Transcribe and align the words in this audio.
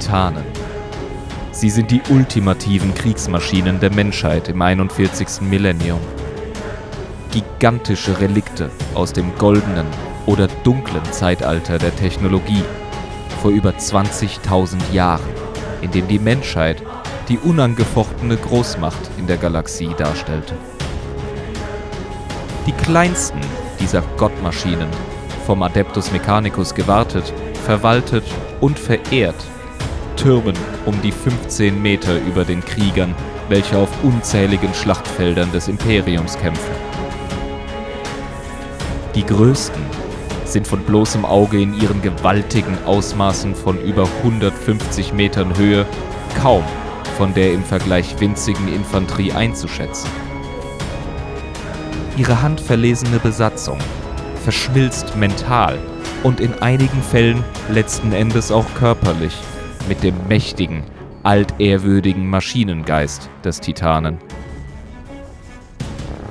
Titanen. 0.00 0.44
Sie 1.52 1.68
sind 1.68 1.90
die 1.90 2.00
ultimativen 2.08 2.94
Kriegsmaschinen 2.94 3.80
der 3.80 3.92
Menschheit 3.92 4.48
im 4.48 4.62
41. 4.62 5.42
Millennium. 5.42 6.00
Gigantische 7.30 8.18
Relikte 8.18 8.70
aus 8.94 9.12
dem 9.12 9.36
goldenen 9.36 9.86
oder 10.26 10.48
dunklen 10.64 11.04
Zeitalter 11.12 11.78
der 11.78 11.94
Technologie 11.94 12.64
vor 13.42 13.50
über 13.50 13.70
20.000 13.70 14.78
Jahren, 14.92 15.28
in 15.82 15.90
dem 15.90 16.08
die 16.08 16.18
Menschheit 16.18 16.82
die 17.28 17.38
unangefochtene 17.38 18.36
Großmacht 18.36 19.10
in 19.18 19.26
der 19.26 19.36
Galaxie 19.36 19.94
darstellte. 19.96 20.54
Die 22.66 22.72
kleinsten 22.72 23.40
dieser 23.78 24.02
Gottmaschinen, 24.16 24.88
vom 25.46 25.62
Adeptus 25.62 26.10
Mechanicus 26.10 26.74
gewartet, 26.74 27.32
verwaltet 27.64 28.24
und 28.60 28.78
verehrt, 28.78 29.36
türmen 30.20 30.54
um 30.84 31.00
die 31.02 31.12
15 31.12 31.80
Meter 31.80 32.18
über 32.18 32.44
den 32.44 32.62
Kriegern, 32.62 33.14
welche 33.48 33.78
auf 33.78 33.88
unzähligen 34.02 34.72
Schlachtfeldern 34.74 35.50
des 35.52 35.68
Imperiums 35.68 36.36
kämpfen. 36.38 36.74
Die 39.14 39.24
größten 39.24 39.82
sind 40.44 40.66
von 40.66 40.80
bloßem 40.80 41.24
Auge 41.24 41.60
in 41.60 41.74
ihren 41.74 42.02
gewaltigen 42.02 42.76
Ausmaßen 42.84 43.54
von 43.54 43.80
über 43.80 44.06
150 44.22 45.12
Metern 45.12 45.56
Höhe 45.56 45.86
kaum 46.40 46.64
von 47.16 47.32
der 47.34 47.52
im 47.52 47.64
Vergleich 47.64 48.18
winzigen 48.20 48.68
Infanterie 48.68 49.32
einzuschätzen. 49.32 50.10
Ihre 52.16 52.42
handverlesene 52.42 53.18
Besatzung 53.18 53.78
verschmilzt 54.42 55.16
mental 55.16 55.78
und 56.22 56.40
in 56.40 56.52
einigen 56.60 57.02
Fällen 57.02 57.42
letzten 57.70 58.12
Endes 58.12 58.50
auch 58.50 58.66
körperlich 58.74 59.36
mit 59.90 60.04
dem 60.04 60.14
mächtigen, 60.28 60.84
altehrwürdigen 61.24 62.26
Maschinengeist 62.30 63.28
des 63.44 63.60
Titanen. 63.60 64.18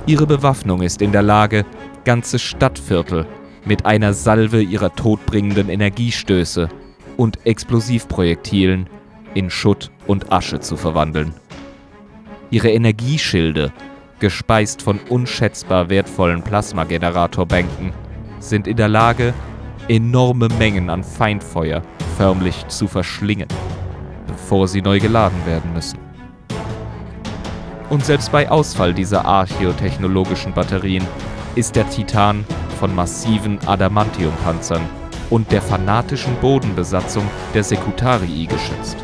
Ihre 0.06 0.26
Bewaffnung 0.26 0.80
ist 0.80 1.02
in 1.02 1.12
der 1.12 1.22
Lage, 1.22 1.66
ganze 2.04 2.38
Stadtviertel 2.38 3.26
mit 3.66 3.84
einer 3.84 4.14
Salve 4.14 4.62
ihrer 4.62 4.94
todbringenden 4.94 5.68
Energiestöße 5.68 6.70
und 7.18 7.46
Explosivprojektilen 7.46 8.88
in 9.34 9.50
Schutt 9.50 9.90
und 10.06 10.32
Asche 10.32 10.60
zu 10.60 10.78
verwandeln. 10.78 11.34
Ihre 12.50 12.70
Energieschilde, 12.70 13.72
gespeist 14.20 14.80
von 14.80 14.98
unschätzbar 15.10 15.90
wertvollen 15.90 16.42
Plasmageneratorbänken, 16.42 17.92
sind 18.38 18.66
in 18.66 18.78
der 18.78 18.88
Lage, 18.88 19.34
enorme 19.90 20.46
Mengen 20.56 20.88
an 20.88 21.02
Feindfeuer 21.02 21.82
förmlich 22.16 22.64
zu 22.68 22.86
verschlingen, 22.86 23.48
bevor 24.28 24.68
sie 24.68 24.82
neu 24.82 25.00
geladen 25.00 25.44
werden 25.46 25.72
müssen. 25.72 25.98
Und 27.88 28.04
selbst 28.04 28.30
bei 28.30 28.48
Ausfall 28.48 28.94
dieser 28.94 29.24
archeotechnologischen 29.24 30.52
Batterien 30.52 31.04
ist 31.56 31.74
der 31.74 31.90
Titan 31.90 32.44
von 32.78 32.94
massiven 32.94 33.58
Adamantiumpanzern 33.66 34.82
und 35.28 35.50
der 35.50 35.60
fanatischen 35.60 36.36
Bodenbesatzung 36.36 37.24
der 37.52 37.64
Sekutarii 37.64 38.46
geschützt. 38.46 38.96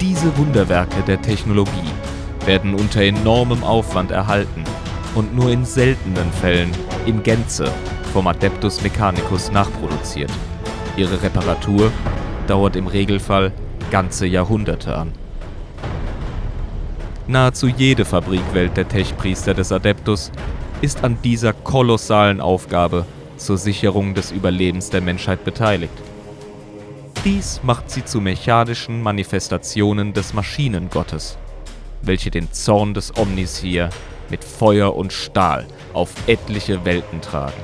Diese 0.00 0.34
Wunderwerke 0.38 1.02
der 1.06 1.20
Technologie 1.20 1.92
werden 2.46 2.74
unter 2.74 3.02
enormem 3.02 3.62
Aufwand 3.62 4.12
erhalten 4.12 4.64
und 5.14 5.36
nur 5.36 5.50
in 5.50 5.66
seltenen 5.66 6.32
Fällen 6.32 6.70
in 7.04 7.22
Gänze 7.22 7.70
vom 8.16 8.28
Adeptus 8.28 8.82
Mechanicus 8.82 9.52
nachproduziert. 9.52 10.32
Ihre 10.96 11.22
Reparatur 11.22 11.92
dauert 12.46 12.74
im 12.74 12.86
Regelfall 12.86 13.52
ganze 13.90 14.26
Jahrhunderte 14.26 14.96
an. 14.96 15.12
Nahezu 17.26 17.68
jede 17.68 18.06
Fabrikwelt 18.06 18.74
der 18.74 18.88
Techpriester 18.88 19.52
des 19.52 19.70
Adeptus 19.70 20.32
ist 20.80 21.04
an 21.04 21.18
dieser 21.22 21.52
kolossalen 21.52 22.40
Aufgabe 22.40 23.04
zur 23.36 23.58
Sicherung 23.58 24.14
des 24.14 24.32
Überlebens 24.32 24.88
der 24.88 25.02
Menschheit 25.02 25.44
beteiligt. 25.44 25.92
Dies 27.22 27.60
macht 27.64 27.90
sie 27.90 28.06
zu 28.06 28.22
mechanischen 28.22 29.02
Manifestationen 29.02 30.14
des 30.14 30.32
Maschinengottes, 30.32 31.36
welche 32.00 32.30
den 32.30 32.50
Zorn 32.50 32.94
des 32.94 33.14
Omnisier 33.14 33.90
mit 34.30 34.42
Feuer 34.42 34.96
und 34.96 35.12
Stahl 35.12 35.66
auf 35.92 36.14
etliche 36.26 36.82
Welten 36.86 37.20
tragen. 37.20 37.62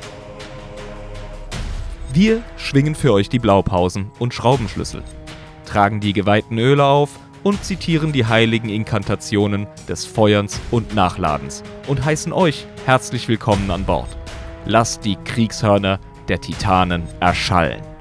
Wir 2.14 2.42
schwingen 2.58 2.94
für 2.94 3.10
euch 3.14 3.30
die 3.30 3.38
Blaupausen 3.38 4.10
und 4.18 4.34
Schraubenschlüssel, 4.34 5.02
tragen 5.64 6.00
die 6.00 6.12
geweihten 6.12 6.58
Öle 6.58 6.84
auf 6.84 7.18
und 7.42 7.64
zitieren 7.64 8.12
die 8.12 8.26
heiligen 8.26 8.68
Inkantationen 8.68 9.66
des 9.88 10.04
Feuerns 10.04 10.60
und 10.70 10.94
Nachladens 10.94 11.62
und 11.86 12.04
heißen 12.04 12.34
euch 12.34 12.66
herzlich 12.84 13.28
willkommen 13.28 13.70
an 13.70 13.86
Bord. 13.86 14.14
Lasst 14.66 15.06
die 15.06 15.16
Kriegshörner 15.24 16.00
der 16.28 16.38
Titanen 16.38 17.04
erschallen. 17.20 17.91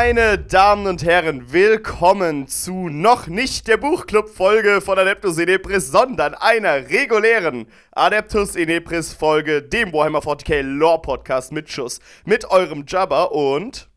Meine 0.00 0.38
Damen 0.38 0.86
und 0.86 1.02
Herren, 1.02 1.52
willkommen 1.52 2.46
zu 2.46 2.88
noch 2.88 3.26
nicht 3.26 3.66
der 3.66 3.78
Buchclub-Folge 3.78 4.80
von 4.80 4.96
Adeptus 4.96 5.38
Inepris, 5.38 5.90
sondern 5.90 6.34
einer 6.34 6.88
regulären 6.88 7.66
Adeptus 7.90 8.54
Inepris-Folge, 8.54 9.60
dem 9.60 9.92
Warhammer 9.92 10.20
40k 10.20 10.62
Lore-Podcast 10.62 11.50
mit 11.50 11.68
Schuss, 11.68 11.98
mit 12.24 12.48
eurem 12.48 12.84
Jabba 12.86 13.24
und 13.24 13.88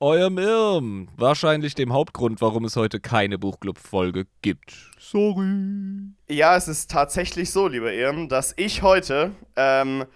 eurem 0.00 0.38
Irm. 0.38 1.08
Wahrscheinlich 1.18 1.74
dem 1.74 1.92
Hauptgrund, 1.92 2.40
warum 2.40 2.64
es 2.64 2.76
heute 2.76 2.98
keine 2.98 3.38
Buchclub-Folge 3.38 4.24
gibt. 4.40 4.72
Sorry. 4.98 6.14
Ja, 6.30 6.56
es 6.56 6.66
ist 6.66 6.90
tatsächlich 6.90 7.50
so, 7.50 7.68
lieber 7.68 7.92
Irm, 7.92 8.30
dass 8.30 8.54
ich 8.56 8.80
heute 8.80 9.32
ähm, 9.54 10.06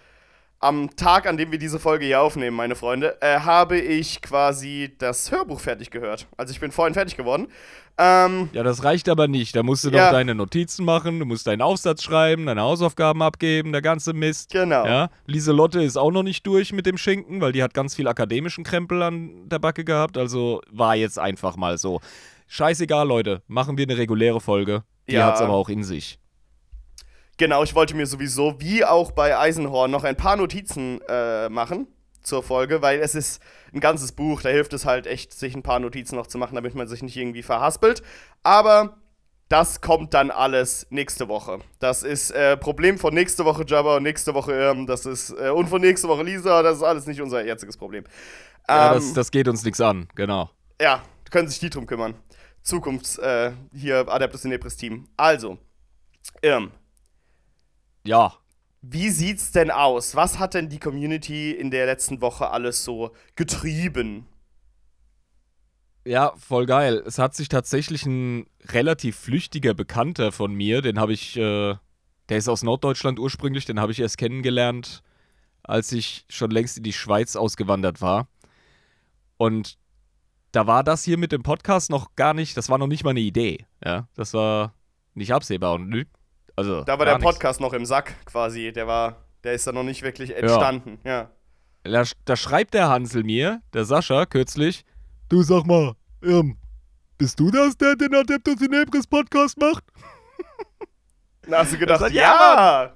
am 0.64 0.96
Tag, 0.96 1.26
an 1.26 1.36
dem 1.36 1.52
wir 1.52 1.58
diese 1.58 1.78
Folge 1.78 2.06
hier 2.06 2.22
aufnehmen, 2.22 2.56
meine 2.56 2.74
Freunde, 2.74 3.18
äh, 3.20 3.40
habe 3.40 3.78
ich 3.78 4.22
quasi 4.22 4.94
das 4.98 5.30
Hörbuch 5.30 5.60
fertig 5.60 5.90
gehört. 5.90 6.26
Also 6.38 6.52
ich 6.52 6.60
bin 6.60 6.72
vorhin 6.72 6.94
fertig 6.94 7.18
geworden. 7.18 7.48
Ähm, 7.98 8.48
ja, 8.52 8.62
das 8.62 8.82
reicht 8.82 9.10
aber 9.10 9.28
nicht. 9.28 9.54
Da 9.54 9.62
musst 9.62 9.84
du 9.84 9.90
ja. 9.90 10.06
doch 10.06 10.12
deine 10.12 10.34
Notizen 10.34 10.86
machen, 10.86 11.18
du 11.18 11.26
musst 11.26 11.46
deinen 11.46 11.60
Aufsatz 11.60 12.02
schreiben, 12.02 12.46
deine 12.46 12.62
Hausaufgaben 12.62 13.22
abgeben, 13.22 13.72
der 13.72 13.82
ganze 13.82 14.14
Mist. 14.14 14.52
Genau. 14.52 14.86
Ja, 14.86 15.10
Lieselotte 15.26 15.82
ist 15.82 15.98
auch 15.98 16.10
noch 16.10 16.22
nicht 16.22 16.46
durch 16.46 16.72
mit 16.72 16.86
dem 16.86 16.96
Schinken, 16.96 17.42
weil 17.42 17.52
die 17.52 17.62
hat 17.62 17.74
ganz 17.74 17.94
viel 17.94 18.08
akademischen 18.08 18.64
Krempel 18.64 19.02
an 19.02 19.48
der 19.50 19.58
Backe 19.58 19.84
gehabt. 19.84 20.16
Also 20.16 20.62
war 20.70 20.96
jetzt 20.96 21.18
einfach 21.18 21.56
mal 21.56 21.76
so. 21.76 22.00
Scheißegal, 22.46 23.06
Leute. 23.06 23.42
Machen 23.48 23.76
wir 23.76 23.84
eine 23.84 23.98
reguläre 23.98 24.40
Folge. 24.40 24.82
Die 25.08 25.12
ja. 25.12 25.26
hat's 25.26 25.42
aber 25.42 25.52
auch 25.52 25.68
in 25.68 25.84
sich. 25.84 26.18
Genau, 27.36 27.64
ich 27.64 27.74
wollte 27.74 27.96
mir 27.96 28.06
sowieso, 28.06 28.60
wie 28.60 28.84
auch 28.84 29.10
bei 29.10 29.36
Eisenhorn, 29.36 29.90
noch 29.90 30.04
ein 30.04 30.16
paar 30.16 30.36
Notizen 30.36 31.00
äh, 31.08 31.48
machen 31.48 31.88
zur 32.22 32.42
Folge, 32.42 32.80
weil 32.80 33.00
es 33.00 33.14
ist 33.14 33.42
ein 33.72 33.80
ganzes 33.80 34.12
Buch, 34.12 34.42
da 34.42 34.48
hilft 34.48 34.72
es 34.72 34.86
halt 34.86 35.06
echt, 35.06 35.32
sich 35.34 35.54
ein 35.54 35.62
paar 35.62 35.78
Notizen 35.78 36.16
noch 36.16 36.26
zu 36.26 36.38
machen, 36.38 36.54
damit 36.54 36.74
man 36.74 36.88
sich 36.88 37.02
nicht 37.02 37.16
irgendwie 37.16 37.42
verhaspelt. 37.42 38.02
Aber 38.42 38.96
das 39.48 39.80
kommt 39.80 40.14
dann 40.14 40.30
alles 40.30 40.86
nächste 40.90 41.28
Woche. 41.28 41.58
Das 41.78 42.02
ist 42.02 42.30
äh, 42.30 42.56
Problem 42.56 42.98
von 42.98 43.12
nächste 43.12 43.44
Woche 43.44 43.64
Jabba 43.66 43.96
und 43.96 44.02
nächste 44.04 44.34
Woche 44.34 44.52
Irm, 44.52 44.86
das 44.86 45.04
ist 45.04 45.30
äh, 45.30 45.50
und 45.50 45.68
von 45.68 45.80
nächste 45.80 46.08
Woche 46.08 46.22
Lisa, 46.22 46.62
das 46.62 46.78
ist 46.78 46.82
alles 46.82 47.06
nicht 47.06 47.20
unser 47.20 47.44
jetziges 47.44 47.76
Problem. 47.76 48.04
Ja, 48.68 48.94
das, 48.94 49.08
ähm, 49.08 49.14
das, 49.14 49.30
geht 49.30 49.46
uns 49.46 49.62
nichts 49.64 49.80
an, 49.80 50.08
genau. 50.14 50.50
Ja, 50.80 51.02
können 51.30 51.48
sich 51.48 51.58
die 51.58 51.70
drum 51.70 51.86
kümmern. 51.86 52.14
Zukunfts 52.62 53.18
äh, 53.18 53.52
hier 53.74 54.08
Adeptus 54.08 54.44
Inepris 54.46 54.76
Team. 54.76 55.06
Also, 55.18 55.58
Irm, 56.40 56.70
ja. 58.06 58.34
Wie 58.82 59.08
sieht's 59.08 59.50
denn 59.50 59.70
aus? 59.70 60.14
Was 60.14 60.38
hat 60.38 60.54
denn 60.54 60.68
die 60.68 60.78
Community 60.78 61.52
in 61.52 61.70
der 61.70 61.86
letzten 61.86 62.20
Woche 62.20 62.50
alles 62.50 62.84
so 62.84 63.12
getrieben? 63.34 64.26
Ja, 66.06 66.34
voll 66.36 66.66
geil. 66.66 67.02
Es 67.06 67.18
hat 67.18 67.34
sich 67.34 67.48
tatsächlich 67.48 68.04
ein 68.04 68.46
relativ 68.66 69.16
flüchtiger 69.16 69.72
Bekannter 69.72 70.32
von 70.32 70.52
mir, 70.52 70.82
den 70.82 70.98
habe 71.00 71.14
ich, 71.14 71.36
äh, 71.36 71.76
der 72.28 72.36
ist 72.36 72.48
aus 72.48 72.62
Norddeutschland 72.62 73.18
ursprünglich, 73.18 73.64
den 73.64 73.80
habe 73.80 73.92
ich 73.92 74.00
erst 74.00 74.18
kennengelernt, 74.18 75.02
als 75.62 75.90
ich 75.92 76.26
schon 76.28 76.50
längst 76.50 76.76
in 76.76 76.82
die 76.82 76.92
Schweiz 76.92 77.36
ausgewandert 77.36 78.02
war. 78.02 78.28
Und 79.38 79.78
da 80.52 80.66
war 80.66 80.84
das 80.84 81.04
hier 81.04 81.16
mit 81.16 81.32
dem 81.32 81.42
Podcast 81.42 81.88
noch 81.88 82.14
gar 82.16 82.34
nicht, 82.34 82.54
das 82.58 82.68
war 82.68 82.76
noch 82.76 82.86
nicht 82.86 83.02
mal 83.02 83.10
eine 83.10 83.20
Idee. 83.20 83.64
Ja, 83.82 84.08
das 84.14 84.34
war 84.34 84.74
nicht 85.14 85.32
absehbar 85.32 85.72
und. 85.72 86.06
Also, 86.56 86.82
Da 86.84 86.98
war 86.98 87.06
der 87.06 87.18
Podcast 87.18 87.60
noch 87.60 87.72
im 87.72 87.84
Sack 87.84 88.14
quasi. 88.26 88.72
Der 88.72 88.86
war, 88.86 89.24
der 89.42 89.54
ist 89.54 89.66
da 89.66 89.72
noch 89.72 89.82
nicht 89.82 90.02
wirklich 90.02 90.36
entstanden. 90.36 90.98
Ja. 91.04 91.30
Da, 91.82 92.04
da 92.24 92.36
schreibt 92.36 92.74
der 92.74 92.88
Hansel 92.88 93.24
mir, 93.24 93.60
der 93.72 93.84
Sascha, 93.84 94.24
kürzlich, 94.24 94.84
du 95.28 95.42
sag 95.42 95.66
mal, 95.66 95.94
ähm, 96.22 96.56
bist 97.18 97.38
du 97.38 97.50
das, 97.50 97.76
der 97.76 97.94
den 97.96 98.14
Adeptus 98.14 98.60
in 98.62 98.72
Ebris 98.72 99.06
Podcast 99.06 99.58
macht? 99.58 99.84
Da 101.46 101.58
hast 101.58 101.74
du 101.74 101.78
gedacht, 101.78 102.00
sagt, 102.00 102.14
ja! 102.14 102.94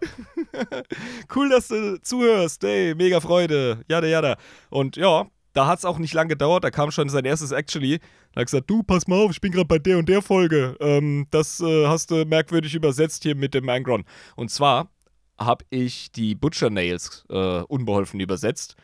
cool, 1.37 1.50
dass 1.50 1.69
du 1.69 2.00
zuhörst, 2.00 2.64
ey, 2.64 2.94
mega 2.94 3.20
Freude, 3.20 3.82
jada, 3.88 4.06
jada. 4.06 4.37
Und 4.70 4.96
ja, 4.96 5.26
da 5.52 5.66
hat 5.66 5.81
es 5.81 5.84
auch 5.84 5.99
nicht 5.99 6.14
lange 6.14 6.28
gedauert, 6.28 6.64
da 6.64 6.70
kam 6.70 6.90
schon 6.90 7.10
sein 7.10 7.26
erstes 7.26 7.50
Actually. 7.52 8.00
Hat 8.38 8.46
gesagt, 8.46 8.70
du, 8.70 8.85
pass 8.85 9.08
mal 9.08 9.17
auf, 9.17 9.32
ich 9.32 9.40
bin 9.40 9.50
gerade 9.50 9.67
bei 9.67 9.81
der 9.81 9.99
und 9.99 10.08
der 10.08 10.23
Folge. 10.23 10.76
Ähm, 10.79 11.26
das 11.32 11.58
äh, 11.61 11.87
hast 11.88 12.12
du 12.12 12.25
merkwürdig 12.25 12.73
übersetzt 12.73 13.25
hier 13.25 13.35
mit 13.35 13.52
dem 13.52 13.69
Angron. 13.69 14.05
Und 14.37 14.52
zwar 14.52 14.93
habe 15.37 15.64
ich 15.70 16.12
die 16.12 16.37
Butcher 16.37 16.70
Nails 16.70 17.25
äh, 17.31 17.35
unbeholfen 17.62 18.20
übersetzt. 18.20 18.76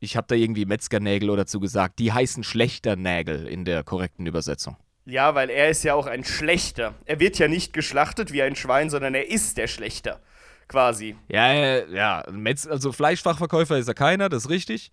Ich 0.00 0.18
habe 0.18 0.26
da 0.28 0.34
irgendwie 0.34 0.66
Metzgernägel 0.66 1.30
oder 1.30 1.44
dazu 1.44 1.60
gesagt. 1.60 1.98
Die 1.98 2.12
heißen 2.12 2.44
schlechter 2.44 2.94
Nägel 2.94 3.46
in 3.46 3.64
der 3.64 3.84
korrekten 3.84 4.26
Übersetzung. 4.26 4.76
Ja, 5.06 5.34
weil 5.34 5.48
er 5.48 5.70
ist 5.70 5.82
ja 5.82 5.94
auch 5.94 6.06
ein 6.06 6.22
Schlechter. 6.22 6.94
Er 7.06 7.20
wird 7.20 7.38
ja 7.38 7.48
nicht 7.48 7.72
geschlachtet 7.72 8.34
wie 8.34 8.42
ein 8.42 8.54
Schwein, 8.54 8.90
sondern 8.90 9.14
er 9.14 9.30
ist 9.30 9.56
der 9.56 9.66
Schlechter. 9.66 10.20
Quasi. 10.68 11.16
Ja, 11.28 11.54
ja, 11.54 11.86
ja. 11.86 12.24
Metz 12.30 12.66
also 12.66 12.92
Fleischfachverkäufer 12.92 13.78
ist 13.78 13.88
er 13.88 13.94
keiner, 13.94 14.28
das 14.28 14.44
ist 14.44 14.50
richtig. 14.50 14.92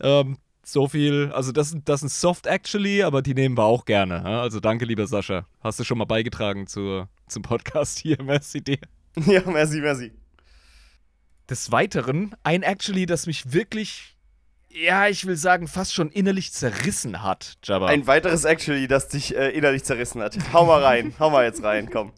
Ähm, 0.00 0.38
so 0.62 0.88
viel, 0.88 1.30
also 1.32 1.52
das, 1.52 1.76
das 1.84 2.02
ist 2.02 2.20
Soft 2.20 2.46
Actually, 2.46 3.02
aber 3.02 3.22
die 3.22 3.34
nehmen 3.34 3.56
wir 3.56 3.64
auch 3.64 3.84
gerne. 3.84 4.24
Also 4.24 4.60
danke, 4.60 4.84
lieber 4.84 5.06
Sascha. 5.06 5.46
Hast 5.60 5.80
du 5.80 5.84
schon 5.84 5.98
mal 5.98 6.04
beigetragen 6.04 6.66
zur, 6.66 7.08
zum 7.28 7.42
Podcast 7.42 7.98
hier. 7.98 8.18
Merci 8.22 8.62
dir. 8.62 8.78
Ja, 9.26 9.42
merci, 9.44 9.80
merci. 9.80 10.12
Des 11.48 11.72
Weiteren 11.72 12.36
ein 12.44 12.62
Actually, 12.62 13.06
das 13.06 13.26
mich 13.26 13.52
wirklich, 13.52 14.16
ja, 14.68 15.08
ich 15.08 15.26
will 15.26 15.36
sagen, 15.36 15.66
fast 15.66 15.94
schon 15.94 16.10
innerlich 16.10 16.52
zerrissen 16.52 17.24
hat, 17.24 17.56
Jabba. 17.64 17.88
Ein 17.88 18.06
weiteres 18.06 18.44
Actually, 18.44 18.86
das 18.86 19.08
dich 19.08 19.34
äh, 19.34 19.50
innerlich 19.50 19.82
zerrissen 19.82 20.22
hat. 20.22 20.38
Hau 20.52 20.64
mal 20.64 20.84
rein, 20.84 21.12
hau 21.18 21.30
mal 21.30 21.44
jetzt 21.44 21.64
rein, 21.64 21.90
komm. 21.90 22.12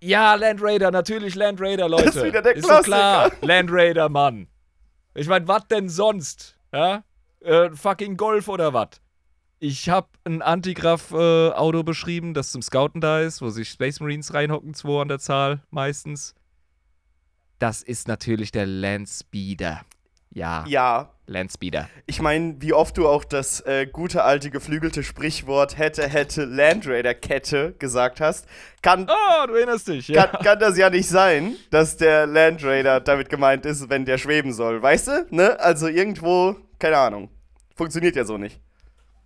Ja, 0.00 0.36
Land 0.36 0.62
Raider, 0.62 0.92
natürlich 0.92 1.34
Land 1.34 1.60
Raider, 1.60 1.88
Leute. 1.88 2.04
Das 2.04 2.16
ist 2.16 2.24
wieder 2.24 2.42
der 2.42 2.54
ist 2.54 2.68
doch 2.68 2.82
klar. 2.82 3.30
Klassiker. 3.30 3.46
Land 3.46 3.70
Raider, 3.72 4.08
Mann. 4.08 4.46
Ich 5.16 5.28
meine, 5.28 5.48
was 5.48 5.66
denn 5.68 5.88
sonst? 5.88 6.58
Ja? 6.72 7.02
Äh, 7.40 7.70
fucking 7.70 8.16
Golf 8.16 8.48
oder 8.48 8.74
was? 8.74 9.00
Ich 9.58 9.88
habe 9.88 10.08
ein 10.24 10.42
Antigraph-Auto 10.42 11.82
beschrieben, 11.82 12.34
das 12.34 12.52
zum 12.52 12.60
Scouten 12.60 13.00
da 13.00 13.20
ist, 13.20 13.40
wo 13.40 13.48
sich 13.48 13.70
Space 13.70 14.00
Marines 14.00 14.34
reinhocken, 14.34 14.74
zwei 14.74 15.00
an 15.00 15.08
der 15.08 15.18
Zahl 15.18 15.62
meistens. 15.70 16.34
Das 17.58 17.82
ist 17.82 18.06
natürlich 18.06 18.52
der 18.52 18.66
Landspeeder. 18.66 19.80
Ja, 20.30 20.66
Ja, 20.66 21.15
Landspeeder. 21.26 21.88
ich 22.06 22.20
meine, 22.22 22.56
wie 22.60 22.72
oft 22.72 22.96
du 22.96 23.08
auch 23.08 23.24
das 23.24 23.60
äh, 23.62 23.86
gute 23.86 24.22
alte 24.22 24.50
geflügelte 24.50 25.02
Sprichwort 25.02 25.76
hätte, 25.76 26.08
hätte 26.08 26.44
Land 26.44 26.86
Raider 26.86 27.14
Kette 27.14 27.74
gesagt 27.78 28.20
hast, 28.20 28.46
kann, 28.82 29.08
Oh, 29.10 29.46
du 29.46 29.54
erinnerst 29.54 29.88
dich, 29.88 30.06
ja. 30.08 30.26
kann, 30.26 30.44
kann 30.44 30.58
das 30.60 30.78
ja 30.78 30.88
nicht 30.88 31.08
sein, 31.08 31.56
dass 31.70 31.96
der 31.96 32.26
Land 32.26 32.62
Raider 32.64 33.00
damit 33.00 33.28
gemeint 33.28 33.66
ist, 33.66 33.88
wenn 33.90 34.04
der 34.04 34.18
schweben 34.18 34.52
soll. 34.52 34.80
Weißt 34.80 35.08
du? 35.08 35.26
Ne? 35.30 35.58
Also 35.58 35.88
irgendwo, 35.88 36.56
keine 36.78 36.98
Ahnung. 36.98 37.30
Funktioniert 37.74 38.14
ja 38.14 38.24
so 38.24 38.38
nicht. 38.38 38.60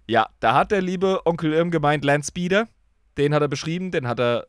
Ja, 0.07 0.29
da 0.41 0.55
hat 0.55 0.71
der 0.71 0.81
liebe 0.81 1.21
Onkel 1.27 1.53
Irm 1.53 1.71
gemeint 1.71 2.05
Landspeeder. 2.05 2.67
Den 3.19 3.35
hat 3.35 3.43
er 3.43 3.49
beschrieben, 3.49 3.91
den 3.91 4.09
hat 4.09 4.19
er, 4.19 4.47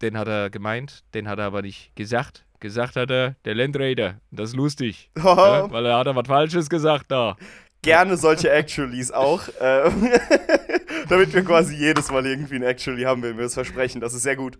den 0.00 0.16
hat 0.16 0.26
er 0.26 0.48
gemeint, 0.48 1.04
den 1.12 1.28
hat 1.28 1.38
er 1.38 1.44
aber 1.44 1.60
nicht 1.60 1.94
gesagt. 1.94 2.45
Gesagt 2.60 2.96
hat 2.96 3.10
er, 3.10 3.36
der 3.44 3.54
Land 3.54 3.78
Raider. 3.78 4.20
Das 4.30 4.50
ist 4.50 4.56
lustig. 4.56 5.10
ja, 5.16 5.70
weil 5.70 5.86
er 5.86 5.98
hat 5.98 6.06
er 6.06 6.16
was 6.16 6.26
Falsches 6.26 6.68
gesagt 6.68 7.06
da. 7.10 7.36
Gerne 7.82 8.16
solche 8.16 8.50
Actuallys 8.50 9.12
auch. 9.12 9.46
äh, 9.60 9.90
damit 11.08 11.32
wir 11.32 11.44
quasi 11.44 11.76
jedes 11.76 12.10
Mal 12.10 12.26
irgendwie 12.26 12.56
ein 12.56 12.62
Actually 12.62 13.02
haben, 13.02 13.22
wenn 13.22 13.38
wir 13.38 13.44
es 13.44 13.54
versprechen. 13.54 14.00
Das 14.00 14.14
ist 14.14 14.22
sehr 14.22 14.36
gut. 14.36 14.58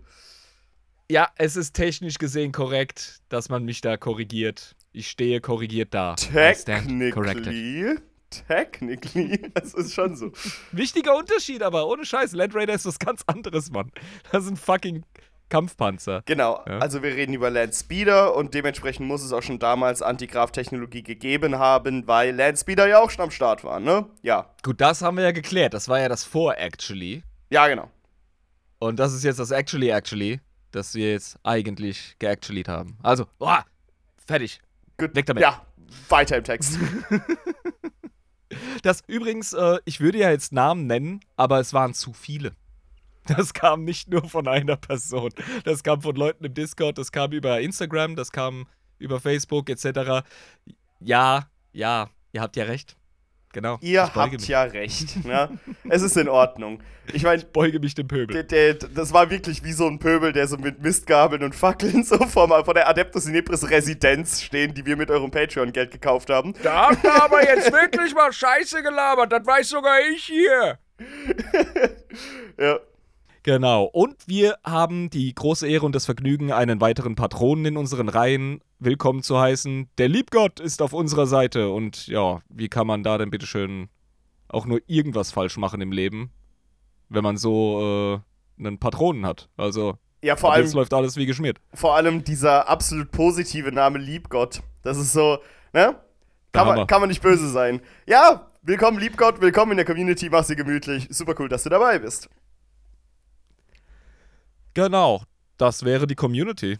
Ja, 1.09 1.29
es 1.35 1.55
ist 1.55 1.73
technisch 1.73 2.17
gesehen 2.17 2.51
korrekt, 2.51 3.21
dass 3.29 3.49
man 3.49 3.63
mich 3.63 3.81
da 3.81 3.97
korrigiert. 3.97 4.75
Ich 4.91 5.09
stehe 5.09 5.41
korrigiert 5.41 5.93
da. 5.93 6.15
Technically. 6.15 7.97
Technically. 8.29 9.49
Das 9.53 9.73
ist 9.73 9.93
schon 9.93 10.15
so. 10.15 10.31
Wichtiger 10.71 11.15
Unterschied 11.15 11.63
aber, 11.63 11.87
ohne 11.87 12.05
Scheiß. 12.05 12.33
Land 12.33 12.55
Raider 12.55 12.73
ist 12.73 12.85
was 12.85 12.99
ganz 12.99 13.23
anderes, 13.25 13.71
Mann. 13.71 13.91
Das 14.31 14.43
sind 14.43 14.59
fucking 14.59 15.03
Kampfpanzer. 15.49 16.21
Genau, 16.25 16.61
Ja. 16.67 16.79
also 16.79 17.01
wir 17.03 17.15
reden 17.15 17.33
über 17.33 17.49
Land 17.49 17.73
Speeder 17.75 18.35
und 18.35 18.53
dementsprechend 18.53 19.07
muss 19.07 19.23
es 19.23 19.31
auch 19.33 19.43
schon 19.43 19.59
damals 19.59 20.01
Antigraph-Technologie 20.01 21.03
gegeben 21.03 21.57
haben, 21.57 22.07
weil 22.07 22.35
Land 22.35 22.59
Speeder 22.59 22.87
ja 22.87 22.99
auch 23.01 23.09
schon 23.09 23.23
am 23.23 23.31
Start 23.31 23.63
waren, 23.63 23.83
ne? 23.83 24.05
Ja. 24.21 24.53
Gut, 24.63 24.81
das 24.81 25.01
haben 25.01 25.17
wir 25.17 25.23
ja 25.23 25.31
geklärt. 25.31 25.73
Das 25.73 25.87
war 25.87 25.99
ja 25.99 26.09
das 26.09 26.23
Vor-Actually. 26.23 27.23
Ja, 27.49 27.67
genau. 27.67 27.89
Und 28.79 28.99
das 28.99 29.13
ist 29.13 29.23
jetzt 29.23 29.39
das 29.39 29.51
Actually 29.51 29.89
Actually, 29.89 30.39
das 30.71 30.93
wir 30.93 31.11
jetzt 31.11 31.37
eigentlich 31.43 32.15
geactualied 32.19 32.67
haben. 32.67 32.97
Also, 33.01 33.25
boah, 33.39 33.65
fertig. 34.25 34.59
Gut. 34.97 35.15
Weg 35.15 35.25
damit. 35.25 35.41
Ja, 35.41 35.61
weiter 36.09 36.37
im 36.37 36.43
Text. 36.43 36.77
Das 38.81 39.03
übrigens, 39.07 39.53
äh, 39.53 39.79
ich 39.85 39.99
würde 39.99 40.19
ja 40.19 40.29
jetzt 40.31 40.53
Namen 40.53 40.87
nennen, 40.87 41.19
aber 41.35 41.59
es 41.59 41.73
waren 41.73 41.93
zu 41.93 42.13
viele. 42.13 42.53
Das 43.27 43.53
kam 43.53 43.83
nicht 43.83 44.09
nur 44.09 44.27
von 44.27 44.47
einer 44.47 44.77
Person. 44.77 45.31
Das 45.63 45.83
kam 45.83 46.01
von 46.01 46.15
Leuten 46.15 46.45
im 46.45 46.53
Discord, 46.53 46.97
das 46.97 47.11
kam 47.11 47.31
über 47.31 47.59
Instagram, 47.59 48.15
das 48.15 48.31
kam 48.31 48.67
über 48.99 49.19
Facebook 49.19 49.69
etc. 49.69 50.25
Ja, 50.99 51.49
ja, 51.71 52.09
ihr 52.31 52.41
habt 52.41 52.55
ja 52.55 52.65
recht. 52.65 52.95
Genau. 53.53 53.77
Ihr 53.81 54.03
ich 54.03 54.15
habt 54.15 54.33
mich, 54.33 54.47
ja 54.47 54.63
recht. 54.63 55.25
Ne? 55.25 55.57
Es 55.89 56.01
ist 56.01 56.17
in 56.17 56.27
Ordnung. 56.29 56.83
Ich 57.13 57.23
meine, 57.23 57.43
beuge 57.43 57.79
mich 57.79 57.95
dem 57.95 58.07
Pöbel. 58.07 58.43
der, 58.43 58.73
der, 58.73 58.89
das 58.89 59.13
war 59.13 59.29
wirklich 59.29 59.63
wie 59.63 59.71
so 59.71 59.87
ein 59.87 59.99
Pöbel, 59.99 60.33
der 60.33 60.47
so 60.47 60.57
mit 60.57 60.81
Mistgabeln 60.81 61.41
und 61.41 61.55
Fackeln 61.55 62.03
so 62.03 62.17
vor, 62.27 62.47
vor 62.65 62.73
der 62.73 62.87
Adeptus 62.89 63.25
Inepris 63.25 63.69
Residenz 63.69 64.41
stehen, 64.41 64.73
die 64.73 64.85
wir 64.85 64.97
mit 64.97 65.09
eurem 65.09 65.31
Patreon-Geld 65.31 65.91
gekauft 65.91 66.29
haben. 66.29 66.53
Da 66.61 66.89
habt 66.89 67.03
ihr 67.03 67.23
aber 67.23 67.43
jetzt 67.43 67.71
wirklich 67.71 68.13
mal 68.13 68.31
Scheiße 68.31 68.83
gelabert. 68.83 69.31
Das 69.31 69.45
weiß 69.45 69.69
sogar 69.69 70.01
ich 70.13 70.25
hier. 70.25 70.77
Ja. 72.59 72.79
Genau. 73.47 73.85
Und 73.85 74.27
wir 74.27 74.57
haben 74.65 75.09
die 75.09 75.33
große 75.33 75.69
Ehre 75.69 75.85
und 75.85 75.95
das 75.95 76.05
Vergnügen, 76.05 76.51
einen 76.51 76.81
weiteren 76.81 77.15
Patronen 77.15 77.63
in 77.63 77.77
unseren 77.77 78.09
Reihen 78.09 78.59
willkommen 78.79 79.23
zu 79.23 79.39
heißen. 79.39 79.87
Der 79.97 80.09
Liebgott 80.09 80.59
ist 80.59 80.81
auf 80.81 80.91
unserer 80.91 81.27
Seite. 81.27 81.69
Und 81.69 82.07
ja, 82.07 82.41
wie 82.49 82.67
kann 82.67 82.85
man 82.85 83.03
da 83.03 83.17
denn 83.17 83.29
bitteschön 83.29 83.87
auch 84.49 84.65
nur 84.65 84.81
irgendwas 84.87 85.31
falsch 85.31 85.55
machen 85.55 85.79
im 85.79 85.93
Leben, 85.93 86.29
wenn 87.07 87.23
man 87.23 87.37
so 87.37 88.19
äh, 88.59 88.61
einen 88.61 88.79
Patronen 88.79 89.25
hat? 89.25 89.47
Also, 89.55 89.97
Ja, 90.21 90.35
vor 90.35 90.51
allem 90.51 90.65
jetzt 90.65 90.73
läuft 90.73 90.93
alles 90.93 91.15
wie 91.15 91.25
geschmiert. 91.25 91.61
vor 91.73 91.95
allem 91.95 92.25
dieser 92.25 92.67
absolut 92.67 93.11
positive 93.11 93.71
Name 93.71 93.97
Liebgott. 93.97 94.59
Das 94.83 94.97
ist 94.97 95.13
so, 95.13 95.37
ne? 95.71 95.95
Kann 96.51 96.67
man, 96.67 96.85
kann 96.85 96.99
man 96.99 97.07
nicht 97.07 97.21
böse 97.21 97.47
sein. 97.47 97.79
Ja, 98.07 98.51
willkommen 98.61 98.99
Liebgott, 98.99 99.39
willkommen 99.39 99.71
in 99.71 99.77
der 99.77 99.85
Community, 99.85 100.29
mach's 100.29 100.47
dir 100.47 100.57
gemütlich. 100.57 101.07
Super 101.11 101.33
cool, 101.39 101.47
dass 101.47 101.63
du 101.63 101.69
dabei 101.69 101.97
bist. 101.99 102.27
Genau. 104.77 105.23
Das 105.57 105.85
wäre 105.85 106.05
die 106.05 106.13
Community. 106.13 106.77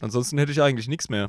Ansonsten 0.00 0.38
hätte 0.38 0.50
ich 0.50 0.62
eigentlich 0.62 0.88
nichts 0.88 1.10
mehr. 1.10 1.28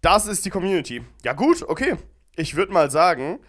Das 0.00 0.26
ist 0.26 0.44
die 0.44 0.50
Community. 0.50 1.02
Ja 1.24 1.32
gut, 1.32 1.64
okay. 1.66 1.96
Ich 2.36 2.54
würde 2.54 2.72
mal 2.72 2.92
sagen, 2.92 3.40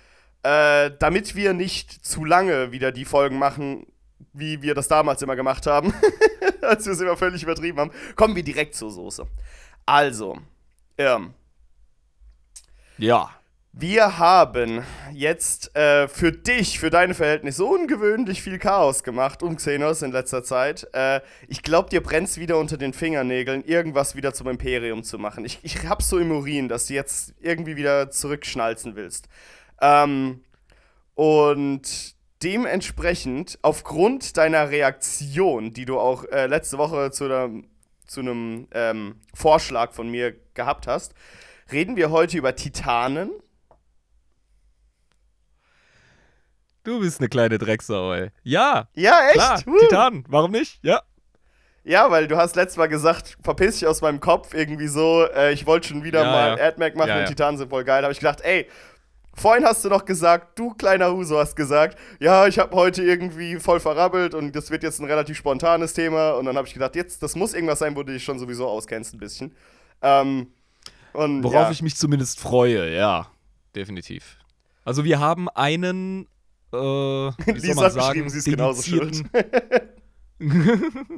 äh, 0.41 0.89
damit 0.97 1.35
wir 1.35 1.53
nicht 1.53 2.03
zu 2.03 2.25
lange 2.25 2.71
wieder 2.71 2.91
die 2.91 3.05
Folgen 3.05 3.37
machen, 3.37 3.85
wie 4.33 4.63
wir 4.63 4.73
das 4.73 4.87
damals 4.87 5.21
immer 5.21 5.35
gemacht 5.35 5.67
haben, 5.67 5.93
als 6.63 6.87
wir 6.87 6.93
es 6.93 6.99
immer 6.99 7.15
völlig 7.15 7.43
übertrieben 7.43 7.79
haben, 7.79 7.91
kommen 8.15 8.35
wir 8.35 8.43
direkt 8.43 8.73
zur 8.73 8.89
Soße. 8.89 9.27
Also, 9.85 10.39
ähm, 10.97 11.35
Ja. 12.97 13.29
Wir 13.75 14.19
haben 14.19 14.83
jetzt 15.13 15.75
äh, 15.75 16.07
für 16.07 16.31
dich, 16.31 16.79
für 16.79 16.91
deine 16.91 17.15
Verhältnisse 17.15 17.65
ungewöhnlich 17.65 18.43
viel 18.43 18.59
Chaos 18.59 19.03
gemacht 19.03 19.41
um 19.41 19.55
Xenos 19.55 20.03
in 20.03 20.11
letzter 20.11 20.43
Zeit. 20.43 20.87
Äh, 20.93 21.21
ich 21.47 21.63
glaube, 21.63 21.89
dir 21.89 22.03
brennt's 22.03 22.37
wieder 22.37 22.59
unter 22.59 22.77
den 22.77 22.93
Fingernägeln, 22.93 23.63
irgendwas 23.63 24.15
wieder 24.15 24.31
zum 24.33 24.47
Imperium 24.47 25.03
zu 25.03 25.17
machen. 25.17 25.43
Ich, 25.43 25.59
ich 25.63 25.87
hab's 25.87 26.07
so 26.09 26.19
im 26.19 26.31
Urin, 26.31 26.69
dass 26.69 26.85
du 26.85 26.93
jetzt 26.93 27.33
irgendwie 27.41 27.75
wieder 27.75 28.11
zurückschnalzen 28.11 28.95
willst. 28.95 29.27
Ähm, 29.81 30.43
Und 31.15 32.15
dementsprechend, 32.43 33.59
aufgrund 33.63 34.37
deiner 34.37 34.69
Reaktion, 34.69 35.73
die 35.73 35.85
du 35.85 35.99
auch 35.99 36.25
äh, 36.25 36.47
letzte 36.47 36.77
Woche 36.77 37.11
zu, 37.11 37.27
der, 37.27 37.49
zu 38.07 38.21
einem 38.21 38.67
ähm, 38.73 39.15
Vorschlag 39.33 39.93
von 39.93 40.09
mir 40.09 40.35
gehabt 40.53 40.87
hast, 40.87 41.13
reden 41.71 41.95
wir 41.95 42.11
heute 42.11 42.37
über 42.37 42.55
Titanen. 42.55 43.31
Du 46.83 46.99
bist 46.99 47.19
eine 47.19 47.29
kleine 47.29 47.57
Drecksau, 47.57 48.13
ey. 48.13 48.31
Ja. 48.43 48.87
Ja, 48.93 49.19
echt? 49.27 49.35
Klar. 49.35 49.63
Titan, 49.79 50.23
warum 50.27 50.51
nicht? 50.51 50.79
Ja. 50.83 51.01
Ja, 51.85 52.09
weil 52.11 52.27
du 52.27 52.37
hast 52.37 52.55
letztes 52.55 52.77
Mal 52.77 52.87
gesagt, 52.87 53.37
verpiss 53.41 53.79
dich 53.79 53.87
aus 53.87 54.01
meinem 54.01 54.19
Kopf, 54.19 54.53
irgendwie 54.53 54.87
so, 54.87 55.25
äh, 55.35 55.51
ich 55.53 55.65
wollte 55.65 55.89
schon 55.89 56.03
wieder 56.03 56.23
Ja, 56.23 56.31
mal 56.31 56.57
ja. 56.57 56.65
AdMac 56.67 56.95
machen 56.95 57.09
Ja, 57.09 57.19
und. 57.19 57.25
Titanen 57.25 57.57
sind 57.57 57.69
voll 57.69 57.83
geil. 57.83 58.01
Da 58.01 58.05
habe 58.05 58.13
ich 58.13 58.19
gedacht, 58.19 58.39
ey, 58.41 58.67
vorhin 59.33 59.65
hast 59.65 59.83
du 59.83 59.89
noch 59.89 60.05
gesagt, 60.05 60.57
du 60.59 60.73
kleiner 60.73 61.11
Huso 61.11 61.37
hast 61.37 61.55
gesagt, 61.55 61.97
ja, 62.19 62.47
ich 62.47 62.57
habe 62.59 62.73
heute 62.75 63.03
irgendwie 63.03 63.57
voll 63.59 63.79
verrabbelt 63.81 64.33
und 64.33 64.55
das 64.55 64.69
wird 64.71 64.83
jetzt 64.83 64.99
ein 64.99 65.05
relativ 65.05 65.37
spontanes 65.37 65.93
Thema. 65.93 66.31
Und 66.31 66.45
dann 66.45 66.55
habe 66.55 66.67
ich 66.67 66.73
gedacht, 66.73 66.95
jetzt, 66.95 67.21
das 67.23 67.35
muss 67.35 67.53
irgendwas 67.53 67.79
sein, 67.79 67.95
wo 67.97 68.03
du 68.03 68.13
dich 68.13 68.23
schon 68.23 68.39
sowieso 68.39 68.67
auskennst 68.67 69.13
ein 69.13 69.19
bisschen. 69.19 69.53
Ähm, 70.01 70.47
und 71.11 71.43
Worauf 71.43 71.69
ich 71.71 71.81
mich 71.81 71.95
zumindest 71.97 72.39
freue, 72.39 72.93
ja. 72.95 73.27
Definitiv. 73.75 74.37
Also 74.85 75.03
wir 75.03 75.19
haben 75.19 75.49
einen, 75.49 76.27
äh, 76.73 76.77
wie 76.77 77.59
soll 77.59 77.69
Lisa 77.69 77.75
man 77.75 77.83
hat 77.85 77.93
sagen, 77.93 78.07
geschrieben, 78.07 78.29
sie 78.29 78.37
ist 78.39 78.45
genauso 78.45 78.81
dedizierten- 78.81 79.29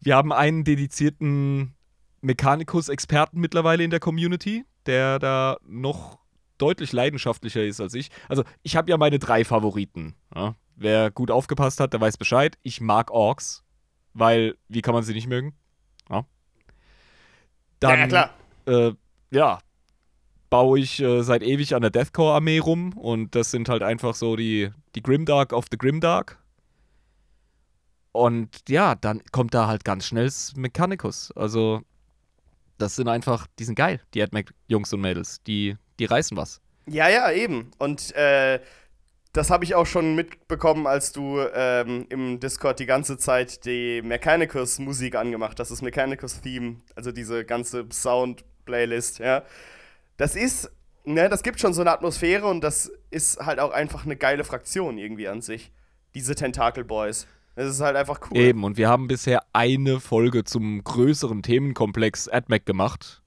wir 0.00 0.16
haben 0.16 0.32
einen 0.32 0.64
dedizierten 0.64 1.74
Mechanikus-Experten 2.22 3.38
mittlerweile 3.40 3.84
in 3.84 3.90
der 3.90 4.00
Community, 4.00 4.64
der 4.86 5.18
da 5.18 5.56
noch 5.66 6.18
deutlich 6.58 6.92
leidenschaftlicher 6.92 7.62
ist 7.64 7.80
als 7.80 7.94
ich. 7.94 8.10
Also 8.28 8.44
ich 8.62 8.76
habe 8.76 8.90
ja 8.90 8.96
meine 8.96 9.18
drei 9.18 9.44
Favoriten. 9.44 10.14
Ja? 10.34 10.54
Wer 10.76 11.10
gut 11.10 11.30
aufgepasst 11.30 11.80
hat, 11.80 11.92
der 11.92 12.00
weiß 12.00 12.16
Bescheid. 12.16 12.56
Ich 12.62 12.80
mag 12.80 13.10
Orks, 13.10 13.64
weil 14.14 14.56
wie 14.68 14.82
kann 14.82 14.94
man 14.94 15.02
sie 15.02 15.12
nicht 15.12 15.26
mögen? 15.28 15.54
Ja. 16.08 16.24
Dann, 17.80 17.98
ja, 17.98 18.06
klar. 18.06 18.30
äh, 18.66 18.92
ja, 19.30 19.58
baue 20.50 20.78
ich 20.80 21.00
äh, 21.00 21.22
seit 21.22 21.42
ewig 21.42 21.74
an 21.74 21.82
der 21.82 21.90
Deathcore-Armee 21.90 22.58
rum 22.58 22.92
und 22.96 23.34
das 23.34 23.50
sind 23.50 23.68
halt 23.68 23.82
einfach 23.82 24.14
so 24.14 24.36
die, 24.36 24.70
die 24.94 25.02
Grimdark 25.02 25.52
of 25.52 25.66
the 25.70 25.78
Grimdark. 25.78 26.38
Und 28.12 28.68
ja, 28.68 28.94
dann 28.94 29.22
kommt 29.30 29.52
da 29.52 29.66
halt 29.66 29.84
ganz 29.84 30.06
schnell 30.06 30.24
das 30.24 30.54
Mechanicus. 30.56 31.32
Also, 31.32 31.82
das 32.78 32.96
sind 32.96 33.08
einfach, 33.08 33.46
die 33.58 33.64
sind 33.64 33.74
geil, 33.74 34.00
die 34.14 34.22
AdMac-Jungs 34.22 34.92
und 34.94 35.02
Mädels. 35.02 35.42
Die, 35.46 35.76
die 35.98 36.06
reißen 36.06 36.36
was. 36.36 36.60
Ja, 36.86 37.08
ja, 37.08 37.30
eben. 37.30 37.72
Und 37.78 38.14
äh, 38.14 38.60
das 39.32 39.50
habe 39.50 39.64
ich 39.64 39.74
auch 39.74 39.84
schon 39.84 40.14
mitbekommen, 40.14 40.86
als 40.86 41.12
du 41.12 41.40
ähm, 41.54 42.06
im 42.08 42.40
Discord 42.40 42.78
die 42.78 42.86
ganze 42.86 43.18
Zeit 43.18 43.66
die 43.66 44.00
Mechanicus-Musik 44.02 45.14
angemacht 45.14 45.60
hast, 45.60 45.70
das 45.70 45.82
Mechanicus-Theme, 45.82 46.76
also 46.94 47.12
diese 47.12 47.44
ganze 47.44 47.86
Sound-Playlist, 47.90 49.18
ja. 49.18 49.42
Das 50.16 50.36
ist, 50.36 50.70
ne, 51.04 51.28
das 51.28 51.42
gibt 51.42 51.60
schon 51.60 51.74
so 51.74 51.82
eine 51.82 51.92
Atmosphäre 51.92 52.46
und 52.46 52.62
das 52.62 52.90
ist 53.10 53.38
halt 53.38 53.60
auch 53.60 53.70
einfach 53.70 54.04
eine 54.04 54.16
geile 54.16 54.44
Fraktion 54.44 54.98
irgendwie 54.98 55.28
an 55.28 55.42
sich. 55.42 55.72
Diese 56.14 56.34
Tentacle 56.34 56.84
Boys. 56.84 57.26
Das 57.54 57.70
ist 57.70 57.80
halt 57.80 57.96
einfach 57.96 58.20
cool. 58.30 58.36
Eben, 58.36 58.64
und 58.64 58.76
wir 58.76 58.88
haben 58.88 59.08
bisher 59.08 59.42
eine 59.54 59.98
Folge 60.00 60.44
zum 60.44 60.84
größeren 60.84 61.42
Themenkomplex 61.42 62.28
AdMac 62.28 62.66
gemacht. 62.66 63.22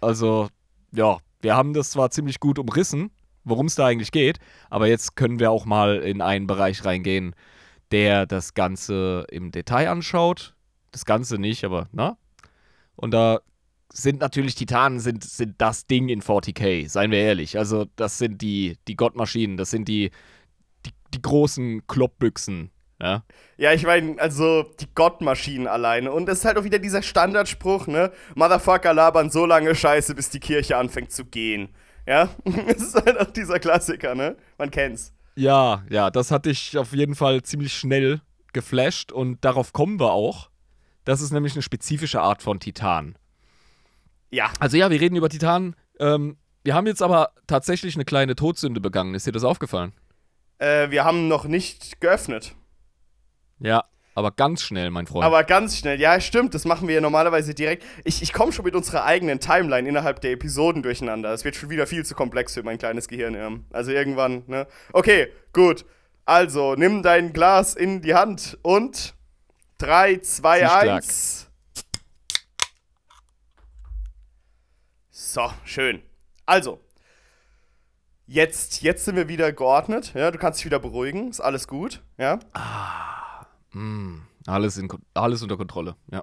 Also, 0.00 0.48
ja, 0.92 1.18
wir 1.40 1.56
haben 1.56 1.74
das 1.74 1.90
zwar 1.90 2.10
ziemlich 2.10 2.38
gut 2.38 2.58
umrissen, 2.58 3.10
worum 3.42 3.66
es 3.66 3.74
da 3.74 3.86
eigentlich 3.86 4.12
geht, 4.12 4.38
aber 4.70 4.86
jetzt 4.86 5.16
können 5.16 5.40
wir 5.40 5.50
auch 5.50 5.64
mal 5.66 5.98
in 5.98 6.20
einen 6.20 6.46
Bereich 6.46 6.84
reingehen, 6.84 7.34
der 7.90 8.26
das 8.26 8.54
Ganze 8.54 9.26
im 9.30 9.50
Detail 9.50 9.88
anschaut. 9.88 10.54
Das 10.92 11.04
Ganze 11.04 11.38
nicht, 11.38 11.64
aber, 11.64 11.88
na? 11.90 12.16
Und 12.94 13.10
da 13.10 13.40
sind 13.92 14.20
natürlich 14.20 14.54
Titanen 14.54 15.00
sind, 15.00 15.24
sind 15.24 15.54
das 15.58 15.86
Ding 15.86 16.08
in 16.08 16.22
40k, 16.22 16.88
seien 16.88 17.10
wir 17.10 17.18
ehrlich. 17.18 17.58
Also, 17.58 17.86
das 17.96 18.18
sind 18.18 18.42
die, 18.42 18.76
die 18.88 18.96
Gottmaschinen, 18.96 19.56
das 19.56 19.70
sind 19.70 19.88
die, 19.88 20.10
die, 20.86 20.90
die 21.12 21.22
großen 21.22 21.86
Kloppbüchsen, 21.86 22.70
ja. 23.00 23.22
Ja, 23.56 23.72
ich 23.72 23.84
meine, 23.84 24.20
also 24.20 24.64
die 24.80 24.86
Gottmaschinen 24.94 25.68
alleine. 25.68 26.10
Und 26.12 26.28
es 26.28 26.38
ist 26.38 26.44
halt 26.44 26.58
auch 26.58 26.64
wieder 26.64 26.78
dieser 26.78 27.02
Standardspruch, 27.02 27.86
ne? 27.86 28.10
Motherfucker 28.34 28.94
labern 28.94 29.30
so 29.30 29.46
lange 29.46 29.74
Scheiße, 29.74 30.14
bis 30.14 30.30
die 30.30 30.40
Kirche 30.40 30.76
anfängt 30.76 31.12
zu 31.12 31.24
gehen. 31.24 31.68
Ja? 32.06 32.30
Es 32.66 32.82
ist 32.82 32.94
halt 32.94 33.18
auch 33.20 33.30
dieser 33.30 33.58
Klassiker, 33.58 34.14
ne? 34.14 34.36
Man 34.58 34.70
kennt's. 34.70 35.12
Ja, 35.36 35.84
ja, 35.90 36.10
das 36.10 36.30
hat 36.30 36.46
dich 36.46 36.78
auf 36.78 36.92
jeden 36.92 37.14
Fall 37.14 37.42
ziemlich 37.42 37.74
schnell 37.74 38.20
geflasht 38.52 39.10
und 39.12 39.44
darauf 39.44 39.72
kommen 39.72 39.98
wir 39.98 40.12
auch. 40.12 40.50
Das 41.04 41.20
ist 41.20 41.32
nämlich 41.32 41.54
eine 41.54 41.62
spezifische 41.62 42.22
Art 42.22 42.42
von 42.42 42.60
Titan. 42.60 43.16
Ja. 44.34 44.50
Also 44.58 44.76
ja, 44.76 44.90
wir 44.90 45.00
reden 45.00 45.14
über 45.14 45.28
Titan. 45.28 45.76
Ähm, 46.00 46.36
wir 46.64 46.74
haben 46.74 46.88
jetzt 46.88 47.02
aber 47.02 47.30
tatsächlich 47.46 47.94
eine 47.94 48.04
kleine 48.04 48.34
Todsünde 48.34 48.80
begangen. 48.80 49.14
Ist 49.14 49.28
dir 49.28 49.32
das 49.32 49.44
aufgefallen? 49.44 49.92
Äh, 50.58 50.90
wir 50.90 51.04
haben 51.04 51.28
noch 51.28 51.44
nicht 51.44 52.00
geöffnet. 52.00 52.56
Ja, 53.60 53.84
aber 54.16 54.32
ganz 54.32 54.62
schnell, 54.62 54.90
mein 54.90 55.06
Freund. 55.06 55.24
Aber 55.24 55.44
ganz 55.44 55.78
schnell, 55.78 56.00
ja, 56.00 56.20
stimmt, 56.20 56.52
das 56.54 56.64
machen 56.64 56.88
wir 56.88 56.96
ja 56.96 57.00
normalerweise 57.00 57.54
direkt. 57.54 57.84
Ich, 58.02 58.22
ich 58.22 58.32
komme 58.32 58.52
schon 58.52 58.64
mit 58.64 58.74
unserer 58.74 59.04
eigenen 59.04 59.38
Timeline 59.38 59.88
innerhalb 59.88 60.20
der 60.20 60.32
Episoden 60.32 60.82
durcheinander. 60.82 61.32
Es 61.32 61.44
wird 61.44 61.54
schon 61.54 61.70
wieder 61.70 61.86
viel 61.86 62.04
zu 62.04 62.16
komplex 62.16 62.54
für 62.54 62.64
mein 62.64 62.78
kleines 62.78 63.06
Gehirn. 63.06 63.34
Ja. 63.34 63.52
Also 63.70 63.92
irgendwann, 63.92 64.42
ne? 64.48 64.66
Okay, 64.92 65.28
gut. 65.52 65.84
Also, 66.24 66.74
nimm 66.74 67.02
dein 67.04 67.32
Glas 67.32 67.74
in 67.74 68.00
die 68.02 68.14
Hand 68.14 68.58
und 68.62 69.14
3, 69.78 70.18
2, 70.18 70.58
Zieh 70.58 70.64
stark. 70.64 70.88
1. 70.88 71.50
So, 75.34 75.50
schön. 75.64 76.00
Also, 76.46 76.78
jetzt, 78.28 78.82
jetzt 78.82 79.04
sind 79.04 79.16
wir 79.16 79.26
wieder 79.26 79.50
geordnet. 79.52 80.12
Ja, 80.14 80.30
du 80.30 80.38
kannst 80.38 80.60
dich 80.60 80.66
wieder 80.66 80.78
beruhigen. 80.78 81.28
Ist 81.28 81.40
alles 81.40 81.66
gut. 81.66 82.04
Ja. 82.18 82.38
Mm, 83.72 84.20
alles, 84.46 84.76
in, 84.76 84.88
alles 85.12 85.42
unter 85.42 85.56
Kontrolle, 85.56 85.96
ja. 86.12 86.22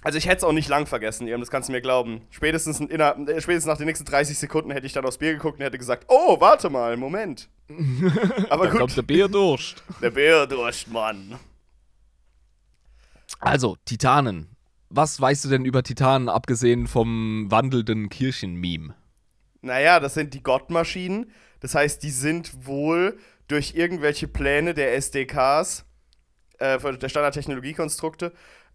Also 0.00 0.16
ich 0.16 0.24
hätte 0.24 0.38
es 0.38 0.44
auch 0.44 0.52
nicht 0.52 0.70
lang 0.70 0.86
vergessen, 0.86 1.26
das 1.26 1.50
kannst 1.50 1.68
du 1.68 1.72
mir 1.74 1.82
glauben. 1.82 2.22
Spätestens, 2.30 2.80
in, 2.80 2.88
äh, 2.88 3.40
spätestens 3.42 3.66
nach 3.66 3.76
den 3.76 3.84
nächsten 3.84 4.06
30 4.06 4.38
Sekunden 4.38 4.70
hätte 4.70 4.86
ich 4.86 4.94
dann 4.94 5.04
aufs 5.04 5.18
Bier 5.18 5.34
geguckt 5.34 5.58
und 5.58 5.64
hätte 5.66 5.76
gesagt, 5.76 6.06
oh, 6.08 6.40
warte 6.40 6.70
mal, 6.70 6.96
Moment. 6.96 7.50
Aber 8.48 8.64
Da 8.64 8.70
kommt 8.70 8.80
gut, 8.80 8.96
der 8.96 9.02
Bierdurst. 9.02 9.84
der 10.00 10.10
Bierdurst, 10.10 10.88
Mann. 10.88 11.38
Also, 13.40 13.76
Titanen. 13.84 14.53
Was 14.96 15.20
weißt 15.20 15.44
du 15.44 15.48
denn 15.48 15.64
über 15.64 15.82
Titanen, 15.82 16.28
abgesehen 16.28 16.86
vom 16.86 17.46
wandelnden 17.50 18.10
Kirchen-Meme? 18.10 18.94
Naja, 19.60 19.98
das 19.98 20.14
sind 20.14 20.34
die 20.34 20.42
Gottmaschinen. 20.44 21.32
Das 21.58 21.74
heißt, 21.74 22.00
die 22.04 22.12
sind 22.12 22.64
wohl 22.64 23.18
durch 23.48 23.74
irgendwelche 23.74 24.28
Pläne 24.28 24.72
der 24.72 24.94
SDKs, 24.94 25.84
äh, 26.60 26.78
der 26.78 27.08
Standardtechnologiekonstrukte, 27.08 28.32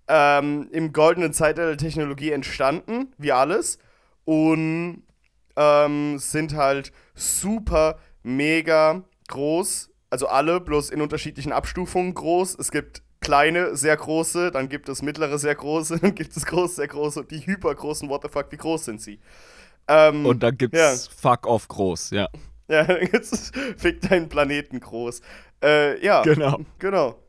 ähm, 0.09 0.67
im 0.73 0.91
goldenen 0.91 1.31
Zeitalter 1.31 1.69
der 1.69 1.77
Technologie 1.77 2.31
entstanden, 2.31 3.13
wie 3.17 3.31
alles. 3.31 3.79
Und 4.25 5.03
ähm, 5.55 6.19
sind 6.19 6.53
halt 6.53 6.91
super, 7.15 7.97
mega 8.23 9.05
groß. 9.29 9.89
Also 10.09 10.27
alle, 10.27 10.59
bloß 10.59 10.89
in 10.89 10.99
unterschiedlichen 10.99 11.53
Abstufungen 11.53 12.13
groß. 12.13 12.57
Es 12.59 12.71
gibt 12.71 13.03
kleine, 13.29 13.75
sehr 13.75 13.95
große, 13.95 14.49
dann 14.49 14.69
gibt 14.69 14.89
es 14.89 15.03
mittlere, 15.03 15.37
sehr 15.37 15.53
große, 15.53 15.99
dann 16.01 16.15
gibt 16.15 16.35
es 16.35 16.47
große, 16.47 16.77
sehr 16.77 16.87
große 16.87 17.19
und 17.19 17.29
die 17.29 17.45
hypergroßen, 17.45 18.09
what 18.09 18.23
the 18.23 18.27
fuck, 18.27 18.51
wie 18.51 18.57
groß 18.57 18.85
sind 18.85 18.99
sie? 18.99 19.19
Ähm, 19.87 20.25
Und 20.25 20.41
dann 20.41 20.57
gibt's 20.57 20.79
Ja. 20.79 20.95
Fuck 21.15 21.45
off 21.45 21.67
groß, 21.67 22.09
ja. 22.09 22.27
ja, 22.67 22.91
jetzt 22.99 23.55
fick 23.77 24.01
deinen 24.01 24.29
Planeten 24.29 24.79
groß. 24.79 25.21
Äh, 25.63 26.03
ja. 26.03 26.23
Genau. 26.23 26.59
Genau. 26.79 27.19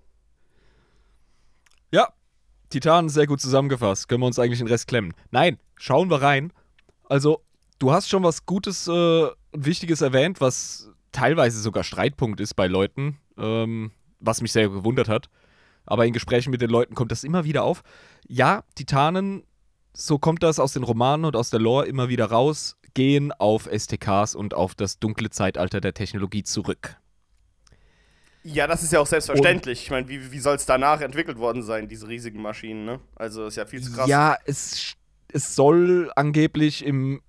Ja, 1.92 2.08
Titan 2.70 3.10
sehr 3.10 3.26
gut 3.26 3.42
zusammengefasst. 3.42 4.08
Können 4.08 4.22
wir 4.22 4.26
uns 4.26 4.38
eigentlich 4.38 4.60
den 4.60 4.68
Rest 4.68 4.88
klemmen? 4.88 5.12
Nein, 5.30 5.58
schauen 5.76 6.08
wir 6.08 6.22
rein. 6.22 6.50
Also, 7.10 7.42
du 7.78 7.92
hast 7.92 8.08
schon 8.08 8.22
was 8.22 8.46
Gutes 8.46 8.88
äh, 8.88 8.90
und 8.90 9.34
Wichtiges 9.52 10.00
erwähnt, 10.00 10.40
was 10.40 10.88
teilweise 11.12 11.60
sogar 11.60 11.84
Streitpunkt 11.84 12.40
ist 12.40 12.54
bei 12.54 12.68
Leuten, 12.68 13.18
ähm, 13.36 13.90
was 14.18 14.40
mich 14.40 14.52
sehr 14.52 14.70
gewundert 14.70 15.08
hat. 15.08 15.28
Aber 15.86 16.06
in 16.06 16.12
Gesprächen 16.12 16.50
mit 16.50 16.60
den 16.60 16.70
Leuten 16.70 16.94
kommt 16.94 17.12
das 17.12 17.24
immer 17.24 17.44
wieder 17.44 17.64
auf. 17.64 17.82
Ja, 18.26 18.62
Titanen, 18.74 19.44
so 19.92 20.18
kommt 20.18 20.42
das 20.42 20.58
aus 20.58 20.72
den 20.72 20.82
Romanen 20.82 21.24
und 21.24 21.36
aus 21.36 21.50
der 21.50 21.60
Lore 21.60 21.86
immer 21.86 22.08
wieder 22.08 22.26
raus, 22.26 22.76
gehen 22.94 23.32
auf 23.32 23.68
STKs 23.72 24.34
und 24.34 24.54
auf 24.54 24.74
das 24.74 24.98
dunkle 24.98 25.30
Zeitalter 25.30 25.80
der 25.80 25.94
Technologie 25.94 26.42
zurück. 26.42 26.96
Ja, 28.42 28.66
das 28.66 28.82
ist 28.82 28.92
ja 28.92 29.00
auch 29.00 29.06
selbstverständlich. 29.06 29.82
ich 29.82 29.90
meine, 29.90 30.08
wie, 30.08 30.32
wie 30.32 30.38
soll 30.38 30.56
es 30.56 30.64
danach 30.64 31.00
entwickelt 31.02 31.38
worden 31.38 31.62
sein, 31.62 31.88
diese 31.88 32.08
riesigen 32.08 32.40
Maschinen, 32.40 32.86
ne? 32.86 33.00
Also 33.16 33.46
ist 33.46 33.56
ja 33.56 33.66
viel 33.66 33.82
zu 33.82 33.92
krass. 33.92 34.08
Ja, 34.08 34.36
es, 34.46 34.94
es 35.28 35.54
soll 35.54 36.10
angeblich 36.16 36.84
im 36.84 37.20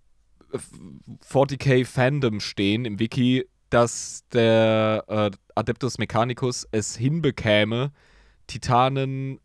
40k 1.29 1.85
Fandom 1.85 2.39
stehen 2.39 2.85
im 2.85 2.99
Wiki, 2.99 3.45
dass 3.69 4.23
der 4.33 5.03
äh, 5.07 5.31
Adeptus 5.55 5.97
Mechanicus 5.97 6.67
es 6.71 6.95
hinbekäme, 6.95 7.91
Titanen 8.51 9.39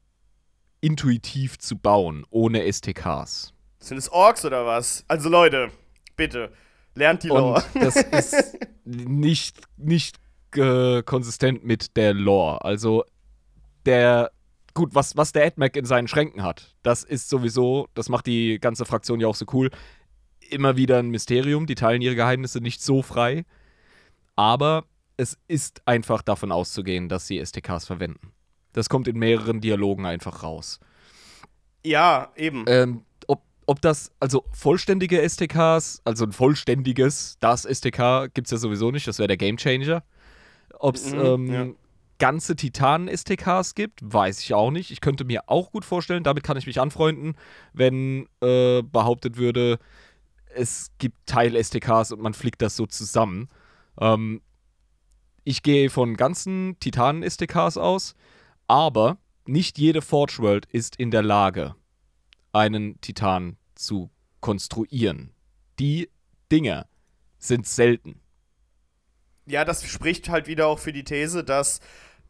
intuitiv 0.80 1.58
zu 1.58 1.78
bauen, 1.78 2.26
ohne 2.30 2.70
STKs. 2.70 3.52
Sind 3.78 3.98
es 3.98 4.10
Orks 4.10 4.44
oder 4.44 4.66
was? 4.66 5.04
Also 5.06 5.28
Leute, 5.28 5.70
bitte, 6.16 6.52
lernt 6.94 7.22
die 7.22 7.28
Lore. 7.28 7.62
Und 7.75 7.84
das 7.84 7.96
ist 8.02 8.58
nicht, 8.84 9.60
nicht 9.76 10.16
äh, 10.56 11.02
konsistent 11.02 11.64
mit 11.64 11.96
der 11.96 12.14
Lore. 12.14 12.64
Also 12.64 13.04
der, 13.84 14.32
gut, 14.75 14.92
was, 14.94 15.16
was 15.16 15.30
der 15.30 15.46
AdMac 15.46 15.76
in 15.76 15.84
seinen 15.84 16.08
Schränken 16.08 16.42
hat, 16.42 16.75
das 16.82 17.04
ist 17.04 17.28
sowieso, 17.28 17.86
das 17.94 18.08
macht 18.08 18.26
die 18.26 18.58
ganze 18.58 18.84
Fraktion 18.84 19.20
ja 19.20 19.28
auch 19.28 19.36
so 19.36 19.46
cool, 19.52 19.70
immer 20.50 20.76
wieder 20.76 20.98
ein 20.98 21.10
Mysterium. 21.10 21.66
Die 21.66 21.76
teilen 21.76 22.02
ihre 22.02 22.16
Geheimnisse 22.16 22.60
nicht 22.60 22.82
so 22.82 23.02
frei. 23.02 23.44
Aber 24.34 24.84
es 25.16 25.38
ist 25.46 25.82
einfach 25.86 26.22
davon 26.22 26.50
auszugehen, 26.50 27.08
dass 27.08 27.28
sie 27.28 27.44
STKs 27.44 27.86
verwenden. 27.86 28.32
Das 28.76 28.90
kommt 28.90 29.09
in 29.09 29.18
mehreren 29.18 29.62
Dialogen 29.62 30.04
einfach 30.04 30.42
raus. 30.42 30.80
Ja, 31.83 32.30
eben. 32.37 32.66
Ähm, 32.68 33.06
ob, 33.26 33.40
ob 33.64 33.80
das, 33.80 34.12
also 34.21 34.45
vollständige 34.52 35.26
STKs, 35.26 36.02
also 36.04 36.26
ein 36.26 36.33
vollständiges, 36.33 37.38
das 37.40 37.62
STK 37.62 38.28
gibt 38.35 38.49
es 38.49 38.50
ja 38.50 38.59
sowieso 38.59 38.90
nicht, 38.90 39.09
das 39.09 39.18
wäre 39.18 39.28
der 39.28 39.38
Gamechanger. 39.38 40.04
Ob 40.78 40.97
es 40.97 41.14
Mhm, 41.14 41.21
ähm, 41.21 41.52
ja. 41.52 41.66
ganze 42.18 42.54
Titanen-STKs 42.54 43.75
gibt, 43.75 44.00
weiß 44.02 44.40
ich 44.40 44.52
auch 44.52 44.71
nicht. 44.71 44.90
Ich 44.90 45.00
könnte 45.00 45.25
mir 45.25 45.45
auch 45.47 45.73
gut 45.73 45.87
vorstellen, 45.87 46.23
damit 46.23 46.45
kann 46.45 46.59
ich 46.59 46.66
mich 46.66 46.78
anfreunden, 46.78 47.35
wenn 47.73 48.28
äh, 48.42 48.83
behauptet 48.83 49.38
würde, 49.38 49.78
es 50.54 50.90
gibt 50.99 51.16
Teil-STKs 51.25 52.12
und 52.12 52.21
man 52.21 52.35
flickt 52.35 52.61
das 52.61 52.76
so 52.76 52.85
zusammen. 52.85 53.49
Ähm, 53.99 54.42
ich 55.45 55.62
gehe 55.62 55.88
von 55.88 56.14
ganzen 56.14 56.76
Titanen-STKs 56.78 57.78
aus, 57.78 58.14
aber 58.68 59.18
nicht 59.46 59.78
jede 59.78 60.02
Forge 60.02 60.38
World 60.38 60.66
ist 60.66 60.96
in 60.96 61.11
der 61.11 61.23
Lage, 61.23 61.75
einen 62.52 63.00
Titan 63.00 63.56
zu 63.75 64.11
konstruieren. 64.40 65.32
Die 65.78 66.11
Dinger 66.50 66.87
sind 67.38 67.66
selten. 67.66 68.20
Ja, 69.46 69.64
das 69.64 69.85
spricht 69.85 70.28
halt 70.28 70.49
wieder 70.49 70.66
auch 70.66 70.78
für 70.78 70.92
die 70.92 71.04
These, 71.04 71.44
dass 71.44 71.80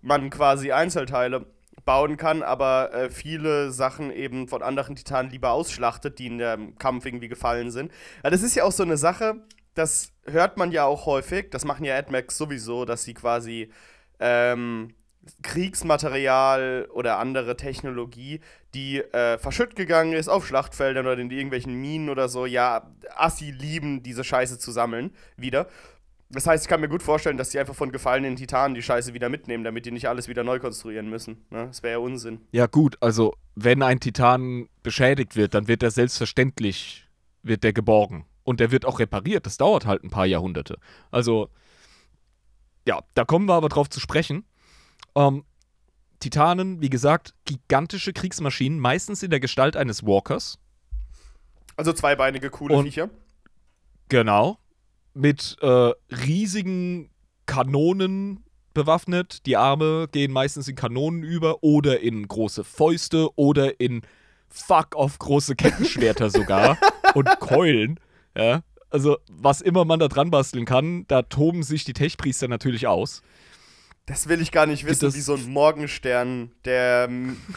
man 0.02 0.28
quasi 0.30 0.72
Einzelteile 0.72 1.46
bauen 1.84 2.16
kann, 2.16 2.42
aber 2.42 2.92
äh, 2.92 3.10
viele 3.10 3.70
Sachen 3.70 4.10
eben 4.10 4.48
von 4.48 4.62
anderen 4.62 4.96
Titanen 4.96 5.30
lieber 5.30 5.52
ausschlachtet, 5.52 6.18
die 6.18 6.26
in 6.26 6.38
dem 6.38 6.76
Kampf 6.78 7.06
irgendwie 7.06 7.28
gefallen 7.28 7.70
sind. 7.70 7.92
Ja, 8.22 8.30
das 8.30 8.42
ist 8.42 8.54
ja 8.54 8.64
auch 8.64 8.72
so 8.72 8.82
eine 8.82 8.96
Sache, 8.96 9.44
das 9.74 10.12
hört 10.24 10.56
man 10.56 10.72
ja 10.72 10.84
auch 10.84 11.06
häufig, 11.06 11.50
das 11.50 11.64
machen 11.64 11.84
ja 11.84 11.96
AdMax 11.96 12.36
sowieso, 12.36 12.84
dass 12.84 13.04
sie 13.04 13.14
quasi 13.14 13.70
ähm, 14.18 14.94
Kriegsmaterial 15.42 16.88
oder 16.92 17.18
andere 17.18 17.56
Technologie, 17.56 18.40
die 18.74 18.98
äh, 18.98 19.38
verschütt 19.38 19.76
gegangen 19.76 20.12
ist 20.12 20.28
auf 20.28 20.46
Schlachtfeldern 20.46 21.06
oder 21.06 21.18
in 21.18 21.30
irgendwelchen 21.30 21.74
Minen 21.74 22.10
oder 22.10 22.28
so, 22.28 22.46
ja, 22.46 22.90
Assi 23.16 23.50
lieben 23.50 24.02
diese 24.02 24.24
Scheiße 24.24 24.58
zu 24.58 24.70
sammeln 24.70 25.12
wieder. 25.36 25.66
Das 26.28 26.46
heißt, 26.46 26.64
ich 26.64 26.68
kann 26.68 26.80
mir 26.80 26.88
gut 26.88 27.02
vorstellen, 27.02 27.36
dass 27.36 27.50
die 27.50 27.58
einfach 27.58 27.74
von 27.74 27.92
gefallenen 27.92 28.34
Titanen 28.34 28.74
die 28.74 28.82
Scheiße 28.82 29.14
wieder 29.14 29.28
mitnehmen, 29.28 29.62
damit 29.62 29.86
die 29.86 29.92
nicht 29.92 30.08
alles 30.08 30.26
wieder 30.26 30.42
neu 30.42 30.58
konstruieren 30.58 31.08
müssen. 31.08 31.44
Ne? 31.50 31.66
Das 31.68 31.82
wäre 31.82 31.92
ja 31.92 31.98
Unsinn. 31.98 32.40
Ja 32.50 32.66
gut, 32.66 32.96
also 33.00 33.34
wenn 33.54 33.82
ein 33.82 34.00
Titan 34.00 34.68
beschädigt 34.82 35.36
wird, 35.36 35.54
dann 35.54 35.68
wird 35.68 35.82
er 35.82 35.92
selbstverständlich 35.92 37.06
wird 37.42 37.62
der 37.62 37.72
geborgen 37.72 38.26
und 38.42 38.58
der 38.58 38.72
wird 38.72 38.84
auch 38.84 38.98
repariert. 38.98 39.46
Das 39.46 39.56
dauert 39.56 39.86
halt 39.86 40.02
ein 40.02 40.10
paar 40.10 40.26
Jahrhunderte. 40.26 40.78
Also 41.12 41.48
ja, 42.86 43.00
da 43.14 43.24
kommen 43.24 43.46
wir 43.46 43.54
aber 43.54 43.68
drauf 43.68 43.88
zu 43.88 44.00
sprechen. 44.00 44.44
Ähm, 45.16 45.44
Titanen, 46.20 46.80
wie 46.80 46.88
gesagt, 46.90 47.34
gigantische 47.44 48.12
Kriegsmaschinen, 48.12 48.78
meistens 48.78 49.22
in 49.22 49.30
der 49.30 49.40
Gestalt 49.40 49.76
eines 49.76 50.04
Walkers. 50.04 50.58
Also 51.76 51.92
zweibeinige, 51.92 52.50
coole 52.50 52.76
Und- 52.76 52.84
Viecher. 52.84 53.10
Genau. 54.08 54.58
Mit 55.14 55.56
äh, 55.62 55.92
riesigen 56.10 57.10
Kanonen 57.46 58.44
bewaffnet. 58.74 59.46
Die 59.46 59.56
Arme 59.56 60.08
gehen 60.12 60.30
meistens 60.32 60.68
in 60.68 60.76
Kanonen 60.76 61.22
über 61.22 61.62
oder 61.62 62.00
in 62.00 62.28
große 62.28 62.64
Fäuste 62.64 63.30
oder 63.36 63.80
in 63.80 64.02
fuck-off 64.48 65.18
große 65.18 65.56
Kettenschwerter 65.56 66.30
sogar 66.30 66.78
und 67.14 67.28
Keulen. 67.40 67.98
Ja. 68.36 68.62
Also, 68.90 69.16
was 69.28 69.60
immer 69.60 69.84
man 69.84 69.98
da 69.98 70.08
dran 70.08 70.30
basteln 70.30 70.64
kann, 70.66 71.06
da 71.08 71.22
toben 71.22 71.62
sich 71.62 71.84
die 71.84 71.92
Techpriester 71.94 72.46
natürlich 72.48 72.86
aus. 72.86 73.22
Das 74.06 74.28
will 74.28 74.40
ich 74.40 74.52
gar 74.52 74.66
nicht 74.66 74.86
wissen, 74.86 75.12
wie 75.14 75.20
so 75.20 75.34
ein 75.34 75.48
Morgenstern, 75.48 76.52
der 76.64 77.08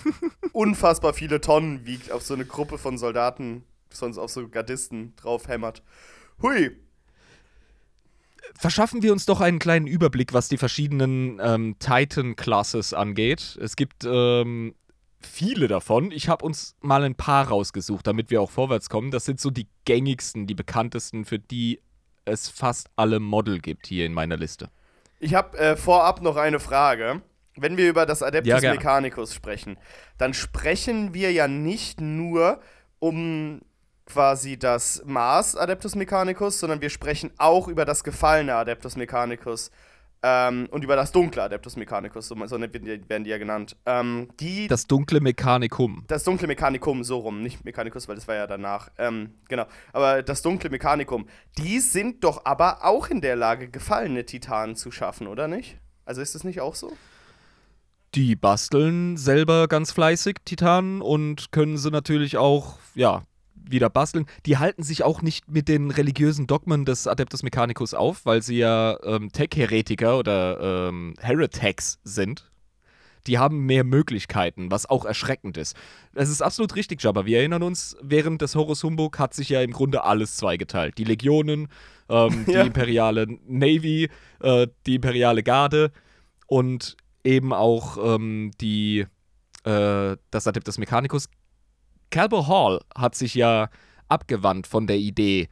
unfassbar 0.52 1.14
viele 1.14 1.42
Tonnen 1.42 1.86
wiegt, 1.86 2.12
auf 2.12 2.24
so 2.24 2.34
eine 2.34 2.46
Gruppe 2.46 2.80
von 2.80 2.98
Soldaten, 2.98 3.64
sonst 3.92 4.18
auf 4.18 4.32
so 4.32 4.48
Gardisten 4.50 5.16
drauf 5.16 5.48
hämmert. 5.48 5.84
Hui, 6.42 6.76
Verschaffen 8.56 9.04
wir 9.04 9.12
uns 9.12 9.26
doch 9.26 9.42
einen 9.42 9.60
kleinen 9.60 9.88
Überblick, 9.88 10.34
was 10.34 10.50
die 10.50 10.58
verschiedenen 10.58 11.40
ähm, 11.42 11.76
Titan-Classes 11.80 12.94
angeht. 12.94 13.58
Es 13.62 13.76
gibt 13.76 14.06
ähm, 14.06 14.74
viele 15.22 15.68
davon. 15.68 16.12
Ich 16.12 16.30
habe 16.30 16.46
uns 16.46 16.76
mal 16.82 17.04
ein 17.04 17.16
paar 17.16 17.48
rausgesucht, 17.48 18.08
damit 18.08 18.32
wir 18.32 18.42
auch 18.42 18.52
vorwärts 18.52 18.90
kommen. 18.90 19.12
Das 19.12 19.26
sind 19.26 19.40
so 19.40 19.50
die 19.50 19.68
gängigsten, 19.86 20.48
die 20.48 20.56
bekanntesten, 20.56 21.26
für 21.26 21.40
die 21.40 21.80
es 22.26 22.50
fast 22.50 22.90
alle 22.96 23.20
Model 23.20 23.60
gibt 23.60 23.88
hier 23.88 24.06
in 24.06 24.14
meiner 24.14 24.38
Liste. 24.38 24.70
Ich 25.20 25.34
habe 25.36 25.58
äh, 25.58 25.76
vorab 25.76 26.22
noch 26.22 26.38
eine 26.38 26.60
Frage. 26.60 27.22
Wenn 27.56 27.76
wir 27.76 27.90
über 27.90 28.06
das 28.06 28.24
Adeptus 28.24 28.62
Ja. 28.62 28.74
Mechanicus 28.74 29.34
sprechen, 29.34 29.78
dann 30.18 30.34
sprechen 30.34 31.14
wir 31.14 31.32
ja 31.34 31.48
nicht 31.48 32.00
nur 32.00 32.62
um 33.00 33.62
quasi 34.06 34.58
das 34.58 35.04
Maß 35.06 35.56
Adeptus 35.58 35.96
Mechanicus, 35.96 36.60
sondern 36.60 36.82
wir 36.82 36.90
sprechen 36.90 37.32
auch 37.38 37.68
über 37.68 37.86
das 37.86 38.04
gefallene 38.04 38.56
Adeptus 38.56 38.96
Mechanicus 38.96 39.72
ähm, 40.22 40.68
und 40.72 40.84
über 40.84 40.96
das 40.96 41.12
dunkle 41.12 41.44
Adeptus 41.44 41.76
Mechanicus, 41.78 42.28
so, 42.28 42.36
so 42.48 42.60
werden 42.60 43.24
die- 43.24 43.30
ja 43.30 43.38
genannt. 43.38 43.78
Ähm, 43.86 44.30
die, 44.40 44.68
das, 44.68 44.82
Das 44.82 44.88
dunkle 44.88 45.22
Mechanikum. 45.22 46.04
dunkle 46.26 46.48
Mechanikum, 46.48 47.04
so 47.04 47.20
rum, 47.20 47.42
nicht 47.42 47.64
Mechanicus, 47.64 48.08
weil 48.08 48.16
das 48.16 48.28
war 48.28 48.36
ja 48.36 48.48
danach. 48.48 48.90
Ähm, 48.98 49.36
genau, 49.48 49.66
aber 49.94 50.22
das 50.24 50.42
dunkle 50.42 50.70
Mechanikum, 50.70 51.28
die 51.58 51.80
sind 51.80 52.24
doch 52.24 52.44
aber 52.46 52.84
auch 52.86 53.08
in 53.10 53.22
der 53.22 53.36
Lage, 53.36 53.70
gefallene 53.70 54.26
Titanen 54.26 54.76
zu 54.76 54.92
schaffen, 54.92 55.28
oder 55.28 55.48
nicht? 55.48 55.78
Also 56.06 56.22
ist 56.22 56.36
das 56.36 56.44
nicht 56.44 56.60
auch 56.60 56.76
so? 56.76 56.92
Die 58.16 58.36
basteln 58.36 59.18
selber 59.18 59.68
ganz 59.68 59.92
fleißig 59.92 60.38
Titanen 60.44 61.02
und 61.02 61.52
können 61.52 61.78
sie 61.78 61.92
natürlich 61.92 62.38
auch, 62.38 62.80
ja, 62.96 63.22
wieder 63.68 63.90
basteln. 63.90 64.26
Die 64.46 64.58
halten 64.58 64.84
sich 64.84 65.04
auch 65.04 65.22
nicht 65.22 65.50
mit 65.50 65.68
den 65.68 65.92
religiösen 65.92 66.48
Dogmen 66.48 66.86
des 66.86 67.08
Adeptus 67.08 67.44
Mechanicus 67.44 67.94
auf, 67.94 68.26
weil 68.26 68.42
sie 68.42 68.58
ja 68.58 68.98
ähm, 69.04 69.32
Tech-Heretiker 69.32 70.18
oder 70.18 70.88
ähm, 70.90 71.14
Heretics 71.20 72.00
sind. 72.04 72.50
Die 73.28 73.38
haben 73.38 73.66
mehr 73.66 73.84
Möglichkeiten, 73.84 74.72
was 74.72 74.90
auch 74.90 75.06
erschreckend 75.06 75.58
ist. 75.58 75.76
Es 76.14 76.30
ist 76.30 76.42
absolut 76.42 76.76
richtig, 76.76 77.04
Jabba. 77.04 77.26
Wir 77.26 77.40
erinnern 77.40 77.64
uns, 77.64 77.98
während 78.02 78.42
des 78.42 78.56
Horus 78.56 78.84
Humbug 78.84 79.20
hat 79.20 79.34
sich 79.34 79.50
ja 79.50 79.62
im 79.62 79.72
Grunde 79.72 80.04
alles 80.04 80.38
zweigeteilt. 80.38 80.98
Die 80.98 81.04
Legionen, 81.04 81.68
ähm, 82.08 82.46
die 82.48 82.54
Ja. 82.54 82.64
imperiale 82.64 83.28
Navy, 83.46 84.10
äh, 84.42 84.68
die 84.88 84.96
imperiale 84.96 85.44
Garde 85.44 85.92
und 86.48 86.96
eben 87.24 87.54
auch 87.54 87.98
ähm, 88.16 88.52
die, 88.62 89.06
äh, 89.66 90.16
das 90.32 90.48
Adeptus 90.48 90.78
Mechanicus. 90.78 91.28
Calbo 92.12 92.48
Hall 92.48 92.80
hat 92.96 93.16
sich 93.16 93.36
ja 93.36 93.70
abgewandt 94.08 94.68
von 94.68 94.88
der 94.88 94.98
Idee, 94.98 95.48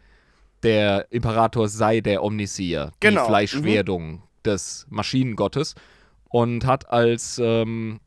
der 0.64 1.12
Imperator 1.12 1.68
sei 1.70 2.02
der 2.02 2.24
Omnisier, 2.24 2.92
Genau, 3.00 3.22
die 3.24 3.28
Fleischwerdung 3.28 4.24
des 4.44 4.88
Maschinengottes 4.90 5.76
und 6.30 6.66
hat 6.66 6.90
als 6.90 7.40
ähm, 7.44 8.00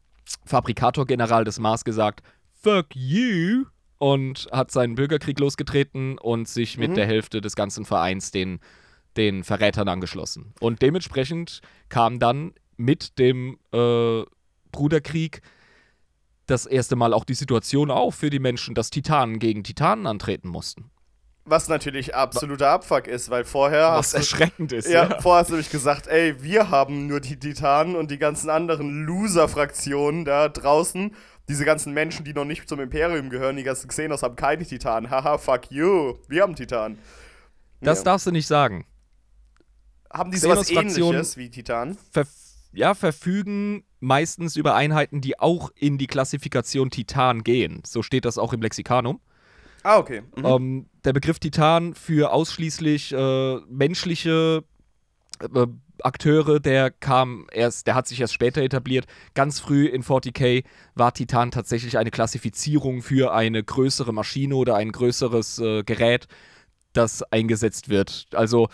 Fabrikator-General 0.45 1.45
des 1.45 1.59
Mars 1.61 1.85
gesagt, 1.85 2.23
fuck 2.61 2.87
you, 2.95 3.65
und 3.99 4.49
hat 4.51 4.71
seinen 4.71 4.95
Bürgerkrieg 4.95 5.39
losgetreten 5.39 6.19
und 6.19 6.49
sich 6.49 6.77
mit 6.79 6.91
Mhm. 6.91 6.95
der 6.95 7.07
Hälfte 7.07 7.41
des 7.41 7.55
ganzen 7.55 7.85
Vereins 7.85 8.31
den, 8.31 8.59
den 9.17 9.45
Verrätern 9.45 9.89
angeschlossen. 9.89 10.55
Und 10.61 10.83
dementsprechend 10.83 11.61
kam 11.89 12.19
dann 12.19 12.53
mit 12.77 13.19
dem 13.19 13.59
äh, 13.73 14.23
Bruderkrieg 14.73 15.43
das 16.51 16.67
erste 16.67 16.97
Mal 16.97 17.13
auch 17.15 17.25
die 17.25 17.35
Situation 17.35 17.91
auf 17.91 18.15
für 18.15 18.31
die 18.31 18.39
Menschen, 18.39 18.75
dass 18.75 18.91
Titanen 18.91 19.39
gegen 19.39 19.63
Titanen 19.65 20.07
antreten 20.07 20.49
mussten. 20.49 20.91
Was 21.47 21.69
natürlich 21.69 22.15
absoluter 22.15 22.69
Abfuck 22.69 23.07
ist, 23.07 23.31
weil 23.31 23.45
vorher 23.45 23.93
Was 23.93 24.09
hast 24.09 24.13
du, 24.13 24.17
erschreckend 24.19 24.73
ist. 24.73 24.89
ja, 24.89 25.19
vorher 25.21 25.41
hast 25.41 25.49
du 25.49 25.55
nämlich 25.55 25.71
gesagt, 25.71 26.07
ey, 26.07 26.41
wir 26.43 26.71
haben 26.71 27.07
nur 27.07 27.21
die 27.21 27.39
Titanen 27.39 27.97
und 27.97 28.11
die 28.11 28.19
ganzen 28.19 28.51
anderen 28.51 29.05
Loser-Fraktionen 29.07 30.25
da 30.25 30.49
draußen, 30.49 31.15
diese 31.49 31.65
ganzen 31.65 31.93
Menschen, 31.95 32.25
die 32.25 32.35
noch 32.35 32.45
nicht 32.45 32.69
zum 32.69 32.79
Imperium 32.79 33.31
gehören, 33.31 33.57
die 33.57 33.65
ganzen 33.65 33.89
Xenos 33.89 34.23
haben 34.23 34.37
keine 34.37 34.65
Titanen. 34.65 35.11
Haha, 35.11 35.39
fuck 35.39 35.71
you, 35.71 36.15
wir 36.29 36.43
haben 36.43 36.55
Titanen. 36.55 36.99
Das 37.81 37.99
Ja. 37.99 38.05
darfst 38.05 38.27
du 38.27 38.31
nicht 38.31 38.47
sagen. 38.47 38.85
Haben 40.13 40.31
die 40.31 40.39
sowas 40.39 40.71
ähnliches 40.71 41.37
wie 41.37 41.51
Titan? 41.51 41.97
Ver 42.13 42.27
ja, 42.73 42.95
verfügen 42.95 43.85
meistens 44.01 44.57
über 44.57 44.75
Einheiten, 44.75 45.21
die 45.21 45.39
auch 45.39 45.71
in 45.75 45.99
die 45.99 46.07
Klassifikation 46.07 46.91
Titan 46.91 47.43
gehen. 47.43 47.83
So 47.87 48.03
steht 48.03 48.25
das 48.25 48.39
auch 48.39 48.53
im 48.53 48.63
Lexikanum. 48.63 49.21
Ah, 49.83 49.99
okay. 49.99 50.23
Mhm. 50.37 50.45
Ähm, 50.45 50.87
der 51.05 51.13
Begriff 51.13 51.39
Titan 51.39 51.95
für 51.95 52.33
ausschließlich 52.33 53.13
äh, 53.13 53.57
menschliche 53.69 54.65
äh, 55.41 55.67
Akteure, 56.03 56.61
der 56.61 56.91
kam 56.91 57.47
erst, 57.53 57.87
der 57.87 57.95
hat 57.95 58.07
sich 58.07 58.21
erst 58.21 58.35
später 58.35 58.63
etabliert. 58.63 59.07
Ganz 59.35 59.61
früh 59.61 59.87
in 59.87 60.03
40k 60.03 60.65
war 60.95 61.13
Titan 61.13 61.51
tatsächlich 61.51 61.99
eine 61.99 62.11
Klassifizierung 62.11 63.03
für 63.03 63.33
eine 63.35 63.63
größere 63.63 64.13
Maschine 64.13 64.55
oder 64.57 64.77
ein 64.77 64.93
größeres 64.93 65.59
äh, 65.59 65.83
Gerät, 65.83 66.27
das 66.93 67.23
eingesetzt 67.23 67.89
wird. 67.89 68.29
Also 68.33 68.69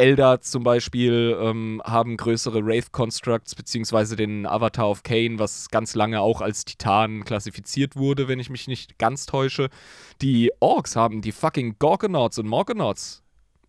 Eldar 0.00 0.40
zum 0.40 0.62
Beispiel 0.62 1.38
ähm, 1.38 1.82
haben 1.84 2.16
größere 2.16 2.64
Wraith 2.64 2.90
Constructs, 2.90 3.54
beziehungsweise 3.54 4.16
den 4.16 4.46
Avatar 4.46 4.88
of 4.88 5.02
Kane, 5.02 5.38
was 5.38 5.68
ganz 5.68 5.94
lange 5.94 6.22
auch 6.22 6.40
als 6.40 6.64
Titan 6.64 7.22
klassifiziert 7.24 7.96
wurde, 7.96 8.26
wenn 8.26 8.40
ich 8.40 8.48
mich 8.48 8.66
nicht 8.66 8.98
ganz 8.98 9.26
täusche. 9.26 9.68
Die 10.22 10.50
Orks 10.58 10.96
haben 10.96 11.20
die 11.20 11.32
fucking 11.32 11.76
Gorgonauts 11.78 12.38
und 12.38 12.48
Morgonauts. 12.48 13.22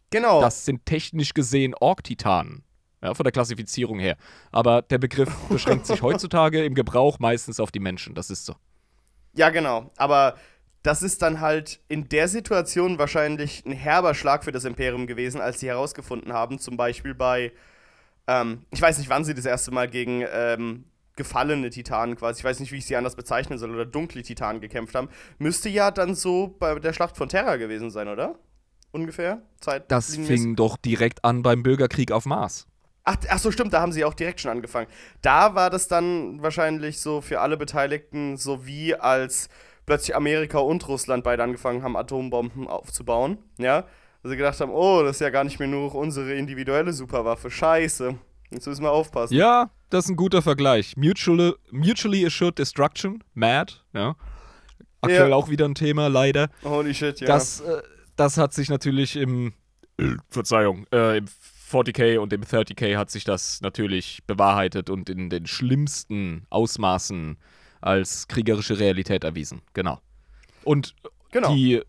genau. 0.09 0.39
Das 0.39 0.63
sind 0.63 0.85
technisch 0.85 1.33
gesehen 1.33 1.75
Ork-Titanen. 1.75 2.63
Ja, 3.03 3.13
von 3.13 3.23
der 3.25 3.33
Klassifizierung 3.33 3.99
her. 3.99 4.15
Aber 4.51 4.83
der 4.83 4.99
Begriff 4.99 5.35
beschränkt 5.49 5.85
sich 5.85 6.01
heutzutage 6.03 6.63
im 6.63 6.75
Gebrauch 6.75 7.19
meistens 7.19 7.59
auf 7.59 7.71
die 7.71 7.79
Menschen. 7.79 8.15
Das 8.15 8.29
ist 8.29 8.45
so. 8.45 8.55
Ja, 9.33 9.49
genau. 9.49 9.91
Aber 9.97 10.35
das 10.83 11.03
ist 11.03 11.21
dann 11.21 11.41
halt 11.41 11.79
in 11.87 12.09
der 12.09 12.27
Situation 12.27 12.97
wahrscheinlich 12.97 13.63
ein 13.65 13.71
herber 13.71 14.15
Schlag 14.15 14.43
für 14.43 14.51
das 14.51 14.65
Imperium 14.65 15.07
gewesen, 15.07 15.39
als 15.39 15.59
sie 15.59 15.67
herausgefunden 15.67 16.33
haben, 16.33 16.59
zum 16.59 16.77
Beispiel 16.77 17.13
bei, 17.13 17.51
ähm, 18.27 18.65
ich 18.71 18.81
weiß 18.81 18.97
nicht, 18.97 19.09
wann 19.09 19.23
sie 19.23 19.33
das 19.33 19.45
erste 19.45 19.71
Mal 19.71 19.87
gegen 19.87 20.25
ähm, 20.31 20.85
gefallene 21.15 21.69
Titanen 21.69 22.15
quasi, 22.15 22.39
ich 22.39 22.43
weiß 22.43 22.59
nicht, 22.59 22.71
wie 22.71 22.77
ich 22.77 22.85
sie 22.85 22.95
anders 22.95 23.15
bezeichnen 23.15 23.59
soll, 23.59 23.71
oder 23.71 23.85
dunkle 23.85 24.23
Titanen 24.23 24.61
gekämpft 24.61 24.95
haben, 24.95 25.09
müsste 25.37 25.69
ja 25.69 25.91
dann 25.91 26.15
so 26.15 26.55
bei 26.59 26.79
der 26.79 26.93
Schlacht 26.93 27.17
von 27.17 27.29
Terra 27.29 27.57
gewesen 27.57 27.91
sein, 27.91 28.07
oder? 28.07 28.39
Ungefähr? 28.91 29.41
Zeit. 29.59 29.89
Das 29.89 30.15
fing 30.15 30.55
doch 30.55 30.77
direkt 30.77 31.23
an 31.23 31.43
beim 31.43 31.63
Bürgerkrieg 31.63 32.11
auf 32.11 32.25
Mars. 32.25 32.67
Ach, 33.03 33.15
ach 33.29 33.39
so, 33.39 33.51
stimmt, 33.51 33.73
da 33.73 33.81
haben 33.81 33.91
sie 33.91 34.03
auch 34.03 34.13
direkt 34.13 34.41
schon 34.41 34.51
angefangen. 34.51 34.87
Da 35.21 35.55
war 35.55 35.69
das 35.69 35.87
dann 35.87 36.41
wahrscheinlich 36.41 36.99
so 36.99 37.21
für 37.21 37.39
alle 37.39 37.57
Beteiligten 37.57 38.37
so 38.37 38.65
wie 38.65 38.95
als 38.95 39.49
plötzlich 39.85 40.15
Amerika 40.15 40.59
und 40.59 40.87
Russland 40.87 41.23
beide 41.23 41.43
angefangen 41.43 41.83
haben, 41.83 41.95
Atombomben 41.97 42.67
aufzubauen. 42.67 43.37
Ja, 43.57 43.85
wo 44.23 44.29
sie 44.29 44.37
gedacht 44.37 44.59
haben, 44.59 44.71
oh, 44.71 45.01
das 45.03 45.17
ist 45.17 45.21
ja 45.21 45.29
gar 45.29 45.43
nicht 45.43 45.59
mehr 45.59 45.67
nur 45.67 45.93
unsere 45.95 46.33
individuelle 46.33 46.93
Superwaffe. 46.93 47.49
Scheiße. 47.49 48.15
Jetzt 48.51 48.67
müssen 48.67 48.83
wir 48.83 48.91
aufpassen. 48.91 49.33
Ja, 49.33 49.71
das 49.89 50.05
ist 50.05 50.11
ein 50.11 50.15
guter 50.17 50.41
Vergleich. 50.41 50.95
Mutually, 50.97 51.53
mutually 51.71 52.25
Assured 52.25 52.59
Destruction, 52.59 53.23
MAD, 53.33 53.83
ja. 53.93 54.15
Aktuell 55.01 55.29
Ja. 55.29 55.35
auch 55.35 55.49
wieder 55.49 55.65
ein 55.65 55.73
Thema, 55.73 56.07
leider. 56.09 56.49
Holy 56.63 56.93
shit, 56.93 57.19
ja. 57.21 57.27
Das, 57.27 57.61
äh, 57.61 57.81
das 58.17 58.37
hat 58.37 58.53
sich 58.53 58.69
natürlich 58.69 59.15
im, 59.15 59.53
äh, 59.97 60.15
Verzeihung, 60.29 60.85
äh, 60.91 61.17
im 61.17 61.25
40k 61.71 62.19
und 62.19 62.33
im 62.33 62.43
30k 62.43 62.97
hat 62.97 63.09
sich 63.09 63.23
das 63.23 63.61
natürlich 63.61 64.19
bewahrheitet 64.27 64.89
und 64.89 65.09
in 65.09 65.29
den 65.29 65.47
schlimmsten 65.47 66.45
Ausmaßen 66.49 67.37
als 67.81 68.27
kriegerische 68.27 68.79
Realität 68.79 69.23
erwiesen. 69.23 69.61
Genau. 69.73 69.99
Und 70.63 70.95
genau. 71.31 71.53
die, 71.53 71.81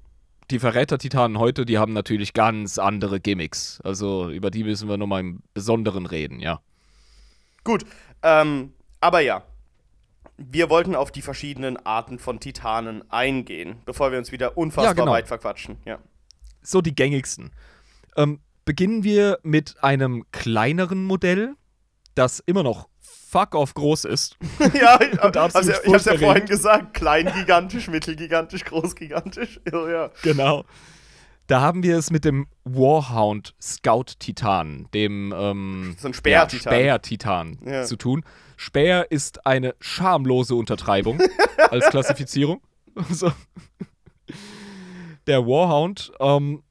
die 0.50 0.58
Verräter-Titanen 0.58 1.38
heute, 1.38 1.64
die 1.64 1.78
haben 1.78 1.92
natürlich 1.92 2.32
ganz 2.32 2.78
andere 2.78 3.20
Gimmicks. 3.20 3.80
Also 3.82 4.30
über 4.30 4.50
die 4.50 4.64
müssen 4.64 4.88
wir 4.88 4.96
nochmal 4.96 5.20
im 5.20 5.42
Besonderen 5.54 6.06
reden, 6.06 6.40
ja. 6.40 6.60
Gut, 7.64 7.84
ähm, 8.22 8.72
aber 9.00 9.20
ja. 9.20 9.44
Wir 10.38 10.70
wollten 10.70 10.96
auf 10.96 11.12
die 11.12 11.22
verschiedenen 11.22 11.76
Arten 11.86 12.18
von 12.18 12.40
Titanen 12.40 13.08
eingehen, 13.12 13.76
bevor 13.84 14.10
wir 14.10 14.18
uns 14.18 14.32
wieder 14.32 14.56
unfassbar 14.56 14.86
Ja, 14.86 14.92
genau. 14.94 15.12
weit 15.12 15.28
verquatschen. 15.28 15.76
Ja. 15.84 15.98
so 16.62 16.80
die 16.80 16.94
gängigsten. 16.94 17.52
Ähm, 18.16 18.40
beginnen 18.64 19.04
wir 19.04 19.38
mit 19.42 19.82
einem 19.84 20.24
kleineren 20.32 21.04
Modell, 21.04 21.54
das 22.14 22.40
immer 22.40 22.62
noch 22.62 22.88
fuck 23.32 23.54
off 23.54 23.72
groß 23.72 24.04
ist. 24.04 24.36
ja, 24.74 25.00
ich, 25.00 25.22
Und 25.22 25.36
also, 25.36 25.72
ich 25.72 25.92
hab's 25.92 26.04
ja 26.04 26.18
vorhin 26.18 26.44
gesagt. 26.44 26.92
Klein, 26.94 27.32
gigantisch, 27.34 27.88
mittelgigantisch, 27.88 28.64
groß, 28.64 28.94
gigantisch. 28.94 29.58
Ja, 29.72 29.90
ja. 29.90 30.10
Genau. 30.22 30.64
Da 31.46 31.60
haben 31.60 31.82
wir 31.82 31.96
es 31.96 32.10
mit 32.10 32.24
dem 32.24 32.46
Warhound 32.64 33.54
Scout 33.60 34.04
Titan, 34.18 34.86
dem 34.94 35.34
ähm, 35.36 35.96
So 35.98 36.08
ein 36.08 36.14
Speer-Titan. 36.14 36.72
Ja, 36.72 36.78
Speer-Titan 36.78 37.58
Ja. 37.66 37.84
zu 37.84 37.96
tun. 37.96 38.22
Speer 38.56 39.10
ist 39.10 39.44
eine 39.46 39.74
schamlose 39.80 40.54
Untertreibung 40.54 41.20
als 41.70 41.88
Klassifizierung. 41.88 42.60
so. 43.10 43.32
Der 45.26 45.46
Warhound, 45.46 46.12
ähm, 46.20 46.62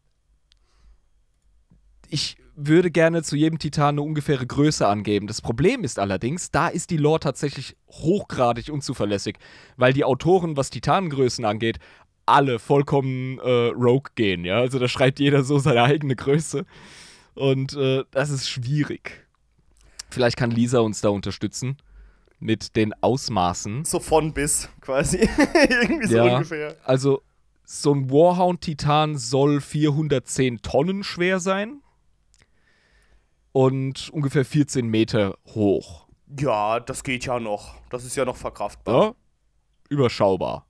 ich 2.07 2.37
würde 2.67 2.91
gerne 2.91 3.23
zu 3.23 3.35
jedem 3.35 3.59
Titan 3.59 3.95
eine 3.95 4.01
ungefähre 4.01 4.45
Größe 4.45 4.87
angeben. 4.87 5.27
Das 5.27 5.41
Problem 5.41 5.83
ist 5.83 5.99
allerdings, 5.99 6.51
da 6.51 6.67
ist 6.67 6.89
die 6.89 6.97
Lore 6.97 7.19
tatsächlich 7.19 7.75
hochgradig 7.89 8.69
unzuverlässig, 8.69 9.37
weil 9.77 9.93
die 9.93 10.03
Autoren, 10.03 10.57
was 10.57 10.69
Titanengrößen 10.69 11.45
angeht, 11.45 11.79
alle 12.25 12.59
vollkommen 12.59 13.39
äh, 13.39 13.49
rogue 13.69 14.11
gehen, 14.15 14.45
ja. 14.45 14.59
Also 14.59 14.79
da 14.79 14.87
schreibt 14.87 15.19
jeder 15.19 15.43
so 15.43 15.59
seine 15.59 15.83
eigene 15.83 16.15
Größe. 16.15 16.65
Und 17.33 17.73
äh, 17.75 18.03
das 18.11 18.29
ist 18.29 18.49
schwierig. 18.49 19.27
Vielleicht 20.09 20.37
kann 20.37 20.51
Lisa 20.51 20.79
uns 20.79 21.01
da 21.01 21.09
unterstützen 21.09 21.77
mit 22.39 22.75
den 22.75 22.93
Ausmaßen. 23.01 23.85
So 23.85 23.99
von 23.99 24.33
bis, 24.33 24.69
quasi. 24.81 25.17
Irgendwie 25.69 26.07
so 26.07 26.15
Ja. 26.17 26.35
ungefähr. 26.35 26.75
Also, 26.83 27.21
so 27.63 27.93
ein 27.93 28.09
Warhound-Titan 28.11 29.17
soll 29.17 29.61
410 29.61 30.61
Tonnen 30.61 31.03
schwer 31.03 31.39
sein. 31.39 31.81
Und 33.51 34.09
ungefähr 34.11 34.45
14 34.45 34.87
Meter 34.87 35.37
hoch. 35.47 36.07
Ja, 36.39 36.79
das 36.79 37.03
geht 37.03 37.25
ja 37.25 37.39
noch. 37.39 37.75
Das 37.89 38.05
ist 38.05 38.15
ja 38.15 38.23
noch 38.25 38.37
verkraftbar. 38.37 39.03
Ja? 39.03 39.15
Überschaubar. 39.89 40.65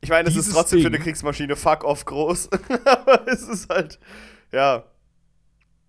Ich 0.00 0.10
meine, 0.10 0.28
es 0.28 0.36
ist 0.36 0.52
trotzdem 0.52 0.80
für 0.80 0.84
Ding- 0.90 0.94
eine 0.96 1.02
Kriegsmaschine 1.04 1.56
fuck 1.56 1.82
off 1.82 2.04
groß. 2.04 2.50
Aber 2.84 3.26
es 3.26 3.42
ist 3.42 3.68
halt, 3.68 3.98
ja, 4.52 4.84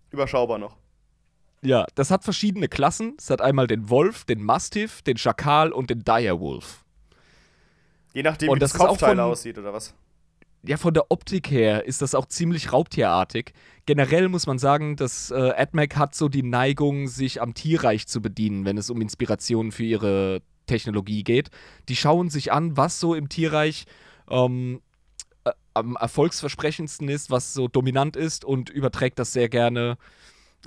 überschaubar 0.10 0.58
noch. 0.58 0.78
Ja, 1.62 1.86
das 1.96 2.10
hat 2.10 2.24
verschiedene 2.24 2.68
Klassen. 2.68 3.16
Es 3.20 3.30
hat 3.30 3.42
einmal 3.42 3.68
den 3.68 3.90
Wolf, 3.90 4.26
den 4.26 4.42
Mastiff, 4.44 5.02
den 5.04 5.18
Schakal 5.18 5.72
und 5.72 5.90
den 5.90 6.04
Direwolf. 6.04 6.84
Je 8.14 8.24
nachdem, 8.24 8.56
wie 8.56 8.60
das, 8.60 8.72
das 8.72 8.80
Kopfteil 8.82 9.20
aussieht, 9.20 9.58
oder 9.60 9.74
was? 9.74 9.94
Ja, 10.68 10.76
von 10.76 10.94
der 10.94 11.10
Optik 11.12 11.50
her 11.50 11.86
ist 11.86 12.02
das 12.02 12.14
auch 12.14 12.26
ziemlich 12.26 12.74
raubtierartig. 12.74 13.54
Generell 13.86 14.28
muss 14.28 14.48
man 14.48 14.60
sagen, 14.60 14.98
dass 14.98 15.32
äh, 15.32 15.54
AdMac 15.56 15.96
hat 15.96 16.14
so 16.14 16.28
die 16.28 16.44
Neigung, 16.44 17.08
sich 17.08 17.42
am 17.42 17.54
Tierreich 17.54 18.06
zu 18.06 18.22
bedienen, 18.22 18.66
wenn 18.66 18.78
es 18.78 18.90
um 18.90 19.00
Inspirationen 19.00 19.72
für 19.72 19.86
ihre 19.86 20.42
Technologie 20.66 21.24
geht. 21.24 21.52
Die 21.88 21.96
schauen 21.96 22.30
sich 22.30 22.52
an, 22.52 22.76
was 22.76 23.00
so 23.00 23.16
im 23.16 23.30
Tierreich 23.30 23.86
ähm, 24.30 24.82
äh, 25.46 25.52
am 25.74 25.96
erfolgsversprechendsten 25.96 27.08
ist, 27.08 27.32
was 27.32 27.54
so 27.54 27.70
dominant 27.70 28.18
ist 28.18 28.44
und 28.44 28.70
überträgt 28.70 29.20
das 29.20 29.32
sehr 29.32 29.48
gerne. 29.48 29.98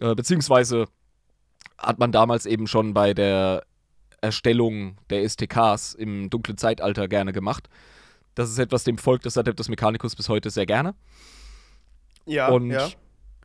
Äh, 0.00 0.14
beziehungsweise 0.14 0.86
hat 1.76 1.98
man 1.98 2.10
damals 2.10 2.46
eben 2.46 2.66
schon 2.66 2.94
bei 2.94 3.12
der 3.12 3.64
Erstellung 4.22 4.96
der 5.10 5.28
STKs 5.28 5.92
im 5.92 6.30
dunklen 6.30 6.56
Zeitalter 6.56 7.06
gerne 7.06 7.34
gemacht. 7.34 7.68
Das 8.34 8.50
ist 8.50 8.58
etwas, 8.58 8.84
dem 8.84 8.98
folgt 8.98 9.26
das 9.26 9.36
Adeptus 9.36 9.68
Mechanicus 9.68 10.14
bis 10.16 10.28
heute 10.28 10.50
sehr 10.50 10.66
gerne. 10.66 10.94
Ja, 12.26 12.48
und 12.48 12.70
ja. 12.70 12.88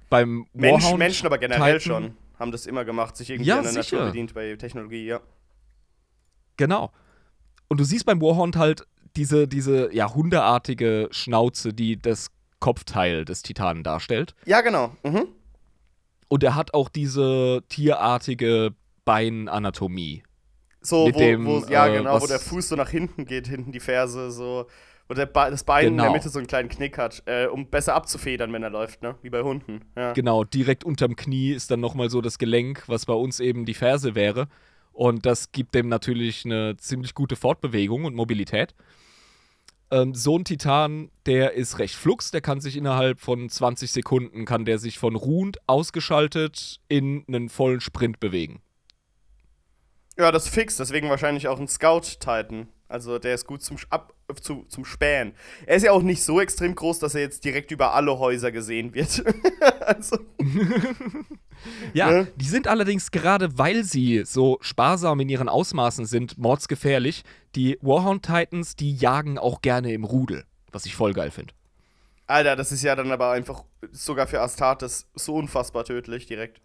beim 0.10 0.45
Mensch, 0.54 0.84
Warhound 0.84 1.00
Menschen 1.00 1.26
aber 1.26 1.38
generell 1.38 1.80
Titan- 1.80 2.04
schon 2.04 2.17
haben 2.39 2.52
das 2.52 2.65
immer 2.65 2.84
gemacht, 2.86 3.15
sich 3.15 3.30
irgendwie 3.30 3.50
Ja, 3.50 3.58
an 3.58 3.63
der 3.63 3.71
sicher. 3.71 3.95
Natur 3.95 4.12
bedient 4.12 4.34
bei 4.34 4.56
Technologie, 4.58 5.06
ja. 5.06 5.21
Genau. 6.58 6.91
Und 7.67 7.80
du 7.80 7.84
siehst 7.84 8.06
beim 8.06 8.21
Warhound 8.21 8.58
halt 8.58 8.86
diese, 9.15 9.48
diese 9.48 9.93
ja, 9.93 10.13
hundeartige 10.13 11.08
Schnauze, 11.12 11.74
die 11.74 12.00
das 12.02 12.30
Kopfteil 12.60 13.26
des 13.26 13.41
Titanen 13.41 13.84
darstellt. 13.84 14.36
Ja, 14.45 14.62
genau. 14.62 14.95
Mhm. 15.04 15.28
Und 16.28 16.43
er 16.43 16.56
hat 16.56 16.74
auch 16.74 16.89
diese 16.89 17.63
tierartige 17.69 18.74
Beinanatomie. 19.06 20.24
So, 20.86 21.06
wo, 21.06 21.12
dem, 21.19 21.45
wo, 21.45 21.65
ja, 21.69 21.88
äh, 21.88 21.98
genau, 21.98 22.21
wo 22.21 22.28
der 22.28 22.39
Fuß 22.39 22.69
so 22.69 22.76
nach 22.76 22.89
hinten 22.89 23.26
geht, 23.26 23.48
hinten 23.48 23.71
die 23.71 23.80
Ferse, 23.80 24.32
so, 24.32 24.67
wo 25.08 25.13
der 25.13 25.26
Be 25.26 25.48
das 25.50 25.63
Bein 25.63 25.86
in 25.88 25.91
Genau. 25.93 26.04
der 26.04 26.12
Mitte 26.13 26.30
so 26.30 26.39
einen 26.39 26.48
kleinen 26.48 26.69
Knick 26.69 26.98
hat, 26.98 27.24
äh, 27.26 27.48
um 27.48 27.67
besser 27.69 27.93
abzufedern, 27.95 28.52
wenn 28.54 28.63
er 28.63 28.69
läuft, 28.69 29.02
ne? 29.02 29.15
Wie 29.21 29.30
bei 29.30 29.41
Hunden. 29.43 29.82
Ja. 29.95 30.13
Genau, 30.13 30.43
direkt 30.43 30.84
unterm 30.84 31.15
Knie 31.15 31.52
ist 31.52 31.69
dann 31.71 31.80
nochmal 31.80 32.10
so 32.10 32.21
das 32.21 32.38
Gelenk, 32.38 32.84
was 32.88 33.06
bei 33.06 33.13
uns 33.13 33.39
eben 33.39 33.65
die 33.65 33.74
Ferse 33.74 34.15
wäre. 34.15 34.48
Und 34.93 35.26
das 35.26 35.52
gibt 35.52 35.76
dem 35.76 35.89
natürlich 35.89 36.45
eine 36.45 36.78
ziemlich 36.78 37.13
gute 37.13 37.36
Fortbewegung 37.36 38.06
und 38.06 38.15
Mobilität. 38.15 38.74
ähm, 39.91 40.15
so 40.15 40.38
ein 40.38 40.45
Titan, 40.45 41.12
der 41.28 41.54
ist 41.54 41.78
recht 41.80 41.93
flux, 41.95 42.32
der 42.32 42.41
kann 42.41 42.60
sich 42.60 42.76
innerhalb 42.76 43.19
von 43.19 43.50
20 43.50 43.91
Sekunden, 43.91 44.45
kann 44.45 44.65
der 44.65 44.80
sich 44.80 44.98
von 44.98 45.15
ruhend 45.15 45.58
ausgeschaltet 45.67 46.80
in 46.88 47.24
einen 47.28 47.50
vollen 47.50 47.82
Sprint 47.82 48.19
bewegen. 48.19 48.62
Ja, 50.17 50.32
das 50.32 50.45
ist 50.45 50.54
fix, 50.54 50.78
deswegen 50.78 51.10
wahrscheinlich 51.10 51.47
auch 51.47 51.60
ein 51.60 51.67
Scout-Titan. 51.67 52.67
Also 52.88 53.19
der 53.19 53.34
ist 53.34 53.45
gut 53.47 53.63
zum, 53.63 53.78
Ab 53.89 54.13
zu, 54.41 54.65
zum 54.69 54.86
Spähen. 54.86 55.34
Er 55.65 55.75
ist 55.75 55.84
ja 55.84 55.91
auch 55.91 56.01
nicht 56.01 56.23
so 56.23 56.39
extrem 56.39 56.75
groß, 56.75 56.99
dass 56.99 57.15
er 57.15 57.21
jetzt 57.21 57.43
direkt 57.43 57.71
über 57.71 57.93
alle 57.93 58.17
Häuser 58.19 58.51
gesehen 58.51 58.93
wird. 58.93 59.23
also. 59.82 60.17
ja, 61.93 62.12
ne? 62.12 62.28
die 62.36 62.45
sind 62.45 62.67
allerdings 62.67 63.12
gerade, 63.12 63.58
weil 63.58 63.84
sie 63.84 64.23
so 64.25 64.58
sparsam 64.62 65.19
in 65.19 65.30
ihren 65.30 65.49
Ausmaßen 65.49 66.06
sind, 66.06 66.38
mordsgefährlich. 66.38 67.23
Die 67.56 67.78
Warhound 67.82 68.25
Titans, 68.25 68.75
die 68.75 68.95
jagen 68.95 69.38
auch 69.38 69.62
gerne 69.62 69.93
im 69.93 70.04
Rudel, 70.04 70.45
was 70.71 70.86
ich 70.86 70.95
voll 70.95 71.13
geil 71.13 71.32
finde. 71.32 71.54
Alter, 72.28 72.56
das 72.56 72.71
ist 72.71 72.84
ja 72.84 72.95
dann 72.95 73.12
aber 73.12 73.32
einfach 73.32 73.63
sogar 73.91 74.28
für 74.28 74.41
Astartes 74.41 75.08
so 75.15 75.36
unfassbar 75.36 75.86
tödlich 75.86 76.25
direkt. 76.25 76.62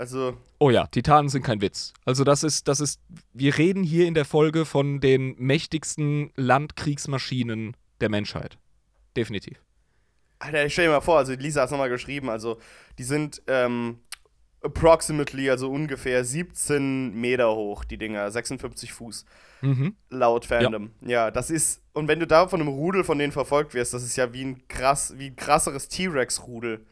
Also. 0.00 0.34
Oh 0.58 0.70
ja, 0.70 0.86
Titanen 0.86 1.28
sind 1.28 1.42
kein 1.42 1.60
Witz. 1.60 1.92
Also, 2.06 2.24
das 2.24 2.42
ist, 2.42 2.68
das 2.68 2.80
ist. 2.80 3.02
Wir 3.34 3.58
reden 3.58 3.82
hier 3.82 4.06
in 4.06 4.14
der 4.14 4.24
Folge 4.24 4.64
von 4.64 4.98
den 5.00 5.34
mächtigsten 5.36 6.32
Landkriegsmaschinen 6.36 7.76
der 8.00 8.08
Menschheit. 8.08 8.56
Definitiv. 9.14 9.60
Alter, 10.38 10.64
ich 10.64 10.72
stell 10.72 10.86
dir 10.86 10.92
mal 10.92 11.02
vor, 11.02 11.18
also 11.18 11.34
Lisa 11.34 11.60
hat 11.60 11.66
es 11.66 11.70
nochmal 11.70 11.90
geschrieben, 11.90 12.30
also 12.30 12.58
die 12.96 13.02
sind 13.02 13.42
ähm, 13.46 13.98
approximately, 14.62 15.50
also 15.50 15.70
ungefähr 15.70 16.24
17 16.24 17.12
Meter 17.12 17.54
hoch, 17.54 17.84
die 17.84 17.98
Dinger, 17.98 18.30
56 18.30 18.94
Fuß. 18.94 19.26
Mhm. 19.60 19.96
Laut 20.08 20.46
Fandom. 20.46 20.92
Ja. 21.02 21.08
ja. 21.08 21.30
das 21.30 21.50
ist. 21.50 21.82
Und 21.92 22.08
wenn 22.08 22.20
du 22.20 22.26
da 22.26 22.48
von 22.48 22.58
einem 22.58 22.70
Rudel 22.70 23.04
von 23.04 23.18
denen 23.18 23.32
verfolgt 23.32 23.74
wirst, 23.74 23.92
das 23.92 24.02
ist 24.02 24.16
ja 24.16 24.32
wie 24.32 24.46
ein 24.46 24.66
krass, 24.66 25.12
wie 25.18 25.26
ein 25.26 25.36
krasseres 25.36 25.88
T-Rex-Rudel. 25.88 26.86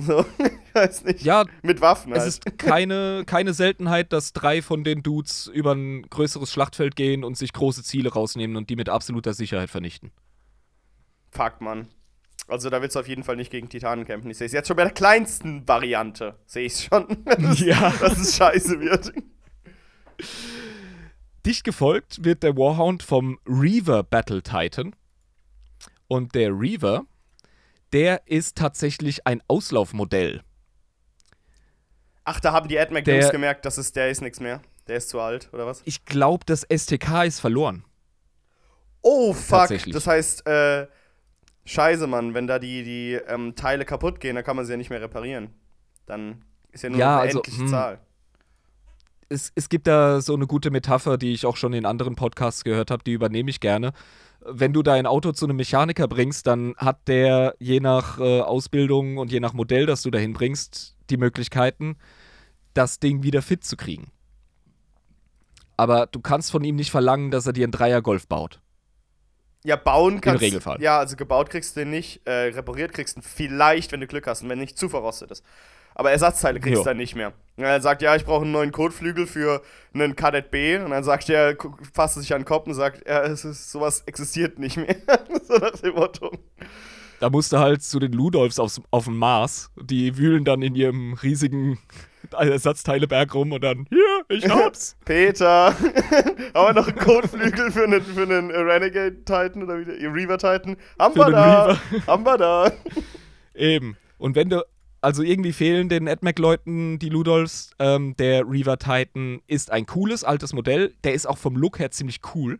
So, 0.00 0.24
ich 0.38 0.74
weiß 0.74 1.04
nicht. 1.04 1.22
Ja, 1.22 1.44
mit 1.62 1.80
Waffen. 1.80 2.12
Halt. 2.12 2.22
Es 2.22 2.28
ist 2.28 2.58
keine, 2.58 3.24
keine 3.26 3.54
Seltenheit, 3.54 4.12
dass 4.12 4.32
drei 4.32 4.62
von 4.62 4.84
den 4.84 5.02
Dudes 5.02 5.46
über 5.52 5.72
ein 5.72 6.02
größeres 6.02 6.52
Schlachtfeld 6.52 6.96
gehen 6.96 7.24
und 7.24 7.36
sich 7.36 7.52
große 7.52 7.82
Ziele 7.82 8.12
rausnehmen 8.12 8.56
und 8.56 8.70
die 8.70 8.76
mit 8.76 8.88
absoluter 8.88 9.34
Sicherheit 9.34 9.70
vernichten. 9.70 10.10
Fuck, 11.30 11.60
Mann. 11.60 11.88
Also 12.46 12.70
da 12.70 12.80
willst 12.80 12.96
du 12.96 13.00
auf 13.00 13.08
jeden 13.08 13.24
Fall 13.24 13.36
nicht 13.36 13.50
gegen 13.50 13.68
Titanen 13.68 14.06
kämpfen. 14.06 14.30
Ich 14.30 14.38
sehe 14.38 14.46
es 14.46 14.52
jetzt 14.52 14.68
schon 14.68 14.76
bei 14.76 14.84
der 14.84 14.92
kleinsten 14.92 15.68
Variante. 15.68 16.38
Sehe 16.46 16.64
ich 16.64 16.72
es 16.74 16.84
schon. 16.84 17.06
dass, 17.24 17.60
ja. 17.60 17.92
Dass 18.00 18.18
es 18.18 18.36
scheiße 18.36 18.80
wird. 18.80 19.12
Dicht 21.44 21.64
gefolgt 21.64 22.24
wird 22.24 22.42
der 22.42 22.56
Warhound 22.56 23.02
vom 23.02 23.38
Reaver 23.46 24.02
Battle 24.02 24.42
Titan. 24.42 24.96
Und 26.06 26.34
der 26.34 26.58
Reaver 26.58 27.04
der 27.92 28.22
ist 28.26 28.56
tatsächlich 28.56 29.26
ein 29.26 29.42
Auslaufmodell. 29.48 30.42
Ach, 32.24 32.40
da 32.40 32.52
haben 32.52 32.68
die 32.68 32.78
AdMac-Jungs 32.78 33.30
gemerkt, 33.30 33.64
dass 33.64 33.78
es, 33.78 33.92
der 33.92 34.10
ist 34.10 34.20
nichts 34.20 34.40
mehr. 34.40 34.60
Der 34.86 34.96
ist 34.96 35.08
zu 35.08 35.20
alt, 35.20 35.48
oder 35.52 35.66
was? 35.66 35.82
Ich 35.84 36.04
glaube, 36.04 36.44
das 36.46 36.66
STK 36.70 37.24
ist 37.24 37.40
verloren. 37.40 37.84
Oh, 39.02 39.32
fuck. 39.32 39.70
Das 39.92 40.06
heißt, 40.06 40.46
äh, 40.46 40.86
scheiße, 41.64 42.06
Mann, 42.06 42.34
wenn 42.34 42.46
da 42.46 42.58
die, 42.58 42.82
die 42.82 43.14
ähm, 43.14 43.54
Teile 43.54 43.84
kaputt 43.84 44.20
gehen, 44.20 44.34
dann 44.34 44.44
kann 44.44 44.56
man 44.56 44.64
sie 44.64 44.72
ja 44.72 44.76
nicht 44.76 44.90
mehr 44.90 45.00
reparieren. 45.00 45.54
Dann 46.06 46.42
ist 46.72 46.82
ja 46.82 46.90
nur 46.90 46.98
ja, 46.98 47.14
eine 47.14 47.22
also, 47.22 47.38
endliche 47.38 47.60
hm. 47.60 47.68
Zahl. 47.68 47.98
Es, 49.30 49.52
es 49.54 49.68
gibt 49.68 49.86
da 49.86 50.22
so 50.22 50.34
eine 50.34 50.46
gute 50.46 50.70
Metapher, 50.70 51.18
die 51.18 51.32
ich 51.32 51.44
auch 51.44 51.56
schon 51.56 51.74
in 51.74 51.84
anderen 51.84 52.14
Podcasts 52.14 52.64
gehört 52.64 52.90
habe, 52.90 53.04
die 53.04 53.12
übernehme 53.12 53.50
ich 53.50 53.60
gerne 53.60 53.92
wenn 54.44 54.72
du 54.72 54.82
dein 54.82 55.06
Auto 55.06 55.32
zu 55.32 55.46
einem 55.46 55.56
Mechaniker 55.56 56.08
bringst, 56.08 56.46
dann 56.46 56.74
hat 56.76 57.08
der 57.08 57.54
je 57.58 57.80
nach 57.80 58.18
äh, 58.18 58.40
Ausbildung 58.40 59.18
und 59.18 59.32
je 59.32 59.40
nach 59.40 59.52
Modell, 59.52 59.86
das 59.86 60.02
du 60.02 60.10
dahin 60.10 60.32
bringst, 60.32 60.96
die 61.10 61.16
Möglichkeiten, 61.16 61.96
das 62.74 63.00
Ding 63.00 63.22
wieder 63.22 63.42
fit 63.42 63.64
zu 63.64 63.76
kriegen. 63.76 64.10
Aber 65.76 66.06
du 66.06 66.20
kannst 66.20 66.50
von 66.50 66.64
ihm 66.64 66.76
nicht 66.76 66.90
verlangen, 66.90 67.30
dass 67.30 67.46
er 67.46 67.52
dir 67.52 67.64
einen 67.64 67.72
Dreier-Golf 67.72 68.26
baut. 68.26 68.60
Ja, 69.64 69.76
bauen 69.76 70.20
kannst 70.20 70.40
du. 70.40 70.46
Im 70.46 70.50
Regelfall. 70.50 70.80
Ja, 70.80 70.98
also 70.98 71.16
gebaut 71.16 71.50
kriegst 71.50 71.76
du 71.76 71.80
den 71.80 71.90
nicht, 71.90 72.26
äh, 72.26 72.48
repariert 72.48 72.92
kriegst 72.92 73.16
du 73.16 73.20
ihn 73.20 73.24
vielleicht, 73.24 73.92
wenn 73.92 74.00
du 74.00 74.06
Glück 74.06 74.26
hast 74.26 74.42
und 74.42 74.48
wenn 74.48 74.58
nicht 74.58 74.78
zu 74.78 74.88
verrostet 74.88 75.30
ist 75.30 75.44
aber 75.98 76.12
Ersatzteile 76.12 76.60
kriegst 76.60 76.80
du 76.80 76.84
dann 76.84 76.96
nicht 76.96 77.16
mehr. 77.16 77.32
Und 77.56 77.64
er 77.64 77.80
sagt, 77.80 78.02
ja, 78.02 78.14
ich 78.14 78.24
brauche 78.24 78.42
einen 78.42 78.52
neuen 78.52 78.70
Kotflügel 78.70 79.26
für 79.26 79.62
einen 79.92 80.14
Kadett 80.14 80.52
B. 80.52 80.78
Und 80.78 80.90
dann 80.90 81.02
sagt 81.02 81.28
er, 81.28 81.56
fasst 81.92 82.14
sich 82.14 82.32
an 82.32 82.42
den 82.42 82.46
Kopf 82.46 82.68
und 82.68 82.74
sagt, 82.74 83.06
ja, 83.06 83.24
es 83.24 83.44
ist, 83.44 83.72
sowas 83.72 84.04
existiert 84.06 84.60
nicht 84.60 84.76
mehr. 84.76 84.94
so 85.42 85.56
nach 85.56 85.72
dem 85.72 85.96
Motto. 85.96 86.30
Da 87.18 87.30
musst 87.30 87.52
du 87.52 87.58
halt 87.58 87.82
zu 87.82 87.98
den 87.98 88.12
Ludolfs 88.12 88.60
aufs, 88.60 88.80
auf 88.92 89.06
dem 89.06 89.16
Mars. 89.16 89.72
Die 89.74 90.16
wühlen 90.16 90.44
dann 90.44 90.62
in 90.62 90.76
ihrem 90.76 91.14
riesigen 91.14 91.80
Ersatzteileberg 92.30 93.34
rum 93.34 93.50
und 93.50 93.64
dann, 93.64 93.88
hier, 93.88 94.24
ich 94.28 94.48
hab's. 94.48 94.96
Peter, 95.04 95.74
haben 96.54 96.68
wir 96.68 96.72
noch 96.74 96.86
einen 96.86 96.96
Kotflügel 96.96 97.72
für 97.72 97.82
einen, 97.82 98.02
für 98.02 98.22
einen 98.22 98.52
Renegade 98.52 99.16
Titan 99.24 99.64
oder 99.64 99.80
wie 99.80 99.84
der 99.84 100.14
Reaver 100.14 100.38
Titan? 100.38 100.76
Haben 100.96 101.16
wir 101.16 101.30
da. 101.32 101.80
Haben 102.06 102.24
wir 102.24 102.38
da. 102.38 102.72
Eben. 103.54 103.96
Und 104.18 104.36
wenn 104.36 104.48
du 104.48 104.64
also 105.00 105.22
irgendwie 105.22 105.52
fehlen 105.52 105.88
den 105.88 106.08
AdMac-Leuten 106.08 106.98
die 106.98 107.08
Ludolfs. 107.08 107.70
Ähm, 107.78 108.16
der 108.16 108.48
Reaver 108.48 108.78
Titan 108.78 109.40
ist 109.46 109.70
ein 109.70 109.86
cooles 109.86 110.24
altes 110.24 110.52
Modell. 110.52 110.94
Der 111.04 111.14
ist 111.14 111.26
auch 111.26 111.38
vom 111.38 111.56
Look 111.56 111.78
her 111.78 111.90
ziemlich 111.90 112.20
cool. 112.34 112.58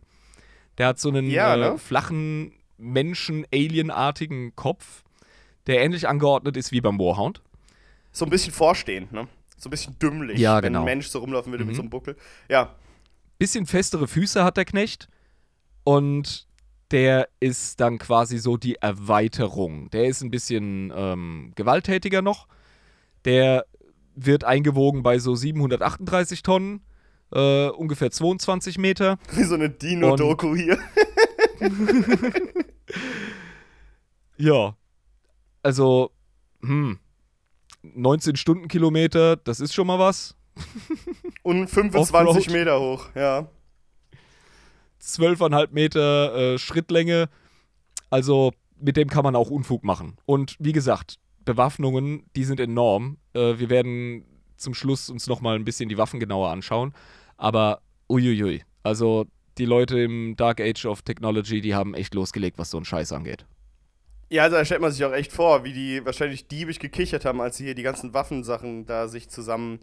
Der 0.77 0.87
hat 0.87 0.99
so 0.99 1.09
einen 1.09 1.29
ja, 1.29 1.55
ne? 1.57 1.65
äh, 1.73 1.77
flachen, 1.77 2.53
Menschen-Alien-artigen 2.77 4.55
Kopf, 4.55 5.03
der 5.67 5.81
ähnlich 5.81 6.07
angeordnet 6.07 6.55
ist 6.55 6.71
wie 6.71 6.81
beim 6.81 6.97
Warhound. 6.97 7.41
So 8.11 8.25
ein 8.25 8.31
bisschen 8.31 8.53
vorstehend, 8.53 9.11
ne? 9.11 9.27
So 9.57 9.67
ein 9.67 9.71
bisschen 9.71 9.99
dümmlich, 9.99 10.39
ja, 10.39 10.57
wenn 10.57 10.71
genau. 10.73 10.79
ein 10.79 10.85
Mensch 10.85 11.07
so 11.07 11.19
rumlaufen 11.19 11.51
würde 11.51 11.65
mhm. 11.65 11.69
mit 11.69 11.75
so 11.75 11.81
einem 11.81 11.89
Buckel. 11.89 12.15
Ja. 12.47 12.75
Bisschen 13.37 13.65
festere 13.65 14.07
Füße 14.07 14.43
hat 14.43 14.55
der 14.55 14.65
Knecht. 14.65 15.09
Und 15.83 16.47
der 16.91 17.29
ist 17.39 17.79
dann 17.79 17.97
quasi 17.97 18.37
so 18.39 18.57
die 18.57 18.75
Erweiterung. 18.75 19.89
Der 19.91 20.05
ist 20.05 20.21
ein 20.21 20.31
bisschen 20.31 20.91
ähm, 20.95 21.51
gewalttätiger 21.55 22.21
noch. 22.21 22.47
Der 23.25 23.65
wird 24.15 24.43
eingewogen 24.43 25.03
bei 25.03 25.19
so 25.19 25.35
738 25.35 26.41
Tonnen, 26.43 26.81
äh, 27.31 27.67
ungefähr 27.69 28.11
22 28.11 28.77
Meter. 28.77 29.19
Wie 29.33 29.43
so 29.43 29.55
eine 29.55 29.69
Dino-Doku 29.69 30.55
hier. 30.55 30.77
ja. 34.37 34.75
Also, 35.61 36.11
hm. 36.61 36.99
19 37.81 38.35
Stundenkilometer, 38.35 39.37
das 39.37 39.59
ist 39.59 39.73
schon 39.73 39.87
mal 39.87 39.99
was. 39.99 40.35
Und 41.43 41.69
25 41.69 42.49
Meter 42.49 42.79
hoch, 42.79 43.07
ja. 43.15 43.47
12,5 45.01 45.69
Meter 45.71 46.35
äh, 46.35 46.57
Schrittlänge. 46.57 47.29
Also 48.09 48.51
mit 48.79 48.97
dem 48.97 49.09
kann 49.09 49.23
man 49.23 49.35
auch 49.35 49.49
Unfug 49.49 49.83
machen. 49.83 50.17
Und 50.25 50.55
wie 50.59 50.71
gesagt, 50.71 51.15
Bewaffnungen, 51.45 52.23
die 52.35 52.43
sind 52.43 52.59
enorm. 52.59 53.17
Äh, 53.33 53.59
wir 53.59 53.69
werden 53.69 54.25
zum 54.55 54.73
Schluss 54.73 55.09
uns 55.09 55.27
nochmal 55.27 55.55
ein 55.55 55.65
bisschen 55.65 55.89
die 55.89 55.97
Waffen 55.97 56.19
genauer 56.19 56.49
anschauen. 56.49 56.93
Aber 57.37 57.81
uiuiui. 58.09 58.63
Also 58.83 59.25
die 59.57 59.65
Leute 59.65 59.99
im 59.99 60.35
Dark 60.35 60.61
Age 60.61 60.85
of 60.85 61.01
Technology, 61.01 61.61
die 61.61 61.75
haben 61.75 61.93
echt 61.93 62.13
losgelegt, 62.13 62.57
was 62.57 62.71
so 62.71 62.77
ein 62.77 62.85
Scheiß 62.85 63.11
angeht. 63.11 63.45
Ja, 64.29 64.43
also 64.43 64.57
da 64.57 64.65
stellt 64.65 64.81
man 64.81 64.91
sich 64.91 65.03
auch 65.03 65.11
echt 65.11 65.31
vor, 65.31 65.63
wie 65.63 65.73
die 65.73 66.05
wahrscheinlich 66.05 66.47
diebig 66.47 66.79
gekichert 66.79 67.25
haben, 67.25 67.41
als 67.41 67.57
sie 67.57 67.65
hier 67.65 67.75
die 67.75 67.83
ganzen 67.83 68.13
Waffensachen 68.13 68.85
da 68.85 69.07
sich 69.07 69.29
zusammen 69.29 69.79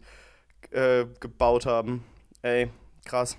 äh, 0.71 1.05
gebaut 1.19 1.65
haben. 1.65 2.03
Ey, 2.41 2.69
krass. 3.05 3.37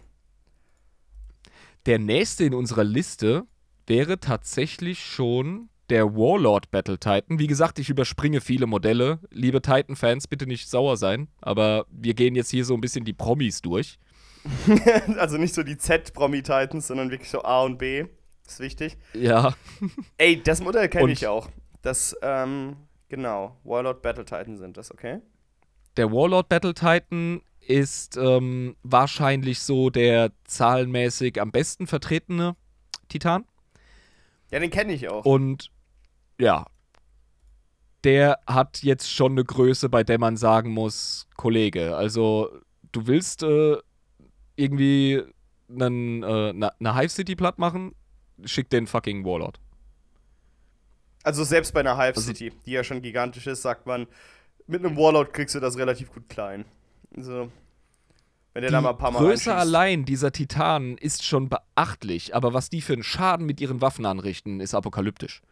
Der 1.88 1.98
nächste 1.98 2.44
in 2.44 2.52
unserer 2.52 2.84
Liste 2.84 3.46
wäre 3.86 4.20
tatsächlich 4.20 5.02
schon 5.02 5.70
der 5.88 6.14
Warlord 6.14 6.70
Battle 6.70 6.98
Titan. 6.98 7.38
Wie 7.38 7.46
gesagt, 7.46 7.78
ich 7.78 7.88
überspringe 7.88 8.42
viele 8.42 8.66
Modelle. 8.66 9.20
Liebe 9.30 9.62
Titan-Fans, 9.62 10.28
bitte 10.28 10.46
nicht 10.46 10.68
sauer 10.68 10.98
sein, 10.98 11.28
aber 11.40 11.86
wir 11.90 12.12
gehen 12.12 12.34
jetzt 12.34 12.50
hier 12.50 12.66
so 12.66 12.74
ein 12.74 12.82
bisschen 12.82 13.06
die 13.06 13.14
Promis 13.14 13.62
durch. 13.62 13.98
also 15.16 15.38
nicht 15.38 15.54
so 15.54 15.62
die 15.62 15.78
Z-Promi-Titans, 15.78 16.88
sondern 16.88 17.10
wirklich 17.10 17.30
so 17.30 17.42
A 17.42 17.62
und 17.62 17.78
B. 17.78 18.04
Ist 18.46 18.60
wichtig. 18.60 18.98
Ja. 19.14 19.54
Ey, 20.18 20.42
das 20.42 20.60
Modell 20.60 20.90
kenne 20.90 21.10
ich 21.10 21.26
auch. 21.26 21.48
Das, 21.80 22.14
ähm, 22.20 22.76
genau, 23.08 23.56
Warlord 23.64 24.02
Battle 24.02 24.26
Titan 24.26 24.58
sind 24.58 24.76
das, 24.76 24.92
okay? 24.92 25.22
Der 25.96 26.12
Warlord 26.12 26.50
Battle 26.50 26.74
Titan 26.74 27.40
ist 27.68 28.16
ähm, 28.16 28.76
wahrscheinlich 28.82 29.60
so 29.60 29.90
der 29.90 30.32
zahlenmäßig 30.44 31.40
am 31.40 31.52
besten 31.52 31.86
vertretene 31.86 32.56
Titan. 33.08 33.44
Ja, 34.50 34.58
den 34.58 34.70
kenne 34.70 34.94
ich 34.94 35.08
auch. 35.08 35.24
Und 35.26 35.70
ja, 36.40 36.64
der 38.04 38.38
hat 38.46 38.82
jetzt 38.82 39.12
schon 39.12 39.32
eine 39.32 39.44
Größe, 39.44 39.88
bei 39.90 40.02
der 40.02 40.18
man 40.18 40.36
sagen 40.38 40.70
muss, 40.70 41.28
Kollege, 41.36 41.94
also 41.96 42.48
du 42.92 43.06
willst 43.06 43.42
äh, 43.42 43.76
irgendwie 44.56 45.22
eine 45.70 45.86
äh, 45.86 46.52
ne 46.54 46.94
Hive 46.96 47.10
City 47.10 47.36
platt 47.36 47.58
machen, 47.58 47.94
schick 48.44 48.70
den 48.70 48.86
fucking 48.86 49.24
Warlord. 49.26 49.60
Also 51.22 51.44
selbst 51.44 51.74
bei 51.74 51.80
einer 51.80 51.96
Hive 51.98 52.16
Also- 52.16 52.22
City, 52.22 52.52
die 52.64 52.72
ja 52.72 52.82
schon 52.82 53.02
gigantisch 53.02 53.46
ist, 53.46 53.60
sagt 53.60 53.84
man, 53.86 54.06
mit 54.66 54.82
einem 54.84 54.96
Warlord 54.96 55.34
kriegst 55.34 55.54
du 55.54 55.60
das 55.60 55.76
relativ 55.76 56.10
gut 56.12 56.28
klein. 56.30 56.64
Also, 57.16 57.50
wenn 58.54 58.62
der 58.62 58.70
da 58.70 58.80
mal 58.80 58.90
ein 58.90 58.98
paar 58.98 59.10
Mal 59.10 59.20
Größe 59.20 59.54
allein 59.54 60.04
dieser 60.04 60.32
Titanen 60.32 60.98
ist 60.98 61.24
schon 61.24 61.48
beachtlich, 61.48 62.34
aber 62.34 62.54
was 62.54 62.70
die 62.70 62.80
für 62.80 62.92
einen 62.92 63.02
Schaden 63.02 63.46
mit 63.46 63.60
ihren 63.60 63.80
Waffen 63.80 64.06
anrichten, 64.06 64.60
ist 64.60 64.74
apokalyptisch. 64.74 65.42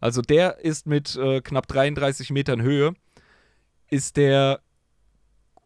Also 0.00 0.20
der 0.20 0.58
ist 0.58 0.86
mit 0.86 1.16
äh, 1.16 1.40
knapp 1.40 1.66
33 1.68 2.30
Metern 2.30 2.60
Höhe, 2.60 2.94
ist 3.88 4.16
der 4.16 4.60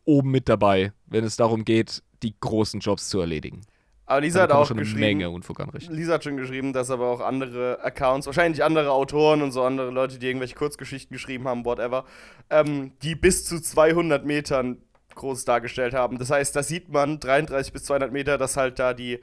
oben 0.04 0.30
mit 0.30 0.48
dabei, 0.48 0.92
wenn 1.06 1.24
es 1.24 1.36
darum 1.36 1.64
geht, 1.64 2.02
die 2.22 2.34
großen 2.38 2.80
Jobs 2.80 3.08
zu 3.08 3.20
erledigen. 3.20 3.62
Aber 4.08 4.22
Lisa 4.22 4.40
hat 4.42 4.52
auch 4.52 4.66
schon 4.66 4.78
eine 4.78 4.84
geschrieben, 4.84 5.00
Menge 5.00 5.30
Unfug 5.30 5.60
anrichten. 5.60 5.94
Lisa 5.94 6.14
hat 6.14 6.24
schon 6.24 6.38
geschrieben, 6.38 6.72
dass 6.72 6.90
aber 6.90 7.08
auch 7.08 7.20
andere 7.20 7.78
Accounts, 7.82 8.26
wahrscheinlich 8.26 8.64
andere 8.64 8.90
Autoren 8.90 9.42
und 9.42 9.52
so 9.52 9.62
andere 9.62 9.90
Leute, 9.90 10.18
die 10.18 10.26
irgendwelche 10.26 10.54
Kurzgeschichten 10.54 11.14
geschrieben 11.14 11.46
haben, 11.46 11.66
whatever, 11.66 12.06
ähm, 12.48 12.92
die 13.02 13.14
bis 13.14 13.44
zu 13.44 13.60
200 13.60 14.24
Metern 14.24 14.78
groß 15.18 15.44
dargestellt 15.44 15.94
haben. 15.94 16.18
Das 16.18 16.30
heißt, 16.30 16.56
da 16.56 16.62
sieht 16.62 16.88
man 16.88 17.20
33 17.20 17.72
bis 17.72 17.84
200 17.84 18.10
Meter, 18.12 18.38
dass 18.38 18.56
halt 18.56 18.78
da 18.78 18.94
die 18.94 19.20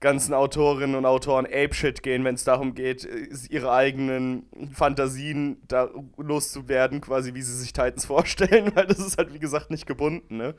ganzen 0.00 0.32
Autorinnen 0.32 0.94
und 0.94 1.06
Autoren 1.06 1.46
apeshit 1.46 2.02
gehen, 2.02 2.24
wenn 2.24 2.36
es 2.36 2.44
darum 2.44 2.74
geht, 2.74 3.04
äh, 3.04 3.28
ihre 3.50 3.72
eigenen 3.72 4.46
Fantasien 4.72 5.58
da 5.66 5.90
loszuwerden, 6.16 7.00
quasi 7.00 7.34
wie 7.34 7.42
sie 7.42 7.56
sich 7.56 7.72
Titans 7.72 8.04
vorstellen, 8.06 8.70
weil 8.74 8.86
das 8.86 8.98
ist 8.98 9.18
halt, 9.18 9.34
wie 9.34 9.40
gesagt, 9.40 9.70
nicht 9.70 9.86
gebunden, 9.86 10.36
ne? 10.36 10.54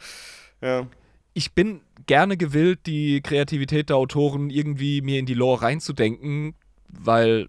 Ja. 0.62 0.88
Ich 1.34 1.54
bin 1.54 1.82
gerne 2.06 2.36
gewillt, 2.36 2.80
die 2.86 3.22
Kreativität 3.22 3.90
der 3.90 3.96
Autoren 3.96 4.50
irgendwie 4.50 5.02
mir 5.02 5.20
in 5.20 5.26
die 5.26 5.36
Lore 5.36 5.62
reinzudenken, 5.62 6.56
weil 6.90 7.48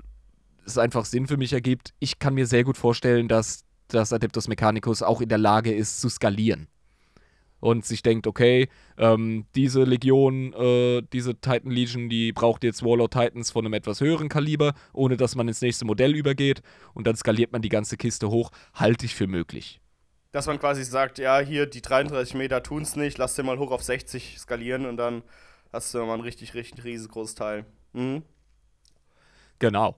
es 0.64 0.78
einfach 0.78 1.04
Sinn 1.06 1.26
für 1.26 1.38
mich 1.38 1.52
ergibt. 1.52 1.94
Ich 1.98 2.18
kann 2.18 2.34
mir 2.34 2.46
sehr 2.46 2.62
gut 2.62 2.76
vorstellen, 2.76 3.26
dass 3.26 3.64
das 3.88 4.12
Adeptus 4.12 4.46
Mechanicus 4.46 5.02
auch 5.02 5.20
in 5.20 5.28
der 5.28 5.38
Lage 5.38 5.72
ist 5.72 6.00
zu 6.00 6.08
skalieren. 6.08 6.68
Und 7.60 7.84
sich 7.84 8.02
denkt, 8.02 8.26
okay, 8.26 8.68
ähm, 8.96 9.44
diese 9.54 9.84
Legion, 9.84 10.52
äh, 10.54 11.02
diese 11.12 11.34
Titan 11.34 11.70
Legion, 11.70 12.08
die 12.08 12.32
braucht 12.32 12.64
jetzt 12.64 12.82
Warlord 12.82 13.12
Titans 13.12 13.50
von 13.50 13.64
einem 13.64 13.74
etwas 13.74 14.00
höheren 14.00 14.28
Kaliber, 14.28 14.74
ohne 14.92 15.16
dass 15.16 15.36
man 15.36 15.46
ins 15.46 15.60
nächste 15.60 15.84
Modell 15.84 16.14
übergeht. 16.14 16.62
Und 16.94 17.06
dann 17.06 17.16
skaliert 17.16 17.52
man 17.52 17.62
die 17.62 17.68
ganze 17.68 17.96
Kiste 17.96 18.30
hoch. 18.30 18.50
Halte 18.74 19.04
ich 19.04 19.14
für 19.14 19.26
möglich. 19.26 19.80
Dass 20.32 20.46
man 20.46 20.58
quasi 20.58 20.84
sagt, 20.84 21.18
ja, 21.18 21.40
hier 21.40 21.66
die 21.66 21.82
33 21.82 22.34
Meter 22.34 22.62
tun's 22.62 22.96
nicht, 22.96 23.18
lass 23.18 23.34
den 23.34 23.46
mal 23.46 23.58
hoch 23.58 23.72
auf 23.72 23.82
60 23.82 24.38
skalieren 24.38 24.86
und 24.86 24.96
dann 24.96 25.22
hast 25.72 25.92
du 25.92 25.98
mal 26.04 26.14
ein 26.14 26.20
richtig, 26.20 26.54
richtig 26.54 26.84
riesengroßes 26.84 27.34
Teil. 27.34 27.66
Mhm. 27.92 28.22
Genau. 29.58 29.96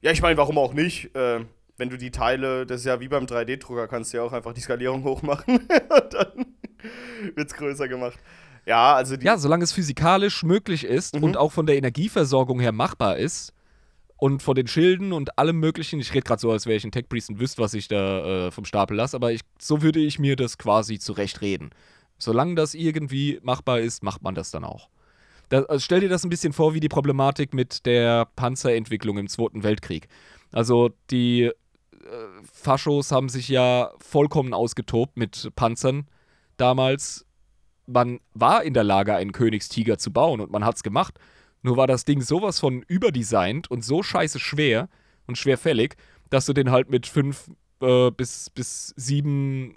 Ja, 0.00 0.10
ich 0.10 0.22
meine, 0.22 0.36
warum 0.36 0.58
auch 0.58 0.74
nicht? 0.74 1.14
Äh, 1.16 1.44
wenn 1.76 1.88
du 1.88 1.96
die 1.96 2.10
Teile, 2.10 2.66
das 2.66 2.80
ist 2.80 2.86
ja 2.86 3.00
wie 3.00 3.08
beim 3.08 3.24
3D-Drucker, 3.24 3.88
kannst 3.88 4.12
du 4.12 4.18
ja 4.18 4.24
auch 4.24 4.32
einfach 4.32 4.52
die 4.52 4.60
Skalierung 4.60 5.04
hochmachen 5.04 5.56
und 5.68 6.14
dann 6.14 6.57
wird's 7.34 7.54
größer 7.54 7.88
gemacht. 7.88 8.18
Ja, 8.66 8.94
also 8.94 9.16
die. 9.16 9.24
Ja, 9.24 9.38
solange 9.38 9.64
es 9.64 9.72
physikalisch 9.72 10.42
möglich 10.42 10.84
ist 10.84 11.16
Mhm. 11.16 11.22
und 11.24 11.36
auch 11.36 11.52
von 11.52 11.66
der 11.66 11.76
Energieversorgung 11.76 12.60
her 12.60 12.72
machbar 12.72 13.16
ist 13.16 13.54
und 14.18 14.42
von 14.42 14.54
den 14.54 14.66
Schilden 14.66 15.12
und 15.12 15.38
allem 15.38 15.58
möglichen, 15.58 16.00
ich 16.00 16.12
rede 16.12 16.24
gerade 16.24 16.40
so, 16.40 16.50
als 16.50 16.66
wäre 16.66 16.76
ich 16.76 16.84
ein 16.84 16.90
Tech-Priest 16.92 17.30
und 17.30 17.40
wüsste, 17.40 17.62
was 17.62 17.72
ich 17.74 17.88
da 17.88 18.48
äh, 18.48 18.50
vom 18.50 18.64
Stapel 18.64 18.96
lasse, 18.96 19.16
aber 19.16 19.32
ich, 19.32 19.40
so 19.58 19.80
würde 19.80 20.00
ich 20.00 20.18
mir 20.18 20.36
das 20.36 20.58
quasi 20.58 20.98
zurechtreden. 20.98 21.70
Solange 22.18 22.56
das 22.56 22.74
irgendwie 22.74 23.38
machbar 23.42 23.80
ist, 23.80 24.02
macht 24.02 24.22
man 24.22 24.34
das 24.34 24.50
dann 24.50 24.64
auch. 24.64 24.88
Da, 25.50 25.62
also 25.62 25.78
stell 25.82 26.00
dir 26.00 26.08
das 26.10 26.24
ein 26.24 26.30
bisschen 26.30 26.52
vor 26.52 26.74
wie 26.74 26.80
die 26.80 26.88
Problematik 26.88 27.54
mit 27.54 27.86
der 27.86 28.26
Panzerentwicklung 28.36 29.16
im 29.18 29.28
Zweiten 29.28 29.62
Weltkrieg. 29.62 30.08
Also 30.52 30.90
die 31.10 31.44
äh, 31.44 31.52
Faschos 32.52 33.12
haben 33.12 33.28
sich 33.30 33.48
ja 33.48 33.92
vollkommen 33.98 34.52
ausgetobt 34.52 35.16
mit 35.16 35.50
Panzern 35.56 36.06
damals 36.60 37.24
man 37.88 38.20
war 38.34 38.62
in 38.62 38.74
der 38.74 38.84
Lage, 38.84 39.14
einen 39.14 39.32
Königstiger 39.32 39.98
zu 39.98 40.12
bauen 40.12 40.40
und 40.40 40.52
man 40.52 40.64
hat's 40.64 40.82
gemacht. 40.82 41.18
Nur 41.62 41.76
war 41.76 41.86
das 41.86 42.04
Ding 42.04 42.20
sowas 42.20 42.60
von 42.60 42.82
überdesignt 42.82 43.70
und 43.70 43.84
so 43.84 44.02
scheiße 44.02 44.38
schwer 44.38 44.88
und 45.26 45.36
schwerfällig, 45.38 45.96
dass 46.30 46.46
du 46.46 46.52
den 46.52 46.70
halt 46.70 46.90
mit 46.90 47.06
fünf 47.06 47.50
äh, 47.80 48.10
bis, 48.10 48.50
bis 48.50 48.94
sieben 48.96 49.76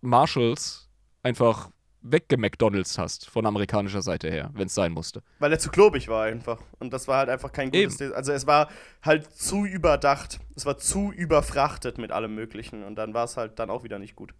Marshalls 0.00 0.88
einfach 1.22 1.70
weggemcDonalds 2.02 2.98
hast 2.98 3.28
von 3.28 3.46
amerikanischer 3.46 4.02
Seite 4.02 4.28
her, 4.28 4.50
wenn 4.54 4.66
es 4.66 4.74
sein 4.74 4.92
musste. 4.92 5.22
Weil 5.38 5.52
er 5.52 5.58
zu 5.58 5.70
klobig 5.70 6.08
war 6.08 6.24
einfach. 6.24 6.60
Und 6.80 6.92
das 6.92 7.06
war 7.08 7.18
halt 7.18 7.28
einfach 7.28 7.52
kein 7.52 7.70
gutes. 7.70 8.00
Eben. 8.00 8.12
Also 8.12 8.32
es 8.32 8.46
war 8.46 8.68
halt 9.02 9.32
zu 9.32 9.64
überdacht. 9.64 10.40
Es 10.56 10.66
war 10.66 10.78
zu 10.78 11.12
überfrachtet 11.12 11.98
mit 11.98 12.10
allem 12.10 12.34
Möglichen. 12.34 12.82
Und 12.82 12.96
dann 12.96 13.14
war 13.14 13.24
es 13.24 13.36
halt 13.36 13.58
dann 13.58 13.70
auch 13.70 13.84
wieder 13.84 14.00
nicht 14.00 14.16
gut. 14.16 14.34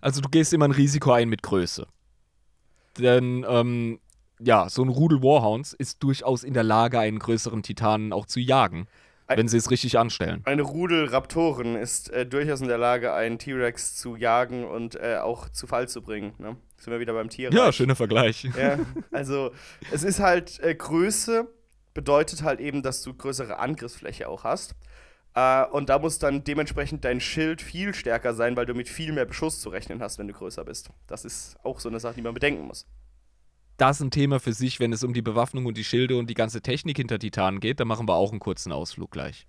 Also 0.00 0.20
du 0.20 0.28
gehst 0.28 0.52
immer 0.52 0.66
ein 0.66 0.72
Risiko 0.72 1.12
ein 1.12 1.28
mit 1.28 1.42
Größe. 1.42 1.86
Denn, 2.98 3.44
ähm, 3.48 4.00
ja, 4.40 4.68
so 4.68 4.82
ein 4.82 4.88
Rudel 4.88 5.22
Warhounds 5.22 5.72
ist 5.72 6.02
durchaus 6.02 6.44
in 6.44 6.54
der 6.54 6.62
Lage, 6.64 6.98
einen 6.98 7.18
größeren 7.18 7.62
Titanen 7.62 8.12
auch 8.12 8.26
zu 8.26 8.40
jagen, 8.40 8.86
Ein- 9.26 9.38
wenn 9.38 9.48
sie 9.48 9.56
es 9.56 9.70
richtig 9.70 9.98
anstellen. 9.98 10.42
Eine 10.44 10.62
Rudel 10.62 11.06
Raptoren 11.06 11.76
ist 11.76 12.10
äh, 12.10 12.24
durchaus 12.26 12.60
in 12.60 12.68
der 12.68 12.78
Lage, 12.78 13.12
einen 13.12 13.38
T-Rex 13.38 13.96
zu 13.96 14.16
jagen 14.16 14.64
und 14.64 14.94
äh, 14.96 15.18
auch 15.22 15.48
zu 15.48 15.66
Fall 15.66 15.88
zu 15.88 16.02
bringen. 16.02 16.32
Ne? 16.38 16.56
Sind 16.76 16.92
wir 16.92 17.00
wieder 17.00 17.12
beim 17.14 17.28
Tier. 17.28 17.50
Ja, 17.52 17.72
schöner 17.72 17.96
Vergleich. 17.96 18.44
Ja, 18.56 18.78
also 19.10 19.50
es 19.92 20.02
ist 20.04 20.20
halt 20.20 20.60
äh, 20.60 20.74
Größe 20.74 21.48
bedeutet 21.94 22.42
halt 22.44 22.60
eben, 22.60 22.82
dass 22.82 23.02
du 23.02 23.12
größere 23.12 23.58
Angriffsfläche 23.58 24.28
auch 24.28 24.44
hast. 24.44 24.74
Äh, 25.34 25.66
und 25.66 25.88
da 25.88 25.98
muss 25.98 26.18
dann 26.18 26.44
dementsprechend 26.44 27.04
dein 27.04 27.20
Schild 27.20 27.62
viel 27.62 27.94
stärker 27.94 28.34
sein, 28.34 28.56
weil 28.56 28.66
du 28.66 28.74
mit 28.74 28.88
viel 28.88 29.12
mehr 29.12 29.24
Beschuss 29.24 29.60
zu 29.60 29.68
rechnen 29.68 30.00
hast, 30.02 30.18
wenn 30.18 30.28
du 30.28 30.34
größer 30.34 30.64
bist. 30.64 30.90
Das 31.06 31.24
ist 31.24 31.56
auch 31.62 31.80
so 31.80 31.88
eine 31.88 32.00
Sache, 32.00 32.14
die 32.14 32.22
man 32.22 32.34
bedenken 32.34 32.66
muss. 32.66 32.86
Das 33.76 33.98
ist 33.98 34.06
ein 34.06 34.10
Thema 34.10 34.40
für 34.40 34.52
sich, 34.52 34.80
wenn 34.80 34.92
es 34.92 35.04
um 35.04 35.14
die 35.14 35.22
Bewaffnung 35.22 35.66
und 35.66 35.76
die 35.76 35.84
Schilde 35.84 36.16
und 36.18 36.28
die 36.28 36.34
ganze 36.34 36.60
Technik 36.60 36.96
hinter 36.96 37.18
Titanen 37.18 37.60
geht. 37.60 37.78
Da 37.78 37.84
machen 37.84 38.08
wir 38.08 38.14
auch 38.14 38.32
einen 38.32 38.40
kurzen 38.40 38.72
Ausflug 38.72 39.12
gleich. 39.12 39.46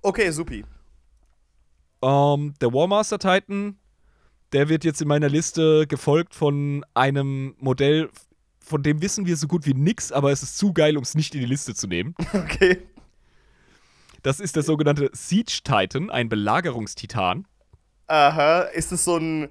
Okay, 0.00 0.30
supi. 0.30 0.64
Ähm, 2.02 2.54
der 2.60 2.72
Warmaster 2.72 3.18
Titan, 3.18 3.76
der 4.52 4.70
wird 4.70 4.84
jetzt 4.84 5.02
in 5.02 5.08
meiner 5.08 5.28
Liste 5.28 5.86
gefolgt 5.86 6.34
von 6.34 6.86
einem 6.94 7.54
Modell, 7.58 8.08
von 8.60 8.82
dem 8.82 9.02
wissen 9.02 9.26
wir 9.26 9.36
so 9.36 9.46
gut 9.46 9.66
wie 9.66 9.74
nix, 9.74 10.10
aber 10.10 10.32
es 10.32 10.42
ist 10.42 10.56
zu 10.56 10.72
geil, 10.72 10.96
um 10.96 11.02
es 11.02 11.14
nicht 11.14 11.34
in 11.34 11.40
die 11.40 11.46
Liste 11.46 11.74
zu 11.74 11.86
nehmen. 11.86 12.14
Okay. 12.32 12.78
Das 14.22 14.40
ist 14.40 14.56
der 14.56 14.62
sogenannte 14.62 15.10
Siege 15.12 15.60
Titan, 15.62 16.10
ein 16.10 16.28
Belagerungstitan. 16.28 17.46
Aha, 18.06 18.60
ist 18.60 18.92
es 18.92 19.04
so 19.04 19.16
ein. 19.16 19.48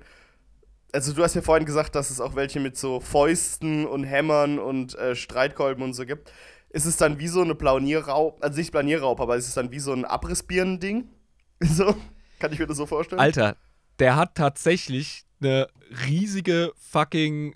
Also, 0.91 1.11
du 1.13 1.23
hast 1.23 1.35
ja 1.35 1.41
vorhin 1.41 1.65
gesagt, 1.65 1.95
dass 1.95 2.09
es 2.09 2.21
auch 2.21 2.35
welche 2.35 2.59
mit 2.59 2.77
so 2.77 3.01
Fäusten 3.01 3.85
und 3.85 4.05
Hämmern 4.05 4.59
und 4.59 4.95
äh, 4.95 5.15
Streitkolben 5.15 5.83
und 5.83 5.93
so 5.93 6.05
gibt. 6.05 6.31
Ist 6.69 6.85
es 6.85 6.97
dann 6.97 7.19
wie 7.19 7.27
so 7.27 7.41
eine 7.41 7.55
Planierraub, 7.55 8.43
also 8.43 8.57
nicht 8.57 8.71
Planierraub, 8.71 9.19
aber 9.19 9.35
ist 9.35 9.47
es 9.47 9.53
dann 9.53 9.71
wie 9.71 9.79
so 9.79 9.93
ein 9.93 10.05
Abrissbirnen-Ding? 10.05 11.09
So? 11.61 11.95
Kann 12.39 12.51
ich 12.51 12.59
mir 12.59 12.67
das 12.67 12.75
so 12.75 12.85
vorstellen? 12.85 13.21
Alter, 13.21 13.55
der 13.99 14.17
hat 14.17 14.35
tatsächlich 14.35 15.23
eine 15.39 15.69
riesige 16.05 16.73
fucking 16.75 17.55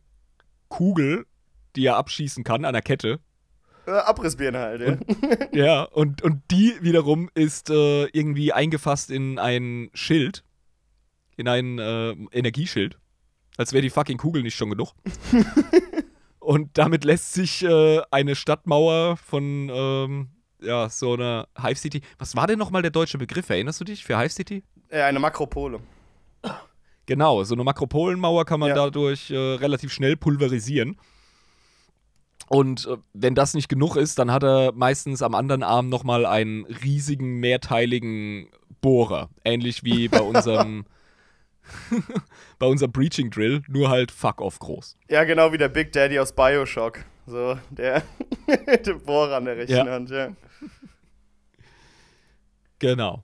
Kugel, 0.69 1.25
die 1.75 1.85
er 1.85 1.97
abschießen 1.97 2.43
kann 2.43 2.63
an 2.63 2.73
der 2.73 2.81
Kette. 2.81 3.19
Äh, 3.89 3.99
Abrissbirne 4.01 4.59
halt, 4.59 4.81
ja. 4.81 4.97
Ja, 5.53 5.83
und, 5.83 6.21
und 6.21 6.41
die 6.51 6.73
wiederum 6.81 7.29
ist 7.33 7.69
äh, 7.69 8.05
irgendwie 8.07 8.53
eingefasst 8.53 9.09
in 9.09 9.39
ein 9.39 9.89
Schild. 9.93 10.43
In 11.37 11.47
ein 11.47 11.79
äh, 11.79 12.11
Energieschild. 12.31 12.97
Als 13.57 13.73
wäre 13.73 13.81
die 13.81 13.89
fucking 13.89 14.17
Kugel 14.17 14.43
nicht 14.43 14.55
schon 14.55 14.69
genug. 14.69 14.93
und 16.39 16.77
damit 16.77 17.03
lässt 17.03 17.33
sich 17.33 17.63
äh, 17.63 18.01
eine 18.11 18.35
Stadtmauer 18.35 19.17
von 19.17 19.69
ähm, 19.73 20.29
ja, 20.61 20.89
so 20.89 21.13
einer 21.13 21.47
Hive 21.61 21.77
City. 21.79 22.01
Was 22.17 22.35
war 22.35 22.45
denn 22.47 22.59
nochmal 22.59 22.81
der 22.81 22.91
deutsche 22.91 23.17
Begriff? 23.17 23.49
Erinnerst 23.49 23.79
du 23.79 23.85
dich 23.85 24.03
für 24.03 24.17
Hive 24.19 24.29
City? 24.33 24.63
äh, 24.89 25.01
eine 25.01 25.19
Makropole. 25.19 25.79
Genau, 27.05 27.43
so 27.43 27.55
eine 27.55 27.63
Makropolenmauer 27.63 28.45
kann 28.45 28.59
man 28.59 28.69
Ja. 28.69 28.75
dadurch 28.75 29.31
äh, 29.31 29.35
relativ 29.37 29.91
schnell 29.91 30.15
pulverisieren. 30.15 30.97
Und 32.49 32.87
äh, 32.87 32.97
wenn 33.13 33.35
das 33.35 33.53
nicht 33.53 33.69
genug 33.69 33.95
ist, 33.95 34.17
dann 34.17 34.31
hat 34.31 34.43
er 34.43 34.71
meistens 34.73 35.21
am 35.21 35.35
anderen 35.35 35.61
Arm 35.61 35.87
nochmal 35.87 36.25
einen 36.25 36.65
riesigen, 36.65 37.39
mehrteiligen 37.39 38.49
Bohrer. 38.81 39.29
Ähnlich 39.45 39.83
wie 39.83 40.07
bei 40.07 40.21
unserem, 40.21 40.85
bei 42.57 42.65
unserem 42.65 42.91
Breaching 42.91 43.29
Drill, 43.29 43.61
nur 43.67 43.89
halt 43.89 44.11
fuck 44.11 44.41
off 44.41 44.57
groß. 44.57 44.97
Ja, 45.09 45.23
genau 45.25 45.53
wie 45.53 45.59
der 45.59 45.69
Big 45.69 45.91
Daddy 45.91 46.19
aus 46.19 46.33
Bioshock. 46.33 47.05
So, 47.27 47.59
der 47.69 48.01
dem 48.85 48.99
Bohrer 49.03 49.37
an 49.37 49.45
der 49.45 49.57
rechten 49.57 49.75
Ja. 49.75 49.85
Hand, 49.85 50.09
ja. 50.09 50.31
Genau. 52.79 53.23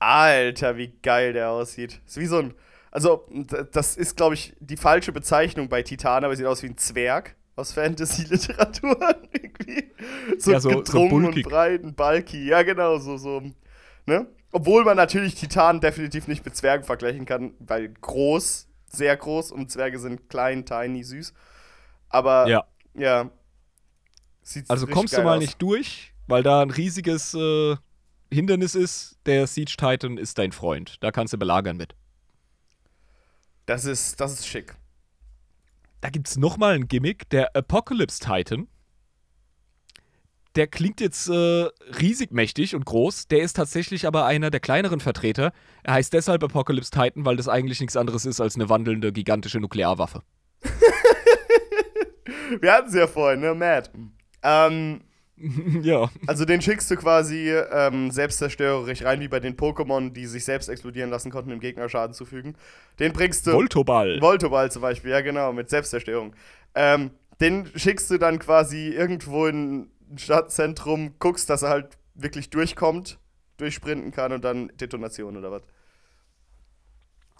Alter, 0.00 0.76
wie 0.76 0.92
geil 1.02 1.32
der 1.32 1.50
aussieht. 1.50 2.00
Ist 2.06 2.18
wie 2.18 2.26
so 2.26 2.38
ein. 2.38 2.54
Also, 2.90 3.28
das 3.72 3.96
ist, 3.96 4.16
glaube 4.16 4.34
ich, 4.34 4.54
die 4.60 4.76
falsche 4.76 5.12
Bezeichnung 5.12 5.68
bei 5.68 5.82
Titan, 5.82 6.24
aber 6.24 6.32
er 6.32 6.36
sieht 6.36 6.46
aus 6.46 6.62
wie 6.62 6.68
ein 6.68 6.76
Zwerg. 6.76 7.36
Aus 7.56 7.72
Fantasy-Literatur. 7.72 8.98
irgendwie. 9.32 9.90
So, 10.38 10.52
Ja, 10.52 10.60
so- 10.60 10.70
so 10.70 10.76
gedrungen 10.78 11.10
bulkig. 11.10 11.44
und 11.46 11.50
breit 11.52 11.82
und 11.82 11.96
bulky. 11.96 12.46
Ja, 12.48 12.62
genau, 12.62 12.98
so, 12.98 13.16
so. 13.16 13.42
Ne? 14.06 14.26
Obwohl 14.52 14.84
man 14.84 14.96
natürlich 14.96 15.34
Titanen 15.34 15.80
definitiv 15.80 16.28
nicht 16.28 16.44
mit 16.44 16.54
Zwergen 16.56 16.84
vergleichen 16.84 17.24
kann, 17.26 17.54
weil 17.58 17.88
groß, 17.88 18.68
sehr 18.88 19.16
groß 19.16 19.50
und 19.52 19.70
Zwerge 19.70 19.98
sind 19.98 20.28
klein, 20.28 20.64
tiny, 20.64 21.02
süß. 21.02 21.32
Aber 22.08 22.46
Ja. 22.48 22.64
ja. 22.94 23.30
Sieht 24.42 24.68
Also 24.70 24.86
kommst 24.86 25.16
du 25.16 25.22
mal 25.22 25.36
aus. 25.38 25.40
nicht 25.40 25.60
durch, 25.62 26.12
weil 26.26 26.42
da 26.42 26.60
ein 26.62 26.70
riesiges 26.70 27.34
äh, 27.34 27.76
Hindernis 28.30 28.74
ist. 28.74 29.18
Der 29.26 29.46
Siege 29.46 29.74
Titan 29.76 30.18
ist 30.18 30.36
dein 30.38 30.52
Freund. 30.52 31.02
Da 31.02 31.10
kannst 31.10 31.32
du 31.32 31.38
belagern 31.38 31.76
mit. 31.78 31.94
Das 33.66 33.86
ist, 33.86 34.20
das 34.20 34.32
ist 34.34 34.46
schick. 34.46 34.74
Da 36.04 36.10
gibt 36.10 36.28
es 36.28 36.36
nochmal 36.36 36.74
ein 36.74 36.86
Gimmick, 36.86 37.30
der 37.30 37.56
Apocalypse 37.56 38.20
Titan. 38.20 38.68
Der 40.54 40.66
klingt 40.66 41.00
jetzt 41.00 41.30
äh, 41.30 41.68
riesig 41.98 42.30
mächtig 42.30 42.74
und 42.74 42.84
groß. 42.84 43.28
Der 43.28 43.40
ist 43.40 43.54
tatsächlich 43.54 44.06
aber 44.06 44.26
einer 44.26 44.50
der 44.50 44.60
kleineren 44.60 45.00
Vertreter. 45.00 45.54
Er 45.82 45.94
heißt 45.94 46.12
deshalb 46.12 46.44
Apocalypse 46.44 46.90
Titan, 46.90 47.24
weil 47.24 47.36
das 47.36 47.48
eigentlich 47.48 47.80
nichts 47.80 47.96
anderes 47.96 48.26
ist 48.26 48.38
als 48.38 48.54
eine 48.54 48.68
wandelnde, 48.68 49.14
gigantische 49.14 49.60
Nuklearwaffe. 49.60 50.20
Wir 52.60 52.72
hatten 52.74 52.90
sie 52.90 52.98
ja 52.98 53.06
vorhin, 53.06 53.40
ne? 53.40 53.54
Mad. 53.54 53.88
Ähm, 54.42 55.00
ja. 55.82 56.10
also 56.26 56.44
den 56.44 56.62
schickst 56.62 56.90
du 56.90 56.96
quasi 56.96 57.50
ähm, 57.50 58.10
selbstzerstörerisch 58.10 59.02
rein, 59.02 59.20
wie 59.20 59.28
bei 59.28 59.40
den 59.40 59.56
Pokémon, 59.56 60.12
die 60.12 60.26
sich 60.26 60.44
selbst 60.44 60.68
explodieren 60.68 61.10
lassen 61.10 61.30
konnten, 61.30 61.50
dem 61.50 61.60
Gegner 61.60 61.88
Schaden 61.88 62.14
zufügen. 62.14 62.54
Den 63.00 63.12
bringst 63.12 63.46
du. 63.46 63.52
Voltoball. 63.52 64.20
Voltoball 64.20 64.70
zum 64.70 64.82
Beispiel, 64.82 65.10
ja 65.10 65.22
genau, 65.22 65.52
mit 65.52 65.68
Selbstzerstörung. 65.70 66.34
Ähm, 66.74 67.10
den 67.40 67.68
schickst 67.74 68.10
du 68.10 68.18
dann 68.18 68.38
quasi 68.38 68.90
irgendwo 68.90 69.46
in 69.46 69.90
ein 70.10 70.18
Stadtzentrum, 70.18 71.14
guckst, 71.18 71.50
dass 71.50 71.62
er 71.62 71.70
halt 71.70 71.98
wirklich 72.14 72.50
durchkommt, 72.50 73.18
durchsprinten 73.56 74.12
kann 74.12 74.32
und 74.32 74.44
dann 74.44 74.70
Detonation 74.80 75.36
oder 75.36 75.50
was. 75.50 75.62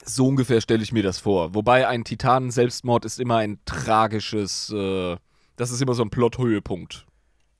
So 0.05 0.26
ungefähr 0.26 0.61
stelle 0.61 0.82
ich 0.82 0.92
mir 0.92 1.05
das 1.05 1.20
vor. 1.20 1.55
Wobei 1.55 1.86
ein 1.86 2.03
Titanen-Selbstmord 2.03 3.05
ist 3.05 3.20
immer 3.20 3.36
ein 3.36 3.61
tragisches, 3.64 4.70
äh, 4.70 5.16
das 5.55 5.70
ist 5.70 5.80
immer 5.80 5.95
so 5.95 6.03
ein 6.03 6.11
Plot-Höhepunkt 6.11 7.07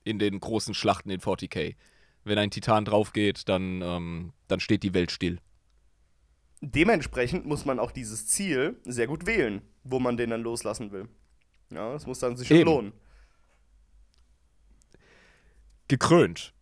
in 0.05 0.18
den 0.18 0.38
großen 0.38 0.74
Schlachten 0.74 1.11
in 1.11 1.20
40k. 1.20 1.74
Wenn 2.24 2.38
ein 2.38 2.50
Titan 2.50 2.84
draufgeht, 2.84 3.48
dann, 3.48 3.82
ähm, 3.82 4.32
dann 4.48 4.61
steht 4.61 4.82
die 4.82 4.94
Welt 4.94 5.11
still. 5.11 5.38
Dementsprechend 6.61 7.44
muss 7.44 7.64
man 7.64 7.78
auch 7.78 7.90
dieses 7.90 8.26
Ziel 8.26 8.80
sehr 8.84 9.07
gut 9.07 9.26
wählen, 9.26 9.61
wo 9.82 9.98
man 9.98 10.16
den 10.16 10.30
dann 10.30 10.42
loslassen 10.42 10.92
will. 10.92 11.09
Ja, 11.70 11.92
das 11.92 12.07
muss 12.07 12.20
dann 12.20 12.36
sich 12.36 12.48
schon 12.48 12.59
Eben. 12.59 12.70
lohnen. 12.70 12.92
Gekrönt 15.88 16.55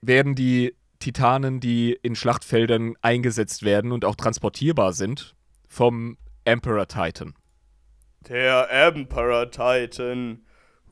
werden 0.00 0.34
die 0.34 0.74
Titanen, 0.98 1.60
die 1.60 1.92
in 2.02 2.16
Schlachtfeldern 2.16 2.94
eingesetzt 3.00 3.62
werden 3.62 3.92
und 3.92 4.04
auch 4.04 4.16
transportierbar 4.16 4.92
sind, 4.92 5.34
vom 5.68 6.18
Emperor 6.44 6.88
Titan. 6.88 7.34
Der 8.28 8.68
Emperor 8.70 9.50
Titan. 9.50 10.44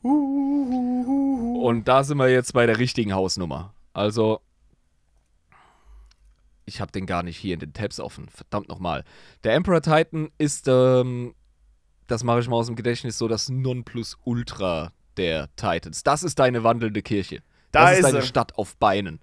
Und 0.03 1.83
da 1.87 2.03
sind 2.03 2.17
wir 2.17 2.29
jetzt 2.29 2.53
bei 2.53 2.65
der 2.65 2.77
richtigen 2.77 3.13
Hausnummer. 3.13 3.73
Also, 3.93 4.41
ich 6.65 6.79
habe 6.81 6.91
den 6.91 7.05
gar 7.05 7.23
nicht 7.23 7.37
hier 7.37 7.55
in 7.55 7.59
den 7.59 7.73
Tabs 7.73 7.99
offen. 7.99 8.29
Verdammt 8.29 8.69
nochmal. 8.69 9.03
Der 9.43 9.53
Emperor 9.53 9.81
Titan 9.81 10.29
ist, 10.37 10.67
ähm, 10.67 11.35
das 12.07 12.23
mache 12.23 12.39
ich 12.39 12.47
mal 12.47 12.57
aus 12.57 12.67
dem 12.67 12.75
Gedächtnis, 12.75 13.17
so 13.17 13.27
das 13.27 13.49
Nonplusultra 13.49 14.91
der 15.17 15.49
Titans. 15.55 16.03
Das 16.03 16.23
ist 16.23 16.39
deine 16.39 16.63
wandelnde 16.63 17.01
Kirche. 17.01 17.41
Da 17.71 17.83
das 17.83 17.91
ist 17.91 17.97
ist 17.99 18.05
deine 18.05 18.17
er. 18.19 18.23
Stadt 18.23 18.57
auf 18.57 18.77
Beinen. 18.77 19.19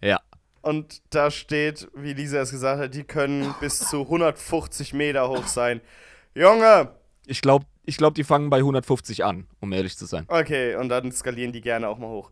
Ja. 0.00 0.20
Und 0.62 1.02
da 1.10 1.30
steht, 1.30 1.88
wie 1.94 2.14
Lisa 2.14 2.38
es 2.40 2.50
gesagt 2.50 2.80
hat, 2.80 2.94
die 2.94 3.04
können 3.04 3.54
bis 3.60 3.80
zu 3.80 4.02
150 4.02 4.94
Meter 4.94 5.28
hoch 5.28 5.46
sein. 5.46 5.82
Junge! 6.34 6.90
Ich 7.26 7.42
glaube, 7.42 7.66
ich 7.86 7.96
glaub, 7.96 8.14
die 8.14 8.24
fangen 8.24 8.50
bei 8.50 8.58
150 8.58 9.24
an, 9.24 9.46
um 9.60 9.72
ehrlich 9.72 9.96
zu 9.96 10.06
sein. 10.06 10.24
Okay, 10.28 10.76
und 10.76 10.88
dann 10.88 11.12
skalieren 11.12 11.52
die 11.52 11.60
gerne 11.60 11.88
auch 11.88 11.98
mal 11.98 12.08
hoch. 12.08 12.30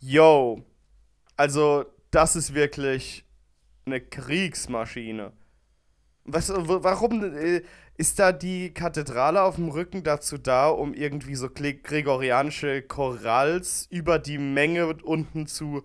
Yo. 0.00 0.64
Also, 1.36 1.84
das 2.10 2.36
ist 2.36 2.54
wirklich 2.54 3.24
eine 3.86 4.00
Kriegsmaschine. 4.00 5.32
Was, 6.24 6.50
warum 6.54 7.24
äh, 7.34 7.62
ist 7.96 8.18
da 8.18 8.32
die 8.32 8.72
Kathedrale 8.74 9.42
auf 9.42 9.56
dem 9.56 9.68
Rücken 9.70 10.02
dazu 10.02 10.38
da, 10.38 10.68
um 10.68 10.94
irgendwie 10.94 11.34
so 11.34 11.46
gre- 11.46 11.82
gregorianische 11.82 12.82
Chorals 12.82 13.86
über 13.90 14.18
die 14.18 14.38
Menge 14.38 14.86
unten 15.02 15.46
zu 15.46 15.82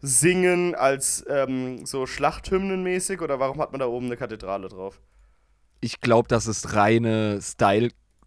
singen, 0.00 0.74
als 0.74 1.24
ähm, 1.28 1.84
so 1.86 2.06
Schlachthymnenmäßig? 2.06 3.20
Oder 3.20 3.38
warum 3.38 3.60
hat 3.60 3.72
man 3.72 3.80
da 3.80 3.86
oben 3.86 4.06
eine 4.06 4.16
Kathedrale 4.16 4.68
drauf? 4.68 5.00
Ich 5.80 6.00
glaube, 6.00 6.28
das 6.28 6.46
ist 6.46 6.74
reine 6.74 7.40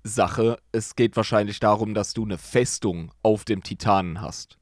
Style-Sache. 0.05 0.57
Es 0.71 0.95
geht 0.95 1.15
wahrscheinlich 1.15 1.59
darum, 1.59 1.93
dass 1.93 2.13
du 2.13 2.23
eine 2.25 2.37
Festung 2.37 3.11
auf 3.23 3.45
dem 3.45 3.63
Titanen 3.63 4.21
hast. 4.21 4.57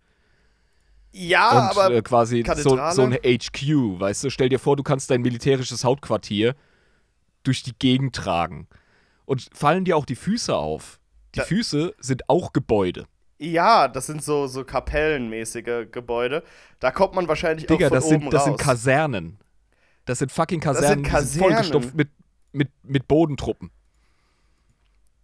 Ja, 1.11 1.51
und 1.71 1.77
aber 1.77 1.95
äh, 1.95 2.01
quasi 2.01 2.37
so, 2.39 2.43
Kathedrale? 2.43 2.95
so 2.95 3.03
eine 3.03 3.17
HQ, 3.17 3.99
weißt 3.99 4.25
du? 4.25 4.29
Stell 4.29 4.49
dir 4.49 4.59
vor, 4.59 4.75
du 4.75 4.83
kannst 4.83 5.09
dein 5.09 5.21
militärisches 5.21 5.83
Hauptquartier 5.83 6.55
durch 7.43 7.63
die 7.63 7.73
Gegend 7.77 8.15
tragen. 8.15 8.67
Und 9.25 9.49
fallen 9.53 9.85
dir 9.85 9.97
auch 9.97 10.05
die 10.05 10.15
Füße 10.15 10.55
auf? 10.55 10.99
Die 11.33 11.39
Da- 11.39 11.45
Füße 11.45 11.95
sind 11.99 12.29
auch 12.29 12.53
Gebäude. 12.53 13.05
Ja, 13.39 13.87
das 13.87 14.07
sind 14.07 14.23
so, 14.23 14.47
so 14.47 14.63
kapellenmäßige 14.63 15.87
Gebäude. 15.91 16.43
Da 16.79 16.89
kommt 16.91 17.13
man 17.13 17.27
wahrscheinlich 17.27 17.67
Digga, 17.67 17.85
auch 17.87 17.89
von 17.89 17.95
das 17.95 18.05
oben 18.05 18.21
sind, 18.21 18.33
das 18.33 18.43
sind 18.45 18.53
raus. 18.53 18.61
Kasernen. 18.61 19.37
Das 20.05 20.19
sind 20.19 20.31
fucking 20.31 20.61
sind 20.61 20.63
Kasernen, 20.63 21.03
die 21.03 21.09
sind 21.09 21.11
Kasernen. 21.15 21.49
vollgestopft 21.53 21.95
mit, 21.95 22.09
mit, 22.51 22.69
mit 22.83 23.07
Bodentruppen. 23.07 23.69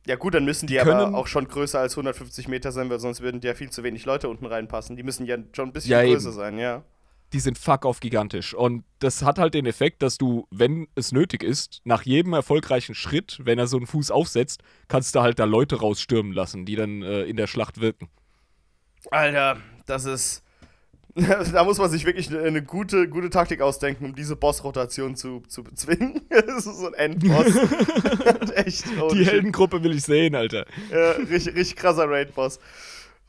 Ja 0.07 0.15
gut, 0.15 0.33
dann 0.33 0.45
müssen 0.45 0.67
die, 0.67 0.73
die 0.73 0.79
aber 0.79 1.13
auch 1.13 1.27
schon 1.27 1.47
größer 1.47 1.79
als 1.79 1.93
150 1.93 2.47
Meter 2.47 2.71
sein, 2.71 2.89
weil 2.89 2.99
sonst 2.99 3.21
würden 3.21 3.41
ja 3.41 3.53
viel 3.55 3.69
zu 3.69 3.83
wenig 3.83 4.05
Leute 4.05 4.29
unten 4.29 4.45
reinpassen. 4.45 4.95
Die 4.97 5.03
müssen 5.03 5.25
ja 5.25 5.37
schon 5.53 5.69
ein 5.69 5.73
bisschen 5.73 5.91
Ja, 5.91 6.03
größer 6.03 6.29
eben. 6.29 6.37
sein, 6.37 6.57
ja. 6.57 6.83
Die 7.33 7.39
sind 7.39 7.57
fuck 7.57 7.85
auf 7.85 7.99
gigantisch. 7.99 8.53
Und 8.53 8.83
das 8.99 9.23
hat 9.23 9.39
halt 9.39 9.55
den 9.55 9.65
Effekt, 9.65 10.03
dass 10.03 10.17
du, 10.19 10.47
wenn 10.51 10.87
es 10.95 11.11
nötig 11.11 11.41
ist, 11.43 11.81
nach 11.83 12.03
jedem 12.03 12.33
erfolgreichen 12.33 12.93
Schritt, 12.93 13.39
wenn 13.43 13.57
er 13.57 13.65
so 13.67 13.77
einen 13.77 13.87
Fuß 13.87 14.11
aufsetzt, 14.11 14.61
kannst 14.87 15.15
du 15.15 15.21
halt 15.21 15.39
da 15.39 15.45
Leute 15.45 15.79
rausstürmen 15.79 16.31
lassen, 16.31 16.65
die 16.65 16.75
dann 16.75 17.01
äh, 17.01 17.23
in 17.23 17.35
der 17.35 17.47
Schlacht 17.47 17.81
wirken. 17.81 18.09
Alter, 19.11 19.57
das 19.85 20.05
ist. 20.05 20.43
da 21.53 21.63
muss 21.63 21.77
man 21.77 21.91
sich 21.91 22.05
wirklich 22.05 22.35
eine, 22.35 22.63
gute, 22.63 23.07
gute 23.07 23.29
Taktik 23.29 23.61
ausdenken, 23.61 24.05
um 24.05 24.15
diese 24.15 24.35
Boss-Rotation 24.35 25.15
zu, 25.15 25.41
zu 25.47 25.63
bezwingen. 25.63 26.21
das 26.29 26.65
ist 26.65 26.77
so 26.77 26.87
ein 26.87 26.93
Endboss. 26.93 27.55
Echt. 28.55 28.85
Oh, 28.99 29.13
Die 29.13 29.25
Heldengruppe 29.25 29.83
will 29.83 29.95
ich 29.95 30.03
sehen, 30.03 30.33
Alter. 30.33 30.65
Ja, 30.91 31.11
richtig, 31.11 31.55
richtig 31.55 31.75
krasser 31.75 32.09
Raid-Boss. 32.09 32.59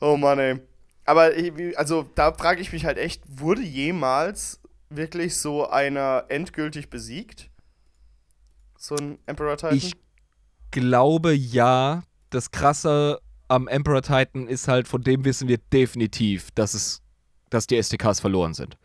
Oh 0.01 0.17
Mann, 0.17 0.39
ey. 0.39 0.59
Aber 1.05 1.31
also 1.75 2.09
da 2.15 2.33
frage 2.33 2.61
ich 2.61 2.73
mich 2.73 2.85
halt 2.85 2.97
echt, 2.97 3.21
wurde 3.27 3.61
jemals 3.61 4.59
wirklich 4.89 5.37
so 5.37 5.67
einer 5.69 6.25
endgültig 6.29 6.89
besiegt? 6.89 7.49
So 8.77 8.95
ein 8.95 9.19
Emperor 9.25 9.57
Titan? 9.57 9.77
Ich 9.77 9.93
glaube 10.71 11.33
ja. 11.33 12.03
Das 12.31 12.51
Krasse 12.51 13.19
am 13.47 13.67
Emperor 13.67 14.01
Titan 14.01 14.47
ist 14.47 14.67
halt, 14.67 14.87
von 14.87 15.01
dem 15.03 15.23
wissen 15.23 15.47
wir 15.47 15.59
definitiv, 15.71 16.49
dass 16.51 16.73
es, 16.73 17.01
dass 17.55 17.67
die 17.67 17.81
STKs 17.81 18.19
verloren 18.19 18.53
sind. 18.53 18.77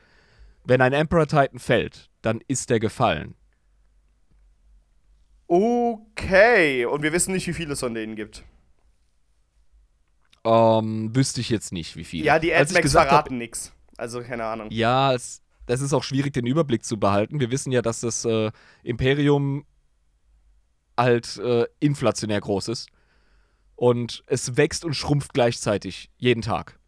Wenn 0.64 0.80
ein 0.80 0.92
Emperor 0.92 1.26
Titan 1.26 1.58
fällt, 1.58 2.10
dann 2.22 2.40
ist 2.48 2.70
er 2.70 2.80
gefallen. 2.80 3.34
Okay. 5.46 6.84
Und 6.86 7.02
wir 7.02 7.12
wissen 7.12 7.32
nicht, 7.32 7.46
wie 7.48 7.52
viele 7.52 7.72
es 7.72 7.80
von 7.80 7.92
denen 7.92 8.14
gibt. 8.14 8.44
Ähm, 10.44 11.14
wüsste 11.14 11.40
ich 11.40 11.50
jetzt 11.50 11.72
nicht, 11.72 11.96
wie 11.96 12.04
viele. 12.04 12.24
Ja, 12.24 12.38
die 12.38 12.54
AdMax 12.54 12.92
verraten 12.92 13.36
nix. 13.36 13.72
Also, 13.96 14.22
keine 14.22 14.44
Ahnung. 14.44 14.68
Ja, 14.70 15.12
es, 15.12 15.42
das 15.66 15.82
ist 15.82 15.92
auch 15.92 16.04
schwierig, 16.04 16.32
den 16.32 16.46
Überblick 16.46 16.84
zu 16.84 16.98
behalten. 16.98 17.40
Wir 17.40 17.50
wissen 17.50 17.72
ja, 17.72 17.82
dass 17.82 18.00
das 18.00 18.24
äh, 18.24 18.50
Imperium 18.82 19.66
halt 20.96 21.36
äh, 21.38 21.66
inflationär 21.80 22.40
groß 22.40 22.68
ist. 22.68 22.88
Und 23.76 24.22
es 24.26 24.56
wächst 24.56 24.84
und 24.84 24.94
schrumpft 24.94 25.32
gleichzeitig, 25.32 26.10
jeden 26.16 26.42
Tag. 26.42 26.79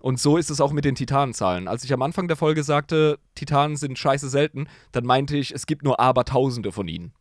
Und 0.00 0.20
so 0.20 0.36
ist 0.36 0.50
es 0.50 0.60
auch 0.60 0.72
mit 0.72 0.84
den 0.84 0.94
Titanenzahlen. 0.94 1.68
Als 1.68 1.84
ich 1.84 1.92
am 1.92 2.02
Anfang 2.02 2.28
der 2.28 2.36
Folge 2.36 2.62
sagte, 2.62 3.18
Titanen 3.34 3.76
sind 3.76 3.98
scheiße 3.98 4.28
selten, 4.28 4.68
dann 4.92 5.04
meinte 5.04 5.36
ich, 5.36 5.52
es 5.52 5.66
gibt 5.66 5.82
nur 5.82 5.98
Abertausende 5.98 6.70
von 6.70 6.86
ihnen. 6.86 7.12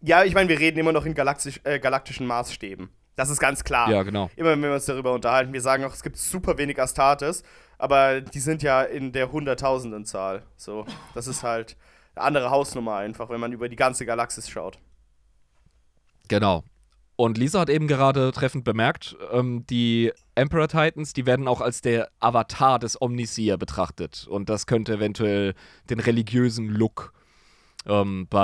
Ja, 0.00 0.24
ich 0.24 0.34
meine, 0.34 0.48
wir 0.48 0.58
reden 0.58 0.78
immer 0.78 0.92
noch 0.92 1.04
in 1.04 1.14
galaktisch, 1.14 1.60
äh, 1.64 1.78
galaktischen 1.78 2.26
Maßstäben. 2.26 2.88
Das 3.16 3.30
ist 3.30 3.40
ganz 3.40 3.64
klar. 3.64 3.90
Ja, 3.90 4.02
genau. 4.02 4.30
Immer 4.36 4.50
wenn 4.50 4.60
wir 4.60 4.72
uns 4.74 4.84
darüber 4.84 5.12
unterhalten, 5.12 5.52
wir 5.52 5.62
sagen 5.62 5.84
auch, 5.84 5.92
es 5.92 6.02
gibt 6.02 6.18
super 6.18 6.58
wenig 6.58 6.80
Astartes, 6.80 7.42
aber 7.78 8.20
die 8.20 8.40
sind 8.40 8.62
ja 8.62 8.82
in 8.82 9.12
der 9.12 9.32
Hunderttausendenzahl. 9.32 10.42
So, 10.56 10.84
das 11.14 11.26
ist 11.26 11.42
halt 11.42 11.76
eine 12.14 12.24
andere 12.24 12.50
Hausnummer 12.50 12.96
einfach, 12.96 13.30
wenn 13.30 13.40
man 13.40 13.52
über 13.52 13.68
die 13.68 13.76
ganze 13.76 14.04
Galaxis 14.04 14.48
schaut. 14.48 14.78
Genau. 16.28 16.62
Und 17.16 17.38
Lisa 17.38 17.60
hat 17.60 17.70
eben 17.70 17.88
gerade 17.88 18.32
treffend 18.32 18.64
bemerkt, 18.64 19.16
ähm, 19.32 19.66
die 19.66 20.12
Emperor 20.36 20.68
Titans, 20.68 21.12
die 21.12 21.26
werden 21.26 21.48
auch 21.48 21.60
als 21.60 21.80
der 21.80 22.10
Avatar 22.20 22.78
des 22.78 23.00
Omniseer 23.00 23.56
betrachtet. 23.56 24.26
Und 24.28 24.48
das 24.48 24.66
könnte 24.66 24.94
eventuell 24.94 25.54
den 25.90 25.98
religiösen 25.98 26.68
Look 26.68 27.12
ähm, 27.86 28.28
äh, 28.32 28.36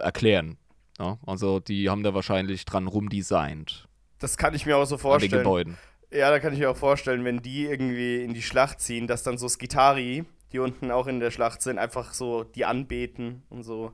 erklären. 0.00 0.56
Ja? 0.98 1.18
Also 1.26 1.60
die 1.60 1.90
haben 1.90 2.02
da 2.02 2.14
wahrscheinlich 2.14 2.64
dran 2.64 2.86
rumdesignt. 2.86 3.88
Das 4.18 4.36
kann 4.36 4.54
ich 4.54 4.66
mir 4.66 4.76
auch 4.76 4.84
so 4.84 4.98
vorstellen. 4.98 5.32
An 5.32 5.38
den 5.38 5.44
Gebäuden. 5.44 5.78
Ja, 6.12 6.30
da 6.30 6.38
kann 6.38 6.52
ich 6.52 6.60
mir 6.60 6.70
auch 6.70 6.76
vorstellen, 6.76 7.24
wenn 7.24 7.42
die 7.42 7.64
irgendwie 7.64 8.22
in 8.22 8.34
die 8.34 8.42
Schlacht 8.42 8.80
ziehen, 8.80 9.06
dass 9.06 9.22
dann 9.22 9.38
so 9.38 9.48
Skitari, 9.48 10.24
die 10.52 10.58
unten 10.58 10.90
auch 10.90 11.06
in 11.06 11.20
der 11.20 11.30
Schlacht 11.30 11.62
sind, 11.62 11.78
einfach 11.78 12.12
so 12.12 12.44
die 12.44 12.64
anbeten 12.64 13.42
und 13.48 13.62
so 13.62 13.92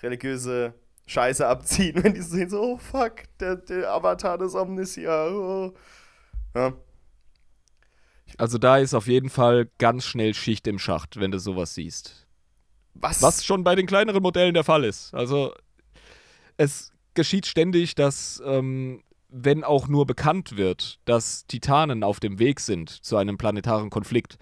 religiöse 0.00 0.74
Scheiße 1.06 1.46
abziehen, 1.46 1.96
wenn 2.02 2.14
die 2.14 2.22
sehen 2.22 2.48
so, 2.48 2.62
oh 2.62 2.78
fuck, 2.78 3.24
der, 3.40 3.56
der 3.56 3.92
Avatar 3.92 4.38
des 4.38 4.54
Omnisia. 4.54 5.28
Oh. 5.28 5.74
Ja. 6.54 6.72
Also 8.36 8.58
da 8.58 8.78
ist 8.78 8.94
auf 8.94 9.06
jeden 9.06 9.30
Fall 9.30 9.68
ganz 9.78 10.04
schnell 10.04 10.34
Schicht 10.34 10.66
im 10.66 10.78
Schacht, 10.78 11.18
wenn 11.18 11.30
du 11.30 11.38
sowas 11.38 11.74
siehst. 11.74 12.26
Was? 12.94 13.22
Was 13.22 13.44
schon 13.44 13.64
bei 13.64 13.74
den 13.74 13.86
kleineren 13.86 14.22
Modellen 14.22 14.54
der 14.54 14.64
Fall 14.64 14.84
ist. 14.84 15.14
Also 15.14 15.54
es 16.56 16.92
geschieht 17.14 17.46
ständig, 17.46 17.94
dass, 17.94 18.42
ähm, 18.44 19.02
wenn 19.28 19.64
auch 19.64 19.88
nur 19.88 20.06
bekannt 20.06 20.56
wird, 20.56 20.98
dass 21.04 21.46
Titanen 21.46 22.02
auf 22.02 22.20
dem 22.20 22.38
Weg 22.38 22.60
sind 22.60 22.90
zu 22.90 23.16
einem 23.16 23.38
planetaren 23.38 23.90
Konflikt, 23.90 24.38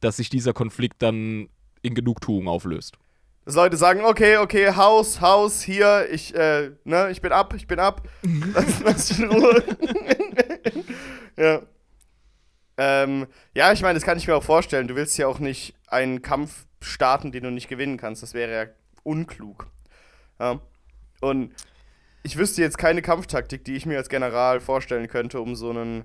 dass 0.00 0.16
sich 0.16 0.30
dieser 0.30 0.52
Konflikt 0.52 1.00
dann 1.00 1.48
in 1.82 1.94
Genugtuung 1.94 2.48
auflöst 2.48 2.96
dass 3.44 3.56
Leute 3.56 3.76
sagen, 3.76 4.04
okay, 4.04 4.36
okay, 4.36 4.74
Haus, 4.76 5.20
Haus, 5.20 5.62
hier, 5.62 6.08
ich, 6.10 6.34
äh, 6.34 6.70
ne, 6.84 7.10
ich 7.10 7.20
bin 7.20 7.32
ab, 7.32 7.54
ich 7.54 7.66
bin 7.66 7.80
ab. 7.80 8.02
lass, 8.54 8.80
lass 8.84 9.08
dich 9.08 9.18
in 9.18 9.30
Ruhe. 9.30 9.64
Ja. 11.36 11.62
Ähm, 12.78 13.26
ja, 13.54 13.72
ich 13.72 13.82
meine, 13.82 13.94
das 13.94 14.04
kann 14.04 14.18
ich 14.18 14.26
mir 14.26 14.34
auch 14.34 14.42
vorstellen. 14.42 14.88
Du 14.88 14.96
willst 14.96 15.18
ja 15.18 15.26
auch 15.26 15.38
nicht 15.38 15.74
einen 15.88 16.22
Kampf 16.22 16.66
starten, 16.80 17.30
den 17.30 17.44
du 17.44 17.50
nicht 17.50 17.68
gewinnen 17.68 17.96
kannst. 17.96 18.22
Das 18.22 18.34
wäre 18.34 18.52
ja 18.52 18.70
unklug. 19.02 19.68
Ja. 20.40 20.60
Und 21.20 21.54
ich 22.22 22.36
wüsste 22.38 22.62
jetzt 22.62 22.78
keine 22.78 23.02
Kampftaktik, 23.02 23.64
die 23.64 23.74
ich 23.74 23.86
mir 23.86 23.98
als 23.98 24.08
General 24.08 24.60
vorstellen 24.60 25.08
könnte, 25.08 25.40
um 25.40 25.54
so 25.54 25.70
einen 25.70 26.04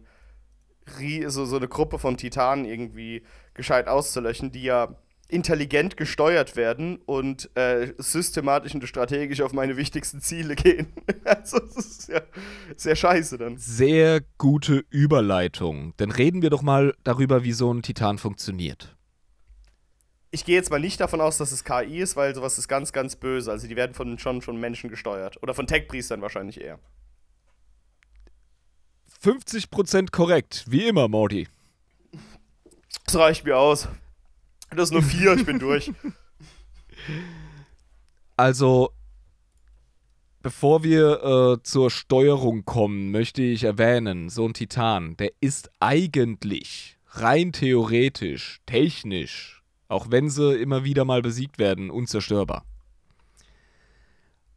so, 1.27 1.45
so 1.45 1.57
eine 1.57 1.67
Gruppe 1.67 1.99
von 1.99 2.17
Titanen 2.17 2.65
irgendwie 2.65 3.23
gescheit 3.53 3.87
auszulöschen, 3.87 4.51
die 4.51 4.63
ja 4.63 4.95
intelligent 5.29 5.97
gesteuert 5.97 6.55
werden 6.55 6.97
und 7.05 7.49
äh, 7.55 7.93
systematisch 7.97 8.73
und 8.73 8.87
strategisch 8.87 9.41
auf 9.41 9.53
meine 9.53 9.77
wichtigsten 9.77 10.21
Ziele 10.21 10.55
gehen. 10.55 10.87
also 11.25 11.59
das 11.59 11.75
ist 11.75 12.09
ja 12.09 12.21
sehr 12.75 12.95
scheiße 12.95 13.37
dann. 13.37 13.57
Sehr 13.57 14.21
gute 14.37 14.85
Überleitung. 14.89 15.93
Dann 15.97 16.11
reden 16.11 16.41
wir 16.41 16.49
doch 16.49 16.61
mal 16.61 16.93
darüber, 17.03 17.43
wie 17.43 17.53
so 17.53 17.73
ein 17.73 17.81
Titan 17.81 18.17
funktioniert. 18.17 18.95
Ich 20.31 20.45
gehe 20.45 20.55
jetzt 20.55 20.71
mal 20.71 20.79
nicht 20.79 20.99
davon 20.99 21.21
aus, 21.21 21.37
dass 21.37 21.51
es 21.51 21.63
KI 21.63 21.99
ist, 21.99 22.15
weil 22.15 22.35
sowas 22.35 22.57
ist 22.57 22.67
ganz, 22.67 22.91
ganz 22.91 23.15
böse. 23.15 23.51
Also 23.51 23.67
die 23.67 23.75
werden 23.75 23.93
von, 23.93 24.19
schon 24.19 24.41
von 24.41 24.59
Menschen 24.59 24.89
gesteuert. 24.89 25.41
Oder 25.41 25.53
von 25.53 25.67
Tech-Priestern 25.67 26.21
wahrscheinlich 26.21 26.61
eher. 26.61 26.79
50% 29.23 30.11
korrekt, 30.11 30.65
wie 30.67 30.87
immer, 30.87 31.07
Morty. 31.07 31.47
Das 33.05 33.15
reicht 33.15 33.45
mir 33.45 33.57
aus. 33.57 33.87
Das 34.69 34.89
ist 34.89 34.93
nur 34.93 35.03
vier, 35.03 35.33
ich 35.35 35.45
bin 35.45 35.59
durch. 35.59 35.91
Also, 38.39 38.91
bevor 40.43 40.83
wir 40.83 41.57
äh, 41.57 41.63
zur 41.63 41.89
Steuerung 41.89 42.65
kommen, 42.65 43.09
möchte 43.09 43.41
ich 43.41 43.63
erwähnen, 43.63 44.29
so 44.29 44.45
ein 44.45 44.53
Titan, 44.53 45.17
der 45.17 45.31
ist 45.41 45.71
eigentlich 45.79 46.97
rein 47.07 47.51
theoretisch, 47.51 48.59
technisch, 48.67 49.63
auch 49.87 50.11
wenn 50.11 50.29
sie 50.29 50.55
immer 50.55 50.83
wieder 50.83 51.03
mal 51.03 51.23
besiegt 51.23 51.57
werden, 51.57 51.89
unzerstörbar. 51.89 52.63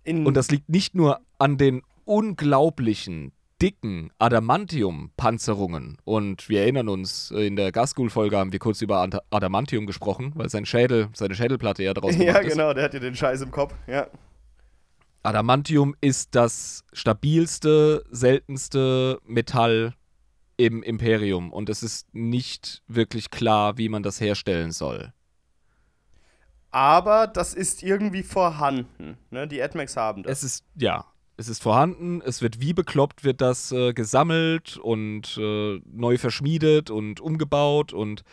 In 0.05 0.27
Und 0.27 0.35
das 0.35 0.51
liegt 0.51 0.69
nicht 0.69 0.95
nur 0.95 1.21
an 1.39 1.57
den 1.57 1.83
unglaublichen 2.05 3.33
dicken 3.61 4.11
Adamantium-Panzerungen. 4.19 5.99
Und 6.05 6.49
wir 6.49 6.63
erinnern 6.63 6.89
uns, 6.89 7.31
äh, 7.31 7.47
in 7.47 7.57
der 7.57 7.73
Gasgul-Folge 7.73 8.39
haben 8.39 8.53
wir 8.53 8.59
kurz 8.59 8.81
über 8.83 9.07
Adamantium 9.31 9.87
gesprochen, 9.87 10.33
weil 10.35 10.49
sein 10.49 10.67
Schädel, 10.67 11.09
seine 11.15 11.35
Schädelplatte 11.35 11.83
ja 11.83 11.95
daraus 11.95 12.17
Ja, 12.19 12.41
genau, 12.41 12.73
der 12.73 12.85
hat 12.85 12.95
ja 12.95 13.01
den 13.01 13.15
Scheiß 13.15 13.43
im 13.43 13.51
Kopf, 13.51 13.75
ja. 13.87 14.07
Adamantium 15.23 15.95
ist 16.01 16.35
das 16.35 16.85
stabilste, 16.93 18.05
seltenste 18.11 19.21
Metall 19.27 19.95
im 20.57 20.83
Imperium 20.83 21.53
und 21.53 21.69
es 21.69 21.83
ist 21.83 22.15
nicht 22.15 22.83
wirklich 22.87 23.31
klar, 23.31 23.77
wie 23.77 23.89
man 23.89 24.03
das 24.03 24.21
herstellen 24.21 24.73
soll. 24.73 25.13
Aber 26.71 27.27
das 27.27 27.55
ist 27.55 27.83
irgendwie 27.83 28.23
vorhanden. 28.23 29.19
Ne? 29.31 29.49
Die 29.49 29.63
AdMax 29.63 29.97
haben 29.97 30.23
das. 30.23 30.39
Es 30.39 30.45
ist, 30.45 30.65
ja, 30.77 31.05
es 31.41 31.49
ist 31.49 31.63
vorhanden, 31.63 32.21
es 32.21 32.43
wird 32.43 32.61
wie 32.61 32.75
bekloppt, 32.75 33.25
wird 33.25 33.41
das 33.41 33.73
äh, 33.73 33.95
gesammelt 33.95 34.77
und 34.77 35.39
äh, 35.39 35.81
neu 35.91 36.19
verschmiedet 36.19 36.91
und 36.91 37.19
umgebaut 37.19 37.95
und 37.95 38.25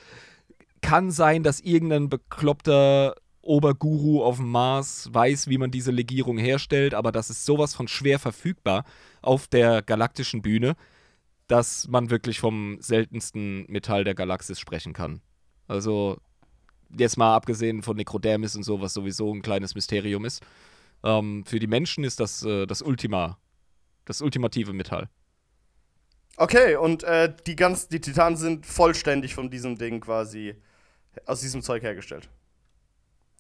kann 0.82 1.10
sein, 1.10 1.42
dass 1.42 1.62
irgendein 1.62 2.10
bekloppter 2.10 3.16
Oberguru 3.42 4.22
auf 4.24 4.36
dem 4.36 4.52
Mars 4.52 5.08
weiß, 5.14 5.48
wie 5.48 5.58
man 5.58 5.72
diese 5.72 5.92
Legierung 5.92 6.38
herstellt, 6.38 6.94
aber 6.94 7.14
das 7.14 7.30
ist 7.30 7.46
sowas 7.46 7.74
von 7.74 7.88
schwer 7.88 8.20
verfügbar 8.20 8.84
auf 9.22 9.48
der 9.48 9.82
galaktischen 9.82 10.42
Bühne, 10.42 10.76
dass 11.48 11.88
man 11.88 12.10
wirklich 12.10 12.42
vom 12.42 12.78
seltensten 12.82 13.66
Metall 13.72 14.04
der 14.04 14.16
Galaxis 14.16 14.60
sprechen 14.60 14.92
kann. 14.92 15.22
Also 15.70 16.18
jetzt 16.90 17.18
mal 17.18 17.36
abgesehen 17.36 17.84
von 17.84 17.96
Necrodermis 17.96 18.58
und 18.58 18.64
so, 18.64 18.82
was 18.82 18.94
sowieso 18.94 19.34
ein 19.34 19.42
kleines 19.42 19.76
Mysterium 19.76 20.26
ist. 20.26 20.44
Ähm, 21.04 21.44
für 21.46 21.60
die 21.60 21.68
Menschen 21.68 22.04
ist 22.04 22.20
das 22.20 22.44
äh, 22.44 22.66
das 22.66 22.82
Ultima, 22.82 23.38
das 24.06 24.22
ultimative 24.22 24.74
Metall. 24.74 25.10
Okay, 26.38 26.76
und 26.76 27.04
äh, 27.04 27.34
die 27.48 27.56
ganz, 27.56 27.88
die 27.88 28.00
Titanen 28.00 28.38
sind 28.38 28.66
vollständig 28.66 29.34
von 29.34 29.50
diesem 29.50 29.78
Ding 29.78 30.02
quasi 30.02 30.56
aus 31.26 31.42
diesem 31.42 31.64
Zeug 31.64 31.82
hergestellt. 31.82 32.30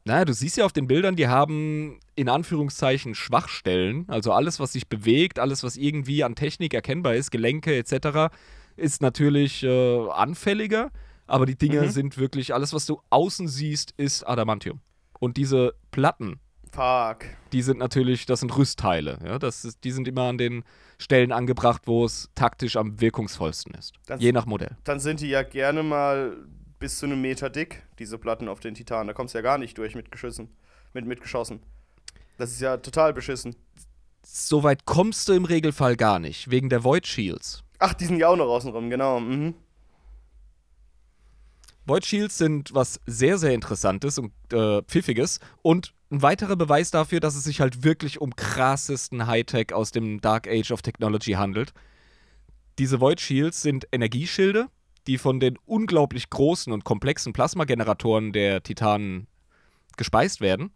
Naja, 0.04 0.26
du 0.26 0.34
siehst 0.34 0.58
ja 0.58 0.66
auf 0.66 0.72
den 0.72 0.88
Bildern, 0.88 1.16
die 1.16 1.28
haben 1.28 2.00
in 2.16 2.30
Anführungszeichen 2.30 3.14
Schwachstellen. 3.14 4.06
Also 4.08 4.32
alles, 4.32 4.60
was 4.60 4.72
sich 4.72 4.88
bewegt, 4.88 5.38
alles, 5.38 5.64
was 5.64 5.76
irgendwie 5.76 6.24
an 6.24 6.34
Technik 6.34 6.74
erkennbar 6.74 7.16
ist, 7.16 7.30
Gelenke 7.30 7.76
etc., 7.76 8.34
ist 8.78 9.02
natürlich 9.02 9.64
äh, 9.64 10.10
anfälliger. 10.10 10.92
Aber 11.26 11.46
die 11.46 11.58
Dinge 11.58 11.82
mhm. 11.82 11.90
sind 11.90 12.18
wirklich, 12.18 12.54
alles, 12.54 12.74
was 12.74 12.86
du 12.86 13.02
außen 13.10 13.50
siehst, 13.50 13.94
ist 13.98 14.24
Adamantium. 14.24 14.80
Und 15.20 15.36
diese 15.36 15.74
Platten, 15.92 16.40
Fuck. 16.78 17.26
Die 17.54 17.64
sind 17.64 17.80
natürlich, 17.80 18.28
das 18.28 18.42
sind 18.42 18.56
Rüstteile. 18.56 19.18
Ja? 19.26 19.40
Das 19.40 19.66
ist, 19.66 19.84
die 19.84 19.90
sind 19.90 20.08
immer 20.08 20.30
an 20.30 20.38
den 20.38 20.64
Stellen 21.00 21.32
angebracht, 21.32 21.82
wo 21.86 22.06
es 22.06 22.30
taktisch 22.36 22.78
am 22.78 23.02
wirkungsvollsten 23.02 23.74
ist. 23.74 23.94
Das, 24.06 24.22
je 24.22 24.32
nach 24.32 24.46
Modell. 24.46 24.78
Dann 24.84 25.00
sind 25.00 25.22
die 25.22 25.30
ja 25.30 25.42
gerne 25.42 25.82
mal 25.82 26.38
bis 26.78 27.00
zu 27.00 27.08
einem 27.08 27.20
Meter 27.20 27.50
dick, 27.50 27.82
diese 27.98 28.20
Platten 28.20 28.48
auf 28.48 28.60
den 28.60 28.76
Titanen. 28.76 29.08
Da 29.08 29.14
kommst 29.14 29.34
du 29.34 29.40
ja 29.40 29.42
gar 29.42 29.58
nicht 29.58 29.76
durch 29.80 29.96
mit 29.96 30.12
Geschüssen, 30.12 30.50
mit, 30.94 31.08
mit 31.08 31.20
geschossen. 31.20 31.64
Das 32.38 32.52
ist 32.52 32.62
ja 32.62 32.78
total 32.78 33.12
beschissen. 33.12 33.56
Soweit 34.22 34.86
kommst 34.86 35.28
du 35.30 35.34
im 35.34 35.46
Regelfall 35.46 35.96
gar 35.96 36.20
nicht, 36.20 36.52
wegen 36.52 36.70
der 36.70 36.84
Void 36.84 37.08
Shields. 37.08 37.64
Ach, 37.80 37.96
die 37.96 38.06
sind 38.06 38.20
ja 38.20 38.28
auch 38.28 38.38
noch 38.38 38.50
außenrum, 38.50 38.92
genau. 38.92 39.20
Mhm. 39.20 39.56
Void 41.88 42.06
Shields 42.06 42.38
sind 42.38 42.76
was 42.76 43.00
sehr, 43.08 43.40
sehr 43.40 43.54
Interessantes 43.54 44.20
und 44.20 44.32
äh, 44.54 44.84
Pfiffiges 44.84 45.40
und 45.64 45.94
ein 46.10 46.22
weiterer 46.22 46.56
Beweis 46.56 46.92
dafür, 46.92 47.20
dass 47.20 47.36
es 47.36 47.44
sich 47.44 47.60
halt 47.60 47.84
wirklich 47.84 48.22
um 48.22 48.36
krassesten 48.36 49.28
Hightech 49.28 49.74
aus 49.74 49.92
dem 49.92 50.22
Dark 50.22 50.48
Age 50.48 50.72
of 50.72 50.82
Technology 50.82 51.34
handelt. 51.34 51.74
Diese 52.80 53.02
Void 53.02 53.20
Shields 53.20 53.62
sind 53.62 53.88
Energieschilde, 53.92 54.68
die 55.08 55.18
von 55.18 55.40
den 55.40 55.58
unglaublich 55.66 56.30
großen 56.30 56.72
und 56.72 56.84
komplexen 56.84 57.34
Plasmageneratoren 57.34 58.32
der 58.34 58.62
Titanen 58.62 59.28
gespeist 59.98 60.42
werden. 60.42 60.72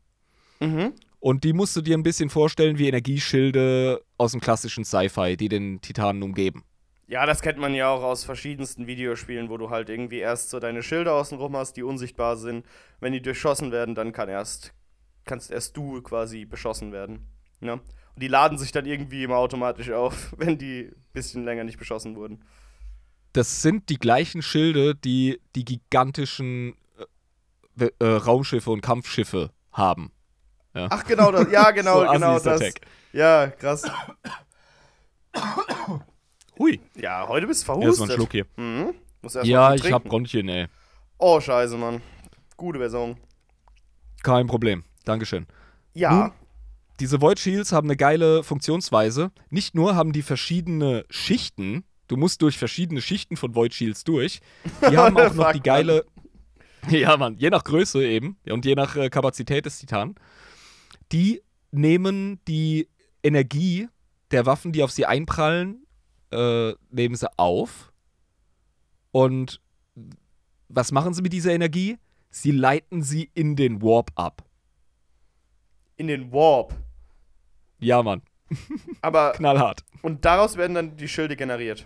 Mhm. 0.60 0.94
Und 1.20 1.44
die 1.44 1.54
musst 1.54 1.76
du 1.76 1.82
dir 1.82 1.96
ein 1.96 2.04
bisschen 2.04 2.30
vorstellen 2.30 2.80
wie 2.80 2.88
Energieschilde 2.88 4.02
aus 4.18 4.32
dem 4.32 4.42
klassischen 4.42 4.84
Sci-Fi, 4.84 5.38
die 5.38 5.50
den 5.50 5.80
Titanen 5.82 6.24
umgeben. 6.24 6.64
Ja, 7.08 7.26
das 7.26 7.42
kennt 7.42 7.60
man 7.60 7.76
ja 7.76 7.90
auch 7.90 8.04
aus 8.04 8.24
verschiedensten 8.24 8.88
Videospielen, 8.88 9.50
wo 9.50 9.58
du 9.58 9.70
halt 9.70 9.90
irgendwie 9.90 10.20
erst 10.20 10.50
so 10.50 10.60
deine 10.60 10.82
Schilder 10.82 11.14
außenrum 11.14 11.56
hast, 11.56 11.74
die 11.74 11.84
unsichtbar 11.84 12.38
sind. 12.38 12.66
Wenn 13.00 13.14
die 13.14 13.22
durchschossen 13.22 13.72
werden, 13.72 13.96
dann 13.96 14.14
kann 14.14 14.30
erst 14.30 14.74
kannst 15.32 15.50
erst 15.50 15.78
du 15.78 16.02
quasi 16.02 16.44
beschossen 16.44 16.92
werden. 16.92 17.26
Ne? 17.62 17.74
Und 17.74 17.82
die 18.18 18.28
laden 18.28 18.58
sich 18.58 18.74
dann 18.74 18.86
irgendwie 18.86 19.24
immer 19.24 19.38
automatisch 19.38 19.90
auf, 19.90 20.34
wenn 20.38 20.58
die 20.58 20.90
ein 20.90 20.96
bisschen 21.14 21.46
länger 21.46 21.64
nicht 21.64 21.80
beschossen 21.80 22.18
wurden. 22.18 22.44
Das 23.32 23.62
sind 23.62 23.88
die 23.88 23.96
gleichen 23.96 24.42
Schilde, 24.42 24.94
die 24.94 25.40
die 25.56 25.64
gigantischen 25.64 26.76
äh, 27.80 27.90
äh, 28.00 28.06
Raumschiffe 28.06 28.72
und 28.72 28.82
Kampfschiffe 28.82 29.52
haben. 29.72 30.12
Ja. 30.74 30.88
Ach, 30.90 31.06
genau, 31.06 31.32
das, 31.32 31.50
ja, 31.50 31.72
genau, 31.80 32.06
so 32.06 32.12
genau 32.12 32.38
das. 32.38 32.74
Ja, 33.14 33.48
krass. 33.48 33.84
Hui. 36.60 36.82
Ja, 36.96 37.26
heute 37.30 37.48
bist 37.48 37.66
du 37.66 37.72
Erstmal 37.72 37.82
verhustet. 37.82 38.10
einen 38.10 38.18
Schluck 38.18 38.32
hier. 38.34 38.46
Mhm. 38.58 38.94
Ja, 39.44 39.76
ich 39.76 39.90
hab 39.94 40.04
Bronchien, 40.04 40.50
ey. 40.50 40.68
Oh, 41.18 41.40
scheiße, 41.40 41.78
Mann. 41.78 42.02
Gute 42.58 42.80
Version. 42.80 43.16
Kein 44.24 44.48
Problem. 44.48 44.84
Dankeschön. 45.06 45.48
Ja. 45.94 46.14
Nun, 46.14 46.32
Diese 47.00 47.22
Void 47.22 47.40
Shields 47.40 47.72
haben 47.72 47.88
eine 47.88 47.98
geile 47.98 48.44
Funktionsweise. 48.44 49.32
Nicht 49.50 49.76
nur 49.76 49.96
haben 49.96 50.14
die 50.14 50.22
verschiedene 50.22 51.06
Schichten, 51.10 51.84
du 52.08 52.18
musst 52.18 52.42
durch 52.42 52.58
verschiedene 52.58 53.02
Schichten 53.02 53.38
von 53.38 53.56
Void 53.56 53.74
Shields 53.74 54.04
durch. 54.04 54.40
Die 54.90 54.98
haben 54.98 55.18
auch 55.18 55.34
noch 55.34 55.52
die 55.52 55.62
geile. 55.62 56.06
Ja, 56.90 57.16
Mann, 57.16 57.38
je 57.38 57.52
nach 57.52 57.64
Größe 57.64 58.04
eben 58.04 58.38
und 58.50 58.66
je 58.66 58.74
nach 58.74 58.96
äh, 58.96 59.12
Kapazität 59.12 59.68
des 59.68 59.78
Titan. 59.78 60.16
Die 61.12 61.44
nehmen 61.70 62.40
die 62.48 62.90
Energie 63.22 63.88
der 64.32 64.48
Waffen, 64.48 64.72
die 64.72 64.82
auf 64.82 64.90
sie 64.90 65.06
einprallen, 65.06 65.86
äh, 66.32 66.74
nehmen 66.90 67.14
sie 67.14 67.30
auf. 67.38 67.94
Und 69.12 69.62
was 70.70 70.92
machen 70.92 71.14
sie 71.14 71.22
mit 71.22 71.34
dieser 71.34 71.52
Energie? 71.54 72.00
Sie 72.32 72.50
leiten 72.52 73.04
sie 73.04 73.30
in 73.36 73.56
den 73.56 73.84
Warp 73.84 74.10
ab. 74.16 74.44
In 76.02 76.08
den 76.08 76.32
Warp. 76.32 76.74
Ja, 77.78 78.02
Mann, 78.02 78.24
Aber, 79.04 79.34
knallhart. 79.34 79.84
und 80.02 80.26
daraus 80.26 80.58
werden 80.58 80.74
dann 80.74 80.98
die 80.98 81.08
Schilde 81.08 81.36
generiert. 81.36 81.86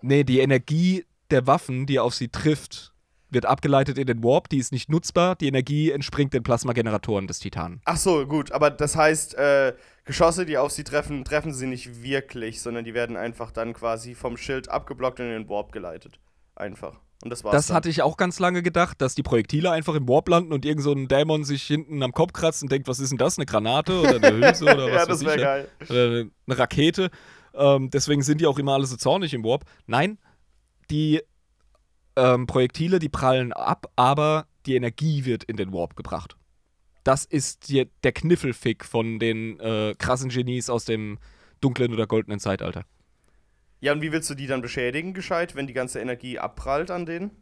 Nee, 0.00 0.24
die 0.24 0.40
Energie 0.40 1.04
der 1.30 1.46
Waffen, 1.46 1.84
die 1.84 1.98
auf 1.98 2.14
sie 2.14 2.28
trifft, 2.28 2.94
wird 3.28 3.44
abgeleitet 3.44 3.98
in 3.98 4.06
den 4.06 4.22
Warp. 4.24 4.48
Die 4.48 4.56
ist 4.56 4.72
nicht 4.72 4.88
nutzbar. 4.88 5.36
Die 5.36 5.48
Energie 5.48 5.90
entspringt 5.90 6.32
den 6.32 6.42
Plasmageneratoren 6.42 7.26
des 7.26 7.40
Titanen. 7.40 7.82
Ach 7.84 7.98
so, 7.98 8.26
gut. 8.26 8.52
Aber 8.52 8.70
das 8.70 8.96
heißt, 8.96 9.34
äh, 9.34 9.74
Geschosse, 10.06 10.46
die 10.46 10.56
auf 10.56 10.72
sie 10.72 10.84
treffen, 10.84 11.26
treffen 11.26 11.52
sie 11.52 11.66
nicht 11.66 12.02
wirklich, 12.02 12.62
sondern 12.62 12.86
die 12.86 12.94
werden 12.94 13.18
einfach 13.18 13.50
dann 13.50 13.74
quasi 13.74 14.14
vom 14.14 14.38
Schild 14.38 14.70
abgeblockt 14.70 15.20
und 15.20 15.26
in 15.26 15.32
den 15.32 15.48
Warp 15.50 15.72
geleitet. 15.72 16.20
Einfach. 16.56 17.00
Und 17.22 17.30
das 17.30 17.44
war's. 17.44 17.52
Das 17.52 17.66
dann. 17.68 17.76
hatte 17.76 17.88
ich 17.88 18.02
auch 18.02 18.16
ganz 18.16 18.38
lange 18.40 18.62
gedacht, 18.62 19.00
dass 19.00 19.14
die 19.14 19.22
Projektile 19.22 19.70
einfach 19.70 19.94
im 19.94 20.08
Warp 20.08 20.28
landen 20.28 20.52
und 20.52 20.64
irgend 20.64 20.82
so 20.82 20.92
ein 20.92 21.08
Dämon 21.08 21.44
sich 21.44 21.62
hinten 21.62 22.02
am 22.02 22.12
Kopf 22.12 22.32
kratzt 22.32 22.62
und 22.62 22.70
denkt, 22.70 22.88
was 22.88 23.00
ist 23.00 23.10
denn 23.10 23.18
das? 23.18 23.38
Eine 23.38 23.46
Granate 23.46 24.00
oder 24.00 24.16
eine 24.16 24.32
Hülse 24.46 24.64
oder 24.64 24.86
was 24.86 24.92
ja, 24.92 25.06
das 25.06 25.24
wäre 25.24 25.40
ja? 25.40 25.44
geil. 25.44 25.68
oder 25.88 26.08
eine 26.46 26.58
Rakete. 26.58 27.10
Ähm, 27.54 27.90
deswegen 27.90 28.22
sind 28.22 28.40
die 28.40 28.46
auch 28.46 28.58
immer 28.58 28.74
alle 28.74 28.86
so 28.86 28.96
zornig 28.96 29.34
im 29.34 29.44
Warp. 29.44 29.64
Nein, 29.86 30.18
die 30.90 31.22
ähm, 32.16 32.46
Projektile, 32.46 32.98
die 32.98 33.08
prallen 33.08 33.52
ab, 33.52 33.86
aber 33.96 34.46
die 34.66 34.74
Energie 34.74 35.24
wird 35.24 35.44
in 35.44 35.56
den 35.56 35.72
Warp 35.72 35.96
gebracht. 35.96 36.36
Das 37.04 37.24
ist 37.24 37.68
die, 37.68 37.88
der 38.04 38.12
Kniffelfick 38.12 38.84
von 38.84 39.18
den 39.18 39.58
äh, 39.60 39.94
krassen 39.98 40.28
Genies 40.28 40.70
aus 40.70 40.84
dem 40.84 41.18
dunklen 41.60 41.92
oder 41.92 42.06
goldenen 42.06 42.38
Zeitalter. 42.38 42.84
Ja, 43.82 43.92
und 43.92 44.00
wie 44.00 44.12
willst 44.12 44.30
du 44.30 44.34
die 44.36 44.46
dann 44.46 44.62
beschädigen, 44.62 45.12
gescheit, 45.12 45.56
wenn 45.56 45.66
die 45.66 45.72
ganze 45.72 45.98
Energie 45.98 46.38
abprallt 46.38 46.92
an 46.92 47.04
denen? 47.04 47.32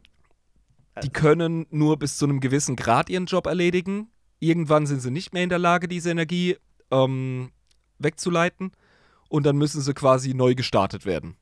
Die 1.03 1.11
können 1.11 1.67
nur 1.71 1.99
bis 1.99 2.17
zu 2.17 2.25
einem 2.25 2.41
gewissen 2.41 2.77
Grad 2.77 3.11
ihren 3.11 3.27
Job 3.27 3.47
erledigen. 3.47 4.09
Irgendwann 4.39 4.87
sind 4.87 5.01
sie 5.01 5.11
nicht 5.11 5.35
mehr 5.35 5.45
in 5.45 5.51
der 5.51 5.59
Lage, 5.59 5.87
diese 5.87 6.11
Energie 6.11 6.57
ähm, 6.91 7.51
wegzuleiten. 7.99 8.73
Und 9.29 9.45
dann 9.45 9.59
müssen 9.59 9.83
sie 9.83 9.93
quasi 9.93 10.33
neu 10.33 10.55
gestartet 10.55 11.05
werden. 11.05 11.37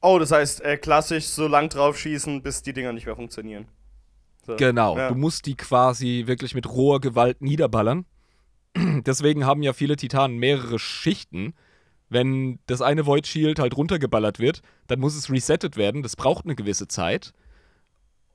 Oh, 0.00 0.18
das 0.18 0.32
heißt, 0.32 0.62
äh, 0.62 0.78
klassisch 0.78 1.26
so 1.26 1.46
lang 1.46 1.68
drauf 1.68 1.98
schießen, 1.98 2.42
bis 2.42 2.62
die 2.62 2.72
Dinger 2.72 2.94
nicht 2.94 3.04
mehr 3.04 3.14
funktionieren. 3.14 3.66
So. 4.46 4.56
Genau, 4.56 4.96
Ja. 4.96 5.10
du 5.10 5.16
musst 5.16 5.44
die 5.44 5.54
quasi 5.54 6.22
wirklich 6.26 6.54
mit 6.54 6.66
roher 6.66 7.00
Gewalt 7.00 7.42
niederballern. 7.42 8.06
Deswegen 8.76 9.44
haben 9.44 9.62
ja 9.62 9.74
viele 9.74 9.96
Titanen 9.96 10.38
mehrere 10.38 10.78
Schichten. 10.78 11.52
Wenn 12.10 12.58
das 12.66 12.80
eine 12.80 13.06
Void 13.06 13.26
Shield 13.26 13.58
halt 13.58 13.76
runtergeballert 13.76 14.38
wird, 14.38 14.62
dann 14.86 15.00
muss 15.00 15.14
es 15.14 15.30
resettet 15.30 15.76
werden. 15.76 16.02
Das 16.02 16.16
braucht 16.16 16.44
eine 16.44 16.54
gewisse 16.54 16.88
Zeit. 16.88 17.32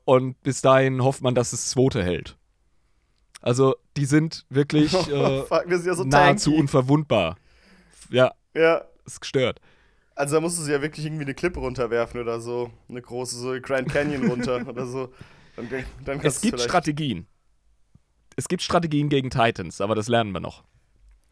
Und 0.06 0.40
bis 0.44 0.62
dahin 0.62 1.02
hofft 1.04 1.22
man, 1.22 1.34
dass 1.34 1.52
das 1.52 1.70
zweite 1.70 2.04
hält. 2.04 2.38
Also, 3.42 3.76
die 3.98 4.06
sind 4.06 4.46
wirklich 4.50 4.94
äh, 5.10 5.44
Fuck, 5.44 5.64
wir 5.68 5.78
sind 5.78 5.88
ja 5.88 5.96
so 5.96 6.04
nahezu 6.04 6.52
tanky. 6.52 6.62
unverwundbar. 6.62 7.38
Ja, 8.10 8.34
Ja, 8.54 8.84
ist 9.06 9.20
gestört. 9.22 9.60
also 10.16 10.36
da 10.36 10.42
musst 10.42 10.58
du 10.60 10.62
sie 10.64 10.72
ja 10.72 10.82
wirklich 10.82 11.06
irgendwie 11.06 11.24
eine 11.24 11.34
Klippe 11.34 11.60
runterwerfen 11.60 12.22
oder 12.22 12.40
so. 12.40 12.72
Eine 12.90 13.02
große, 13.02 13.38
so 13.38 13.60
Grand 13.62 13.90
Canyon 13.90 14.30
runter 14.30 14.66
oder 14.68 14.86
so. 14.86 15.12
Dann, 15.56 15.68
dann 16.06 16.20
Es 16.22 16.42
gibt 16.42 16.60
Strategien. 16.60 17.28
Es 18.36 18.48
gibt 18.48 18.62
Strategien 18.64 19.10
gegen 19.10 19.30
Titans, 19.30 19.82
aber 19.82 19.96
das 19.96 20.08
lernen 20.08 20.32
wir 20.32 20.40
noch. 20.40 20.64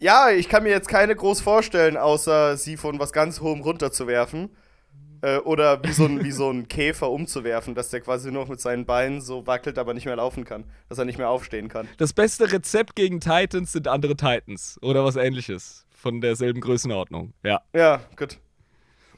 Ja, 0.02 0.32
ich 0.32 0.50
kann 0.50 0.64
mir 0.64 0.70
jetzt 0.70 0.88
keine 0.88 1.16
groß 1.16 1.42
vorstellen, 1.42 1.96
außer 1.96 2.58
sie 2.58 2.76
von 2.76 2.98
was 2.98 3.14
ganz 3.14 3.40
hohem 3.40 3.62
runterzuwerfen. 3.62 4.50
Äh, 5.22 5.38
oder 5.38 5.84
wie 5.84 5.92
so, 5.92 6.06
ein, 6.06 6.24
wie 6.24 6.32
so 6.32 6.50
ein 6.50 6.68
Käfer 6.68 7.12
umzuwerfen, 7.12 7.76
dass 7.76 7.90
der 7.90 8.02
quasi 8.02 8.32
nur 8.32 8.42
noch 8.42 8.50
mit 8.50 8.60
seinen 8.60 8.88
Beinen 8.88 9.22
so 9.22 9.46
wackelt, 9.46 9.78
aber 9.78 9.94
nicht 9.94 10.06
mehr 10.06 10.16
laufen 10.16 10.44
kann. 10.44 10.64
Dass 10.90 10.98
er 10.98 11.06
nicht 11.06 11.20
mehr 11.20 11.30
aufstehen 11.30 11.70
kann. 11.70 11.88
Das 11.98 12.14
beste 12.14 12.52
Rezept 12.52 12.96
gegen 12.96 13.20
Titans 13.20 13.74
sind 13.74 13.88
andere 13.88 14.16
Titans 14.16 14.80
oder 14.82 15.06
was 15.06 15.18
ähnliches. 15.18 15.86
Von 15.92 16.20
derselben 16.20 16.62
Größenordnung. 16.62 17.34
Ja. 17.44 17.62
Ja, 17.76 18.02
gut. 18.16 18.40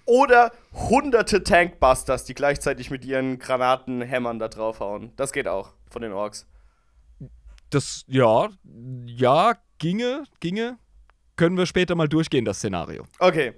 Oder 0.04 0.52
hunderte 0.74 1.44
Tankbusters, 1.44 2.26
die 2.26 2.34
gleichzeitig 2.34 2.92
mit 2.92 3.06
ihren 3.06 3.40
Granatenhämmern 3.40 4.38
da 4.38 4.50
draufhauen. 4.50 5.14
Das 5.16 5.32
geht 5.32 5.48
auch 5.48 5.70
von 5.90 6.02
den 6.02 6.12
Orks. 6.12 6.46
Das, 7.70 8.04
ja, 8.08 8.50
ja, 9.06 9.56
ginge, 9.84 10.24
ginge. 10.40 10.78
Können 11.36 11.58
wir 11.58 11.66
später 11.66 11.96
mal 11.96 12.08
durchgehen, 12.08 12.46
das 12.46 12.60
Szenario. 12.60 13.06
Okay. 13.20 13.54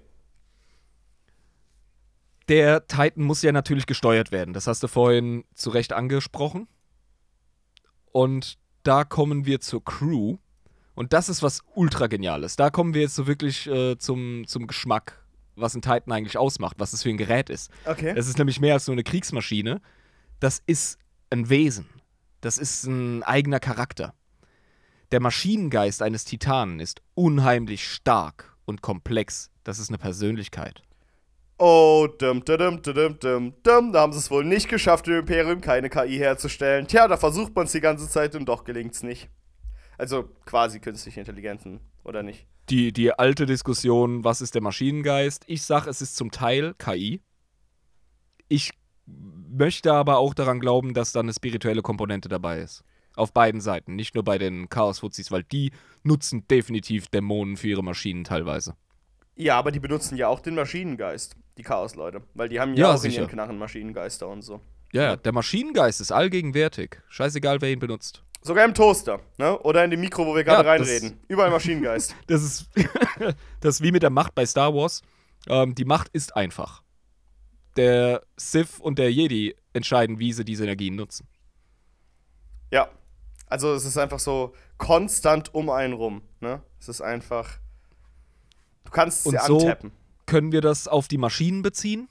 Der 2.48 2.88
Titan 2.88 3.24
muss 3.24 3.44
ja 3.44 3.52
natürlich 3.52 3.86
gesteuert 3.86 4.32
werden. 4.32 4.54
Das 4.54 4.66
hast 4.66 4.82
du 4.82 4.88
vorhin 4.88 5.44
zu 5.54 5.70
Recht 5.70 5.94
angesprochen. 5.94 6.68
Und 8.12 8.58
da 8.82 9.04
kommen 9.04 9.46
wir 9.46 9.60
zur 9.60 9.84
Crew. 9.84 10.38
Und 10.96 11.14
das 11.14 11.30
ist 11.30 11.44
was 11.44 11.62
ultra 11.76 12.08
geniales. 12.08 12.56
Da 12.56 12.72
kommen 12.72 12.96
wir 12.96 13.02
jetzt 13.02 13.16
so 13.16 13.28
wirklich 13.28 13.68
äh, 13.68 13.98
zum, 14.00 14.48
zum 14.48 14.66
Geschmack, 14.66 15.24
was 15.56 15.76
ein 15.76 15.84
Titan 15.84 16.12
eigentlich 16.12 16.40
ausmacht, 16.40 16.78
was 16.80 16.94
es 16.94 17.04
für 17.04 17.10
ein 17.10 17.18
Gerät 17.18 17.52
ist. 17.52 17.70
Okay. 17.86 18.14
Es 18.16 18.28
ist 18.28 18.40
nämlich 18.40 18.60
mehr 18.60 18.74
als 18.74 18.88
nur 18.88 18.96
eine 18.96 19.04
Kriegsmaschine. 19.04 19.80
Das 20.40 20.64
ist 20.66 20.98
ein 21.30 21.50
Wesen. 21.50 21.88
Das 22.42 22.58
ist 22.58 22.86
ein 22.86 23.22
eigener 23.22 23.60
Charakter. 23.60 24.16
Der 25.12 25.22
Maschinengeist 25.22 26.02
eines 26.02 26.26
Titanen 26.26 26.80
ist 26.80 27.02
unheimlich 27.14 27.88
stark 27.88 28.58
und 28.66 28.82
komplex. 28.82 29.52
Das 29.64 29.80
ist 29.80 29.90
eine 29.90 29.98
Persönlichkeit. 29.98 30.82
Oh, 31.58 32.08
dum, 32.20 32.44
dum, 32.44 32.82
dum, 32.82 32.82
dum, 33.20 33.54
dum. 33.64 33.92
Da 33.94 34.02
haben 34.02 34.12
sie 34.12 34.20
es 34.20 34.30
wohl 34.30 34.44
nicht 34.44 34.68
geschafft, 34.68 35.08
im 35.08 35.20
Imperium 35.20 35.62
keine 35.62 35.90
KI 35.90 36.18
herzustellen. 36.18 36.88
Tja, 36.88 37.08
da 37.08 37.16
versucht 37.18 37.56
man 37.56 37.66
es 37.66 37.72
die 37.72 37.80
ganze 37.80 38.10
Zeit 38.10 38.36
und 38.36 38.46
doch 38.46 38.66
gelingt's 38.66 39.04
nicht. 39.04 39.30
Also 39.98 40.24
quasi 40.46 40.82
künstliche 40.82 41.22
Intelligenzen, 41.22 41.80
oder 42.04 42.24
nicht? 42.24 42.46
Die, 42.70 42.92
die 42.92 43.14
alte 43.14 43.46
Diskussion, 43.46 44.24
was 44.24 44.42
ist 44.42 44.56
der 44.56 44.62
Maschinengeist? 44.62 45.44
Ich 45.48 45.64
sage, 45.64 45.90
es 45.90 46.02
ist 46.02 46.18
zum 46.18 46.32
Teil 46.32 46.74
KI. 46.78 47.22
Ich 48.50 48.72
möchte 49.06 49.94
aber 49.94 50.18
auch 50.18 50.34
daran 50.34 50.60
glauben, 50.60 50.94
dass 50.94 51.14
da 51.14 51.22
eine 51.22 51.34
spirituelle 51.34 51.82
Komponente 51.82 52.28
dabei 52.28 52.60
ist. 52.60 52.84
Auf 53.16 53.32
beiden 53.34 53.62
Seiten, 53.62 53.96
nicht 53.96 54.14
nur 54.16 54.24
bei 54.24 54.38
den 54.38 54.68
Chaos-Fuzis, 54.70 55.32
weil 55.32 55.44
die 55.44 55.72
nutzen 56.04 56.48
definitiv 56.48 57.08
Dämonen 57.08 57.56
für 57.58 57.68
ihre 57.70 57.84
Maschinen 57.84 58.24
teilweise. 58.24 58.76
Ja, 59.36 59.58
aber 59.58 59.72
die 59.72 59.80
benutzen 59.80 60.18
ja 60.18 60.28
auch 60.28 60.40
den 60.40 60.56
Maschinengeist, 60.56 61.36
die 61.58 61.64
Chaos-Leute. 61.64 62.22
Weil 62.34 62.50
die 62.50 62.60
haben 62.60 62.74
ja, 62.74 62.88
Ja, 62.88 62.94
auch 62.94 62.98
sicher. 62.98 63.18
in 63.18 63.22
ihren 63.24 63.32
Knarren 63.32 63.58
Maschinengeister 63.58 64.28
und 64.28 64.42
so. 64.42 64.62
Ja, 64.94 65.02
ja, 65.04 65.16
der 65.18 65.32
Maschinengeist 65.34 66.00
ist 66.02 66.12
allgegenwärtig. 66.12 66.98
Scheißegal, 67.10 67.60
wer 67.62 67.72
ihn 67.72 67.80
benutzt. 67.80 68.24
Sogar 68.42 68.64
im 68.64 68.74
Toaster, 68.74 69.20
ne? 69.38 69.58
Oder 69.60 69.84
in 69.84 69.92
dem 69.92 70.00
Mikro, 70.02 70.26
wo 70.26 70.36
wir 70.36 70.44
gerade 70.44 70.64
Ja, 70.64 70.72
reinreden. 70.72 71.20
Überall 71.28 71.50
Maschinengeist. 71.52 72.16
Das 72.28 72.44
ist, 72.44 72.70
das 73.60 73.76
ist 73.76 73.82
wie 73.82 73.92
mit 73.92 74.04
der 74.04 74.10
Macht 74.12 74.36
bei 74.36 74.46
Star 74.46 74.74
Wars. 74.74 75.02
Ähm, 75.48 75.74
die 75.76 75.86
Macht 75.86 76.10
ist 76.14 76.36
einfach. 76.36 76.82
Der 77.76 78.22
Sith 78.38 78.80
und 78.80 79.00
der 79.00 79.12
Jedi 79.12 79.56
entscheiden, 79.74 80.20
wie 80.20 80.32
sie 80.32 80.46
diese 80.46 80.64
Energien 80.64 80.96
nutzen. 80.96 81.28
ja. 82.72 82.88
Also 83.48 83.74
es 83.74 83.86
ist 83.86 83.98
einfach 83.98 84.20
so 84.20 84.54
konstant 84.78 85.54
um 85.54 85.70
einen 85.70 85.94
rum, 85.94 86.22
ne? 86.40 86.62
Es 86.80 86.90
ist 86.90 87.02
einfach. 87.02 87.60
Du 88.86 88.92
kannst 88.92 89.26
Und 89.26 89.40
sie 89.40 89.46
so- 89.46 89.60
antappen. 89.60 89.92
Können 90.26 90.52
wir 90.52 90.62
das 90.62 90.88
auf 90.88 91.08
die 91.08 91.20
Maschinen 91.20 91.62
beziehen? 91.62 92.08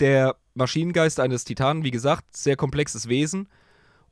Der 0.00 0.36
Maschinengeist 0.54 1.18
eines 1.18 1.44
Titanen, 1.44 1.82
wie 1.84 1.90
gesagt, 1.90 2.36
sehr 2.36 2.56
komplexes 2.56 3.08
Wesen. 3.08 3.48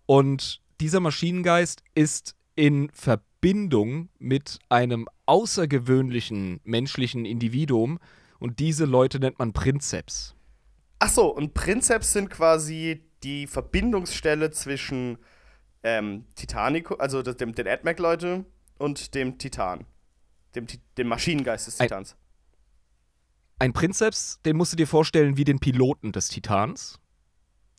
Und 0.07 0.63
dieser 0.81 1.01
Maschinengeist 1.01 1.83
ist 1.95 2.35
in 2.57 2.91
Verbindung 2.95 4.09
mit 4.19 4.59
einem 4.71 5.07
außergewöhnlichen 5.27 6.61
menschlichen 6.65 7.27
Individuum. 7.27 7.99
Und 8.39 8.59
diese 8.59 8.87
Leute 8.87 9.19
nennt 9.21 9.39
man 9.39 9.53
Prinzeps. 9.53 10.35
Ach 10.99 11.11
so, 11.11 11.35
und 11.35 11.53
Prinzeps 11.55 12.13
sind 12.15 12.31
quasi 12.31 13.05
die 13.23 13.47
Verbindungsstelle 13.47 14.51
zwischen 14.51 15.19
ähm, 15.85 16.25
Titanic, 16.35 16.91
also 16.99 17.23
dem, 17.23 17.55
den 17.55 17.69
AdMac-Leute 17.69 18.45
und 18.79 19.15
dem 19.15 19.39
Titan. 19.39 19.85
dem, 20.57 20.67
dem 20.99 21.09
Maschinengeist 21.09 21.67
des 21.67 21.81
Ein- 21.81 21.89
Titans. 21.89 22.17
Ein 23.59 23.73
Prinzeps, 23.73 24.41
den 24.45 24.57
musst 24.57 24.73
du 24.73 24.77
dir 24.77 24.87
vorstellen 24.89 25.37
wie 25.37 25.45
den 25.45 25.61
Piloten 25.61 26.11
des 26.11 26.29
Titans. 26.29 26.99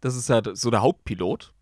Das 0.02 0.16
ist 0.16 0.30
ja 0.30 0.42
so 0.54 0.72
der 0.72 0.82
Hauptpilot. 0.82 1.54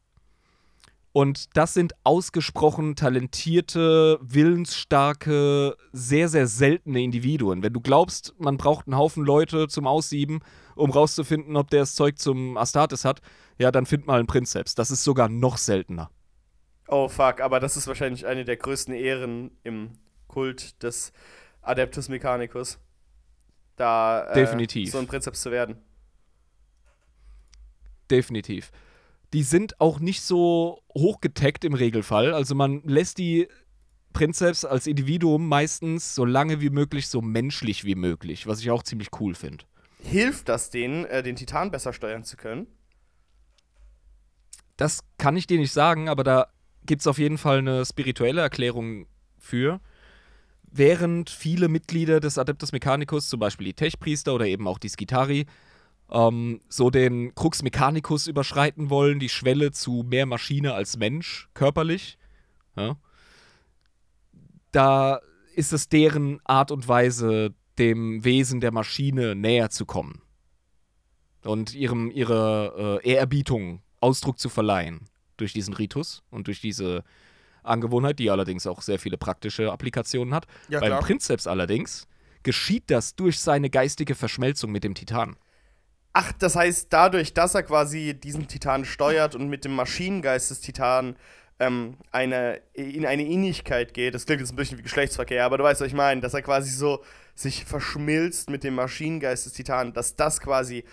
Und 1.11 1.55
das 1.55 1.73
sind 1.75 1.93
ausgesprochen 2.03 2.95
talentierte, 2.95 4.17
willensstarke, 4.21 5.77
sehr, 5.91 6.27
sehr 6.29 6.47
seltene 6.47 7.03
Individuen. 7.03 7.61
Wenn 7.61 7.73
du 7.73 7.81
glaubst, 7.81 8.33
man 8.39 8.57
braucht 8.57 8.87
einen 8.87 8.97
Haufen 8.97 9.23
Leute 9.23 9.67
zum 9.67 9.85
Aussieben, 9.85 10.39
um 10.75 10.89
rauszufinden, 10.89 11.55
ob 11.55 11.69
der 11.69 11.81
das 11.81 11.93
Zeug 11.93 12.17
zum 12.17 12.57
Astartes 12.57 13.05
hat, 13.05 13.21
ja, 13.59 13.71
dann 13.71 13.85
find 13.85 14.07
mal 14.07 14.17
einen 14.17 14.27
Prinzeps. 14.27 14.73
Das 14.73 14.89
ist 14.89 15.03
sogar 15.03 15.29
noch 15.29 15.57
seltener. 15.57 16.09
Oh 16.87 17.07
fuck, 17.07 17.39
aber 17.39 17.59
das 17.59 17.77
ist 17.77 17.87
wahrscheinlich 17.87 18.25
eine 18.25 18.45
der 18.45 18.57
größten 18.57 18.93
Ehren 18.93 19.51
im 19.63 19.91
Kult 20.27 20.81
des 20.83 21.13
Adeptus 21.61 22.09
Mechanicus. 22.09 22.79
Da 23.75 24.27
äh, 24.31 24.33
Definitiv. 24.35 24.91
so 24.91 24.99
ein 24.99 25.07
Prinzeps 25.07 25.41
zu 25.41 25.51
werden. 25.51 25.77
Definitiv. 28.11 28.71
Die 29.33 29.43
sind 29.43 29.79
auch 29.81 29.99
nicht 29.99 30.21
so 30.21 30.83
hochgetaggt 30.93 31.63
im 31.65 31.73
Regelfall. 31.73 32.33
Also 32.33 32.53
man 32.53 32.83
lässt 32.83 33.17
die 33.17 33.47
Prinzeps 34.11 34.63
als 34.63 34.85
Individuum 34.85 35.47
meistens 35.47 36.13
so 36.13 36.23
lange 36.23 36.61
wie 36.61 36.69
möglich, 36.69 37.07
so 37.07 37.21
menschlich 37.21 37.83
wie 37.83 37.95
möglich, 37.95 38.45
was 38.45 38.59
ich 38.59 38.69
auch 38.69 38.83
ziemlich 38.83 39.09
cool 39.19 39.33
finde. 39.33 39.65
Hilft 40.03 40.49
das 40.49 40.69
denen, 40.69 41.05
äh, 41.05 41.23
den 41.23 41.35
Titan 41.35 41.71
besser 41.71 41.93
steuern 41.93 42.23
zu 42.23 42.37
können? 42.37 42.67
Das 44.77 44.99
kann 45.17 45.37
ich 45.37 45.47
dir 45.47 45.57
nicht 45.57 45.71
sagen, 45.71 46.09
aber 46.09 46.23
da 46.23 46.47
gibt 46.85 47.01
es 47.01 47.07
auf 47.07 47.17
jeden 47.17 47.37
Fall 47.37 47.59
eine 47.59 47.85
spirituelle 47.85 48.41
Erklärung 48.41 49.07
für. 49.37 49.79
Während 50.63 51.29
viele 51.29 51.67
Mitglieder 51.67 52.19
des 52.19 52.37
Adeptus 52.37 52.71
Mechanicus, 52.71 53.29
zum 53.29 53.39
Beispiel 53.39 53.65
die 53.65 53.73
Techpriester 53.73 54.33
oder 54.33 54.47
eben 54.47 54.67
auch 54.67 54.79
die 54.79 54.89
Skitari, 54.89 55.45
ähm, 56.11 56.61
so 56.67 56.89
den 56.89 57.35
Crux 57.35 57.61
Mechanicus 57.61 58.27
überschreiten 58.27 58.89
wollen, 58.89 59.19
die 59.19 59.29
Schwelle 59.29 59.71
zu 59.71 60.03
mehr 60.07 60.25
Maschine 60.25 60.73
als 60.73 60.97
Mensch, 60.97 61.49
körperlich, 61.53 62.17
ja, 62.75 62.97
da 64.71 65.19
ist 65.55 65.73
es 65.73 65.89
deren 65.89 66.39
Art 66.43 66.71
und 66.71 66.87
Weise, 66.87 67.53
dem 67.77 68.23
Wesen 68.23 68.59
der 68.59 68.71
Maschine 68.71 69.35
näher 69.35 69.69
zu 69.69 69.85
kommen 69.85 70.21
und 71.43 71.73
ihrem 71.73 72.11
ihre 72.11 73.01
äh, 73.03 73.09
Ehrerbietung 73.11 73.81
Ausdruck 73.99 74.39
zu 74.39 74.49
verleihen 74.49 75.07
durch 75.37 75.53
diesen 75.53 75.73
Ritus 75.73 76.23
und 76.29 76.47
durch 76.47 76.61
diese 76.61 77.03
Angewohnheit, 77.63 78.19
die 78.19 78.29
allerdings 78.29 78.67
auch 78.67 78.81
sehr 78.81 78.99
viele 78.99 79.17
praktische 79.17 79.71
Applikationen 79.71 80.33
hat. 80.33 80.45
Ja, 80.69 80.79
Beim. 80.79 80.99
Prinzeps 80.99 81.47
allerdings 81.47 82.07
geschieht 82.43 82.83
das 82.87 83.15
durch 83.15 83.39
seine 83.39 83.69
geistige 83.69 84.15
Verschmelzung 84.15 84.71
mit 84.71 84.83
dem 84.83 84.95
Titan. 84.95 85.37
Ach, 86.11 86.31
das 86.33 86.55
heißt, 86.55 86.87
dadurch, 86.91 87.33
dass 87.33 87.55
er 87.55 87.63
quasi 87.63 88.13
diesen 88.13 88.47
Titan 88.47 88.85
steuert 88.85 89.33
und 89.33 89.49
mit 89.49 89.65
dem 89.65 89.73
Maschinengeist 89.73 90.51
des 90.51 90.61
Titan 90.61 91.15
ähm, 91.59 91.97
eine, 92.11 92.61
in 92.73 93.05
eine 93.05 93.23
Innigkeit 93.23 93.93
geht, 93.93 94.13
das 94.13 94.25
klingt 94.25 94.41
jetzt 94.41 94.51
ein 94.51 94.55
bisschen 94.55 94.77
wie 94.77 94.83
Geschlechtsverkehr, 94.83 95.43
aber 95.43 95.57
du 95.57 95.63
weißt, 95.63 95.81
was 95.81 95.87
ich 95.87 95.93
meine, 95.93 96.21
dass 96.21 96.35
er 96.35 96.43
quasi 96.43 96.69
so 96.69 97.03
sich 97.33 97.65
verschmilzt 97.65 98.49
mit 98.51 98.63
dem 98.63 98.75
Maschinengeist 98.75 99.47
des 99.47 99.53
Titan, 99.53 99.93
dass 99.93 100.15
das 100.15 100.39
quasi 100.39 100.83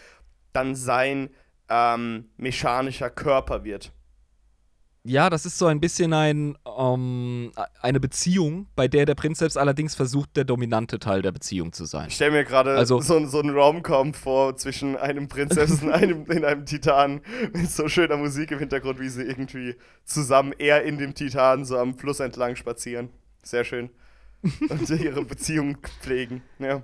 dann 0.54 0.74
sein 0.74 1.30
ähm, 1.68 2.30
mechanischer 2.38 3.10
Körper 3.10 3.64
wird. 3.64 3.92
Ja, 5.02 5.30
das 5.30 5.46
ist 5.46 5.56
so 5.56 5.64
ein 5.66 5.80
bisschen 5.80 6.12
ein, 6.12 6.58
ähm, 6.78 7.52
eine 7.80 8.00
Beziehung, 8.00 8.66
bei 8.76 8.86
der 8.86 9.06
der 9.06 9.14
Prinzeps 9.14 9.56
allerdings 9.56 9.94
versucht, 9.94 10.36
der 10.36 10.44
dominante 10.44 10.98
Teil 10.98 11.22
der 11.22 11.32
Beziehung 11.32 11.72
zu 11.72 11.86
sein. 11.86 12.08
Ich 12.08 12.16
stelle 12.16 12.32
mir 12.32 12.44
gerade 12.44 12.74
Also- 12.76 13.00
so, 13.00 13.24
so 13.26 13.40
einen 13.40 13.48
Rom-Com 13.56 14.12
vor 14.12 14.56
zwischen 14.58 14.96
einem 14.98 15.26
Prinzessin 15.28 15.88
und 15.88 15.94
einem, 15.94 16.26
in 16.30 16.44
einem 16.44 16.66
Titan 16.66 17.22
mit 17.54 17.70
so 17.70 17.88
schöner 17.88 18.18
Musik 18.18 18.50
im 18.50 18.58
Hintergrund, 18.58 19.00
wie 19.00 19.08
sie 19.08 19.22
irgendwie 19.22 19.74
zusammen 20.04 20.52
eher 20.58 20.82
in 20.84 20.98
dem 20.98 21.14
Titan 21.14 21.64
so 21.64 21.78
am 21.78 21.96
Fluss 21.96 22.20
entlang 22.20 22.56
spazieren. 22.56 23.08
Sehr 23.42 23.64
schön. 23.64 23.88
Und 24.42 24.90
ihre 24.90 25.24
Beziehung 25.24 25.78
pflegen. 26.02 26.42
Ja. 26.58 26.82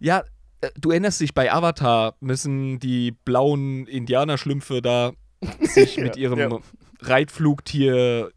Ja, 0.00 0.24
äh, 0.60 0.70
du 0.80 0.90
erinnerst 0.90 1.20
dich, 1.20 1.32
bei 1.32 1.52
Avatar 1.52 2.16
müssen 2.18 2.80
die 2.80 3.12
blauen 3.12 3.86
Indianerschlümpfe 3.86 4.82
da 4.82 5.12
sich 5.60 5.96
mit 5.98 6.16
ihrem 6.16 6.38
ja. 6.38 6.58
Reitflugtier 7.00 8.30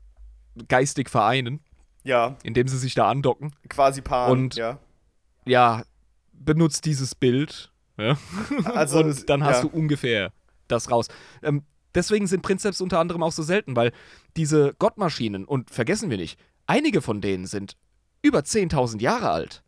geistig 0.67 1.09
vereinen, 1.09 1.59
Ja, 2.03 2.37
indem 2.43 2.67
sie 2.67 2.77
sich 2.77 2.93
da 2.95 3.09
andocken. 3.09 3.53
quasi 3.69 4.01
Pan. 4.01 4.31
Und- 4.31 4.55
ja. 4.55 4.79
Ja, 5.45 5.83
benutzt 6.33 6.85
dieses 6.85 7.13
Bild. 7.15 7.71
Ja? 7.97 8.17
Also, 8.73 8.99
und 9.03 9.29
dann 9.29 9.43
hast 9.43 9.63
ja. 9.63 9.69
du 9.69 9.77
ungefähr 9.77 10.31
das 10.67 10.89
raus. 10.89 11.07
Ähm, 11.43 11.63
deswegen 11.93 12.25
sind 12.27 12.41
Prinzeps 12.41 12.81
unter 12.81 12.99
anderem 12.99 13.21
auch 13.21 13.31
so 13.31 13.43
selten, 13.43 13.75
weil 13.75 13.91
diese 14.37 14.73
Gottmaschinen, 14.79 15.45
und 15.45 15.69
vergessen 15.69 16.09
wir 16.09 16.17
nicht, 16.17 16.39
einige 16.65 17.01
von 17.01 17.21
denen 17.21 17.45
sind 17.45 17.77
über 18.23 18.39
10.000 18.39 19.01
Jahre 19.01 19.29
alt. 19.29 19.61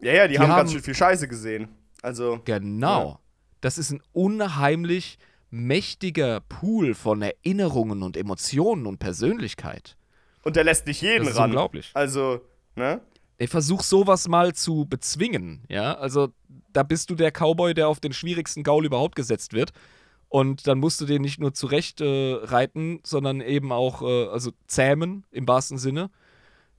Ja, 0.00 0.12
ja, 0.12 0.26
die, 0.28 0.34
Die 0.34 0.38
haben, 0.38 0.48
ganz 0.48 0.58
haben- 0.68 0.70
schön 0.70 0.82
viel 0.82 0.94
Scheiße 0.94 1.28
gesehen. 1.28 1.68
Also, 2.02 2.40
Genau. 2.44 3.08
Ja. 3.12 3.18
Das 3.62 3.78
ist 3.78 3.90
ein 3.92 4.02
unheimlich 4.12 5.18
mächtiger 5.52 6.40
Pool 6.40 6.94
von 6.94 7.22
Erinnerungen 7.22 8.02
und 8.02 8.16
Emotionen 8.16 8.86
und 8.86 8.98
Persönlichkeit. 8.98 9.96
und 10.44 10.56
der 10.56 10.64
lässt 10.64 10.86
nicht 10.88 11.02
jeden 11.02 11.24
Das 11.26 11.34
ist 11.34 11.38
ran. 11.38 11.50
unglaublich. 11.50 11.90
Also, 11.94 12.40
ne? 12.74 13.00
Ich 13.38 13.50
versuch 13.50 13.82
sowas 13.82 14.26
mal 14.28 14.54
zu 14.54 14.86
bezwingen, 14.86 15.62
ja? 15.68 15.94
Also, 15.94 16.28
da 16.72 16.82
bist 16.82 17.10
du 17.10 17.14
der 17.14 17.30
Cowboy, 17.30 17.74
der 17.74 17.86
auf 17.88 18.00
den 18.00 18.12
schwierigsten 18.12 18.62
Gaul 18.64 18.84
überhaupt 18.86 19.14
gesetzt 19.14 19.52
wird. 19.52 19.72
Und 20.28 20.66
dann 20.66 20.78
musst 20.78 20.98
du 21.00 21.04
den 21.04 21.20
nicht 21.20 21.38
nur 21.38 21.52
zurecht 21.52 22.00
äh, 22.00 22.34
reiten, 22.42 23.00
sondern 23.04 23.42
eben 23.42 23.70
auch, 23.70 24.00
äh, 24.02 24.28
also 24.28 24.52
zähmen 24.66 25.24
im 25.30 25.46
wahrsten 25.46 25.76
Sinne. 25.76 26.10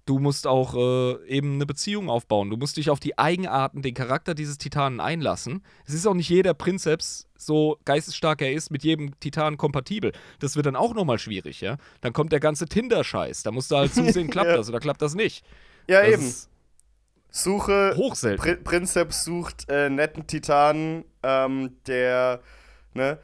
Du 0.05 0.19
musst 0.19 0.47
auch 0.47 0.75
äh, 0.75 1.25
eben 1.27 1.53
eine 1.55 1.65
Beziehung 1.65 2.09
aufbauen. 2.09 2.49
Du 2.49 2.57
musst 2.57 2.75
dich 2.75 2.89
auf 2.89 2.99
die 2.99 3.17
Eigenarten, 3.17 3.81
den 3.81 3.93
Charakter 3.93 4.33
dieses 4.35 4.57
Titanen 4.57 4.99
einlassen. 4.99 5.63
Es 5.85 5.93
ist 5.93 6.05
auch 6.05 6.13
nicht 6.13 6.27
jeder 6.27 6.53
Prinzeps, 6.53 7.27
so 7.37 7.77
geistesstark 7.85 8.41
er 8.41 8.51
ist, 8.51 8.69
mit 8.69 8.83
jedem 8.83 9.17
Titan 9.21 9.55
kompatibel. 9.55 10.11
Das 10.39 10.57
wird 10.57 10.65
dann 10.65 10.75
auch 10.75 10.93
nochmal 10.93 11.19
schwierig, 11.19 11.61
ja? 11.61 11.77
Dann 12.01 12.11
kommt 12.11 12.33
der 12.33 12.41
ganze 12.41 12.65
Tinder-Scheiß. 12.65 13.43
Da 13.43 13.51
musst 13.51 13.71
du 13.71 13.77
halt 13.77 13.93
zusehen, 13.93 14.29
klappt 14.31 14.49
Ja. 14.49 14.57
das 14.57 14.67
oder 14.67 14.81
klappt 14.81 15.01
das 15.01 15.15
nicht. 15.15 15.45
Ja, 15.87 16.01
Das 16.01 16.11
eben. 16.11 16.33
Suche 17.29 17.93
hochselten. 17.95 18.43
Pri 18.43 18.55
Prinzeps 18.57 19.23
sucht 19.23 19.67
äh, 19.69 19.89
netten 19.89 20.27
Titanen, 20.27 21.05
ähm, 21.23 21.77
der 21.87 22.41
ne, 22.93 23.17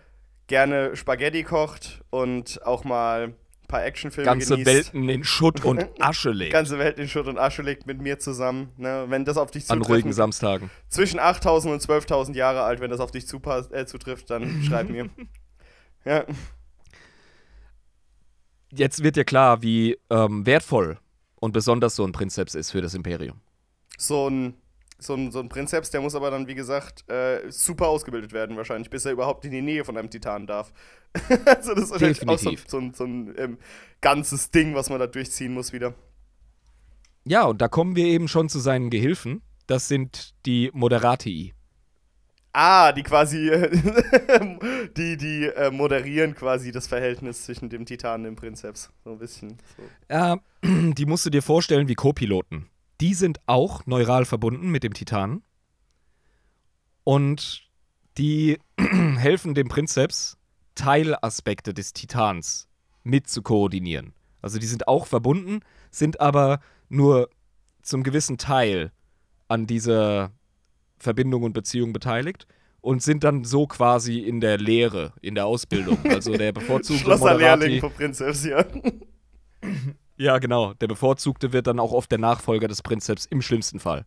gerne 0.48 0.96
Spaghetti 0.96 1.44
kocht 1.44 2.02
und 2.10 2.66
auch 2.66 2.84
mal 2.86 3.36
paar 3.70 3.86
Actionfilme 3.86 4.26
ganze 4.26 4.56
genießt. 4.58 4.68
Welten 4.68 5.08
in 5.08 5.24
Schutt 5.24 5.64
und 5.66 5.86
Asche 6.02 6.32
legt. 6.32 6.52
Ganze 6.52 6.78
Welt 6.78 7.00
in 7.00 7.08
Schutt 7.08 7.28
und 7.28 7.38
Asche 7.38 7.62
legt 7.62 7.88
mit 7.88 8.02
mir 8.02 8.20
zusammen. 8.20 8.74
Ne? 8.76 9.06
Wenn 9.08 9.24
das 9.24 9.38
auf 9.38 9.52
dich 9.52 9.64
An 9.72 9.78
zutrifft, 9.78 9.90
ruhigen 9.90 10.12
Samstagen. 10.14 10.70
zwischen 10.90 11.20
8000 11.20 11.74
und 11.74 11.82
12.000 11.82 12.36
Jahre 12.36 12.64
alt, 12.64 12.82
wenn 12.82 12.92
das 12.92 13.00
auf 13.00 13.12
dich 13.12 13.26
zupass 13.28 13.72
äh, 13.72 13.86
zutrifft, 13.86 14.30
dann 14.30 14.62
schreib 14.68 14.90
mir. 14.90 15.10
Ja, 16.04 16.26
Jetzt 18.72 19.04
wird 19.04 19.16
dir 19.16 19.26
klar, 19.26 19.62
wie 19.64 19.98
ähm, 20.10 20.46
wertvoll 20.46 21.00
und 21.40 21.54
besonders 21.54 21.96
so 21.96 22.06
ein 22.06 22.12
Prinzeps 22.12 22.54
ist 22.54 22.72
für 22.72 22.82
das 22.82 22.94
Imperium. 22.94 23.42
so 23.98 24.30
ein, 24.30 24.54
so 25.00 25.16
ein, 25.16 25.32
so 25.32 25.40
ein 25.40 25.50
Prinzeps, 25.50 25.90
der 25.92 26.02
muss 26.02 26.14
aber 26.16 26.30
dann, 26.32 26.48
wie 26.48 26.56
gesagt, 26.56 27.10
äh, 27.10 27.50
super 27.50 27.88
ausgebildet 27.88 28.34
werden, 28.34 28.58
wahrscheinlich, 28.58 28.90
bis 28.90 29.06
er 29.06 29.14
überhaupt 29.14 29.46
in 29.46 29.52
die 29.52 29.62
Nähe 29.62 29.86
von 29.86 29.98
einem 29.98 30.10
Titan 30.10 30.46
darf. 30.46 30.72
also, 31.46 31.74
das 31.74 31.86
ist 31.86 31.92
wahrscheinlich 31.92 32.20
Definitiv. 32.20 32.66
auch 32.66 32.70
so, 32.70 32.78
so, 32.80 32.86
ein- 32.86 32.94
so 32.94 33.04
ein 33.06 33.34
ähm, 33.38 33.58
ganzes 34.02 34.52
Ding, 34.52 34.76
was 34.76 34.90
man 34.90 35.00
da 35.00 35.08
durchziehen 35.08 35.54
muss 35.54 35.74
wieder. 35.74 35.94
Ja, 37.26 37.46
und 37.46 37.62
da 37.62 37.68
kommen 37.68 37.96
wir 37.96 38.06
eben 38.06 38.28
schon 38.28 38.50
zu 38.50 38.60
seinen 38.60 38.90
Gehilfen. 38.90 39.42
Das 39.68 39.88
sind 39.88 40.34
die 40.46 40.70
Moderatii. 40.74 41.54
Ah, 42.54 42.92
die 42.92 43.04
quasi, 43.04 43.52
die, 44.98 45.18
die 45.18 45.46
äh, 45.46 45.70
moderieren 45.72 46.34
quasi 46.34 46.72
das 46.72 46.88
Verhältnis 46.88 47.46
zwischen 47.46 47.70
dem 47.70 47.86
Titan 47.86 48.22
und 48.22 48.24
dem 48.26 48.36
Prinzeps. 48.36 48.92
So 49.04 49.12
ein 49.12 49.20
bisschen. 49.20 49.58
So. 49.78 49.84
Äh, 50.16 50.38
die 50.94 51.06
musst 51.06 51.26
du 51.26 51.30
dir 51.30 51.44
vorstellen 51.44 51.88
wie 51.88 51.96
Co-Piloten. 51.96 52.68
Die 53.02 53.14
sind 53.14 53.40
auch 53.46 53.86
neural 53.86 54.26
verbunden 54.26 54.70
mit 54.70 54.84
dem 54.84 54.94
Titanen. 54.94 55.44
Und 57.04 57.70
die 58.18 58.60
helfen 59.18 59.54
dem 59.54 59.68
Prinzeps, 59.70 60.38
Teilaspekte 60.76 61.74
des 61.74 61.94
Titans 61.94 62.68
mit 63.04 63.28
zu 63.28 63.42
koordinieren. 63.42 64.14
Also 64.42 64.60
die 64.60 64.68
sind 64.68 64.88
auch 64.88 65.06
verbunden, 65.08 65.60
sind 65.92 66.22
aber 66.22 66.60
nur 66.88 67.30
zum 67.82 68.04
gewissen 68.04 68.38
Teil 68.38 68.92
an 69.48 69.68
dieser 69.68 70.32
Verbindung 70.98 71.44
und 71.44 71.54
Beziehung 71.54 71.94
beteiligt 71.94 72.48
und 72.82 73.02
sind 73.02 73.24
dann 73.24 73.44
so 73.44 73.68
quasi 73.68 74.20
in 74.20 74.40
der 74.42 74.58
Lehre, 74.58 75.14
in 75.22 75.36
der 75.36 75.46
Ausbildung. 75.46 75.98
Also 76.06 76.34
der 76.34 76.52
bevorzugte 76.54 77.04
Schlosserlehrling 77.04 77.82
von 77.82 77.92
Prinzeps, 77.92 78.46
ja. 78.46 78.64
Ja, 80.20 80.38
genau. 80.38 80.74
Der 80.74 80.88
Bevorzugte 80.88 81.54
wird 81.54 81.66
dann 81.68 81.80
auch 81.80 81.94
oft 81.94 82.12
der 82.12 82.20
Nachfolger 82.20 82.68
des 82.68 82.82
Prinzeps 82.82 83.26
im 83.26 83.42
schlimmsten 83.42 83.80
Fall. 83.80 84.06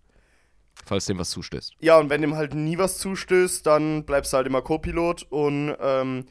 Falls 0.85 1.07
dem 1.07 1.19
was 1.19 1.31
zustößt. 1.31 1.75
Ja, 1.81 1.99
und 1.99 2.11
wenn 2.11 2.21
dem 2.21 2.35
halt 2.37 2.55
nie 2.55 2.77
was 2.77 2.99
zustößt, 2.99 3.67
dann 3.67 4.05
bleibst 4.05 4.33
du 4.33 4.37
halt 4.37 4.47
immer 4.47 4.61
Co-Pilot 4.63 5.23
und 5.31 5.75
ähm, 5.81 6.27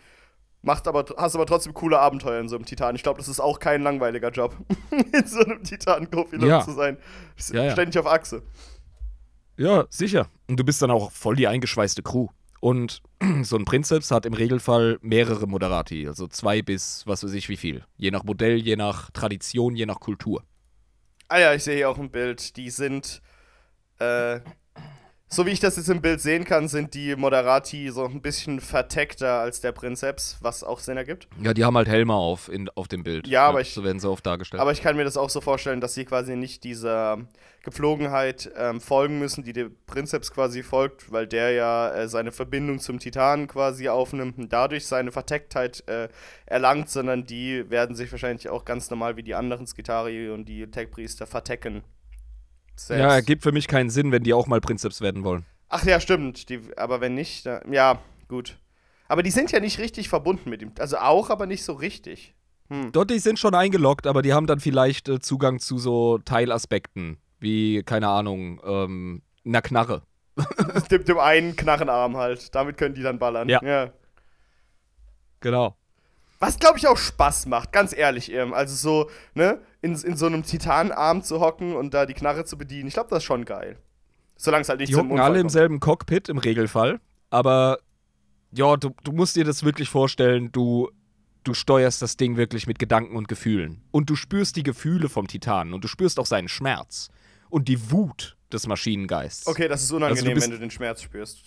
macht 0.61 0.87
aber, 0.87 1.05
hast 1.17 1.35
aber 1.35 1.45
trotzdem 1.47 1.73
coole 1.73 1.99
Abenteuer 1.99 2.39
in 2.39 2.47
so 2.47 2.55
einem 2.55 2.65
Titan. 2.65 2.95
Ich 2.95 3.01
glaube, 3.03 3.17
das 3.19 3.27
ist 3.27 3.39
auch 3.39 3.59
kein 3.59 3.81
langweiliger 3.81 4.29
Job, 4.29 4.55
in 5.13 5.25
so 5.25 5.39
einem 5.39 5.63
Titan 5.63 6.09
Co-Pilot 6.11 6.47
Ja. 6.47 6.61
zu 6.61 6.71
sein. 6.73 6.97
Ja, 7.51 7.63
ja. 7.65 7.71
Ständig 7.71 7.97
auf 7.97 8.05
Achse. 8.07 8.43
Ja, 9.57 9.85
sicher. 9.89 10.27
Und 10.47 10.59
du 10.59 10.63
bist 10.63 10.81
dann 10.81 10.91
auch 10.91 11.11
voll 11.11 11.35
die 11.35 11.47
eingeschweißte 11.47 12.03
Crew. 12.03 12.27
Und 12.61 13.01
so 13.41 13.57
ein 13.57 13.65
Prinzeps 13.65 14.11
hat 14.11 14.25
im 14.25 14.33
Regelfall 14.33 14.99
mehrere 15.01 15.47
Moderati, 15.47 16.07
also 16.07 16.27
zwei 16.27 16.61
bis 16.61 17.05
was 17.07 17.23
weiß 17.23 17.33
ich 17.33 17.49
wie 17.49 17.57
viel. 17.57 17.83
Je 17.97 18.11
nach 18.11 18.23
Modell, 18.23 18.55
je 18.55 18.77
nach 18.77 19.11
Tradition, 19.11 19.75
je 19.75 19.85
nach 19.85 19.99
Kultur. 19.99 20.43
Ah 21.27 21.39
ja, 21.39 21.53
ich 21.53 21.63
sehe 21.63 21.75
hier 21.75 21.89
auch 21.89 21.97
ein 21.97 22.11
Bild. 22.11 22.55
Die 22.57 22.69
sind, 22.69 23.21
äh, 23.99 24.41
so 25.33 25.45
wie 25.45 25.51
ich 25.51 25.59
das 25.61 25.77
jetzt 25.77 25.89
im 25.89 26.01
Bild 26.01 26.19
sehen 26.19 26.43
kann, 26.43 26.67
sind 26.67 26.93
die 26.93 27.15
Moderati 27.15 27.89
so 27.89 28.03
ein 28.05 28.21
bisschen 28.21 28.59
verteckter 28.59 29.39
als 29.39 29.61
der 29.61 29.71
Prinzeps, 29.71 30.37
was 30.41 30.61
auch 30.63 30.79
Sinn 30.79 30.97
ergibt. 30.97 31.27
Ja, 31.41 31.53
die 31.53 31.63
haben 31.63 31.77
halt 31.77 31.87
Helme 31.87 32.13
auf, 32.13 32.49
in, 32.49 32.69
auf 32.69 32.87
dem 32.89 33.03
Bild. 33.03 33.27
Ja, 33.27 33.47
aber 33.47 33.61
ich- 33.61 33.73
So 33.73 33.83
werden 33.83 33.99
sie 33.99 34.09
oft 34.09 34.25
dargestellt. 34.25 34.59
Aber 34.61 34.71
ich 34.73 34.81
kann 34.81 34.97
mir 34.97 35.05
das 35.05 35.15
auch 35.15 35.29
so 35.29 35.39
vorstellen, 35.39 35.79
dass 35.79 35.93
sie 35.93 36.03
quasi 36.05 36.35
nicht 36.35 36.65
dieser 36.65 37.19
Gepflogenheit 37.63 38.51
ähm, 38.57 38.81
folgen 38.81 39.19
müssen, 39.19 39.43
die 39.43 39.53
der 39.53 39.69
Prinzeps 39.87 40.31
quasi 40.33 40.63
folgt, 40.63 41.11
weil 41.11 41.27
der 41.27 41.51
ja 41.51 41.93
äh, 41.93 42.07
seine 42.09 42.31
Verbindung 42.31 42.79
zum 42.79 42.99
Titan 42.99 43.47
quasi 43.47 43.87
aufnimmt 43.87 44.37
und 44.37 44.51
dadurch 44.51 44.85
seine 44.87 45.11
Vertecktheit 45.11 45.83
äh, 45.87 46.09
erlangt, 46.45 46.89
sondern 46.89 47.25
die 47.25 47.69
werden 47.69 47.95
sich 47.95 48.11
wahrscheinlich 48.11 48.49
auch 48.49 48.65
ganz 48.65 48.89
normal 48.89 49.15
wie 49.15 49.23
die 49.23 49.35
anderen 49.35 49.65
Skitari 49.67 50.29
und 50.29 50.45
die 50.49 50.69
Tech-Priester 50.69 51.25
vertecken. 51.27 51.83
Selbst. 52.87 53.01
ja, 53.01 53.13
ergibt 53.13 53.43
für 53.43 53.51
mich 53.51 53.67
keinen 53.67 53.89
Sinn, 53.89 54.11
wenn 54.11 54.23
die 54.23 54.33
auch 54.33 54.47
mal 54.47 54.61
Prinzeps 54.61 55.01
werden 55.01 55.23
wollen. 55.23 55.45
Ach 55.69 55.85
ja, 55.85 55.99
stimmt. 55.99 56.49
Die, 56.49 56.59
aber 56.77 57.01
wenn 57.01 57.13
nicht, 57.13 57.45
dann, 57.45 57.71
ja, 57.71 57.99
gut. 58.27 58.57
Aber 59.07 59.23
die 59.23 59.31
sind 59.31 59.51
ja 59.51 59.59
nicht 59.59 59.79
richtig 59.79 60.09
verbunden 60.09 60.49
mit 60.49 60.61
ihm. 60.61 60.71
Also 60.79 60.97
auch, 60.97 61.29
aber 61.29 61.45
nicht 61.45 61.63
so 61.63 61.73
richtig. 61.73 62.33
Hm. 62.69 62.91
Dort, 62.91 63.09
die 63.09 63.19
sind 63.19 63.39
schon 63.39 63.53
eingeloggt, 63.53 64.07
aber 64.07 64.21
die 64.21 64.33
haben 64.33 64.47
dann 64.47 64.59
vielleicht 64.59 65.09
äh, 65.09 65.19
Zugang 65.19 65.59
zu 65.59 65.77
so 65.77 66.17
Teilaspekten, 66.19 67.17
wie, 67.39 67.83
keine 67.83 68.07
Ahnung, 68.07 68.61
ähm, 68.65 69.21
einer 69.45 69.61
Knarre. 69.61 70.03
dem, 70.91 71.03
dem 71.03 71.19
einen 71.19 71.55
Knarrenarm 71.55 72.15
halt. 72.17 72.55
Damit 72.55 72.77
können 72.77 72.95
die 72.95 73.03
dann 73.03 73.19
ballern. 73.19 73.49
Ja. 73.49 73.61
ja. 73.63 73.91
Genau. 75.41 75.75
Was, 76.41 76.59
glaube 76.59 76.77
ich, 76.79 76.87
auch 76.87 76.97
Spaß 76.97 77.45
macht, 77.45 77.71
ganz 77.71 77.95
ehrlich, 77.95 78.31
Irm. 78.31 78.51
Also 78.53 78.75
so, 78.75 79.09
ne, 79.35 79.61
in, 79.81 79.95
in 79.95 80.17
so 80.17 80.25
einem 80.25 80.43
Titanarm 80.43 81.23
zu 81.23 81.39
hocken 81.39 81.75
und 81.75 81.93
da 81.93 82.05
die 82.05 82.13
Knarre 82.15 82.43
zu 82.45 82.57
bedienen. 82.57 82.87
Ich 82.87 82.95
glaube, 82.95 83.09
das 83.09 83.19
ist 83.19 83.23
schon 83.25 83.45
geil. 83.45 83.77
Solange 84.35 84.63
es 84.63 84.69
halt 84.69 84.79
nicht 84.79 84.89
Die 84.91 84.95
hocken 84.95 85.19
alle 85.19 85.35
im 85.37 85.43
kommt. 85.43 85.51
selben 85.51 85.79
Cockpit 85.79 86.27
im 86.29 86.39
Regelfall, 86.39 86.99
aber 87.29 87.77
ja, 88.51 88.75
du, 88.75 88.89
du 89.03 89.11
musst 89.11 89.35
dir 89.35 89.45
das 89.45 89.63
wirklich 89.63 89.87
vorstellen, 89.89 90.51
du, 90.51 90.89
du 91.43 91.53
steuerst 91.53 92.01
das 92.01 92.17
Ding 92.17 92.35
wirklich 92.37 92.65
mit 92.67 92.79
Gedanken 92.79 93.15
und 93.15 93.27
Gefühlen. 93.27 93.83
Und 93.91 94.09
du 94.09 94.15
spürst 94.15 94.55
die 94.55 94.63
Gefühle 94.63 95.09
vom 95.09 95.27
Titanen 95.27 95.73
und 95.73 95.83
du 95.83 95.87
spürst 95.87 96.19
auch 96.19 96.25
seinen 96.25 96.47
Schmerz 96.49 97.09
und 97.49 97.67
die 97.67 97.91
Wut 97.91 98.35
des 98.51 98.65
Maschinengeists. 98.67 99.45
Okay, 99.47 99.67
das 99.67 99.83
ist 99.83 99.91
unangenehm, 99.91 100.17
Also 100.17 100.25
du 100.29 100.33
bist- 100.33 100.47
wenn 100.47 100.51
du 100.55 100.59
den 100.59 100.71
Schmerz 100.71 101.01
spürst. 101.03 101.45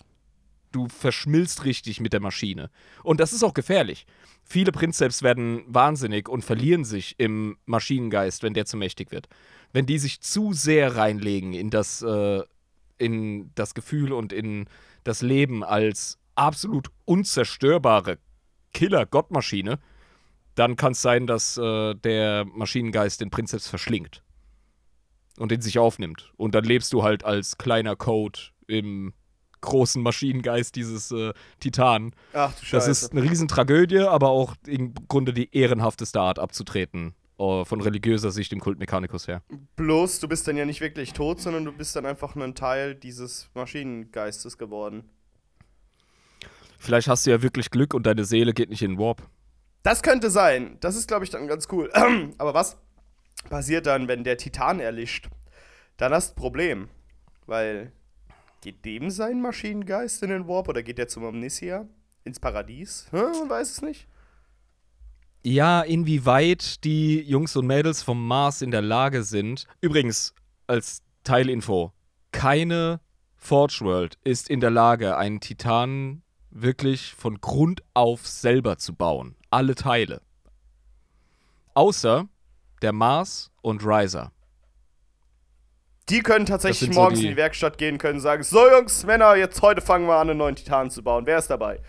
du 0.73 0.89
verschmilzt 0.89 1.65
richtig 1.65 2.01
mit 2.01 2.13
der 2.13 2.21
Maschine. 2.21 2.71
Und 3.03 3.19
das 3.21 3.33
ist 3.33 3.43
auch 3.43 3.55
gefährlich. 3.55 4.07
Viele 4.45 4.73
Prinzeps 4.73 5.23
werden 5.23 5.65
wahnsinnig 5.67 6.29
und 6.29 6.45
verlieren 6.45 6.85
sich 6.85 7.15
im 7.19 7.57
Maschinengeist, 7.65 8.43
wenn 8.43 8.55
der 8.55 8.67
zu 8.67 8.77
mächtig 8.77 9.11
wird. 9.11 9.29
Wenn 9.73 9.87
die 9.87 9.99
sich 9.99 10.21
zu 10.21 10.53
sehr 10.53 10.97
reinlegen 10.97 11.53
in 11.55 11.71
das, 11.71 12.03
äh, 12.03 12.43
in 12.99 13.51
das 13.55 13.75
Gefühl 13.75 14.13
und 14.13 14.33
in 14.33 14.67
das 15.03 15.23
Leben 15.23 15.65
als 15.65 16.19
absolut 16.35 16.91
unzerstörbare 17.05 18.19
Killer-Gottmaschine, 18.73 19.79
dann 20.55 20.77
kann 20.77 20.93
es 20.93 21.03
sein, 21.03 21.27
dass 21.27 21.57
äh, 21.57 21.95
der 21.95 22.45
Maschinengeist 22.45 23.21
den 23.21 23.31
Prinzeps 23.31 23.69
verschlingt 23.69 24.23
und 25.39 25.51
in 25.53 25.61
sich 25.61 25.79
aufnimmt. 25.79 26.33
Und 26.37 26.55
dann 26.55 26.65
lebst 26.65 26.93
du 26.93 27.03
halt 27.03 27.25
als 27.25 27.59
kleiner 27.59 27.97
Code 27.97 28.39
im 28.67 29.15
großen 29.65 30.03
Maschinengeist 30.03 30.77
dieses 30.77 31.11
äh, 31.11 31.33
Titan. 31.61 32.13
Ach 32.33 32.53
du 32.55 32.61
Das 32.61 32.69
Scheiße. 32.69 32.91
ist 32.91 33.13
eine 33.13 33.23
Riesentragödie, 33.23 33.99
aber 34.01 34.29
auch 34.31 34.55
im 34.67 34.95
Grunde 35.09 35.33
die 35.33 35.49
ehrenhafteste 35.57 36.21
Art 36.21 36.39
abzutreten. 36.39 37.15
äh, 37.39 37.65
von 37.65 37.81
religiöser 37.81 38.31
Sicht 38.31 38.53
im 38.53 38.61
Kult 38.61 38.79
Mechanicus 38.79 39.27
her. 39.27 39.43
Bloß, 39.77 40.21
du 40.21 40.29
bist 40.29 40.47
dann 40.47 40.57
ja 40.57 40.65
nicht 40.65 40.81
wirklich 40.81 41.13
tot, 41.13 41.41
sondern 41.41 41.65
du 41.65 41.73
bist 41.73 41.97
dann 41.97 42.07
einfach 42.07 42.35
nur 42.37 42.45
ein 42.45 42.55
Teil 42.55 42.95
dieses 42.95 43.51
Maschinengeistes 43.55 44.57
geworden. 44.57 45.05
Vielleicht 46.79 47.09
hast 47.09 47.27
du 47.27 47.31
ja 47.31 47.43
wirklich 47.43 47.71
Glück 47.71 47.95
und 47.95 48.05
deine 48.07 48.25
Seele 48.25 48.53
geht 48.53 48.69
nicht 48.71 48.83
in 48.83 48.93
den 48.93 48.99
Warp. 48.99 49.23
Das 49.83 50.03
könnte 50.03 50.31
sein. 50.31 50.77
Das 50.81 50.97
ist, 50.97 51.09
glaube 51.09 51.25
ich, 51.25 51.31
dann 51.31 51.47
ganz 51.47 51.67
cool. 51.73 51.91
Aber 52.39 52.55
was 52.55 52.77
passiert 53.51 53.87
dann, 53.87 54.07
wenn 54.09 54.25
der 54.25 54.37
Titan 54.37 54.81
erlischt? 54.81 55.29
Dann 55.97 56.13
hast 56.13 56.31
du 56.31 56.33
ein 56.35 56.37
Problem. 56.41 56.89
Weil 57.47 57.93
geht 58.65 58.85
dem 58.87 59.11
sein 59.11 59.43
Maschinengeist 59.43 60.23
in 60.23 60.31
den 60.31 60.49
Warp 60.49 60.69
oder 60.69 60.83
geht 60.83 60.97
der 60.97 61.07
zum 61.07 61.25
Omnisia? 61.25 61.87
Ins 62.25 62.41
Paradies? 62.41 63.07
Hm, 63.11 63.41
man 63.41 63.51
weiß 63.51 63.71
es 63.71 63.83
nicht. 63.83 64.09
Ja, 65.43 65.83
inwieweit 65.83 66.83
die 66.83 67.21
Jungs 67.21 67.55
und 67.57 67.67
Mädels 67.67 68.03
vom 68.03 68.27
Mars 68.27 68.63
in 68.63 68.71
der 68.71 68.81
Lage 68.81 69.23
sind. 69.23 69.67
Übrigens, 69.83 70.35
als 70.67 71.03
Teilinfo, 71.25 71.93
keine 72.33 73.01
Forge 73.37 73.81
World 73.83 74.19
ist 74.25 74.49
in 74.49 74.61
der 74.61 74.71
Lage, 74.71 75.19
einen 75.19 75.41
Titan 75.41 76.23
wirklich 76.51 77.13
von 77.13 77.43
Grund 77.43 77.83
auf 77.93 78.27
selber 78.27 78.79
zu 78.79 78.95
bauen. 78.95 79.37
Alle 79.51 79.75
Teile. 79.75 80.23
Außer 81.75 82.27
der 82.81 82.93
Mars 82.95 83.51
und 83.61 83.85
Riser. 83.85 84.33
Die 86.11 86.21
können 86.21 86.45
tatsächlich 86.47 86.81
sind 86.81 86.95
so 86.95 87.01
morgens 87.01 87.21
die- 87.21 87.27
in 87.27 87.31
die 87.33 87.37
Werkstatt 87.37 87.79
gehen, 87.79 87.99
können 87.99 88.21
sagen: 88.21 88.43
So, 88.43 88.69
Jungs, 88.71 89.05
Männer, 89.07 89.37
jetzt 89.37 89.61
heute 89.63 89.81
fangen 89.81 90.07
wir 90.07 90.17
an, 90.17 90.29
einen 90.31 90.39
neuen 90.39 90.55
Titan 90.57 90.91
zu 90.91 91.03
bauen. 91.03 91.25
Wer 91.27 91.39
ist 91.39 91.49
dabei? 91.49 91.81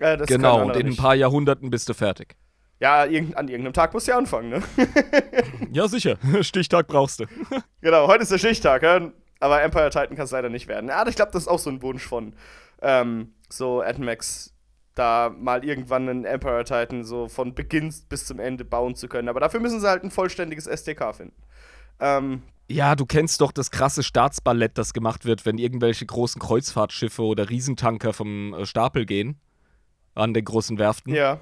Äh, 0.00 0.16
genau, 0.26 0.62
und 0.62 0.74
in 0.76 0.82
ein 0.82 0.86
nicht. 0.90 1.00
paar 1.00 1.14
Jahrhunderten 1.14 1.70
bist 1.70 1.88
du 1.88 1.94
fertig. 1.94 2.36
Ja, 2.80 3.02
an 3.02 3.10
irgendeinem 3.12 3.72
Tag 3.72 3.94
musst 3.94 4.08
du 4.08 4.12
ja 4.12 4.18
anfangen, 4.18 4.48
ne? 4.50 4.62
Ja, 5.72 5.86
sicher. 5.88 6.16
Stichtag 6.42 6.86
brauchst 6.88 7.20
du. 7.20 7.26
Genau, 7.80 8.08
heute 8.08 8.22
ist 8.22 8.32
der 8.32 8.38
Stichtag, 8.38 8.82
ja? 8.82 9.10
aber 9.40 9.62
Empire 9.62 9.90
Titan 9.90 10.16
kann 10.16 10.24
es 10.24 10.30
leider 10.30 10.48
nicht 10.48 10.68
werden. 10.68 10.88
Ja, 10.88 11.06
ich 11.06 11.16
glaube, 11.16 11.30
das 11.32 11.42
ist 11.42 11.48
auch 11.48 11.58
so 11.58 11.68
ein 11.70 11.82
Wunsch 11.82 12.04
von 12.06 12.34
ähm, 12.82 13.34
so 13.50 13.82
AdMax, 13.82 14.54
da 14.94 15.30
mal 15.36 15.64
irgendwann 15.64 16.08
einen 16.08 16.24
Empire 16.24 16.64
Titan 16.64 17.04
so 17.04 17.28
von 17.28 17.54
Beginn 17.54 17.94
bis 18.08 18.24
zum 18.26 18.38
Ende 18.40 18.64
bauen 18.64 18.94
zu 18.96 19.06
können. 19.06 19.28
Aber 19.28 19.40
dafür 19.40 19.60
müssen 19.60 19.80
sie 19.80 19.88
halt 19.88 20.02
ein 20.02 20.10
vollständiges 20.10 20.66
SDK 20.66 21.14
finden. 21.14 21.36
Ähm, 22.00 22.42
Ja, 22.68 22.96
du 22.96 23.04
kennst 23.04 23.40
doch 23.40 23.52
das 23.52 23.70
krasse 23.70 24.02
Staatsballett, 24.02 24.78
das 24.78 24.94
gemacht 24.94 25.24
wird, 25.24 25.44
wenn 25.44 25.58
irgendwelche 25.58 26.06
großen 26.06 26.40
Kreuzfahrtschiffe 26.40 27.22
oder 27.22 27.50
Riesentanker 27.50 28.12
vom 28.12 28.54
äh, 28.54 28.66
Stapel 28.66 29.06
gehen. 29.06 29.38
An 30.14 30.32
den 30.32 30.44
großen 30.44 30.78
Werften. 30.78 31.14
ja. 31.14 31.40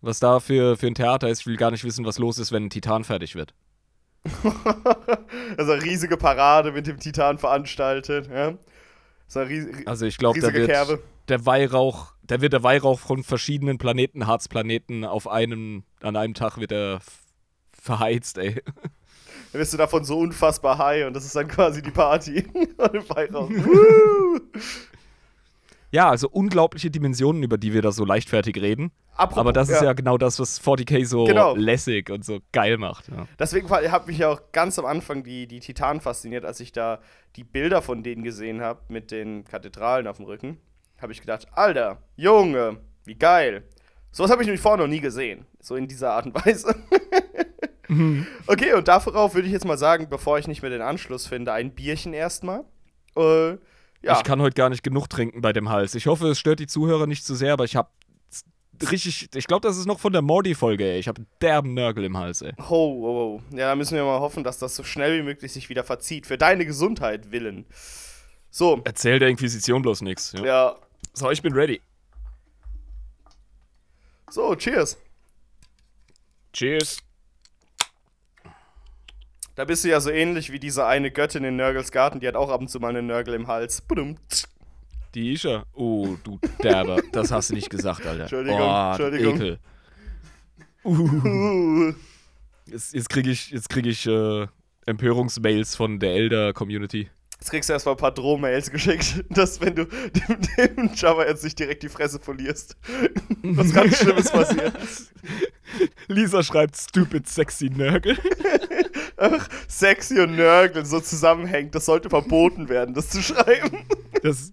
Was 0.00 0.20
da 0.20 0.38
für, 0.38 0.76
für 0.76 0.86
ein 0.86 0.94
Theater 0.94 1.30
ist, 1.30 1.40
ich 1.40 1.46
will 1.46 1.56
gar 1.56 1.70
nicht 1.70 1.82
wissen, 1.82 2.04
was 2.04 2.18
los 2.18 2.38
ist, 2.38 2.52
wenn 2.52 2.66
ein 2.66 2.70
Titan 2.70 3.04
fertig 3.04 3.34
wird. 3.34 3.54
also 5.56 5.72
eine 5.72 5.82
riesige 5.82 6.18
Parade 6.18 6.72
mit 6.72 6.86
dem 6.86 6.98
Titan 6.98 7.38
veranstaltet. 7.38 8.28
Ja? 8.30 8.52
So 9.26 9.40
Also 9.86 10.04
ich 10.04 10.18
glaube, 10.18 10.40
da 10.40 10.48
riesige 10.48 10.66
wird 10.66 10.70
Kerbe. 10.70 11.02
der 11.28 11.46
Weihrauch, 11.46 12.12
da 12.22 12.42
wird 12.42 12.52
der 12.52 12.62
Weihrauch 12.62 13.00
von 13.00 13.24
verschiedenen 13.24 13.78
Planeten, 13.78 14.26
Harzplaneten 14.26 15.06
auf 15.06 15.26
einem, 15.26 15.84
an 16.02 16.16
einem 16.16 16.34
Tag 16.34 16.58
wird 16.58 16.72
er 16.72 17.00
verheizt, 17.72 18.36
ey. 18.36 18.62
Dann 19.54 19.60
bist 19.60 19.72
du 19.72 19.76
davon 19.76 20.02
so 20.02 20.18
unfassbar 20.18 20.78
high 20.78 21.06
und 21.06 21.14
das 21.14 21.24
ist 21.24 21.36
dann 21.36 21.46
quasi 21.46 21.80
die 21.80 21.92
Party. 21.92 22.42
Und 22.76 22.92
im 22.92 23.08
Weihrauch. 23.08 23.48
Woo! 23.50 24.40
Ja, 25.92 26.10
also 26.10 26.28
unglaubliche 26.28 26.90
Dimensionen, 26.90 27.44
über 27.44 27.56
die 27.56 27.72
wir 27.72 27.80
da 27.80 27.92
so 27.92 28.04
leichtfertig 28.04 28.56
reden. 28.60 28.90
Apropos, 29.14 29.38
Aber 29.38 29.52
das 29.52 29.68
ist 29.68 29.80
ja 29.80 29.92
genau 29.92 30.18
das, 30.18 30.40
was 30.40 30.60
40k 30.60 31.06
so 31.06 31.22
Genau. 31.22 31.54
lässig 31.54 32.10
und 32.10 32.24
so 32.24 32.40
geil 32.50 32.78
macht. 32.78 33.06
Ja. 33.06 33.28
Deswegen 33.38 33.70
hat 33.70 34.08
mich 34.08 34.18
ja 34.18 34.28
auch 34.30 34.40
ganz 34.50 34.76
am 34.80 34.86
Anfang 34.86 35.22
die, 35.22 35.46
die 35.46 35.60
Titanen 35.60 36.00
fasziniert, 36.00 36.44
als 36.44 36.58
ich 36.58 36.72
da 36.72 36.98
die 37.36 37.44
Bilder 37.44 37.80
von 37.80 38.02
denen 38.02 38.24
gesehen 38.24 38.60
habe 38.60 38.80
mit 38.88 39.12
den 39.12 39.44
Kathedralen 39.44 40.08
auf 40.08 40.16
dem 40.16 40.26
Rücken. 40.26 40.58
Habe 41.00 41.12
ich 41.12 41.20
gedacht, 41.20 41.46
Alter, 41.52 41.98
Junge, 42.16 42.78
wie 43.04 43.14
geil. 43.14 43.62
Sowas 44.10 44.32
habe 44.32 44.42
ich 44.42 44.48
nämlich 44.48 44.62
vorher 44.62 44.84
noch 44.84 44.90
nie 44.90 44.98
gesehen. 45.00 45.46
So 45.60 45.76
in 45.76 45.86
dieser 45.86 46.10
Art 46.14 46.26
und 46.26 46.34
Weise. 46.44 46.74
okay, 48.46 48.72
und 48.74 48.88
darauf 48.88 49.34
würde 49.34 49.46
ich 49.46 49.52
jetzt 49.52 49.64
mal 49.64 49.78
sagen, 49.78 50.08
bevor 50.08 50.38
ich 50.38 50.48
nicht 50.48 50.62
mehr 50.62 50.70
den 50.70 50.82
Anschluss 50.82 51.26
finde, 51.26 51.52
ein 51.52 51.74
Bierchen 51.74 52.12
erstmal. 52.12 52.64
Äh, 53.16 53.50
ja. 54.02 54.16
Ich 54.16 54.24
kann 54.24 54.40
heute 54.40 54.54
gar 54.54 54.68
nicht 54.68 54.82
genug 54.82 55.08
trinken 55.08 55.40
bei 55.40 55.52
dem 55.52 55.68
Hals. 55.70 55.94
Ich 55.94 56.06
hoffe, 56.06 56.28
es 56.28 56.38
stört 56.38 56.60
die 56.60 56.66
Zuhörer 56.66 57.06
nicht 57.06 57.24
zu 57.24 57.34
sehr, 57.34 57.52
aber 57.54 57.64
ich 57.64 57.76
habe 57.76 57.88
richtig, 58.90 59.28
ich 59.34 59.46
glaube, 59.46 59.66
das 59.66 59.76
ist 59.76 59.86
noch 59.86 59.98
von 59.98 60.12
der 60.12 60.22
Morty-Folge, 60.22 60.84
ey. 60.84 60.98
Ich 60.98 61.08
habe 61.08 61.24
derben 61.40 61.74
Nörgel 61.74 62.04
im 62.04 62.16
Hals, 62.16 62.42
ey. 62.42 62.52
Oh, 62.58 62.72
oh, 62.72 63.40
oh. 63.40 63.42
Ja, 63.50 63.68
da 63.68 63.76
müssen 63.76 63.96
wir 63.96 64.04
mal 64.04 64.20
hoffen, 64.20 64.44
dass 64.44 64.58
das 64.58 64.76
so 64.76 64.82
schnell 64.82 65.18
wie 65.18 65.22
möglich 65.22 65.52
sich 65.52 65.68
wieder 65.68 65.84
verzieht. 65.84 66.26
Für 66.26 66.38
deine 66.38 66.66
Gesundheit 66.66 67.30
willen. 67.30 67.66
So. 68.50 68.80
Erzähl 68.84 69.18
der 69.18 69.28
Inquisition 69.28 69.82
bloß 69.82 70.02
nichts. 70.02 70.32
Ja. 70.32 70.44
Ja. 70.44 70.76
So, 71.12 71.30
ich 71.30 71.42
bin 71.42 71.54
ready. 71.54 71.80
So, 74.30 74.54
cheers. 74.56 74.98
Cheers. 76.52 76.98
Da 79.56 79.64
bist 79.64 79.84
du 79.84 79.88
ja 79.88 80.00
so 80.00 80.10
ähnlich 80.10 80.50
wie 80.50 80.58
diese 80.58 80.84
eine 80.86 81.10
Göttin 81.12 81.44
in 81.44 81.56
Nörgels 81.56 81.92
Garten, 81.92 82.18
die 82.18 82.26
hat 82.26 82.34
auch 82.34 82.50
ab 82.50 82.60
und 82.60 82.68
zu 82.68 82.80
mal 82.80 82.88
einen 82.88 83.06
Nörgel 83.06 83.34
im 83.34 83.46
Hals. 83.46 83.82
Die 85.14 85.34
ist 85.34 85.44
er. 85.44 85.64
Oh, 85.74 86.16
du 86.24 86.40
Derber. 86.62 87.00
Das 87.12 87.30
hast 87.30 87.50
du 87.50 87.54
nicht 87.54 87.70
gesagt, 87.70 88.04
Alter. 88.04 88.22
Entschuldigung, 88.22 88.60
oh, 88.60 88.88
Entschuldigung. 88.88 89.34
Ekel. 89.36 89.58
Uh. 90.84 91.92
Jetzt, 92.66 92.94
jetzt 92.94 93.08
kriege 93.08 93.30
ich, 93.30 93.50
jetzt 93.50 93.68
krieg 93.68 93.86
ich 93.86 94.06
äh, 94.06 94.46
Empörungsmails 94.86 95.76
von 95.76 96.00
der 96.00 96.14
Elder-Community. 96.14 97.10
Jetzt 97.44 97.50
kriegst 97.50 97.68
du 97.68 97.74
erstmal 97.74 97.94
ein 97.94 97.98
paar 97.98 98.14
Drohmails 98.14 98.70
geschickt, 98.70 99.22
dass 99.28 99.60
wenn 99.60 99.74
du 99.74 99.84
dem, 99.84 100.38
dem 100.56 100.90
Java 100.94 101.26
jetzt 101.26 101.44
nicht 101.44 101.58
direkt 101.58 101.82
die 101.82 101.90
Fresse 101.90 102.18
polierst, 102.18 102.74
was 103.42 103.70
ganz 103.70 103.98
Schlimmes 103.98 104.30
passiert. 104.30 104.72
Lisa 106.08 106.42
schreibt 106.42 106.74
stupid 106.74 107.28
sexy 107.28 107.68
Nörgel. 107.68 108.16
Ach, 109.18 109.46
sexy 109.68 110.20
und 110.20 110.36
Nörgel 110.36 110.86
so 110.86 111.00
zusammenhängt, 111.00 111.74
das 111.74 111.84
sollte 111.84 112.08
verboten 112.08 112.70
werden, 112.70 112.94
das 112.94 113.10
zu 113.10 113.22
schreiben. 113.22 113.84
Das, 114.22 114.50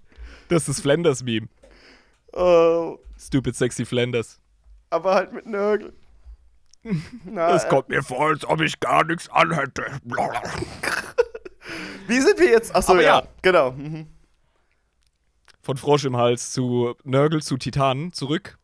das 0.49 0.67
ist 0.67 0.81
Flanders-Meme. 0.81 1.47
Oh, 2.33 2.97
Stupid 3.17 3.55
sexy 3.55 3.85
Flanders. 3.85 4.37
aber 4.89 5.15
halt 5.15 5.31
mit 5.31 5.45
Nörgel. 5.45 5.93
Na, 7.23 7.53
Das 7.53 7.63
äh, 7.63 7.69
kommt 7.69 7.87
mir 7.87 8.03
vor, 8.03 8.31
als 8.31 8.43
ob 8.43 8.59
ich 8.59 8.81
gar 8.81 9.05
nichts 9.05 9.29
anhätte. 9.29 9.85
Wie 12.07 12.19
sind 12.19 12.39
wir 12.39 12.49
jetzt? 12.49 12.73
Achso, 12.75 12.93
Aber 12.93 13.01
ja. 13.01 13.19
ja. 13.19 13.27
Genau. 13.41 13.71
Mhm. 13.71 14.07
Von 15.61 15.77
Frosch 15.77 16.05
im 16.05 16.17
Hals 16.17 16.51
zu 16.51 16.95
Nörgel 17.03 17.41
zu 17.41 17.57
Titanen 17.57 18.13
zurück. 18.13 18.57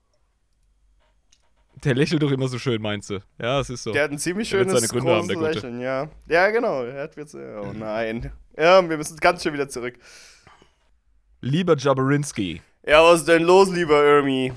Der 1.83 1.93
lächelt 1.93 2.23
doch 2.23 2.31
immer 2.31 2.47
so 2.47 2.57
schön, 2.57 2.81
meinst 2.81 3.11
du? 3.11 3.19
Ja, 3.39 3.59
es 3.59 3.69
ist 3.69 3.83
so. 3.83 3.91
Der 3.91 4.05
hat 4.05 4.11
ein 4.11 4.17
ziemlich 4.17 4.49
schönes 4.49 4.73
seine 4.73 4.87
Gründe 4.87 5.15
haben, 5.15 5.27
der 5.27 5.37
Gute. 5.37 5.51
Lächeln, 5.51 5.79
ja. 5.79 6.09
Ja, 6.27 6.49
genau. 6.49 6.83
Er 6.83 7.03
hat 7.03 7.15
jetzt, 7.17 7.35
oh 7.35 7.71
nein. 7.73 8.31
Ja, 8.57 8.87
wir 8.89 8.97
müssen 8.97 9.15
ganz 9.17 9.43
schön 9.43 9.53
wieder 9.53 9.69
zurück. 9.69 9.93
Lieber 11.41 11.77
Jabarinsky, 11.77 12.61
Ja, 12.83 13.03
was 13.03 13.19
ist 13.19 13.27
denn 13.27 13.43
los, 13.43 13.69
lieber 13.69 14.03
Irmi? 14.03 14.51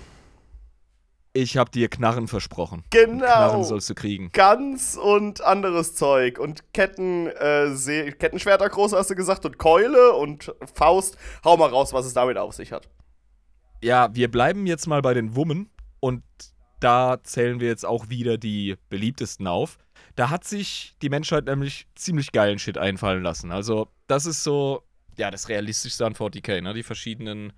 Ich 1.32 1.56
hab 1.56 1.70
dir 1.72 1.88
Knarren 1.88 2.28
versprochen. 2.28 2.84
Knarren 2.90 3.18
Genau. 3.18 3.62
sollst 3.62 3.88
du 3.90 3.94
kriegen. 3.94 4.30
Ganz 4.32 4.96
und 4.96 5.40
anderes 5.42 5.94
Zeug. 5.94 6.38
Und 6.38 6.72
Ketten, 6.72 7.28
äh, 7.28 8.12
Kettenschwerter 8.18 8.68
groß, 8.68 8.92
hast 8.92 9.10
du 9.10 9.14
gesagt, 9.14 9.44
und 9.44 9.58
Keule 9.58 10.12
und 10.12 10.52
Faust. 10.74 11.16
Hau 11.44 11.56
mal 11.56 11.68
raus, 11.68 11.92
was 11.92 12.06
es 12.06 12.14
damit 12.14 12.36
auf 12.36 12.54
sich 12.54 12.72
hat. 12.72 12.88
Ja, 13.82 14.14
wir 14.14 14.30
bleiben 14.30 14.66
jetzt 14.66 14.86
mal 14.86 15.02
bei 15.02 15.14
den 15.14 15.36
Wummen 15.36 15.70
und 16.00 16.22
da 16.80 17.18
zählen 17.22 17.60
wir 17.60 17.68
jetzt 17.68 17.86
auch 17.86 18.08
wieder 18.08 18.36
die 18.38 18.76
beliebtesten 18.88 19.46
auf. 19.46 19.78
Da 20.16 20.30
hat 20.30 20.44
sich 20.44 20.96
die 21.02 21.08
Menschheit 21.10 21.44
nämlich 21.46 21.86
ziemlich 21.94 22.32
geilen 22.32 22.58
Shit 22.58 22.76
einfallen 22.78 23.22
lassen. 23.22 23.52
Also, 23.52 23.88
das 24.06 24.26
ist 24.26 24.42
so, 24.42 24.82
ja, 25.16 25.30
das 25.30 25.48
Realistischste 25.48 26.04
an 26.06 26.14
40k, 26.14 26.60
ne? 26.62 26.74
Die 26.74 26.82
verschiedenen 26.82 27.52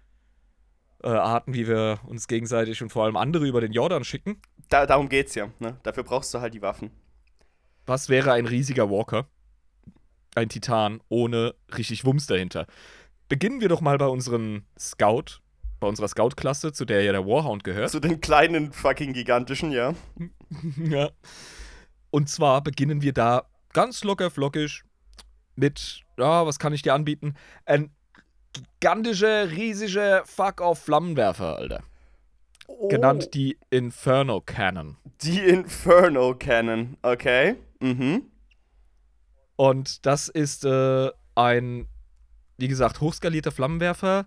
äh, 1.02 1.08
Arten, 1.08 1.54
wie 1.54 1.66
wir 1.66 2.00
uns 2.06 2.28
gegenseitig 2.28 2.82
und 2.82 2.90
vor 2.90 3.04
allem 3.04 3.16
andere 3.16 3.46
über 3.46 3.60
den 3.60 3.72
Jordan 3.72 4.04
schicken. 4.04 4.40
Da, 4.68 4.86
darum 4.86 5.08
geht's 5.08 5.34
ja. 5.34 5.48
Ne? 5.58 5.78
Dafür 5.82 6.04
brauchst 6.04 6.32
du 6.34 6.40
halt 6.40 6.54
die 6.54 6.62
Waffen. 6.62 6.90
Was 7.86 8.08
wäre 8.08 8.32
ein 8.32 8.46
riesiger 8.46 8.90
Walker? 8.90 9.26
Ein 10.34 10.48
Titan 10.48 11.00
ohne 11.08 11.54
richtig 11.76 12.04
Wumms 12.04 12.26
dahinter. 12.26 12.66
Beginnen 13.28 13.60
wir 13.60 13.68
doch 13.68 13.80
mal 13.80 13.98
bei 13.98 14.06
unserem 14.06 14.64
Scout, 14.78 15.40
bei 15.80 15.88
unserer 15.88 16.08
Scout-Klasse, 16.08 16.72
zu 16.72 16.84
der 16.84 17.02
ja 17.02 17.12
der 17.12 17.26
Warhound 17.26 17.64
gehört. 17.64 17.90
Zu 17.90 18.00
den 18.00 18.20
kleinen 18.20 18.72
fucking 18.72 19.12
gigantischen, 19.12 19.72
ja. 19.72 19.94
Ja. 20.76 21.10
Und 22.10 22.28
zwar 22.28 22.62
beginnen 22.62 23.00
wir 23.00 23.14
da 23.14 23.46
ganz 23.72 24.04
locker 24.04 24.30
flockig 24.30 24.84
mit, 25.56 26.02
ja, 26.18 26.46
was 26.46 26.58
kann 26.58 26.72
ich 26.72 26.82
dir 26.82 26.94
anbieten? 26.94 27.34
Ein 27.64 27.90
gigantischer, 28.52 29.50
riesiger 29.50 30.22
Fuck-off-Flammenwerfer, 30.26 31.56
Alter. 31.56 31.82
Oh, 32.66 32.88
Genannt 32.88 33.34
die 33.34 33.58
Inferno 33.70 34.40
Cannon. 34.40 34.96
Die 35.22 35.40
Inferno 35.40 36.34
Cannon, 36.34 36.96
okay. 37.02 37.56
Mhm. 37.80 38.22
Und 39.56 40.06
das 40.06 40.28
ist 40.28 40.64
äh, 40.64 41.10
ein, 41.34 41.88
wie 42.56 42.68
gesagt, 42.68 43.00
hochskalierter 43.00 43.52
Flammenwerfer. 43.52 44.26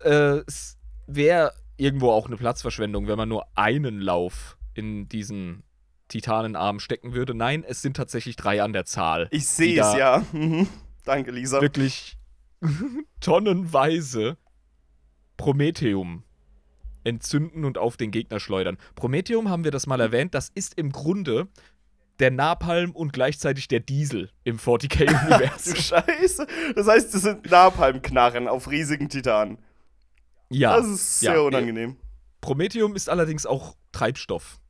Äh, 0.00 0.40
es 0.46 0.76
wäre 1.06 1.52
irgendwo 1.76 2.10
auch 2.10 2.26
eine 2.26 2.36
Platzverschwendung, 2.36 3.06
wenn 3.08 3.16
man 3.16 3.28
nur 3.28 3.46
einen 3.54 4.00
Lauf 4.00 4.56
in 4.74 5.08
diesen 5.08 5.62
Titanenarm 6.08 6.80
stecken 6.80 7.14
würde. 7.14 7.34
Nein, 7.34 7.64
es 7.66 7.82
sind 7.82 7.96
tatsächlich 7.96 8.36
drei 8.36 8.62
an 8.62 8.72
der 8.72 8.84
Zahl. 8.84 9.28
Ich 9.30 9.46
sehe 9.46 9.80
es, 9.80 9.94
ja. 9.94 10.24
Mhm. 10.32 10.68
Danke, 11.04 11.30
Lisa. 11.30 11.60
Wirklich 11.60 12.16
tonnenweise 13.20 14.36
Prometheum 15.36 16.24
entzünden 17.04 17.64
und 17.64 17.78
auf 17.78 17.96
den 17.96 18.10
Gegner 18.10 18.40
schleudern. 18.40 18.78
Prometheum, 18.94 19.48
haben 19.50 19.64
wir 19.64 19.70
das 19.70 19.86
mal 19.86 20.00
erwähnt, 20.00 20.34
das 20.34 20.50
ist 20.54 20.74
im 20.78 20.90
Grunde 20.90 21.48
der 22.18 22.30
Napalm 22.30 22.92
und 22.92 23.12
gleichzeitig 23.12 23.68
der 23.68 23.80
Diesel 23.80 24.30
im 24.44 24.56
Du 24.56 24.62
40k-Universum. 24.62 25.76
Scheiße. 25.76 26.46
Das 26.74 26.86
heißt, 26.86 27.12
das 27.12 27.22
sind 27.22 27.50
Napalmknarren 27.50 28.48
auf 28.48 28.70
riesigen 28.70 29.08
Titanen. 29.08 29.58
ja. 30.48 30.76
Das 30.76 30.86
ist 30.86 31.20
sehr 31.20 31.34
ja. 31.34 31.40
unangenehm. 31.40 31.96
Prometheum 32.40 32.94
ist 32.94 33.08
allerdings 33.08 33.46
auch 33.46 33.74
Treibstoff. 33.92 34.60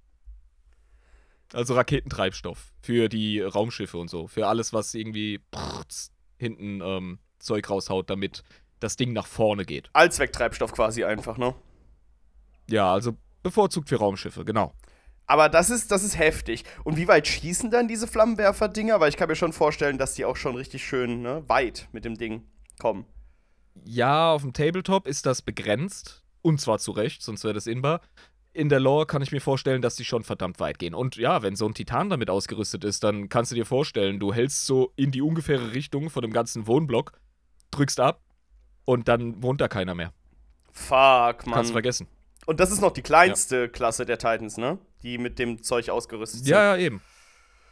Also 1.52 1.74
Raketentreibstoff 1.74 2.72
für 2.80 3.08
die 3.08 3.40
Raumschiffe 3.40 3.98
und 3.98 4.08
so. 4.08 4.26
Für 4.26 4.46
alles, 4.48 4.72
was 4.72 4.94
irgendwie 4.94 5.40
prrz, 5.50 6.10
hinten 6.38 6.80
ähm, 6.82 7.18
Zeug 7.44 7.68
raushaut, 7.70 8.10
damit 8.10 8.42
das 8.80 8.96
Ding 8.96 9.12
nach 9.12 9.26
vorne 9.26 9.64
geht. 9.64 9.90
Allzwecktreibstoff 9.92 10.72
quasi 10.72 11.04
einfach, 11.04 11.38
ne? 11.38 11.54
Ja, 12.68 12.92
also 12.92 13.16
bevorzugt 13.42 13.88
für 13.88 13.96
Raumschiffe, 13.96 14.44
genau. 14.44 14.72
Aber 15.26 15.48
das 15.48 15.70
ist, 15.70 15.90
das 15.90 16.04
ist 16.04 16.18
heftig. 16.18 16.64
Und 16.84 16.96
wie 16.96 17.08
weit 17.08 17.26
schießen 17.26 17.70
dann 17.70 17.88
diese 17.88 18.06
Flammenwerfer-Dinger? 18.06 19.00
Weil 19.00 19.08
ich 19.08 19.16
kann 19.16 19.28
mir 19.28 19.36
schon 19.36 19.52
vorstellen, 19.52 19.96
dass 19.96 20.14
die 20.14 20.24
auch 20.24 20.36
schon 20.36 20.54
richtig 20.54 20.84
schön 20.84 21.22
ne, 21.22 21.42
weit 21.48 21.88
mit 21.92 22.04
dem 22.04 22.16
Ding 22.16 22.42
kommen. 22.78 23.06
Ja, 23.84 24.32
auf 24.32 24.42
dem 24.42 24.52
Tabletop 24.52 25.06
ist 25.06 25.26
das 25.26 25.42
begrenzt. 25.42 26.22
Und 26.42 26.60
zwar 26.60 26.78
zu 26.78 26.92
Recht, 26.92 27.22
sonst 27.22 27.42
wäre 27.44 27.54
das 27.54 27.66
inbar. 27.66 28.00
In 28.52 28.68
der 28.68 28.80
Lore 28.80 29.06
kann 29.06 29.22
ich 29.22 29.32
mir 29.32 29.40
vorstellen, 29.40 29.82
dass 29.82 29.96
die 29.96 30.04
schon 30.04 30.22
verdammt 30.22 30.60
weit 30.60 30.78
gehen. 30.78 30.94
Und 30.94 31.16
ja, 31.16 31.42
wenn 31.42 31.56
so 31.56 31.66
ein 31.66 31.74
Titan 31.74 32.10
damit 32.10 32.28
ausgerüstet 32.28 32.84
ist, 32.84 33.02
dann 33.02 33.28
kannst 33.28 33.50
du 33.50 33.56
dir 33.56 33.64
vorstellen, 33.64 34.20
du 34.20 34.32
hältst 34.32 34.66
so 34.66 34.92
in 34.94 35.10
die 35.10 35.22
ungefähre 35.22 35.72
Richtung 35.72 36.10
von 36.10 36.22
dem 36.22 36.32
ganzen 36.32 36.66
Wohnblock, 36.66 37.12
drückst 37.76 38.00
ab 38.00 38.20
und 38.84 39.08
dann 39.08 39.42
wohnt 39.42 39.60
da 39.60 39.68
keiner 39.68 39.94
mehr. 39.94 40.12
Fuck, 40.72 41.38
Kannst 41.38 41.46
Mann. 41.46 41.64
vergessen. 41.66 42.06
Und 42.46 42.60
das 42.60 42.70
ist 42.70 42.80
noch 42.80 42.92
die 42.92 43.02
kleinste 43.02 43.68
Klasse 43.68 44.04
der 44.04 44.18
Titans, 44.18 44.56
ne? 44.58 44.78
Die 45.02 45.18
mit 45.18 45.38
dem 45.38 45.62
Zeug 45.62 45.88
ausgerüstet 45.90 46.40
sind. 46.40 46.48
Ja, 46.48 46.76
ja, 46.76 46.82
eben. 46.82 47.00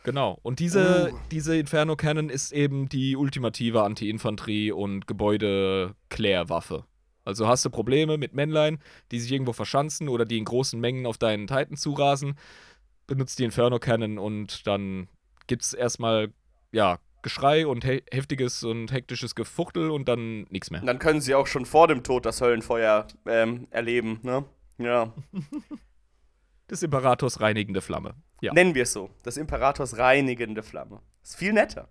Genau. 0.05 0.38
Und 0.42 0.59
diese, 0.61 1.11
Uh. 1.12 1.18
diese 1.30 1.57
Inferno 1.57 1.94
Cannon 1.96 2.28
ist 2.28 2.53
eben 2.53 2.88
die 2.88 3.16
ultimative 3.16 3.82
Anti-Infanterie- 3.82 4.72
und 4.72 5.07
Gebäude-Klärwaffe. 5.07 6.84
Also 7.24 7.46
hast 7.46 7.64
du 7.64 7.70
Probleme 7.70 8.18
mit 8.18 8.34
Männlein, 8.34 8.80
die 9.11 9.20
sich 9.20 9.30
irgendwo 9.30 9.53
verschanzen 9.53 10.09
oder 10.09 10.24
die 10.24 10.38
in 10.38 10.44
großen 10.44 10.80
Mengen 10.80 11.07
auf 11.07 11.18
deinen 11.18 11.46
Titan 11.46 11.76
zurasen, 11.76 12.36
benutzt 13.07 13.38
die 13.38 13.44
Inferno 13.44 13.78
Cannon 13.78 14.18
und 14.18 14.66
dann 14.66 15.09
gibt's 15.46 15.72
erstmal, 15.72 16.32
ja, 16.72 16.98
Geschrei 17.23 17.66
und 17.66 17.85
he 17.85 18.03
heftiges 18.11 18.62
und 18.64 18.91
hektisches 18.93 19.35
Gefuchtel 19.35 19.91
und 19.91 20.09
dann 20.09 20.43
nichts 20.51 20.70
mehr. 20.70 20.81
Dann 20.81 20.99
können 20.99 21.20
sie 21.20 21.35
auch 21.35 21.47
schon 21.47 21.66
vor 21.66 21.89
dem 21.89 22.03
Tod 22.03 22.27
das 22.27 22.41
Höllenfeuer 22.41 23.07
ähm, 23.27 23.68
erleben, 23.70 24.18
ne? 24.23 24.45
Ja. 24.79 25.12
Des 26.70 26.83
Imperators 26.83 27.41
reinigende 27.41 27.81
Flamme. 27.81 28.14
Ja. 28.41 28.53
Nennen 28.53 28.75
wir 28.75 28.83
es 28.85 28.93
so. 28.93 29.11
Das 29.23 29.37
Imperators 29.37 29.99
reinigende 29.99 30.62
Flamme. 30.62 31.01
Ist 31.23 31.37
viel 31.37 31.53
netter. 31.53 31.89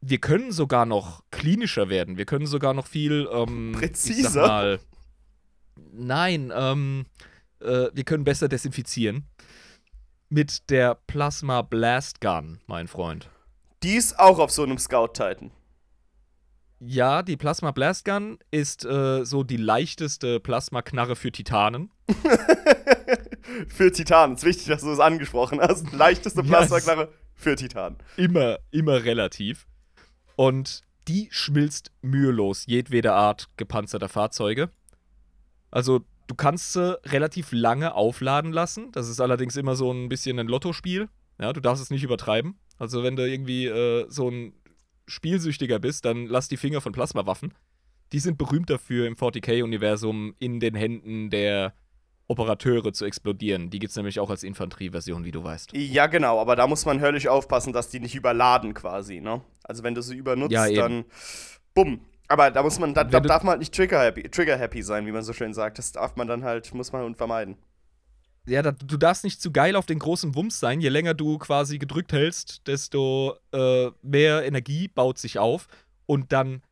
wir 0.00 0.18
können 0.18 0.52
sogar 0.52 0.86
noch 0.86 1.22
klinischer 1.30 1.88
werden. 1.88 2.16
Wir 2.16 2.24
können 2.24 2.46
sogar 2.46 2.72
noch 2.74 2.86
viel 2.86 3.28
ähm, 3.32 3.72
Präziser? 3.72 4.46
mal, 4.46 4.80
nein, 5.92 6.52
ähm, 6.54 7.06
äh, 7.60 7.88
wir 7.92 8.04
können 8.04 8.24
besser 8.24 8.48
desinfizieren. 8.48 9.26
Mit 10.28 10.70
der 10.70 10.94
Plasma 10.94 11.62
Blast 11.62 12.20
Gun, 12.20 12.60
mein 12.66 12.88
Freund. 12.88 13.28
Die 13.82 13.94
ist 13.94 14.18
auch 14.18 14.38
auf 14.38 14.50
so 14.50 14.62
einem 14.62 14.78
Scout-Titan. 14.78 15.50
Ja, 16.80 17.22
die 17.22 17.36
Plasma 17.36 17.72
Blast 17.72 18.04
Gun 18.04 18.38
ist 18.50 18.84
äh, 18.84 19.24
so 19.24 19.42
die 19.42 19.56
leichteste 19.56 20.40
Plasmaknarre 20.40 21.16
für 21.16 21.32
Titanen. 21.32 21.90
für 23.68 23.92
Titanen. 23.92 24.34
Es 24.34 24.42
ist 24.42 24.48
wichtig, 24.48 24.66
dass 24.68 24.82
du 24.82 24.90
es 24.90 25.00
angesprochen 25.00 25.60
hast. 25.60 25.92
Leichteste 25.92 26.42
Plasmaknarre 26.42 27.10
für 27.34 27.56
Titanen. 27.56 27.98
Immer, 28.16 28.58
immer 28.70 29.04
relativ. 29.04 29.66
Und 30.36 30.82
die 31.08 31.28
schmilzt 31.30 31.90
mühelos 32.02 32.64
jedwede 32.66 33.12
Art 33.12 33.48
gepanzerter 33.56 34.08
Fahrzeuge. 34.08 34.70
Also, 35.70 36.00
du 36.26 36.34
kannst 36.34 36.72
sie 36.74 36.98
relativ 37.04 37.52
lange 37.52 37.94
aufladen 37.94 38.52
lassen. 38.52 38.92
Das 38.92 39.08
ist 39.08 39.20
allerdings 39.20 39.56
immer 39.56 39.74
so 39.74 39.92
ein 39.92 40.08
bisschen 40.08 40.38
ein 40.38 40.48
Lottospiel. 40.48 41.08
Ja, 41.38 41.52
du 41.52 41.60
darfst 41.60 41.82
es 41.82 41.90
nicht 41.90 42.04
übertreiben. 42.04 42.58
Also, 42.80 43.02
wenn 43.04 43.14
du 43.14 43.28
irgendwie 43.28 43.66
äh, 43.66 44.06
so 44.08 44.30
ein 44.30 44.54
spielsüchtiger 45.06 45.78
bist, 45.78 46.06
dann 46.06 46.26
lass 46.26 46.48
die 46.48 46.56
Finger 46.56 46.80
von 46.80 46.92
Plasmawaffen. 46.92 47.52
Die 48.12 48.18
sind 48.18 48.38
berühmt 48.38 48.70
dafür, 48.70 49.06
im 49.06 49.16
40k-Universum 49.16 50.34
in 50.38 50.60
den 50.60 50.74
Händen 50.74 51.30
der 51.30 51.74
Operateure 52.26 52.92
zu 52.92 53.04
explodieren. 53.04 53.68
Die 53.70 53.80
gibt 53.80 53.90
es 53.90 53.96
nämlich 53.96 54.18
auch 54.18 54.30
als 54.30 54.44
Infanterieversion, 54.44 55.24
wie 55.24 55.30
du 55.30 55.44
weißt. 55.44 55.72
Ja, 55.74 56.06
genau, 56.06 56.40
aber 56.40 56.56
da 56.56 56.66
muss 56.66 56.86
man 56.86 57.00
höllisch 57.00 57.26
aufpassen, 57.26 57.72
dass 57.72 57.90
die 57.90 58.00
nicht 58.00 58.14
überladen 58.14 58.72
quasi, 58.72 59.20
ne? 59.20 59.42
Also 59.62 59.82
wenn 59.82 59.94
du 59.94 60.00
sie 60.02 60.16
übernutzt, 60.16 60.52
ja, 60.52 60.70
dann 60.70 61.04
bumm. 61.74 62.00
Aber 62.28 62.50
da 62.52 62.62
muss 62.62 62.78
man, 62.78 62.94
da, 62.94 63.04
da 63.04 63.20
darf 63.20 63.42
man 63.42 63.50
halt 63.50 63.58
nicht 63.58 63.74
trigger-happy 63.74 64.30
trigger 64.30 64.56
-happy 64.56 64.82
sein, 64.84 65.04
wie 65.06 65.12
man 65.12 65.24
so 65.24 65.32
schön 65.32 65.52
sagt. 65.52 65.78
Das 65.78 65.92
darf 65.92 66.14
man 66.16 66.28
dann 66.28 66.44
halt, 66.44 66.72
muss 66.72 66.92
man 66.92 67.14
vermeiden. 67.16 67.56
Ja, 68.50 68.62
da, 68.62 68.72
du 68.72 68.96
darfst 68.96 69.22
nicht 69.22 69.40
zu 69.40 69.52
geil 69.52 69.76
auf 69.76 69.86
den 69.86 70.00
großen 70.00 70.34
Wumms 70.34 70.58
sein. 70.58 70.80
Je 70.80 70.88
länger 70.88 71.14
du 71.14 71.38
quasi 71.38 71.78
gedrückt 71.78 72.12
hältst, 72.12 72.66
desto 72.66 73.36
äh, 73.52 73.90
mehr 74.02 74.44
Energie 74.44 74.88
baut 74.88 75.18
sich 75.18 75.38
auf. 75.38 75.68
Und 76.06 76.32
dann 76.32 76.62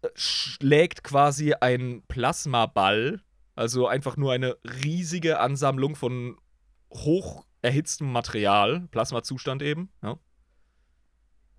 äh, 0.00 0.08
schlägt 0.14 1.04
quasi 1.04 1.52
ein 1.52 2.02
Plasmaball, 2.08 3.20
also 3.54 3.88
einfach 3.88 4.16
nur 4.16 4.32
eine 4.32 4.56
riesige 4.64 5.38
Ansammlung 5.38 5.96
von 5.96 6.38
hoch 6.94 7.44
erhitztem 7.60 8.10
Material, 8.10 8.88
Plasmazustand 8.90 9.60
eben, 9.60 9.90
ja, 10.02 10.18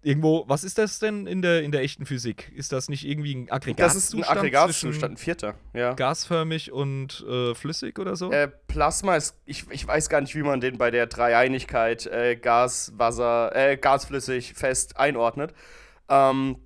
irgendwo, 0.01 0.45
was 0.47 0.63
ist 0.63 0.77
das 0.77 0.99
denn 0.99 1.27
in 1.27 1.41
der, 1.41 1.61
in 1.63 1.71
der 1.71 1.81
echten 1.81 2.05
Physik? 2.05 2.51
Ist 2.55 2.71
das 2.71 2.89
nicht 2.89 3.05
irgendwie 3.05 3.35
ein 3.35 3.51
Aggregatzustand? 3.51 3.95
Das 3.95 3.95
ist 3.95 4.13
ein 4.13 4.37
Aggregatzustand, 4.37 5.13
ein 5.13 5.17
vierter, 5.17 5.55
ja. 5.73 5.93
Gasförmig 5.93 6.71
und 6.71 7.25
äh, 7.29 7.53
flüssig 7.53 7.99
oder 7.99 8.15
so? 8.15 8.31
Äh, 8.31 8.47
Plasma 8.67 9.15
ist, 9.15 9.37
ich, 9.45 9.69
ich 9.69 9.87
weiß 9.87 10.09
gar 10.09 10.21
nicht, 10.21 10.35
wie 10.35 10.43
man 10.43 10.59
den 10.59 10.77
bei 10.77 10.91
der 10.91 11.07
Dreieinigkeit 11.07 12.07
äh, 12.07 12.35
Gas, 12.35 12.93
Wasser, 12.95 13.55
äh, 13.55 13.77
gasflüssig 13.77 14.53
fest 14.53 14.97
einordnet. 14.97 15.53
Ähm, 16.09 16.57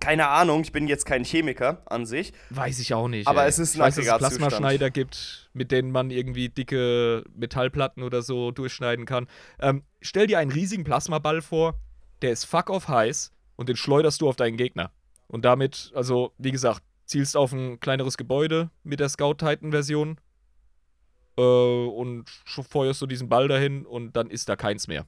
keine 0.00 0.28
Ahnung, 0.28 0.62
ich 0.62 0.72
bin 0.72 0.88
jetzt 0.88 1.06
kein 1.06 1.24
Chemiker 1.24 1.82
an 1.86 2.04
sich. 2.04 2.32
Weiß 2.50 2.80
ich 2.80 2.94
auch 2.94 3.08
nicht. 3.08 3.28
Aber 3.28 3.44
ey. 3.44 3.48
es 3.48 3.58
ist 3.58 3.74
ein 3.74 3.76
ich 3.76 3.80
weiß, 3.80 3.94
dass 3.96 4.06
es 4.06 4.18
Plasmaschneider 4.18 4.90
gibt, 4.90 5.48
mit 5.52 5.70
denen 5.70 5.92
man 5.92 6.10
irgendwie 6.10 6.48
dicke 6.48 7.24
Metallplatten 7.34 8.02
oder 8.02 8.22
so 8.22 8.50
durchschneiden 8.50 9.04
kann. 9.06 9.28
Ähm, 9.60 9.84
stell 10.00 10.26
dir 10.26 10.38
einen 10.38 10.50
riesigen 10.50 10.82
Plasmaball 10.82 11.42
vor, 11.42 11.78
der 12.24 12.32
ist 12.32 12.44
fuck 12.44 12.70
off 12.70 12.88
heiß 12.88 13.30
und 13.56 13.68
den 13.68 13.76
schleuderst 13.76 14.20
du 14.20 14.28
auf 14.28 14.36
deinen 14.36 14.56
Gegner. 14.56 14.90
Und 15.28 15.44
damit, 15.44 15.92
also, 15.94 16.32
wie 16.38 16.52
gesagt, 16.52 16.82
zielst 17.04 17.36
auf 17.36 17.52
ein 17.52 17.80
kleineres 17.80 18.16
Gebäude 18.16 18.70
mit 18.82 18.98
der 18.98 19.10
Scout 19.10 19.34
Titan-Version 19.34 20.18
äh, 21.36 21.42
und 21.42 22.24
feuerst 22.48 23.02
du 23.02 23.06
diesen 23.06 23.28
Ball 23.28 23.46
dahin 23.46 23.84
und 23.84 24.16
dann 24.16 24.30
ist 24.30 24.48
da 24.48 24.56
keins 24.56 24.88
mehr. 24.88 25.06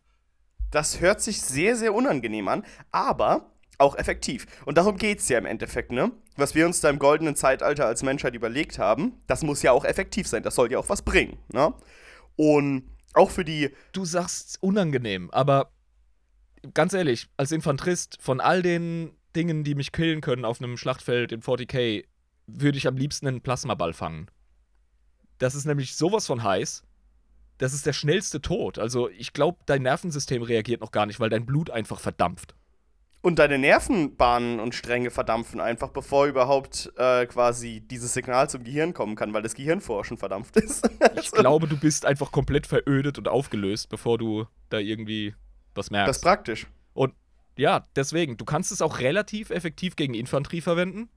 Das 0.70 1.00
hört 1.00 1.22
sich 1.22 1.40
sehr, 1.40 1.76
sehr 1.76 1.94
unangenehm 1.94 2.48
an, 2.48 2.64
aber 2.92 3.50
auch 3.78 3.96
effektiv. 3.96 4.46
Und 4.66 4.76
darum 4.76 4.96
geht 4.96 5.20
es 5.20 5.28
ja 5.28 5.38
im 5.38 5.46
Endeffekt, 5.46 5.92
ne? 5.92 6.12
Was 6.36 6.54
wir 6.54 6.66
uns 6.66 6.80
da 6.80 6.90
im 6.90 6.98
goldenen 6.98 7.36
Zeitalter 7.36 7.86
als 7.86 8.02
Menschheit 8.02 8.34
überlegt 8.34 8.78
haben, 8.78 9.22
das 9.26 9.42
muss 9.42 9.62
ja 9.62 9.72
auch 9.72 9.84
effektiv 9.84 10.26
sein. 10.26 10.42
Das 10.42 10.54
soll 10.54 10.70
ja 10.70 10.78
auch 10.78 10.88
was 10.88 11.02
bringen, 11.02 11.38
ne? 11.52 11.72
Und 12.36 12.90
auch 13.14 13.30
für 13.30 13.44
die. 13.44 13.70
Du 13.92 14.04
sagst 14.04 14.58
unangenehm, 14.62 15.30
aber 15.30 15.70
ganz 16.74 16.92
ehrlich, 16.92 17.28
als 17.36 17.52
Infanterist, 17.52 18.18
von 18.20 18.40
all 18.40 18.62
den 18.62 19.12
Dingen, 19.34 19.64
die 19.64 19.74
mich 19.74 19.92
killen 19.92 20.20
können 20.20 20.44
auf 20.44 20.60
einem 20.60 20.76
Schlachtfeld 20.76 21.32
in 21.32 21.42
40k, 21.42 22.04
würde 22.46 22.78
ich 22.78 22.86
am 22.86 22.96
liebsten 22.96 23.26
einen 23.26 23.40
Plasmaball 23.40 23.92
fangen. 23.92 24.28
Das 25.38 25.54
ist 25.54 25.66
nämlich 25.66 25.96
sowas 25.96 26.26
von 26.26 26.42
heiß. 26.42 26.82
Das 27.58 27.74
ist 27.74 27.86
der 27.86 27.92
schnellste 27.92 28.40
Tod. 28.40 28.78
Also, 28.78 29.08
ich 29.10 29.32
glaube, 29.32 29.58
dein 29.66 29.82
Nervensystem 29.82 30.42
reagiert 30.42 30.80
noch 30.80 30.92
gar 30.92 31.06
nicht, 31.06 31.20
weil 31.20 31.30
dein 31.30 31.46
Blut 31.46 31.70
einfach 31.70 32.00
verdampft. 32.00 32.54
Und 33.22 33.40
deine 33.40 33.58
Nervenbahnen 33.58 34.60
und 34.60 34.74
Stränge 34.74 35.10
verdampfen 35.10 35.58
einfach, 35.58 35.88
bevor 35.88 36.26
überhaupt 36.26 36.92
äh, 36.96 37.26
quasi 37.26 37.80
dieses 37.80 38.14
Signal 38.14 38.48
zum 38.48 38.62
Gehirn 38.62 38.94
kommen 38.94 39.16
kann, 39.16 39.32
weil 39.32 39.42
das 39.42 39.54
Gehirn 39.54 39.80
vorher 39.80 40.04
schon 40.04 40.18
verdampft 40.18 40.56
ist. 40.56 40.88
ich 41.20 41.32
glaube, 41.32 41.66
du 41.66 41.76
bist 41.76 42.06
einfach 42.06 42.30
komplett 42.30 42.68
verödet 42.68 43.18
und 43.18 43.26
aufgelöst, 43.26 43.88
bevor 43.88 44.18
du 44.18 44.46
da 44.68 44.78
irgendwie 44.78 45.34
was 45.76 45.90
merkst. 45.90 46.08
Das 46.08 46.16
ist 46.18 46.22
praktisch. 46.22 46.66
Und 46.94 47.14
ja, 47.56 47.86
deswegen, 47.96 48.36
du 48.36 48.44
kannst 48.44 48.72
es 48.72 48.82
auch 48.82 48.98
relativ 48.98 49.50
effektiv 49.50 49.96
gegen 49.96 50.14
Infanterie 50.14 50.60
verwenden, 50.60 51.08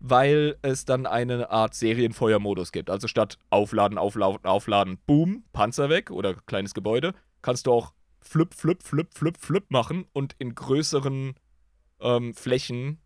weil 0.00 0.56
es 0.62 0.84
dann 0.84 1.06
eine 1.06 1.50
Art 1.50 1.74
Serienfeuermodus 1.74 2.72
gibt. 2.72 2.90
Also 2.90 3.08
statt 3.08 3.38
aufladen, 3.50 3.98
aufladen, 3.98 4.44
aufladen, 4.44 4.98
boom, 5.06 5.44
Panzer 5.52 5.88
weg 5.88 6.10
oder 6.10 6.34
kleines 6.34 6.74
Gebäude, 6.74 7.14
kannst 7.42 7.66
du 7.66 7.72
auch 7.72 7.92
flip, 8.20 8.54
flip, 8.54 8.82
flip, 8.82 9.14
flip, 9.14 9.36
flip 9.38 9.70
machen 9.70 10.06
und 10.12 10.34
in 10.38 10.54
größeren 10.54 11.34
ähm, 12.00 12.34
Flächen 12.34 12.98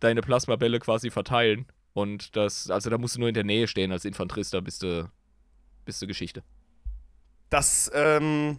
deine 0.00 0.20
Plasmabälle 0.20 0.78
quasi 0.80 1.10
verteilen. 1.10 1.66
Und 1.94 2.36
das, 2.36 2.70
also 2.70 2.90
da 2.90 2.98
musst 2.98 3.16
du 3.16 3.20
nur 3.20 3.28
in 3.28 3.34
der 3.34 3.44
Nähe 3.44 3.68
stehen 3.68 3.90
als 3.92 4.04
Infanterist, 4.04 4.52
da 4.52 4.60
bist 4.60 4.82
du, 4.82 5.10
bist 5.86 6.02
du 6.02 6.06
Geschichte. 6.06 6.42
Das, 7.48 7.90
ähm, 7.94 8.58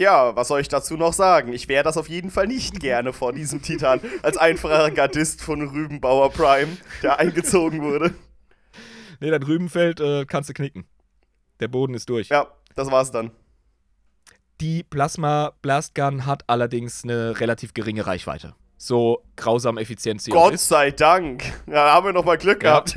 ja, 0.00 0.34
was 0.34 0.48
soll 0.48 0.62
ich 0.62 0.68
dazu 0.68 0.96
noch 0.96 1.12
sagen? 1.12 1.52
Ich 1.52 1.68
wäre 1.68 1.84
das 1.84 1.98
auf 1.98 2.08
jeden 2.08 2.30
Fall 2.30 2.46
nicht 2.46 2.80
gerne 2.80 3.12
vor 3.12 3.32
diesem 3.32 3.60
Titan 3.62 4.00
als 4.22 4.38
einfacher 4.38 4.90
Gardist 4.90 5.42
von 5.42 5.60
Rübenbauer 5.60 6.32
Prime, 6.32 6.78
der 7.02 7.18
eingezogen 7.20 7.82
wurde. 7.82 8.14
Nee, 9.20 9.30
dein 9.30 9.42
Rübenfeld 9.42 10.00
äh, 10.00 10.24
kannst 10.24 10.48
du 10.48 10.54
knicken. 10.54 10.86
Der 11.60 11.68
Boden 11.68 11.92
ist 11.92 12.08
durch. 12.08 12.30
Ja, 12.30 12.46
das 12.74 12.90
war's 12.90 13.10
dann. 13.10 13.30
Die 14.62 14.82
Plasma 14.82 15.52
Blast 15.60 15.94
Gun 15.94 16.24
hat 16.24 16.44
allerdings 16.46 17.04
eine 17.04 17.38
relativ 17.38 17.74
geringe 17.74 18.06
Reichweite. 18.06 18.54
So 18.78 19.22
grausam 19.36 19.76
effizient 19.76 20.22
sie 20.22 20.30
Gott 20.30 20.54
ist. 20.54 20.68
sei 20.68 20.90
Dank. 20.90 21.44
Ja, 21.66 21.84
da 21.84 21.92
haben 21.92 22.06
wir 22.06 22.14
noch 22.14 22.24
mal 22.24 22.38
Glück 22.38 22.62
ja. 22.62 22.80
gehabt. 22.80 22.96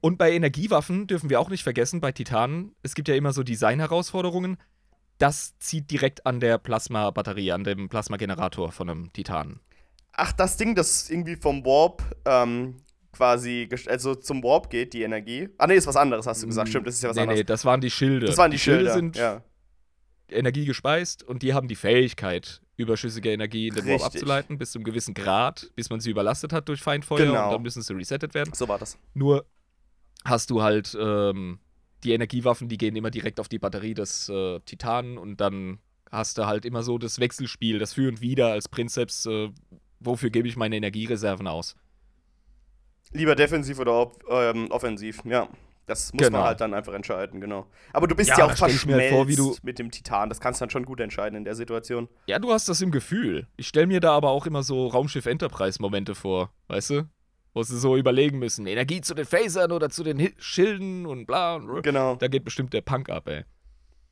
Und 0.00 0.18
bei 0.18 0.32
Energiewaffen 0.32 1.06
dürfen 1.06 1.30
wir 1.30 1.40
auch 1.40 1.48
nicht 1.48 1.62
vergessen, 1.62 2.00
bei 2.00 2.10
Titanen, 2.12 2.74
es 2.82 2.94
gibt 2.94 3.08
ja 3.08 3.14
immer 3.14 3.32
so 3.32 3.44
Design-Herausforderungen 3.44 4.58
das 5.18 5.58
zieht 5.58 5.90
direkt 5.90 6.26
an 6.26 6.40
der 6.40 6.58
Plasma-Batterie, 6.58 7.52
an 7.52 7.64
dem 7.64 7.88
Plasma-Generator 7.88 8.72
von 8.72 8.90
einem 8.90 9.12
Titan. 9.12 9.60
Ach, 10.12 10.32
das 10.32 10.56
Ding, 10.56 10.74
das 10.74 11.10
irgendwie 11.10 11.36
vom 11.36 11.64
Warp 11.64 12.02
ähm, 12.24 12.76
quasi, 13.12 13.68
also 13.86 14.14
zum 14.14 14.42
Warp 14.42 14.70
geht, 14.70 14.92
die 14.92 15.02
Energie. 15.02 15.48
Ah, 15.58 15.66
nee, 15.66 15.74
ist 15.74 15.86
was 15.86 15.96
anderes, 15.96 16.26
hast 16.26 16.42
du 16.42 16.46
gesagt. 16.46 16.68
Stimmt, 16.68 16.86
das 16.86 16.96
ist 16.96 17.02
ja 17.02 17.10
was 17.10 17.16
nee, 17.16 17.22
anderes. 17.22 17.40
Nee, 17.40 17.44
das 17.44 17.64
waren 17.64 17.80
die 17.80 17.90
Schilde. 17.90 18.26
Das 18.26 18.36
waren 18.36 18.50
die, 18.50 18.56
die 18.56 18.62
Schilde, 18.62 18.90
Schilde 18.90 18.94
sind 18.94 19.16
ja. 19.16 19.42
Energie 20.28 20.64
gespeist 20.64 21.22
und 21.22 21.42
die 21.42 21.54
haben 21.54 21.68
die 21.68 21.76
Fähigkeit, 21.76 22.60
überschüssige 22.76 23.32
Energie 23.32 23.68
in 23.68 23.74
den 23.74 23.86
Warp 23.86 24.04
abzuleiten, 24.04 24.58
bis 24.58 24.72
zu 24.72 24.78
einem 24.78 24.84
gewissen 24.84 25.14
Grad, 25.14 25.70
bis 25.74 25.90
man 25.90 26.00
sie 26.00 26.10
überlastet 26.10 26.52
hat 26.52 26.68
durch 26.68 26.80
Feindfeuer 26.80 27.26
genau. 27.26 27.46
und 27.46 27.52
dann 27.54 27.62
müssen 27.62 27.82
sie 27.82 27.94
resettet 27.94 28.34
werden. 28.34 28.52
So 28.54 28.68
war 28.68 28.78
das. 28.78 28.98
Nur 29.14 29.46
hast 30.24 30.50
du 30.50 30.62
halt 30.62 30.96
ähm, 31.00 31.58
die 32.04 32.12
Energiewaffen, 32.12 32.68
die 32.68 32.78
gehen 32.78 32.96
immer 32.96 33.10
direkt 33.10 33.40
auf 33.40 33.48
die 33.48 33.58
Batterie 33.58 33.94
des 33.94 34.28
äh, 34.28 34.60
Titanen 34.60 35.18
und 35.18 35.40
dann 35.40 35.78
hast 36.10 36.38
du 36.38 36.46
halt 36.46 36.64
immer 36.64 36.82
so 36.82 36.98
das 36.98 37.18
Wechselspiel, 37.18 37.78
das 37.78 37.94
Für 37.94 38.08
und 38.08 38.20
Wider 38.20 38.48
als 38.48 38.68
Prinzeps, 38.68 39.26
äh, 39.26 39.50
wofür 40.00 40.30
gebe 40.30 40.48
ich 40.48 40.56
meine 40.56 40.76
Energiereserven 40.76 41.46
aus. 41.46 41.76
Lieber 43.12 43.34
defensiv 43.34 43.78
oder 43.78 44.12
ähm, 44.28 44.70
offensiv, 44.70 45.22
ja. 45.24 45.48
Das 45.86 46.14
muss 46.14 46.22
genau. 46.22 46.38
man 46.38 46.46
halt 46.48 46.60
dann 46.62 46.72
einfach 46.72 46.94
entscheiden, 46.94 47.42
genau. 47.42 47.66
Aber 47.92 48.06
du 48.06 48.14
bist 48.14 48.30
ja, 48.30 48.38
ja 48.38 48.46
auch 48.46 48.56
verschmelzt 48.56 49.14
halt 49.14 49.36
vor, 49.36 49.56
mit 49.62 49.78
dem 49.78 49.90
Titan. 49.90 50.30
Das 50.30 50.40
kannst 50.40 50.60
du 50.60 50.64
dann 50.64 50.70
schon 50.70 50.86
gut 50.86 50.98
entscheiden 50.98 51.36
in 51.36 51.44
der 51.44 51.54
Situation. 51.54 52.08
Ja, 52.26 52.38
du 52.38 52.52
hast 52.52 52.70
das 52.70 52.80
im 52.80 52.90
Gefühl. 52.90 53.48
Ich 53.56 53.68
stelle 53.68 53.86
mir 53.86 54.00
da 54.00 54.12
aber 54.12 54.30
auch 54.30 54.46
immer 54.46 54.62
so 54.62 54.86
Raumschiff 54.86 55.26
Enterprise-Momente 55.26 56.14
vor, 56.14 56.50
weißt 56.68 56.90
du? 56.90 57.08
Wo 57.54 57.62
sie 57.62 57.78
so 57.78 57.96
überlegen 57.96 58.38
müssen, 58.38 58.66
Energie 58.66 59.00
zu 59.00 59.14
den 59.14 59.24
Phasern 59.24 59.72
oder 59.72 59.88
zu 59.88 60.02
den 60.02 60.34
Schilden 60.38 61.06
und 61.06 61.26
bla. 61.26 61.54
Und 61.54 61.82
genau. 61.82 62.16
Da 62.16 62.28
geht 62.28 62.44
bestimmt 62.44 62.72
der 62.72 62.82
Punk 62.82 63.08
ab, 63.08 63.28
ey. 63.28 63.44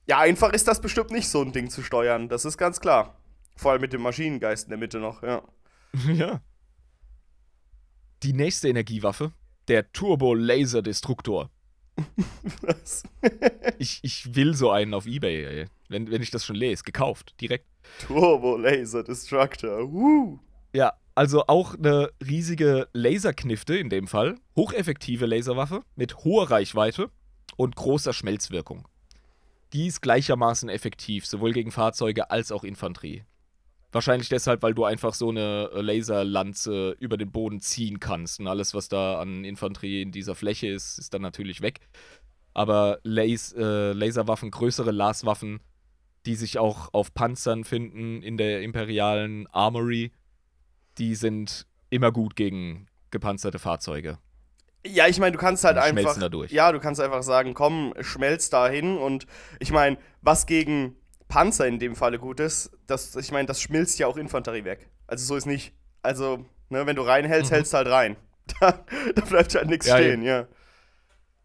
Ja, 0.06 0.19
einfach 0.19 0.52
ist 0.52 0.66
das 0.66 0.81
bestimmt 0.81 1.10
nicht 1.10 1.28
so 1.28 1.43
ein 1.43 1.52
Ding 1.52 1.69
zu 1.69 1.82
steuern, 1.82 2.28
das 2.28 2.44
ist 2.44 2.56
ganz 2.56 2.81
klar. 2.81 3.19
Vor 3.56 3.73
allem 3.73 3.81
mit 3.81 3.93
dem 3.93 4.02
Maschinengeist 4.02 4.64
in 4.64 4.70
der 4.70 4.78
Mitte 4.78 4.98
noch, 4.98 5.23
ja. 5.23 5.43
ja. 6.12 6.40
Die 8.23 8.32
nächste 8.32 8.69
Energiewaffe, 8.69 9.32
der 9.69 9.93
Turbo-Laser-Destruktor. 9.93 11.51
Was? 12.62 13.02
ich, 13.78 14.01
ich 14.02 14.35
will 14.35 14.55
so 14.55 14.70
einen 14.70 14.94
auf 14.94 15.06
Ebay, 15.06 15.44
ey. 15.44 15.66
Wenn, 15.89 16.10
wenn 16.10 16.23
ich 16.23 16.31
das 16.31 16.44
schon 16.44 16.56
lese. 16.56 16.85
Gekauft, 16.85 17.35
direkt. 17.40 17.66
Turbo 18.06 18.56
Laser 18.56 19.02
Destructor. 19.02 19.93
Woo. 19.93 20.39
Ja, 20.73 20.94
Also 21.15 21.45
auch 21.47 21.75
eine 21.75 22.11
riesige 22.27 22.89
Laserknifte 22.93 23.77
in 23.77 23.91
dem 23.91 24.07
Fall. 24.07 24.37
Hocheffektive 24.57 25.27
Laserwaffe 25.27 25.83
mit 25.95 26.17
hoher 26.25 26.51
Reichweite 26.51 27.11
und 27.57 27.77
großer 27.77 28.13
Schmelzwirkung. 28.13 28.89
Die 29.73 29.87
ist 29.87 30.01
gleichermaßen 30.01 30.69
effektiv, 30.69 31.27
sowohl 31.27 31.53
gegen 31.53 31.71
Fahrzeuge 31.71 32.31
als 32.31 32.53
auch 32.53 32.65
Infanterie. 32.65 33.25
Wahrscheinlich 33.91 34.31
deshalb, 34.31 34.63
weil 34.63 34.73
du 34.73 34.85
einfach 34.85 35.13
so 35.13 35.29
eine 35.29 35.69
Laserlanze 35.75 36.97
über 36.99 37.19
den 37.19 37.31
Boden 37.31 37.61
ziehen 37.61 38.01
kannst. 38.01 38.41
Und 38.41 38.47
alles, 38.47 38.73
was 38.73 38.89
da 38.89 39.21
an 39.21 39.45
Infanterie 39.45 40.01
in 40.01 40.13
dieser 40.13 40.35
Fläche 40.35 40.69
ist, 40.69 40.99
ist 40.99 41.13
dann 41.13 41.21
natürlich 41.21 41.61
weg. 41.61 41.81
Aber 42.55 43.01
Las 43.03 43.53
äh, 43.53 43.93
Laserwaffen, 43.93 44.51
größere 44.51 44.93
Laswaffen, 44.93 45.61
die 46.25 46.37
sich 46.37 46.59
auch 46.59 46.93
auf 46.95 47.13
Panzern 47.13 47.65
finden 47.65 48.23
in 48.23 48.39
der 48.39 48.63
imperialen 48.63 49.47
Armory, 49.49 50.13
die 50.98 51.14
sind 51.14 51.66
immer 51.90 52.12
gut 52.12 52.36
gegen 52.36 52.89
gepanzerte 53.10 53.59
Fahrzeuge. 53.59 54.19
Ja, 54.85 55.06
ich 55.06 55.20
meine, 55.20 55.32
du 55.32 55.39
kannst 55.39 55.64
halt 55.64 55.78
einfach. 55.78 56.19
Dadurch. 56.19 56.51
Ja, 56.51 56.73
du 56.73 56.81
kannst 56.81 57.01
einfach 57.01 57.23
sagen, 57.23 57.55
komm, 57.55 57.94
schmelz 58.01 58.51
da 58.51 58.69
hin. 58.69 58.97
Und 58.97 59.27
ich 59.60 59.70
meine, 59.70 59.97
was 60.23 60.47
gegen 60.47 60.97
Panzer 61.28 61.66
in 61.66 61.78
dem 61.78 61.94
Falle 61.94 62.19
gut 62.19 62.40
ist, 62.40 62.73
das, 62.86 63.14
ich 63.16 63.31
meine, 63.31 63.47
das 63.47 63.60
schmilzt 63.60 63.98
ja 63.98 64.06
auch 64.06 64.16
Infanterie 64.16 64.64
weg. 64.64 64.90
Also 65.06 65.24
so 65.24 65.36
ist 65.36 65.47
nicht. 65.47 65.73
Also, 66.02 66.44
ne, 66.69 66.85
wenn 66.86 66.97
du 66.97 67.02
reinhältst, 67.02 67.51
mhm. 67.51 67.56
hältst 67.56 67.74
halt 67.74 67.89
rein. 67.89 68.16
Da, 68.60 68.85
da 69.14 69.24
bleibt 69.24 69.55
halt 69.55 69.69
nichts 69.69 69.86
ja, 69.86 69.97
stehen, 69.97 70.23
ja. 70.23 70.48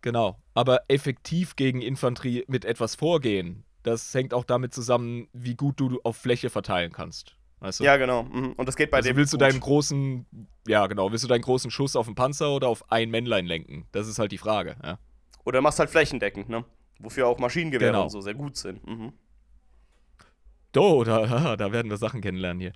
Genau. 0.01 0.41
Aber 0.55 0.81
effektiv 0.87 1.55
gegen 1.55 1.79
Infanterie 1.79 2.43
mit 2.47 2.65
etwas 2.65 2.95
vorgehen, 2.95 3.65
das 3.83 4.11
hängt 4.15 4.33
auch 4.33 4.43
damit 4.43 4.73
zusammen, 4.73 5.27
wie 5.31 5.55
gut 5.55 5.79
du 5.79 6.01
auf 6.03 6.17
Fläche 6.17 6.49
verteilen 6.49 6.91
kannst. 6.91 7.37
Weißt 7.59 7.79
du? 7.79 7.83
Ja, 7.83 7.97
genau. 7.97 8.23
Mhm. 8.23 8.53
Und 8.53 8.67
das 8.67 8.75
geht 8.75 8.91
bei 8.91 8.97
also 8.97 9.09
dem. 9.09 9.17
Willst 9.17 9.33
du 9.33 9.37
deinen 9.37 9.59
großen, 9.59 10.25
ja 10.67 10.85
genau, 10.87 11.11
willst 11.11 11.23
du 11.23 11.27
deinen 11.27 11.41
großen 11.41 11.71
Schuss 11.71 11.95
auf 11.95 12.05
den 12.05 12.15
Panzer 12.15 12.51
oder 12.51 12.67
auf 12.67 12.91
ein 12.91 13.09
Männlein 13.09 13.45
lenken? 13.45 13.87
Das 13.91 14.07
ist 14.07 14.19
halt 14.19 14.31
die 14.31 14.37
Frage, 14.37 14.75
ja. 14.83 14.99
Oder 15.43 15.61
machst 15.61 15.79
halt 15.79 15.89
flächendeckend, 15.89 16.49
ne? 16.49 16.65
Wofür 16.99 17.27
auch 17.27 17.39
Maschinengewehre 17.39 17.91
genau. 17.91 18.03
und 18.03 18.09
so 18.09 18.21
sehr 18.21 18.33
gut 18.33 18.57
sind. 18.57 18.85
Mhm. 18.85 19.13
Do, 20.71 21.03
da, 21.03 21.55
da 21.57 21.71
werden 21.71 21.89
wir 21.89 21.97
Sachen 21.97 22.21
kennenlernen 22.21 22.59
hier. 22.59 22.73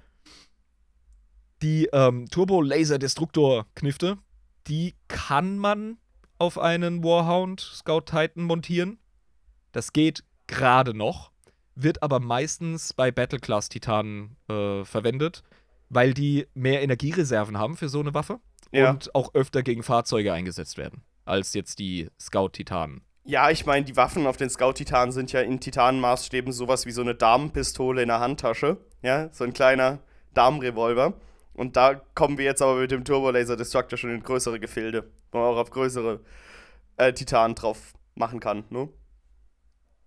Die 1.62 1.90
ähm, 1.94 2.28
Turbo-Laser-Destruktor-Knifte, 2.30 4.18
die 4.68 4.96
kann 5.08 5.58
man 5.58 5.98
auf 6.40 6.58
einen 6.58 7.04
Warhound 7.04 7.60
Scout 7.60 8.02
Titan 8.02 8.44
montieren. 8.44 8.98
Das 9.72 9.94
geht 9.94 10.24
gerade 10.48 10.96
noch, 10.96 11.31
wird 11.76 12.04
aber 12.04 12.20
meistens 12.20 12.94
bei 12.94 13.12
Battleclass 13.12 13.70
Titanen 13.70 14.38
äh, 14.50 14.84
verwendet, 14.84 15.44
weil 15.90 16.14
die 16.14 16.48
mehr 16.54 16.82
Energiereserven 16.82 17.58
haben 17.58 17.78
für 17.78 17.90
so 17.90 18.00
eine 18.00 18.14
Waffe 18.14 18.40
ja. 18.72 18.92
und 18.92 19.14
auch 19.16 19.34
öfter 19.34 19.64
gegen 19.64 19.84
Fahrzeuge 19.84 20.34
eingesetzt 20.34 20.78
werden 20.78 21.04
als 21.26 21.54
jetzt 21.54 21.80
die 21.80 22.10
Scout 22.20 22.50
Titanen. 22.50 23.02
Ja, 23.24 23.52
ich 23.52 23.66
meine, 23.66 23.86
die 23.86 23.96
Waffen 23.96 24.26
auf 24.26 24.38
den 24.38 24.50
Scout-Titanen 24.50 25.12
sind 25.12 25.32
ja 25.32 25.42
in 25.42 25.60
Titanenmaßstäben 25.60 26.52
sowas 26.52 26.88
wie 26.88 26.92
so 26.92 27.02
eine 27.02 27.14
Damenpistole 27.14 28.02
in 28.02 28.08
der 28.08 28.20
Handtasche. 28.20 28.78
Ja, 29.04 29.30
so 29.32 29.44
ein 29.44 29.54
kleiner 29.54 30.00
Damenrevolver. 30.34 31.14
Und 31.54 31.76
da 31.78 32.02
kommen 32.16 32.38
wir 32.38 32.46
jetzt 32.46 32.62
aber 32.62 32.76
mit 32.78 32.92
dem 32.92 33.06
Turbo 33.06 33.30
Laser 33.30 33.58
Destructor 33.58 33.98
schon 33.98 34.10
in 34.10 34.24
größere 34.24 34.60
Gefilde, 34.60 35.12
wo 35.32 35.38
man 35.38 35.48
auch 35.48 35.58
auf 35.58 35.70
größere 35.70 36.22
äh, 36.98 37.14
Titanen 37.14 37.56
drauf 37.56 37.94
machen 38.16 38.40
kann, 38.40 38.64
ne? 38.70 38.90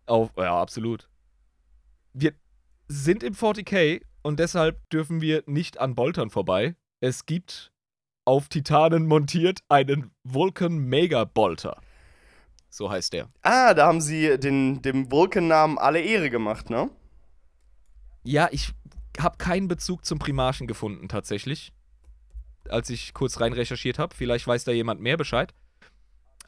Auf, 0.07 0.31
ja, 0.37 0.61
absolut. 0.61 1.09
Wir 2.15 2.33
sind 2.89 3.23
im 3.23 3.35
40k 3.35 4.01
und 4.23 4.39
deshalb 4.39 4.89
dürfen 4.91 5.21
wir 5.21 5.43
nicht 5.47 5.79
an 5.79 5.95
Boltern 5.95 6.31
vorbei. 6.31 6.77
Es 7.01 7.27
gibt 7.27 7.73
auf 8.25 8.49
Titanen 8.49 9.07
montiert 9.07 9.61
einen 9.69 10.11
Vulcan 10.23 10.79
Mega 10.79 11.25
Bolter. 11.25 11.81
So 12.71 12.91
heißt 12.91 13.13
der. 13.13 13.29
Ah, 13.43 13.75
da 13.75 13.87
haben 13.87 14.01
sie 14.01 14.39
den, 14.39 14.81
dem 14.81 15.11
Vulcan-Namen 15.11 15.77
alle 15.79 16.01
Ehre 16.01 16.31
gemacht, 16.31 16.71
ne? 16.71 16.89
Ja, 18.25 18.49
ich 18.51 18.73
habe 19.19 19.37
keinen 19.37 19.69
Bezug 19.69 20.05
zum 20.05 20.19
Primarchen 20.19 20.67
gefunden, 20.67 21.09
tatsächlich. 21.09 21.73
Als 22.69 22.91
ich 22.91 23.13
kurz 23.13 23.41
rein 23.41 23.53
recherchiert 23.53 23.99
habe. 23.99 24.15
Vielleicht 24.15 24.47
weiß 24.47 24.65
da 24.65 24.73
jemand 24.73 25.01
mehr 25.01 25.17
Bescheid. 25.17 25.53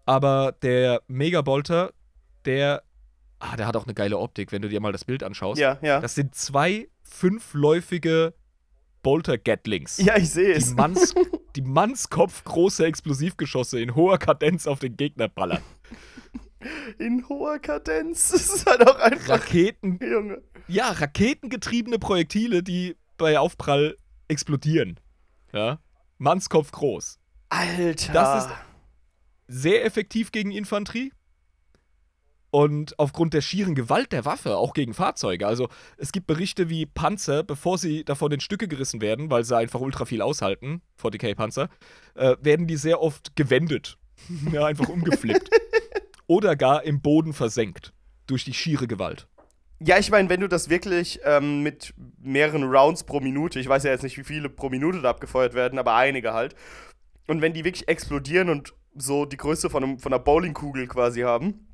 Aber 0.04 0.52
der 0.62 1.02
Megabolter, 1.08 1.92
der. 2.44 2.82
Ah, 3.38 3.56
der 3.56 3.66
hat 3.66 3.76
auch 3.76 3.84
eine 3.84 3.94
geile 3.94 4.18
Optik, 4.18 4.52
wenn 4.52 4.62
du 4.62 4.68
dir 4.68 4.80
mal 4.80 4.92
das 4.92 5.04
Bild 5.04 5.22
anschaust. 5.22 5.60
Ja, 5.60 5.78
ja. 5.82 6.00
Das 6.00 6.14
sind 6.14 6.34
zwei 6.34 6.88
fünfläufige 7.02 8.34
Bolter-Gatlings. 9.02 9.98
Ja, 9.98 10.16
ich 10.16 10.30
sehe 10.30 10.54
es. 10.54 10.68
Die, 10.68 10.74
Manns, 10.74 11.14
die 11.56 11.62
Mannskopf 11.62 12.42
große 12.44 12.84
Explosivgeschosse 12.86 13.78
in 13.80 13.94
hoher 13.94 14.18
Kadenz 14.18 14.66
auf 14.66 14.78
den 14.78 14.96
Gegner 14.96 15.28
ballern. 15.28 15.62
In 16.98 17.28
hoher 17.28 17.58
Kadenz. 17.58 18.30
Das 18.32 18.54
ist 18.54 18.66
halt 18.66 18.88
auch 18.88 18.98
einfach. 18.98 19.28
Raketen. 19.28 20.00
Junge. 20.02 20.42
Ja, 20.66 20.90
raketengetriebene 20.90 21.98
Projektile, 21.98 22.62
die 22.62 22.96
bei 23.18 23.38
Aufprall 23.38 23.96
explodieren. 24.28 24.98
Ja. 25.52 25.78
Mannskopf 26.18 26.72
groß. 26.72 27.18
Alter. 27.50 28.12
Das 28.12 28.46
ist 28.46 28.54
sehr 29.46 29.84
effektiv 29.84 30.32
gegen 30.32 30.50
Infanterie. 30.50 31.12
Und 32.56 32.98
aufgrund 32.98 33.34
der 33.34 33.42
schieren 33.42 33.74
Gewalt 33.74 34.12
der 34.12 34.24
Waffe, 34.24 34.56
auch 34.56 34.72
gegen 34.72 34.94
Fahrzeuge. 34.94 35.46
Also 35.46 35.68
es 35.98 36.10
gibt 36.10 36.26
Berichte 36.26 36.70
wie 36.70 36.86
Panzer, 36.86 37.42
bevor 37.42 37.76
sie 37.76 38.02
davon 38.02 38.32
in 38.32 38.40
Stücke 38.40 38.66
gerissen 38.66 39.02
werden, 39.02 39.30
weil 39.30 39.44
sie 39.44 39.54
einfach 39.54 39.78
ultra 39.78 40.06
viel 40.06 40.22
aushalten, 40.22 40.80
40k-Panzer, 40.98 41.68
äh, 42.14 42.34
werden 42.40 42.66
die 42.66 42.78
sehr 42.78 43.02
oft 43.02 43.36
gewendet. 43.36 43.98
ja, 44.52 44.64
einfach 44.64 44.88
umgeflippt. 44.88 45.50
oder 46.28 46.56
gar 46.56 46.82
im 46.82 47.02
Boden 47.02 47.34
versenkt 47.34 47.92
durch 48.26 48.46
die 48.46 48.54
schiere 48.54 48.86
Gewalt. 48.86 49.28
Ja, 49.78 49.98
ich 49.98 50.10
meine, 50.10 50.30
wenn 50.30 50.40
du 50.40 50.48
das 50.48 50.70
wirklich 50.70 51.20
ähm, 51.24 51.62
mit 51.62 51.92
mehreren 52.22 52.64
Rounds 52.64 53.04
pro 53.04 53.20
Minute, 53.20 53.60
ich 53.60 53.68
weiß 53.68 53.82
ja 53.82 53.90
jetzt 53.90 54.02
nicht, 54.02 54.16
wie 54.16 54.24
viele 54.24 54.48
pro 54.48 54.70
Minute 54.70 55.02
da 55.02 55.10
abgefeuert 55.10 55.52
werden, 55.52 55.78
aber 55.78 55.94
einige 55.94 56.32
halt, 56.32 56.54
und 57.26 57.42
wenn 57.42 57.52
die 57.52 57.64
wirklich 57.64 57.86
explodieren 57.86 58.48
und 58.48 58.72
so 58.94 59.26
die 59.26 59.36
Größe 59.36 59.68
von, 59.68 59.84
einem, 59.84 59.98
von 59.98 60.14
einer 60.14 60.24
Bowlingkugel 60.24 60.86
quasi 60.86 61.20
haben, 61.20 61.65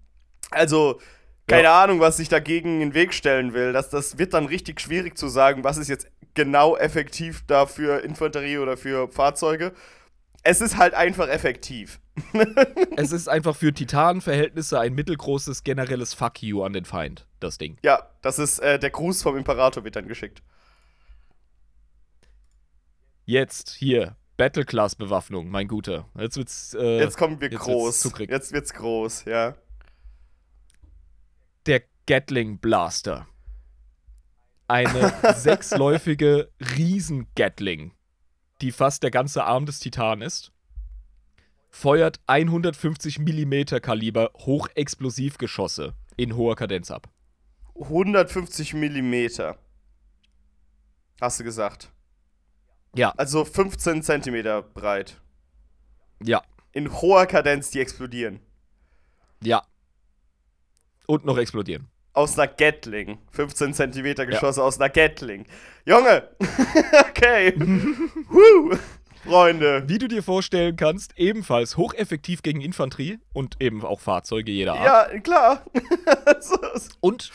also 0.53 1.01
keine 1.49 1.65
ja. 1.65 1.83
Ahnung, 1.83 2.01
was 2.01 2.17
sich 2.17 2.29
dagegen 2.29 2.81
in 2.81 2.91
den 2.91 2.95
Weg 2.95 3.13
stellen 3.13 3.53
will, 3.53 3.73
das, 3.73 3.91
das 3.91 4.17
wird 4.19 4.33
dann 4.33 4.47
richtig 4.47 4.81
schwierig 4.81 5.19
zu 5.19 5.29
sagen, 5.29 5.65
was 5.65 5.77
ist 5.77 5.89
jetzt 5.89 6.07
genau 6.35 6.77
effektiv 6.77 7.45
da 7.47 7.67
für 7.67 8.05
Infanterie 8.05 8.59
oder 8.59 8.77
für 8.77 9.09
Fahrzeuge. 9.09 9.73
Es 10.45 10.61
ist 10.61 10.77
halt 10.77 10.95
einfach 10.95 11.29
effektiv. 11.29 12.01
es 12.97 13.13
ist 13.13 13.29
einfach 13.29 13.57
für 13.57 13.73
Titanenverhältnisse 13.73 14.79
ein 14.79 14.95
mittelgroßes 14.95 15.65
generelles 15.65 16.15
Fuck 16.15 16.43
you 16.43 16.63
an 16.63 16.73
den 16.73 16.85
Feind, 16.85 17.27
das 17.41 17.59
Ding. 17.59 17.77
Ja, 17.83 18.09
das 18.23 18.39
ist 18.39 18.59
äh, 18.59 18.79
der 18.79 18.91
Gruß 18.91 19.23
vom 19.23 19.37
Imperator 19.37 19.85
wird 19.85 19.97
dann 19.97 20.09
geschickt. 20.09 20.43
Jetzt 23.25 23.71
hier 23.71 24.17
Battleclass-Bewaffnung, 24.37 25.49
mein 25.49 25.69
Guter. 25.69 26.09
Jetzt 26.19 26.37
wird's. 26.37 26.75
Äh, 26.75 26.99
jetzt 26.99 27.17
kommen 27.17 27.41
wir 27.41 27.51
jetzt 27.51 27.61
groß. 27.61 28.05
Wird's 28.05 28.31
jetzt 28.31 28.53
wird's 28.53 28.75
groß, 28.75 29.25
ja. 29.27 29.55
Gatling 32.07 32.59
Blaster. 32.59 33.27
Eine 34.69 35.13
sechsläufige 35.37 36.51
Riesen-Gatling, 36.77 37.93
die 38.61 38.73
fast 38.73 39.03
der 39.03 39.11
ganze 39.11 39.45
Arm 39.45 39.67
des 39.67 39.81
Titan 39.81 40.23
ist 40.23 40.53
feuert 41.73 42.21
150 42.27 43.19
mm 43.19 43.81
Kaliber 43.81 44.31
Hochexplosivgeschosse 44.37 45.95
in 46.17 46.37
hoher 46.37 46.55
Kadenz 46.55 46.91
ab. 46.91 47.09
150 47.75 48.75
mm. 48.75 49.55
Hast 51.21 51.41
du 51.41 51.45
gesagt? 51.45 51.91
Ja. 52.95 53.13
Also 53.17 53.45
15 53.45 54.03
cm 54.03 54.63
breit. 54.75 55.21
Ja. 56.23 56.43
In 56.73 56.93
hoher 56.93 57.27
Kadenz, 57.27 57.71
die 57.71 57.81
explodieren. 57.81 58.41
Ja. 59.43 59.63
Und 61.07 61.25
noch 61.25 61.39
explodieren. 61.39 61.89
Aus 62.15 62.39
einer 62.39 62.49
Gatling. 62.49 63.19
15 63.31 63.75
cm 63.75 64.15
Geschosse 64.27 64.61
ja. 64.61 64.67
aus 64.67 64.81
einer 64.81 64.91
Gatling. 64.91 65.47
Junge! 65.87 66.29
okay. 67.09 67.55
Woo! 68.29 68.77
Freunde. 69.25 69.85
Wie 69.87 69.99
du 69.99 70.09
dir 70.09 70.23
vorstellen 70.23 70.77
kannst, 70.77 71.17
ebenfalls 71.17 71.77
hocheffektiv 71.77 72.43
gegen 72.43 72.61
Infanterie 72.61 73.19
und 73.33 73.61
eben 73.61 73.85
auch 73.85 74.01
Fahrzeuge 74.01 74.51
jeder 74.51 74.75
Art. 74.75 75.13
Ja, 75.13 75.21
klar. 75.21 75.65
und 77.01 77.31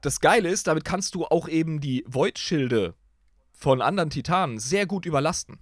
das 0.00 0.20
Geile 0.20 0.48
ist, 0.48 0.66
damit 0.66 0.84
kannst 0.84 1.14
du 1.14 1.24
auch 1.24 1.48
eben 1.48 1.80
die 1.80 2.04
Void-Schilde 2.08 2.94
von 3.52 3.80
anderen 3.80 4.10
Titanen 4.10 4.58
sehr 4.58 4.86
gut 4.86 5.06
überlasten. 5.06 5.58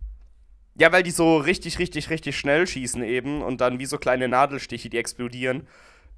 Ja, 0.77 0.93
weil 0.93 1.03
die 1.03 1.11
so 1.11 1.37
richtig, 1.39 1.79
richtig, 1.79 2.09
richtig 2.09 2.39
schnell 2.39 2.67
schießen 2.67 3.03
eben 3.03 3.43
und 3.43 3.61
dann 3.61 3.79
wie 3.79 3.87
so 3.87 3.99
kleine 3.99 4.29
Nadelstiche, 4.29 4.89
die 4.89 4.97
explodieren, 4.97 5.67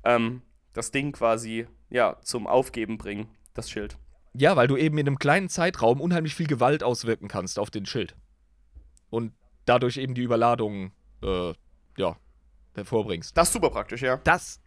ähm, 0.05 0.43
das 0.75 0.91
Ding 0.91 1.13
quasi, 1.13 1.67
ja, 1.91 2.17
zum 2.23 2.47
Aufgeben 2.47 2.99
bringen, 2.99 3.29
das 3.55 3.71
Schild. 3.71 3.99
Ja, 4.33 4.57
weil 4.57 4.69
du 4.69 4.77
eben 4.77 4.97
in 4.99 5.07
einem 5.07 5.19
kleinen 5.19 5.49
Zeitraum 5.49 6.01
unheimlich 6.01 6.35
viel 6.35 6.47
Gewalt 6.47 6.83
auswirken 6.83 7.29
kannst 7.29 7.59
auf 7.59 7.71
den 7.71 7.85
Schild. 7.87 8.15
und 9.11 9.33
dadurch 9.67 9.99
eben 9.99 10.15
die 10.15 10.23
Überladung 10.23 10.93
äh, 11.23 11.53
ja, 11.97 12.17
hervorbringst. 12.75 13.37
Das 13.37 13.49
ist 13.49 13.55
super 13.55 13.71
praktisch, 13.71 14.03
ja. 14.03 14.17
Das, 14.19 14.61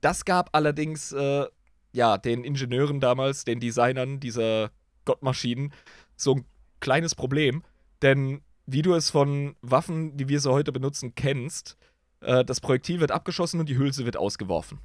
das 0.00 0.24
gab 0.24 0.50
allerdings 0.52 1.12
äh, 1.12 1.46
ja, 1.92 2.18
den 2.18 2.44
Ingenieuren 2.44 3.00
damals, 3.00 3.44
den 3.44 3.60
Designern 3.60 4.20
dieser 4.20 4.70
Gottmaschinen, 5.04 5.72
so 6.16 6.34
ein 6.34 6.44
kleines 6.80 7.14
Problem. 7.14 7.62
Denn 8.02 8.42
wie 8.66 8.82
du 8.82 8.94
es 8.94 9.10
von 9.10 9.56
Waffen, 9.62 10.16
die 10.16 10.28
wir 10.28 10.40
so 10.40 10.52
heute 10.52 10.72
benutzen, 10.72 11.14
kennst, 11.14 11.76
äh, 12.20 12.44
das 12.44 12.60
Projektil 12.60 13.00
wird 13.00 13.12
abgeschossen 13.12 13.60
und 13.60 13.68
die 13.68 13.78
Hülse 13.78 14.04
wird 14.04 14.16
ausgeworfen. 14.16 14.78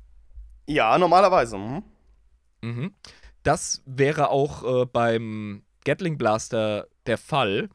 Ja, 0.69 0.99
normalerweise. 0.99 1.57
Mhm. 1.57 1.83
Mhm. 2.61 2.93
Das 3.41 3.81
wäre 3.87 4.29
auch 4.29 4.83
äh, 4.83 4.85
beim 4.85 5.63
Gatling 5.83 6.19
Blaster 6.19 6.87
der 7.07 7.17
Fall. 7.17 7.69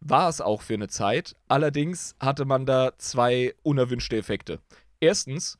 War 0.00 0.28
es 0.28 0.40
auch 0.40 0.62
für 0.62 0.74
eine 0.74 0.88
Zeit. 0.88 1.36
Allerdings 1.46 2.16
hatte 2.18 2.44
man 2.44 2.66
da 2.66 2.92
zwei 2.98 3.54
unerwünschte 3.62 4.16
Effekte. 4.16 4.58
Erstens 4.98 5.58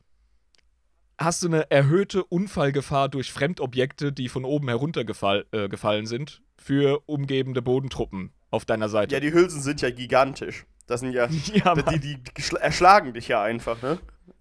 hast 1.17 1.45
du 1.45 1.47
eine 1.47 1.71
erhöhte 1.71 2.25
Unfallgefahr 2.25 3.09
durch 3.09 3.31
Fremdobjekte, 3.31 4.13
die 4.13 4.29
von 4.29 4.45
oben 4.45 4.67
heruntergefallen 4.67 5.45
äh, 5.53 6.07
sind, 6.07 6.43
für 6.57 7.05
umgebende 7.07 7.63
Bodentruppen 7.63 8.33
auf 8.51 8.65
deiner 8.65 8.89
Seite. 8.89 9.15
Ja, 9.15 9.21
die 9.21 9.33
Hülsen 9.33 9.61
sind 9.61 9.81
ja 9.81 9.91
gigantisch. 9.91 10.67
Das 10.91 11.01
sind 11.01 11.13
ja, 11.13 11.29
Ja, 11.55 11.75
die, 11.77 12.01
die, 12.01 12.17
die 12.17 12.57
erschlagen 12.57 13.15
dich 13.15 13.29
ja 13.29 13.43
einfach, 13.43 13.81
ne? 13.81 14.01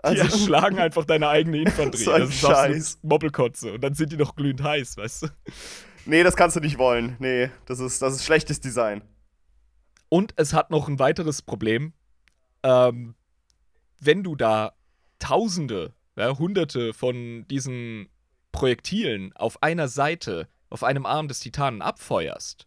Die 0.09 0.17
erschlagen 0.17 0.79
einfach 0.79 1.05
deine 1.05 1.27
eigene 1.29 1.59
Infanterie. 1.59 2.03
So 2.05 2.17
das 2.17 2.29
ist 2.29 2.39
Scheiß. 2.39 2.91
so 2.93 3.07
Mobbelkotze. 3.07 3.73
Und 3.73 3.81
dann 3.81 3.93
sind 3.93 4.11
die 4.11 4.17
noch 4.17 4.35
glühend 4.35 4.63
heiß, 4.63 4.97
weißt 4.97 5.23
du? 5.23 5.27
Nee, 6.05 6.23
das 6.23 6.35
kannst 6.35 6.55
du 6.55 6.59
nicht 6.59 6.79
wollen. 6.79 7.15
Nee, 7.19 7.51
das 7.67 7.79
ist, 7.79 8.01
das 8.01 8.15
ist 8.15 8.25
schlechtes 8.25 8.59
Design. 8.59 9.03
Und 10.09 10.33
es 10.37 10.53
hat 10.53 10.71
noch 10.71 10.87
ein 10.87 10.97
weiteres 10.97 11.43
Problem. 11.43 11.93
Ähm, 12.63 13.13
wenn 13.99 14.23
du 14.23 14.35
da 14.35 14.73
Tausende, 15.19 15.93
ja, 16.15 16.35
Hunderte 16.39 16.93
von 16.93 17.45
diesen 17.47 18.09
Projektilen 18.51 19.35
auf 19.35 19.61
einer 19.61 19.87
Seite, 19.87 20.47
auf 20.71 20.83
einem 20.83 21.05
Arm 21.05 21.27
des 21.27 21.41
Titanen 21.41 21.83
abfeuerst 21.83 22.65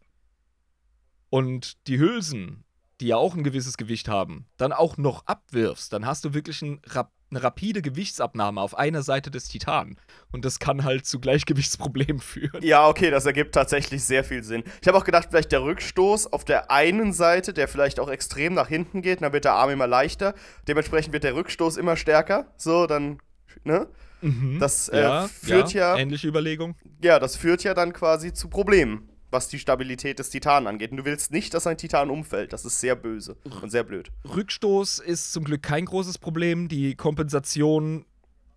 und 1.30 1.88
die 1.88 1.98
Hülsen, 1.98 2.64
die 3.02 3.08
ja 3.08 3.16
auch 3.16 3.34
ein 3.34 3.42
gewisses 3.42 3.76
Gewicht 3.76 4.08
haben, 4.08 4.46
dann 4.56 4.72
auch 4.72 4.96
noch 4.96 5.26
abwirfst, 5.26 5.92
dann 5.92 6.06
hast 6.06 6.24
du 6.24 6.32
wirklich 6.34 6.62
ein, 6.62 6.80
rap 6.86 7.10
eine 7.30 7.42
rapide 7.42 7.80
Gewichtsabnahme 7.80 8.60
auf 8.60 8.76
einer 8.76 9.02
Seite 9.02 9.30
des 9.30 9.48
Titanen. 9.48 9.96
Und 10.32 10.44
das 10.44 10.58
kann 10.58 10.84
halt 10.84 11.06
zu 11.06 11.18
Gleichgewichtsproblemen 11.18 12.20
führen. 12.20 12.62
Ja, 12.62 12.86
okay, 12.86 13.10
das 13.10 13.24
ergibt 13.24 13.54
tatsächlich 13.54 14.04
sehr 14.04 14.22
viel 14.22 14.42
Sinn. 14.44 14.64
Ich 14.82 14.86
habe 14.86 14.98
auch 14.98 15.04
gedacht, 15.04 15.28
vielleicht 15.30 15.50
der 15.50 15.62
Rückstoß 15.62 16.30
auf 16.30 16.44
der 16.44 16.70
einen 16.70 17.14
Seite, 17.14 17.54
der 17.54 17.68
vielleicht 17.68 18.00
auch 18.00 18.10
extrem 18.10 18.52
nach 18.52 18.68
hinten 18.68 19.00
geht, 19.00 19.22
dann 19.22 19.32
wird 19.32 19.46
der 19.46 19.54
Arm 19.54 19.70
immer 19.70 19.86
leichter. 19.86 20.34
Dementsprechend 20.68 21.14
wird 21.14 21.24
der 21.24 21.34
Rückstoß 21.34 21.78
immer 21.78 21.96
stärker. 21.96 22.52
So, 22.58 22.86
dann, 22.86 23.18
ne? 23.64 23.88
Mhm. 24.20 24.58
Das 24.60 24.90
äh, 24.90 25.26
führt 25.28 25.72
ja, 25.72 25.96
Ähnliche 25.96 26.28
Überlegung. 26.28 26.76
ja, 27.02 27.18
das 27.18 27.36
führt 27.36 27.64
ja 27.64 27.72
dann 27.72 27.94
quasi 27.94 28.34
zu 28.34 28.48
Problemen, 28.50 29.08
was 29.32 29.48
die 29.48 29.58
Stabilität 29.58 30.18
des 30.18 30.30
Titanen 30.30 30.66
angeht. 30.66 30.90
Und 30.90 30.98
du 30.98 31.04
willst 31.04 31.32
nicht, 31.32 31.54
dass 31.54 31.66
ein 31.66 31.78
Titan 31.78 32.10
umfällt. 32.10 32.52
Das 32.52 32.64
ist 32.64 32.80
sehr 32.80 32.94
böse 32.94 33.36
und 33.62 33.70
sehr 33.70 33.82
blöd. 33.82 34.12
Rückstoß 34.24 34.98
ist 34.98 35.32
zum 35.32 35.44
Glück 35.44 35.62
kein 35.62 35.86
großes 35.86 36.18
Problem. 36.18 36.68
Die 36.68 36.94
Kompensation 36.94 38.04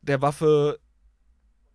der 0.02 0.22
Waffe 0.22 0.80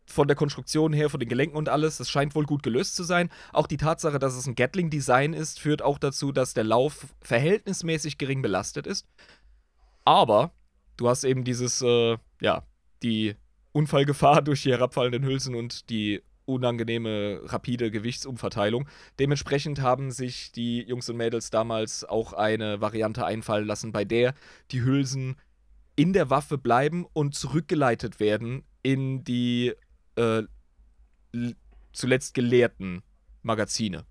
von 0.07 0.27
der 0.27 0.37
Konstruktion 0.37 0.93
her, 0.93 1.09
von 1.09 1.21
den 1.21 1.29
Gelenken 1.29 1.57
und 1.57 1.69
alles, 1.69 1.97
das 1.97 2.11
scheint 2.11 2.35
wohl 2.35 2.45
gut 2.45 2.63
gelöst 2.63 2.97
zu 2.97 3.05
sein. 3.05 3.31
Auch 3.53 3.67
die 3.67 3.77
Tatsache, 3.77 4.19
dass 4.19 4.35
es 4.35 4.47
ein 4.47 4.57
Gatling-Design 4.57 5.33
ist, 5.33 5.61
führt 5.61 5.83
auch 5.83 5.99
dazu, 5.99 6.33
dass 6.33 6.53
der 6.53 6.65
Lauf 6.65 7.07
verhältnismäßig 7.21 8.19
gering 8.19 8.43
belastet 8.43 8.87
ist. 8.87 9.07
Aber 10.05 10.53
du 10.97 11.09
hast 11.09 11.25
eben 11.25 11.45
dieses, 11.45 11.81
äh, 11.83 12.19
ja, 12.41 12.65
die 13.03 13.37
Unfallgefahr 13.73 14.43
durch 14.43 14.63
die 14.63 14.73
herabfallenden 14.73 15.25
Hülsen 15.25 15.55
und 15.55 15.89
die 15.91 16.23
unangenehme, 16.55 17.41
rapide 17.45 17.91
Gewichtsumverteilung. 17.91 18.89
Dementsprechend 19.19 19.81
haben 19.81 20.11
sich 20.11 20.53
die 20.53 20.83
Jungs 20.83 21.09
und 21.09 21.17
Mädels 21.17 21.51
damals 21.51 22.05
auch 22.05 22.33
eine 22.33 22.81
Variante 22.81 23.25
einfallen 23.25 23.67
lassen, 23.67 23.93
bei 23.93 24.05
der 24.05 24.35
die 24.71 24.83
Hülsen 24.83 25.37
in 25.97 26.13
der 26.13 26.31
Waffe 26.31 26.59
bleiben 26.59 27.07
und 27.13 27.35
zurückgeleitet 27.35 28.21
werden 28.21 28.65
in 28.83 29.23
die 29.25 29.75
äh, 30.17 30.43
zuletzt 31.93 32.35
geleerten 32.35 33.03
Magazine 33.43 34.05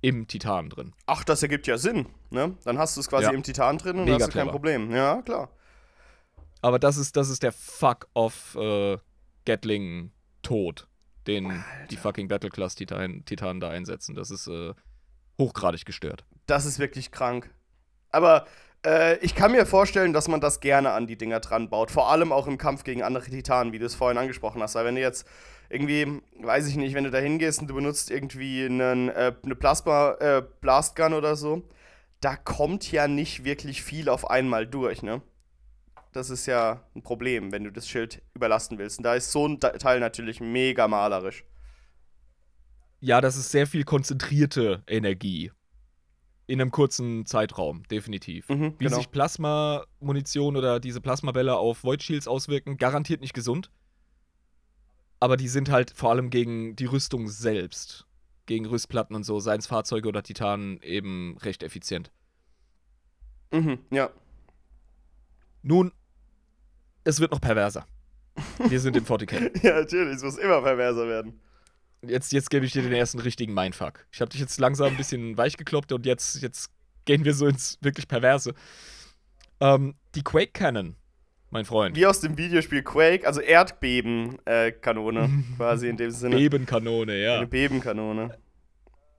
im 0.00 0.26
Titan 0.26 0.68
drin. 0.70 0.94
Ach, 1.06 1.24
das 1.24 1.42
ergibt 1.42 1.66
ja 1.66 1.76
Sinn, 1.78 2.06
ne? 2.30 2.54
Dann 2.64 2.78
hast 2.78 2.96
du 2.96 3.00
es 3.00 3.08
quasi 3.08 3.24
Ja. 3.24 3.32
im 3.32 3.42
Titan 3.42 3.78
drin 3.78 3.98
und 3.98 4.04
Mega 4.04 4.16
hast 4.16 4.28
du 4.28 4.32
kein 4.32 4.42
clever. 4.42 4.50
Problem. 4.52 4.90
Ja, 4.92 5.22
klar. 5.22 5.50
Aber 6.60 6.78
das 6.78 6.96
ist, 6.96 7.16
das 7.16 7.28
ist 7.30 7.42
der 7.42 7.52
Fuck-off 7.52 8.54
äh, 8.56 8.98
den 11.28 11.64
die 11.90 11.96
fucking 11.96 12.26
Battleclass-Titanen 12.28 13.24
Titanen 13.24 13.60
da 13.60 13.70
einsetzen. 13.70 14.14
Das 14.14 14.30
ist 14.30 14.48
äh, 14.48 14.72
hochgradig 15.38 15.84
gestört. 15.84 16.24
Das 16.46 16.66
ist 16.66 16.78
wirklich 16.78 17.12
krank. 17.12 17.50
Aber 18.10 18.46
äh, 18.84 19.18
ich 19.18 19.34
kann 19.34 19.52
mir 19.52 19.66
vorstellen, 19.66 20.12
dass 20.12 20.28
man 20.28 20.40
das 20.40 20.60
gerne 20.60 20.92
an 20.92 21.06
die 21.06 21.16
Dinger 21.16 21.40
dran 21.40 21.68
baut. 21.68 21.90
Vor 21.90 22.10
allem 22.10 22.32
auch 22.32 22.46
im 22.46 22.58
Kampf 22.58 22.84
gegen 22.84 23.02
andere 23.02 23.24
Titanen, 23.24 23.72
wie 23.72 23.78
du 23.78 23.86
es 23.86 23.94
vorhin 23.94 24.18
angesprochen 24.18 24.62
hast. 24.62 24.74
Weil 24.74 24.86
wenn 24.86 24.94
du 24.94 25.00
jetzt 25.00 25.26
irgendwie, 25.68 26.20
weiß 26.40 26.66
ich 26.68 26.76
nicht, 26.76 26.94
wenn 26.94 27.04
du 27.04 27.10
da 27.10 27.18
hingehst 27.18 27.60
und 27.60 27.68
du 27.68 27.74
benutzt 27.74 28.10
irgendwie 28.10 28.64
einen, 28.64 29.10
äh, 29.10 29.34
eine 29.42 29.54
Plasma 29.54 30.12
äh, 30.20 30.42
Blastgun 30.60 31.12
oder 31.12 31.36
so, 31.36 31.62
da 32.20 32.36
kommt 32.36 32.90
ja 32.90 33.06
nicht 33.06 33.44
wirklich 33.44 33.82
viel 33.82 34.08
auf 34.08 34.28
einmal 34.28 34.66
durch, 34.66 35.02
ne? 35.02 35.22
Das 36.18 36.30
ist 36.30 36.46
ja 36.46 36.82
ein 36.96 37.02
Problem, 37.02 37.52
wenn 37.52 37.62
du 37.62 37.70
das 37.70 37.88
Schild 37.88 38.22
überlasten 38.34 38.76
willst. 38.76 38.98
Und 38.98 39.04
da 39.04 39.14
ist 39.14 39.30
so 39.30 39.46
ein 39.46 39.60
Teil 39.60 40.00
natürlich 40.00 40.40
mega 40.40 40.88
malerisch. 40.88 41.44
Ja, 42.98 43.20
das 43.20 43.36
ist 43.36 43.52
sehr 43.52 43.68
viel 43.68 43.84
konzentrierte 43.84 44.82
Energie. 44.88 45.52
In 46.48 46.60
einem 46.60 46.72
kurzen 46.72 47.24
Zeitraum, 47.24 47.84
definitiv. 47.84 48.48
Mhm, 48.48 48.74
Wie 48.80 48.86
genau. 48.86 48.96
sich 48.96 49.12
Plasma-Munition 49.12 50.56
oder 50.56 50.80
diese 50.80 51.00
Plasmabälle 51.00 51.56
auf 51.56 51.84
Void 51.84 52.02
Shields 52.02 52.26
auswirken, 52.26 52.78
garantiert 52.78 53.20
nicht 53.20 53.32
gesund. 53.32 53.70
Aber 55.20 55.36
die 55.36 55.46
sind 55.46 55.70
halt 55.70 55.92
vor 55.92 56.10
allem 56.10 56.30
gegen 56.30 56.74
die 56.74 56.86
Rüstung 56.86 57.28
selbst, 57.28 58.08
gegen 58.46 58.66
Rüstplatten 58.66 59.14
und 59.14 59.22
so, 59.22 59.38
seien 59.38 59.60
es 59.60 59.68
Fahrzeuge 59.68 60.08
oder 60.08 60.24
Titanen, 60.24 60.82
eben 60.82 61.38
recht 61.38 61.62
effizient. 61.62 62.10
Mhm, 63.52 63.78
ja. 63.92 64.10
Nun, 65.62 65.92
es 67.08 67.20
wird 67.20 67.32
noch 67.32 67.40
perverser. 67.40 67.86
Wir 68.68 68.80
sind 68.80 68.96
in 68.96 69.04
40k. 69.04 69.50
Ja, 69.62 69.80
natürlich, 69.80 70.16
es 70.16 70.22
muss 70.22 70.36
immer 70.36 70.60
perverser 70.62 71.08
werden. 71.08 71.40
Jetzt, 72.02 72.32
jetzt 72.32 72.50
gebe 72.50 72.66
ich 72.66 72.72
dir 72.72 72.82
den 72.82 72.92
ersten 72.92 73.18
richtigen 73.18 73.54
Mindfuck. 73.54 74.06
Ich 74.12 74.20
habe 74.20 74.28
dich 74.28 74.40
jetzt 74.40 74.60
langsam 74.60 74.88
ein 74.88 74.96
bisschen 74.96 75.36
weich 75.36 75.56
gekloppt 75.56 75.90
und 75.92 76.06
jetzt, 76.06 76.40
jetzt 76.42 76.70
gehen 77.06 77.24
wir 77.24 77.34
so 77.34 77.46
ins 77.46 77.78
wirklich 77.80 78.06
Perverse. 78.06 78.54
Ähm, 79.60 79.94
die 80.14 80.22
Quake 80.22 80.52
Cannon, 80.52 80.96
mein 81.50 81.64
Freund. 81.64 81.96
Wie 81.96 82.06
aus 82.06 82.20
dem 82.20 82.36
Videospiel 82.36 82.82
Quake, 82.82 83.26
also 83.26 83.40
Erdbeben-Kanone, 83.40 85.44
quasi 85.56 85.88
in 85.88 85.96
dem 85.96 86.10
Sinne. 86.10 86.36
Bebenkanone, 86.36 87.16
ja. 87.16 87.38
Eine 87.38 87.46
Bebenkanone. 87.46 88.38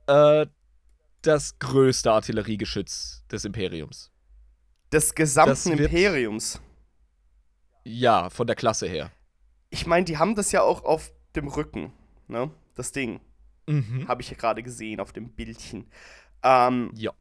Äh, 0.06 0.46
das 1.22 1.58
größte 1.58 2.12
Artilleriegeschütz 2.12 3.24
des 3.30 3.44
Imperiums. 3.44 4.10
Des 4.90 5.14
gesamten 5.14 5.50
Das 5.50 5.66
Imperiums. 5.66 6.60
Ja, 7.98 8.30
von 8.30 8.46
der 8.46 8.56
Klasse 8.56 8.86
her. 8.88 9.10
Ich 9.70 9.86
meine, 9.86 10.04
die 10.04 10.18
haben 10.18 10.34
das 10.34 10.52
ja 10.52 10.62
auch 10.62 10.84
auf 10.84 11.12
dem 11.36 11.48
Rücken, 11.48 11.92
ne? 12.28 12.50
Das 12.74 12.92
Ding. 12.92 13.20
Mhm. 13.66 14.06
Habe 14.08 14.22
ich 14.22 14.30
ja 14.30 14.36
gerade 14.36 14.62
gesehen 14.62 15.00
auf 15.00 15.12
dem 15.12 15.30
Bildchen. 15.30 15.86
Ähm, 16.42 16.90
Ja. 16.94 17.12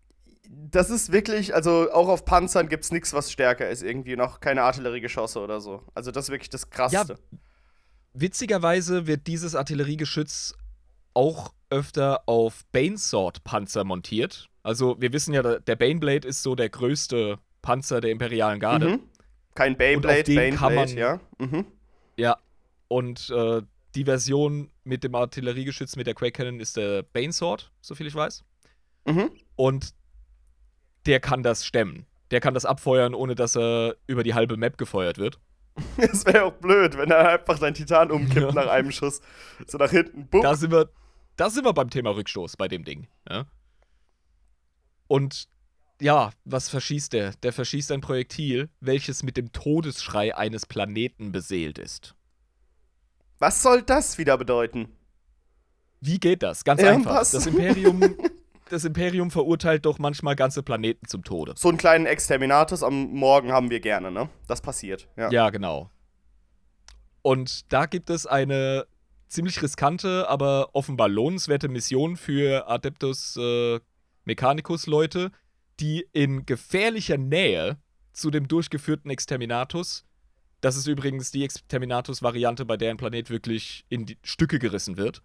das 0.48 0.90
ist 0.90 1.12
wirklich, 1.12 1.54
also 1.54 1.92
auch 1.92 2.08
auf 2.08 2.26
Panzern 2.26 2.70
gibt 2.70 2.86
es 2.86 2.92
nichts, 2.92 3.14
was 3.14 3.32
stärker 3.32 3.70
ist 3.70 3.84
irgendwie. 3.84 4.16
Noch 4.16 4.40
keine 4.40 4.64
Artilleriegeschosse 4.64 5.40
oder 5.40 5.60
so. 5.62 5.84
Also 5.94 6.12
das 6.12 6.26
ist 6.26 6.32
wirklich 6.32 6.50
das 6.50 6.70
Krasseste. 6.70 7.18
Witzigerweise 8.14 9.06
wird 9.08 9.28
dieses 9.28 9.56
Artilleriegeschütz 9.56 10.56
auch 11.14 11.54
öfter 11.70 12.24
auf 12.28 12.66
Banesword-Panzer 12.72 13.84
montiert. 13.84 14.50
Also, 14.64 15.00
wir 15.00 15.14
wissen 15.14 15.34
ja, 15.34 15.60
der 15.60 15.76
Baneblade 15.76 16.28
ist 16.28 16.44
so 16.44 16.56
der 16.56 16.70
größte 16.70 17.38
Panzer 17.62 18.02
der 18.02 18.12
Imperialen 18.12 18.60
Garde. 18.60 18.90
Mhm. 18.90 19.00
Kein 19.60 19.76
Beyblade, 19.78 20.52
man- 20.58 20.88
ja. 20.98 21.20
Mhm. 21.38 21.66
Ja. 22.18 22.38
Und 22.88 23.30
äh, 23.30 23.62
die 23.96 24.06
Version 24.06 24.72
mit 24.86 25.04
dem 25.04 25.16
Artilleriegeschütz 25.16 25.96
mit 25.98 26.08
der 26.08 26.14
Quake 26.14 26.32
Cannon 26.32 26.60
ist 26.62 26.78
der 26.78 27.04
Banesword, 27.04 27.70
soviel 27.82 28.08
ich 28.08 28.16
weiß. 28.16 28.46
Mhm. 29.06 29.32
Und 29.58 29.94
der 31.06 31.20
kann 31.20 31.44
das 31.44 31.66
stemmen. 31.66 32.06
Der 32.32 32.40
kann 32.40 32.54
das 32.54 32.64
abfeuern, 32.66 33.14
ohne 33.14 33.36
dass 33.36 33.58
er 33.58 33.96
über 34.08 34.24
die 34.24 34.34
halbe 34.34 34.56
Map 34.56 34.78
gefeuert 34.78 35.18
wird. 35.18 35.40
Das 35.98 36.26
wäre 36.26 36.46
auch 36.46 36.54
blöd, 36.54 36.98
wenn 36.98 37.12
er 37.12 37.28
einfach 37.28 37.60
dein 37.60 37.74
Titan 37.74 38.12
umkippt 38.12 38.38
Ja. 38.38 38.52
nach 38.54 38.68
einem 38.68 38.92
Schuss. 38.92 39.22
So 39.68 39.78
nach 39.78 39.92
hinten, 39.92 40.28
bupp. 40.28 40.44
Da 40.44 40.56
sind 40.56 40.72
wir, 40.72 40.90
da 41.36 41.50
sind 41.50 41.66
wir 41.66 41.74
beim 41.74 41.90
Thema 41.90 42.12
Rückstoß 42.12 42.56
bei 42.58 42.68
dem 42.70 42.84
Ding. 42.86 43.08
Ja? 43.30 43.46
Und 45.08 45.48
ja, 46.02 46.32
was 46.46 46.70
verschießt 46.70 47.14
der? 47.14 47.34
Der 47.44 47.54
verschießt 47.54 47.92
ein 47.92 48.02
Projektil, 48.02 48.70
welches 48.80 49.24
mit 49.24 49.38
dem 49.38 49.52
Todesschrei 49.52 50.36
eines 50.36 50.66
Planeten 50.66 51.32
beseelt 51.32 51.78
ist. 51.78 52.16
Was 53.40 53.62
soll 53.62 53.82
das 53.82 54.18
wieder 54.18 54.38
bedeuten? 54.38 54.90
Wie 56.02 56.20
geht 56.20 56.44
das? 56.44 56.64
Ganz 56.64 56.82
Ja, 56.82 56.92
einfach. 56.92 57.20
Das 57.20 57.46
Imperium, 57.46 58.16
das 58.70 58.86
Imperium 58.86 59.32
verurteilt 59.32 59.86
doch 59.86 60.00
manchmal 60.00 60.36
ganze 60.36 60.64
Planeten 60.64 61.08
zum 61.08 61.24
Tode. 61.24 61.54
So 61.58 61.70
einen 61.70 61.78
kleinen 61.78 62.06
Exterminatus 62.06 62.84
am 62.84 63.12
Morgen 63.12 63.52
haben 63.52 63.70
wir 63.70 63.80
gerne, 63.80 64.12
ne? 64.12 64.30
Das 64.48 64.62
passiert. 64.62 65.08
Ja. 65.18 65.30
Ja, 65.32 65.50
genau. 65.50 65.90
Und 67.22 67.72
da 67.72 67.86
gibt 67.86 68.10
es 68.10 68.26
eine 68.26 68.86
ziemlich 69.28 69.62
riskante, 69.62 70.28
aber 70.30 70.70
offenbar 70.74 71.10
lohnenswerte 71.10 71.68
Mission 71.68 72.18
für 72.18 72.68
Adeptus 72.68 73.38
äh, 73.38 73.80
Mechanicus-Leute, 74.26 75.32
die 75.80 76.06
in 76.12 76.46
gefährlicher 76.46 77.18
Nähe 77.18 77.78
zu 78.14 78.32
dem 78.32 78.48
durchgeführten 78.48 79.10
Exterminatus, 79.12 80.06
das 80.62 80.76
ist 80.76 80.88
übrigens 80.88 81.32
die 81.32 81.44
Exterminatus-Variante, 81.44 82.66
bei 82.66 82.78
der 82.78 82.92
ein 82.92 82.98
Planet 82.98 83.30
wirklich 83.30 83.86
in 83.90 84.06
Stücke 84.24 84.60
gerissen 84.60 84.98
wird, 84.98 85.22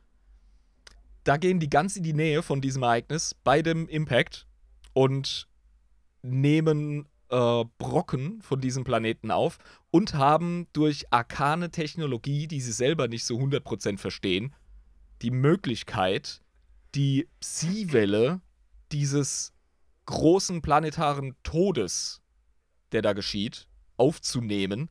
da 1.25 1.39
gehen 1.39 1.59
die 1.59 1.71
ganz 1.71 1.97
in 1.97 2.03
die 2.03 2.13
Nähe 2.13 2.43
von 2.43 2.61
diesem 2.61 2.83
Ereignis 2.83 3.35
bei 3.43 3.63
dem 3.63 3.89
Impact 3.89 4.47
und 4.93 5.49
nehmen 6.23 7.09
äh, 7.31 7.65
Brocken 7.79 8.43
von 8.43 8.61
diesem 8.61 8.85
Planeten 8.85 9.31
auf 9.31 9.59
und 9.91 10.15
haben 10.15 10.67
durch 10.73 11.07
arkane 11.11 11.71
Technologie, 11.71 12.47
die 12.47 12.61
sie 12.61 12.73
selber 12.73 13.09
nicht 13.09 13.25
so 13.25 13.39
100% 13.39 13.99
verstehen, 13.99 14.55
die 15.23 15.31
Möglichkeit, 15.31 16.43
die 16.95 17.27
Psi-Welle 17.41 18.41
dieses 18.93 19.54
großen 20.07 20.63
planetaren 20.63 21.37
Todes, 21.43 22.23
der 22.93 23.03
da 23.03 23.13
geschieht, 23.13 23.69
aufzunehmen 23.97 24.91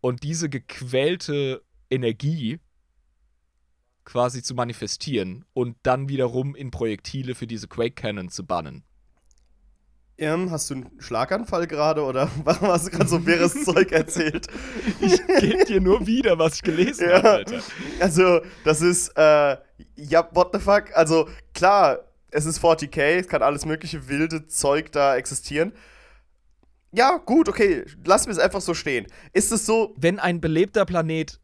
und 0.00 0.22
diese 0.22 0.48
gequälte 0.48 1.62
Energie 1.90 2.60
quasi 4.04 4.42
zu 4.42 4.54
manifestieren 4.54 5.44
und 5.52 5.76
dann 5.82 6.08
wiederum 6.08 6.54
in 6.54 6.70
Projektile 6.70 7.34
für 7.34 7.46
diese 7.46 7.68
Quake 7.68 7.94
Cannon 7.94 8.28
zu 8.28 8.46
bannen. 8.46 8.84
Ähm, 10.18 10.50
hast 10.50 10.70
du 10.70 10.74
einen 10.74 10.90
Schlaganfall 10.98 11.66
gerade 11.66 12.02
oder 12.02 12.30
warum 12.44 12.68
hast 12.68 12.86
du 12.86 12.90
gerade 12.90 13.08
so 13.10 13.26
wirres 13.26 13.52
Zeug 13.64 13.92
erzählt? 13.92 14.46
Ich 15.00 15.20
gebe 15.40 15.64
dir 15.66 15.80
nur 15.80 16.06
wieder, 16.06 16.38
was 16.38 16.54
ich 16.56 16.62
gelesen 16.62 17.08
Ja. 17.10 17.16
habe, 17.16 17.30
Alter. 17.30 17.60
Also, 18.00 18.40
das 18.64 18.80
ist, 18.80 19.08
äh, 19.16 19.56
ja, 19.96 20.26
what 20.32 20.50
the 20.54 20.58
fuck? 20.58 20.84
Also, 20.96 21.28
klar, 21.52 21.98
es 22.30 22.44
ist 22.46 22.60
40k, 22.62 23.00
es 23.18 23.28
kann 23.28 23.42
alles 23.42 23.64
mögliche 23.64 24.08
wilde 24.08 24.46
Zeug 24.46 24.92
da 24.92 25.16
existieren. 25.16 25.72
Ja, 26.92 27.18
gut, 27.18 27.48
okay, 27.48 27.84
lass 28.04 28.26
mir 28.26 28.32
es 28.32 28.38
einfach 28.38 28.60
so 28.60 28.72
stehen. 28.74 29.06
Ist 29.32 29.52
es 29.52 29.66
so, 29.66 29.94
Wenn 29.98 30.18
ein 30.18 30.40
belebter 30.40 30.84
Planet 30.86 31.40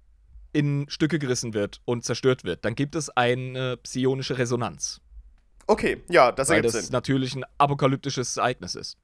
in 0.52 0.86
Stücke 0.88 1.18
gerissen 1.18 1.54
wird 1.54 1.80
und 1.84 2.04
zerstört 2.04 2.44
wird, 2.44 2.64
dann 2.64 2.74
gibt 2.74 2.94
es 2.94 3.10
eine 3.10 3.76
psionische 3.78 4.38
Resonanz. 4.38 5.00
okay, 5.66 6.02
ja, 6.08 6.32
das 6.32 6.48
weil 6.48 6.56
ergibt 6.56 6.74
das 6.74 6.84
Sinn. 6.86 6.92
natürlich 6.92 7.34
ein 7.34 7.44
apokalyptisches 7.58 8.36
Ereignis 8.36 8.74
ist. 8.74 8.98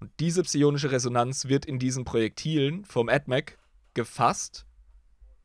Und 0.00 0.10
diese 0.20 0.42
psionische 0.42 0.90
Resonanz 0.90 1.46
wird 1.46 1.64
in 1.66 1.78
diesen 1.78 2.04
Projektilen 2.04 2.84
vom 2.84 3.08
AdMac 3.08 3.58
gefasst. 3.94 4.66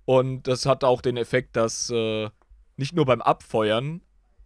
Und 0.05 0.47
das 0.47 0.65
hat 0.65 0.83
auch 0.83 1.01
den 1.01 1.17
Effekt, 1.17 1.55
dass 1.55 1.89
äh, 1.91 2.29
nicht 2.75 2.93
nur 2.95 3.05
beim 3.05 3.21
Abfeuern 3.21 4.01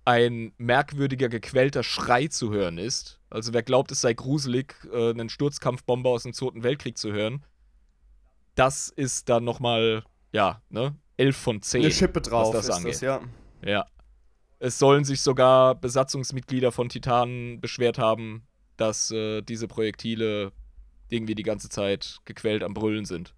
ein 0.05 0.53
merkwürdiger, 0.57 1.29
gequälter 1.29 1.83
Schrei 1.83 2.27
zu 2.27 2.51
hören 2.51 2.77
ist. 2.77 3.19
Also 3.29 3.53
wer 3.53 3.63
glaubt, 3.63 3.91
es 3.91 4.01
sei 4.01 4.13
gruselig, 4.13 4.75
äh, 4.91 5.11
einen 5.11 5.29
Sturzkampfbomber 5.29 6.09
aus 6.09 6.23
dem 6.23 6.33
Zweiten 6.33 6.63
Weltkrieg 6.63 6.97
zu 6.97 7.11
hören, 7.11 7.43
das 8.55 8.89
ist 8.89 9.29
dann 9.29 9.43
nochmal, 9.43 10.03
ja, 10.31 10.61
ne, 10.69 10.95
11 11.17 11.37
von 11.37 11.61
10. 11.61 11.81
Eine 11.81 11.91
Schippe 11.91 12.21
drauf 12.21 12.53
das 12.53 12.65
ist 12.65 12.71
angeht. 12.71 12.93
das, 12.93 13.01
ja. 13.01 13.21
Ja. 13.63 13.85
Es 14.59 14.77
sollen 14.77 15.05
sich 15.05 15.21
sogar 15.21 15.75
Besatzungsmitglieder 15.75 16.71
von 16.71 16.89
Titanen 16.89 17.61
beschwert 17.61 17.97
haben, 17.97 18.47
dass 18.77 19.11
äh, 19.11 19.41
diese 19.41 19.67
Projektile 19.67 20.51
irgendwie 21.09 21.35
die 21.35 21.43
ganze 21.43 21.69
Zeit 21.69 22.19
gequält 22.25 22.63
am 22.63 22.73
Brüllen 22.73 23.05
sind. 23.05 23.33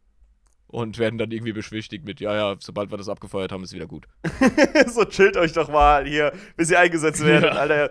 Und 0.73 0.97
werden 0.97 1.19
dann 1.19 1.29
irgendwie 1.29 1.53
beschwichtigt 1.53 2.03
mit, 2.03 2.19
ja, 2.19 2.33
ja, 2.33 2.55
sobald 2.57 2.89
wir 2.89 2.97
das 2.97 3.07
abgefeuert 3.07 3.51
haben, 3.51 3.63
ist 3.63 3.73
wieder 3.73 3.85
gut. 3.85 4.07
so 4.87 5.05
chillt 5.05 5.37
euch 5.37 5.53
doch 5.53 5.69
mal 5.69 6.07
hier, 6.07 6.33
bis 6.57 6.71
ihr 6.71 6.79
eingesetzt 6.79 7.21
werdet, 7.23 7.53
Ja. 7.53 7.59
Alter. 7.59 7.89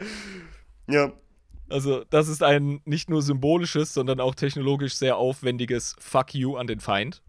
Ja. 0.89 1.13
Also, 1.71 2.03
das 2.11 2.27
ist 2.27 2.43
ein 2.43 2.81
nicht 2.85 3.09
nur 3.09 3.23
symbolisches, 3.23 3.95
sondern 3.95 4.19
auch 4.19 4.35
technologisch 4.35 4.95
sehr 4.97 5.17
aufwendiges 5.17 5.95
Fuck 6.01 6.35
you 6.35 6.57
an 6.57 6.67
den 6.67 6.81
Feind. 6.81 7.23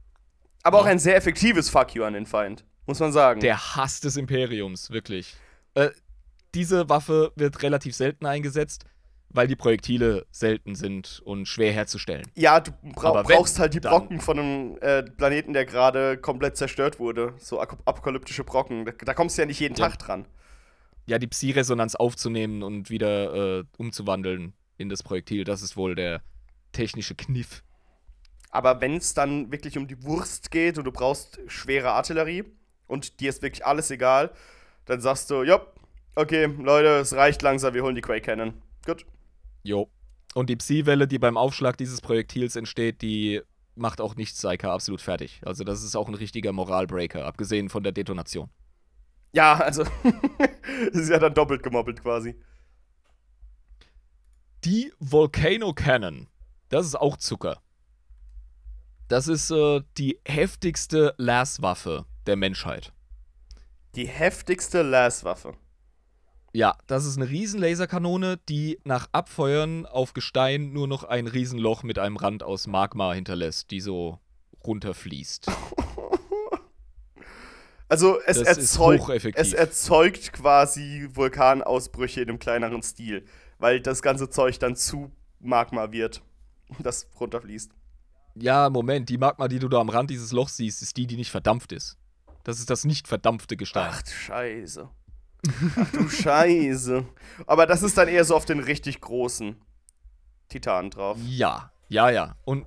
Aber 0.64 0.80
auch 0.80 0.86
ein 0.86 0.98
sehr 0.98 1.16
effektives 1.16 1.70
Fuck 1.70 1.94
you 1.94 2.04
an 2.04 2.14
den 2.14 2.26
Feind, 2.26 2.66
muss 2.88 3.00
man 3.00 3.12
sagen. 3.12 3.40
Der 3.40 3.76
Hass 3.76 4.00
des 4.00 4.18
Imperiums, 4.18 4.90
wirklich. 4.90 5.36
Äh, 5.76 5.92
diese 6.56 6.90
Waffe 6.90 7.32
wird 7.36 7.62
relativ 7.62 7.96
selten 7.96 8.26
eingesetzt, 8.26 8.86
weil 9.34 9.48
die 9.48 9.56
Projektile 9.56 10.26
selten 10.32 10.76
sind 10.76 11.22
und 11.26 11.48
schwer 11.48 11.72
herzustellen. 11.74 12.26
Ja, 12.36 12.60
du 12.60 12.72
bra 12.94 13.22
brauchst 13.24 13.60
halt 13.60 13.74
die 13.74 13.80
Brocken 13.80 14.22
von 14.22 14.40
einem 14.40 14.78
äh, 14.82 15.04
Planeten, 15.04 15.54
der 15.54 15.66
gerade 15.66 16.18
komplett 16.18 16.56
zerstört 16.56 17.00
wurde. 17.00 17.34
So 17.40 17.60
apokalyptische 17.60 18.44
Brocken. 18.44 18.86
Da, 18.86 18.92
da 18.92 19.14
kommst 19.14 19.38
du 19.38 19.42
ja 19.42 19.46
nicht 19.48 19.60
jeden 19.60 19.76
Ja. 19.76 19.90
Tag 19.90 20.00
dran. 20.00 20.26
ja, 21.06 21.20
die 21.20 21.28
Psi-Resonanz 21.28 21.96
aufzunehmen 21.96 22.64
und 22.64 22.90
wieder 22.90 23.60
äh, 23.60 23.64
umzuwandeln 23.78 24.54
in 24.78 24.88
das 24.90 25.04
Projektil, 25.04 25.44
das 25.44 25.62
ist 25.62 25.76
wohl 25.76 25.96
der 25.96 26.22
technische 26.72 27.14
Kniff. 27.16 27.64
Aber 28.52 28.82
wenn 28.82 28.98
es 28.98 29.14
dann 29.14 29.52
wirklich 29.52 29.78
um 29.78 29.88
die 29.88 30.04
Wurst 30.04 30.52
geht 30.52 30.78
und 30.78 30.86
du 30.86 30.92
brauchst 30.92 31.40
schwere 31.48 31.92
Artillerie 31.92 32.44
und 32.88 33.20
dir 33.20 33.30
ist 33.30 33.42
wirklich 33.42 33.66
alles 33.66 33.90
egal, 33.92 34.32
dann 34.86 35.02
sagst 35.02 35.30
du, 35.30 35.44
ja, 35.44 35.60
okay, 36.16 36.46
Leute, 36.46 37.00
es 37.00 37.14
reicht 37.16 37.42
langsam, 37.42 37.74
wir 37.74 37.84
holen 37.84 37.96
die 37.96 38.02
Quake 38.02 38.22
Cannon. 38.22 38.54
Gut. 38.86 39.06
Jo. 39.64 39.90
Und 40.34 40.50
die 40.50 40.56
Psi-Welle, 40.56 41.08
die 41.08 41.20
beim 41.20 41.38
Aufschlag 41.38 41.78
dieses 41.78 42.02
Projektils 42.02 42.56
entsteht, 42.56 43.02
die 43.02 43.42
macht 43.76 44.02
auch 44.02 44.16
nicht 44.16 44.36
Psyker 44.36 44.72
absolut 44.72 45.02
fertig. 45.02 45.42
Also 45.46 45.64
das 45.64 45.84
ist 45.84 45.96
auch 45.96 46.08
ein 46.08 46.16
richtiger 46.16 46.52
Moralbreaker, 46.52 47.26
abgesehen 47.26 47.70
von 47.70 47.84
der 47.84 47.92
Detonation. 47.92 48.50
Ja, 49.32 49.56
also, 49.56 49.84
das 49.84 50.94
ist 50.94 51.10
ja 51.10 51.18
dann 51.18 51.34
doppelt 51.34 51.64
gemoppelt 51.64 52.02
quasi. 52.02 52.36
Die 54.64 54.94
Volcano 55.00 55.74
Cannon, 55.74 56.28
das 56.70 56.86
ist 56.86 56.96
auch 56.96 57.18
Zucker. 57.18 57.60
Das 59.08 59.28
ist 59.28 59.52
äh, 59.52 59.82
die 59.98 60.20
heftigste 60.26 61.14
Las-Waffe 61.18 62.06
der 62.26 62.36
Menschheit. 62.36 62.94
Die 63.96 64.08
heftigste 64.08 64.82
Laswaffe. 64.82 65.54
Ja, 66.56 66.78
das 66.86 67.06
ist 67.06 67.18
eine 67.18 67.28
riesen 67.28 67.60
Laserkanone, 67.60 68.38
die 68.48 68.80
nach 68.84 69.10
Abfeuern 69.12 69.88
auf 69.88 70.14
Gestein 70.14 70.72
nur 70.72 70.88
noch 70.88 71.04
ein 71.04 71.26
Riesenloch 71.26 71.82
mit 71.82 71.98
einem 71.98 72.16
Rand 72.16 72.44
aus 72.44 72.68
Magma 72.68 73.12
hinterlässt, 73.12 73.72
die 73.72 73.82
so 73.82 74.20
runterfließt. 74.64 75.48
Also 77.90 78.20
es 78.26 78.40
Das 78.42 78.58
erzeugt, 78.58 79.36
es 79.36 79.54
erzeugt 79.54 80.34
quasi 80.34 81.08
Vulkanausbrüche 81.14 82.22
in 82.22 82.30
einem 82.30 82.40
kleineren 82.40 82.82
Stil, 82.82 83.24
weil 83.60 83.82
das 83.82 84.02
ganze 84.02 84.32
Zeug 84.32 84.58
dann 84.58 84.76
zu 84.76 85.12
Magma 85.40 85.92
wird, 85.92 86.24
das 86.80 87.08
runterfließt. 87.20 87.72
Ja, 88.34 88.72
Moment, 88.72 89.10
die 89.10 89.20
Magma, 89.20 89.48
die 89.48 89.60
du 89.60 89.70
da 89.70 89.80
am 89.80 89.90
Rand 89.90 90.10
dieses 90.10 90.32
Lochs 90.32 90.58
siehst, 90.58 90.82
ist 90.82 90.98
die, 90.98 91.06
die 91.06 91.18
nicht 91.18 91.30
verdampft 91.30 91.72
ist. 91.72 91.98
Das 92.44 92.58
ist 92.58 92.72
das 92.72 92.84
nicht 92.84 93.08
verdampfte 93.08 93.58
Gestein. 93.58 93.92
Ach 93.94 94.08
Scheiße. 94.08 94.90
Ach 95.78 95.92
du 95.92 96.08
Scheiße. 96.10 97.06
Aber 97.48 97.66
das 97.66 97.84
ist 97.84 97.98
dann 97.98 98.08
eher 98.08 98.24
so 98.26 98.36
auf 98.36 98.46
den 98.46 98.60
richtig 98.60 99.02
großen 99.02 99.56
Titanen 100.50 100.92
drauf. 100.92 101.18
Ja, 101.26 101.72
ja, 101.90 102.10
ja. 102.10 102.36
Und 102.46 102.66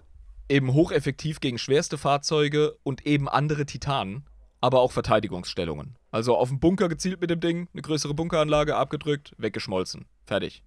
eben 0.49 0.73
hocheffektiv 0.73 1.41
gegen 1.41 1.59
schwerste 1.59 1.99
Fahrzeuge 1.99 2.77
und 2.83 3.07
eben 3.07 3.29
andere 3.29 3.67
Titanen, 3.67 4.25
aber 4.61 4.81
auch 4.81 4.93
Verteidigungsstellungen. 4.93 5.97
Also 6.11 6.37
auf 6.37 6.49
den 6.49 6.61
Bunker 6.61 6.89
gezielt 6.89 7.21
mit 7.21 7.31
dem 7.31 7.41
Ding, 7.41 7.69
eine 7.73 7.83
größere 7.83 8.15
Bunkeranlage 8.15 8.77
abgedrückt, 8.77 9.35
weggeschmolzen. 9.39 10.07
Fertig. 10.25 10.63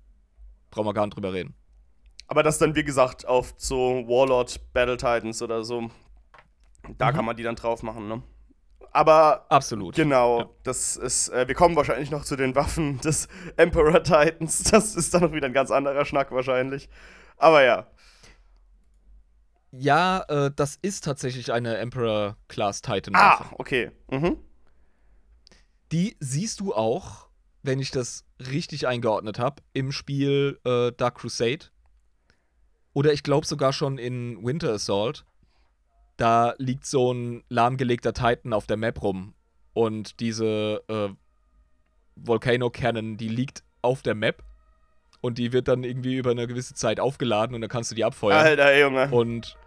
Brauchen 0.72 0.88
wir 0.88 0.94
gar 0.94 1.06
nicht 1.06 1.16
drüber 1.16 1.34
reden. 1.34 1.56
Aber 2.28 2.44
das 2.44 2.60
dann, 2.60 2.76
wie 2.76 2.84
gesagt, 2.84 3.28
auf 3.28 3.54
so 3.58 4.04
Warlord 4.08 4.60
Battle 4.74 4.98
Titans 4.98 5.42
oder 5.42 5.64
so. 5.64 5.90
Da 6.98 7.12
Mhm. 7.12 7.16
kann 7.16 7.26
man 7.26 7.36
die 7.38 7.44
dann 7.44 7.56
drauf 7.56 7.82
machen, 7.84 8.08
ne? 8.08 8.22
Aber 8.92 9.46
Absolut. 9.50 9.96
Genau, 9.96 10.40
Ja. 10.40 10.50
das 10.64 10.98
ist, 10.98 11.30
äh, 11.30 11.48
wir 11.48 11.56
kommen 11.56 11.76
wahrscheinlich 11.76 12.10
noch 12.12 12.24
zu 12.26 12.36
den 12.36 12.56
Waffen 12.56 13.00
des 13.02 13.28
Emperor 13.58 14.02
Titans. 14.04 14.64
Das 14.64 14.96
ist 14.96 15.14
dann 15.14 15.22
noch 15.24 15.32
wieder 15.34 15.46
ein 15.48 15.54
ganz 15.54 15.72
anderer 15.72 16.06
Schnack 16.06 16.32
wahrscheinlich. 16.32 16.90
Aber 17.38 17.64
ja, 17.64 17.88
Ja, 19.72 20.24
äh, 20.28 20.52
das 20.56 20.78
ist 20.82 21.04
tatsächlich 21.04 21.52
eine 21.54 21.78
Emperor-Class 21.78 22.82
Titan. 22.82 23.16
ah, 23.16 23.46
okay. 23.58 23.92
Mhm. 24.10 24.38
Die 25.92 26.18
siehst 26.20 26.60
du 26.60 26.74
auch, 26.74 27.28
wenn 27.64 27.80
ich 27.80 27.92
das 27.92 28.26
richtig 28.40 28.88
eingeordnet 28.88 29.38
habe, 29.40 29.62
im 29.74 29.92
Spiel 29.92 30.60
äh, 30.66 30.92
Dark 30.94 31.16
Crusade. 31.20 31.68
oder 32.94 33.14
ich 33.14 33.22
glaube 33.24 33.46
sogar 33.46 33.72
schon 33.74 33.98
in 33.98 34.44
Winter 34.44 34.74
Assault, 34.74 35.26
da 36.20 36.54
liegt 36.58 36.86
so 36.86 37.14
ein 37.14 37.44
lahmgelegter 37.50 38.14
Titan 38.14 38.54
auf 38.54 38.68
der 38.68 38.78
Map 38.78 39.02
rum. 39.02 39.34
Und 39.74 40.20
diese 40.20 40.84
äh, 40.88 41.10
Volcano 42.16 42.70
Cannon, 42.70 43.18
die 43.18 43.30
liegt 43.30 43.64
auf 43.82 44.02
der 44.02 44.16
Map. 44.16 44.44
Und 45.22 45.38
die 45.38 45.52
wird 45.52 45.68
dann 45.68 45.84
irgendwie 45.84 46.18
über 46.18 46.32
eine 46.32 46.48
gewisse 46.48 46.74
Zeit 46.74 47.00
aufgeladen 47.00 47.54
und 47.54 47.62
dann 47.62 47.70
kannst 47.70 47.92
du 47.92 47.96
die 47.96 48.06
abfeuern. 48.06 48.40
Alter, 48.40 48.78
Junge. 48.78 49.10
Und 49.12 49.58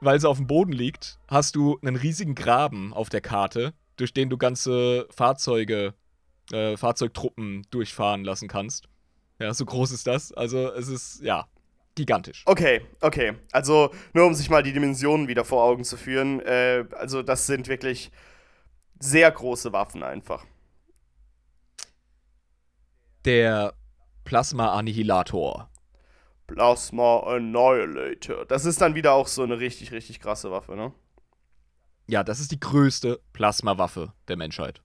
weil 0.00 0.20
sie 0.20 0.28
auf 0.28 0.36
dem 0.36 0.46
Boden 0.46 0.72
liegt, 0.72 1.18
hast 1.28 1.56
du 1.56 1.78
einen 1.82 1.96
riesigen 1.96 2.34
Graben 2.34 2.92
auf 2.92 3.08
der 3.08 3.20
Karte, 3.20 3.72
durch 3.96 4.12
den 4.12 4.28
du 4.28 4.36
ganze 4.36 5.06
Fahrzeuge, 5.10 5.94
äh, 6.52 6.76
Fahrzeugtruppen 6.76 7.66
durchfahren 7.70 8.22
lassen 8.22 8.48
kannst. 8.48 8.88
Ja, 9.38 9.52
so 9.54 9.64
groß 9.64 9.92
ist 9.92 10.06
das. 10.06 10.32
Also 10.32 10.72
es 10.72 10.88
ist, 10.88 11.22
ja, 11.22 11.46
gigantisch. 11.98 12.44
Okay, 12.46 12.86
okay. 13.00 13.34
Also 13.52 13.90
nur 14.14 14.26
um 14.26 14.34
sich 14.34 14.48
mal 14.48 14.62
die 14.62 14.72
Dimensionen 14.72 15.28
wieder 15.28 15.44
vor 15.44 15.62
Augen 15.62 15.84
zu 15.84 15.96
führen. 15.96 16.40
Äh, 16.40 16.84
also 16.92 17.22
das 17.22 17.46
sind 17.46 17.68
wirklich 17.68 18.10
sehr 18.98 19.30
große 19.30 19.72
Waffen 19.72 20.02
einfach. 20.02 20.46
Der 23.24 23.74
Plasma 24.24 24.72
Annihilator. 24.72 25.68
Plasma 26.46 27.20
Annihilator. 27.20 28.46
Das 28.46 28.64
ist 28.64 28.80
dann 28.80 28.94
wieder 28.94 29.12
auch 29.12 29.26
so 29.26 29.42
eine 29.42 29.58
richtig, 29.58 29.92
richtig 29.92 30.20
krasse 30.20 30.50
Waffe, 30.50 30.76
ne? 30.76 30.92
Ja, 32.06 32.24
das 32.24 32.40
ist 32.40 32.52
die 32.52 32.60
größte 32.60 33.20
Plasmawaffe 33.34 34.14
der 34.28 34.36
Menschheit. 34.36 34.80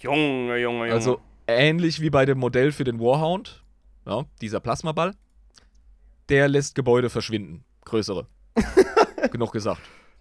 Junge, 0.00 0.56
Junge, 0.58 0.86
Junge. 0.86 0.92
Also 0.92 1.20
ähnlich 1.46 2.00
wie 2.00 2.08
bei 2.08 2.24
dem 2.24 2.38
Modell 2.38 2.72
für 2.72 2.84
den 2.84 3.00
Warhound, 3.00 3.64
ja, 4.06 4.24
dieser 4.40 4.60
Plasmaball, 4.60 5.14
der 6.28 6.48
lässt 6.48 6.74
Gebäude 6.74 7.10
verschwinden. 7.10 7.64
Größere. 7.84 8.26
Genug 9.32 9.52
gesagt. 9.52 9.80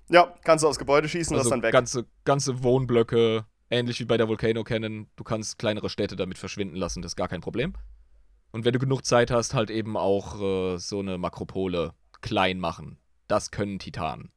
Ja, 0.09 0.33
kannst 0.43 0.63
du 0.63 0.69
aufs 0.69 0.79
Gebäude 0.79 1.09
schießen, 1.09 1.35
also 1.35 1.49
das 1.49 1.49
dann 1.49 1.61
weg. 1.61 1.71
Ganze, 1.71 2.05
ganze 2.23 2.63
Wohnblöcke, 2.63 3.45
ähnlich 3.69 3.99
wie 3.99 4.05
bei 4.05 4.17
der 4.17 4.27
Volcano 4.27 4.63
Cannon. 4.63 5.07
Du 5.15 5.23
kannst 5.23 5.59
kleinere 5.59 5.89
Städte 5.89 6.15
damit 6.15 6.37
verschwinden 6.37 6.75
lassen, 6.75 7.01
das 7.01 7.11
ist 7.11 7.15
gar 7.17 7.27
kein 7.27 7.41
Problem. 7.41 7.73
Und 8.51 8.63
wenn 8.63 8.73
du 8.73 8.79
genug 8.79 9.05
Zeit 9.05 9.31
hast, 9.31 9.53
halt 9.53 9.69
eben 9.69 9.97
auch 9.97 10.41
äh, 10.41 10.77
so 10.77 10.99
eine 10.99 11.17
Makropole 11.17 11.93
klein 12.21 12.59
machen. 12.59 12.97
Das 13.27 13.51
können 13.51 13.79
Titanen. 13.79 14.31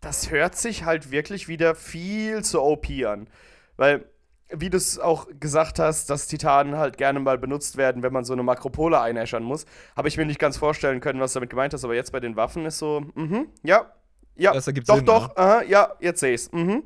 Das 0.00 0.30
hört 0.30 0.54
sich 0.54 0.84
halt 0.84 1.10
wirklich 1.10 1.48
wieder 1.48 1.74
viel 1.74 2.44
zu 2.44 2.62
OP 2.62 2.88
an. 3.06 3.28
Weil, 3.76 4.04
wie 4.50 4.70
du 4.70 4.76
es 4.76 4.98
auch 4.98 5.26
gesagt 5.40 5.78
hast, 5.78 6.10
dass 6.10 6.26
Titanen 6.26 6.76
halt 6.76 6.96
gerne 6.96 7.20
mal 7.20 7.38
benutzt 7.38 7.76
werden, 7.76 8.02
wenn 8.02 8.12
man 8.12 8.24
so 8.24 8.32
eine 8.32 8.42
Makropole 8.42 9.00
einäschern 9.00 9.42
muss, 9.42 9.66
habe 9.96 10.08
ich 10.08 10.16
mir 10.16 10.24
nicht 10.24 10.38
ganz 10.38 10.56
vorstellen 10.56 11.00
können, 11.00 11.20
was 11.20 11.32
du 11.32 11.38
damit 11.38 11.50
gemeint 11.50 11.74
hast. 11.74 11.84
Aber 11.84 11.94
jetzt 11.94 12.12
bei 12.12 12.20
den 12.20 12.36
Waffen 12.36 12.64
ist 12.66 12.78
so, 12.78 13.02
mhm, 13.14 13.48
ja, 13.62 13.92
ja, 14.36 14.52
das 14.52 14.66
ergibt 14.66 14.88
doch, 14.88 14.96
Sinn, 14.96 15.04
doch, 15.04 15.28
ne? 15.28 15.36
aha, 15.36 15.62
ja, 15.62 15.92
jetzt 16.00 16.20
sehe 16.20 16.32
ich's. 16.32 16.50
Mhm. 16.52 16.84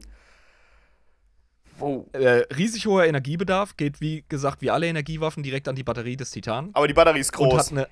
Wow. 1.78 2.06
Äh, 2.12 2.46
riesig 2.54 2.86
hoher 2.86 3.04
Energiebedarf 3.04 3.76
geht, 3.76 4.00
wie 4.00 4.24
gesagt, 4.28 4.62
wie 4.62 4.70
alle 4.70 4.86
Energiewaffen 4.86 5.42
direkt 5.42 5.68
an 5.68 5.74
die 5.74 5.82
Batterie 5.82 6.16
des 6.16 6.30
Titanen. 6.30 6.70
Aber 6.74 6.88
die 6.88 6.94
Batterie 6.94 7.20
ist 7.20 7.36
Und 7.38 7.50
groß. 7.50 7.58
hat 7.66 7.72
eine. 7.72 7.88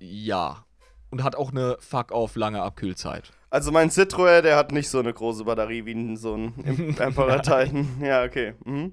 Ja. 0.00 0.64
Und 1.10 1.22
hat 1.22 1.36
auch 1.36 1.50
eine 1.50 1.76
fuck-off 1.80 2.36
lange 2.36 2.62
Abkühlzeit. 2.62 3.30
Also 3.50 3.72
mein 3.72 3.90
Citroën, 3.90 4.42
der 4.42 4.56
hat 4.56 4.72
nicht 4.72 4.88
so 4.88 4.98
eine 4.98 5.12
große 5.12 5.44
Batterie 5.44 5.84
wie 5.86 6.16
so 6.16 6.34
ein 6.34 6.54
Emperor 6.98 7.40
Titan. 7.42 7.86
Ja, 8.02 8.24
okay. 8.24 8.54
Mhm. 8.64 8.92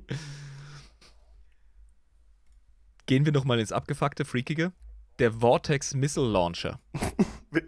Gehen 3.05 3.25
wir 3.25 3.31
nochmal 3.33 3.59
ins 3.59 3.71
abgefuckte, 3.71 4.25
freakige. 4.25 4.71
Der 5.19 5.31
Vortex 5.31 5.93
Missile 5.93 6.27
Launcher. 6.27 6.79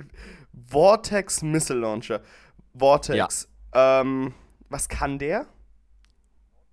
Vortex 0.69 1.41
Missile 1.41 1.79
Launcher. 1.79 2.21
Vortex. 2.77 3.47
Ähm, 3.73 4.33
was 4.69 4.89
kann 4.89 5.19
der? 5.19 5.45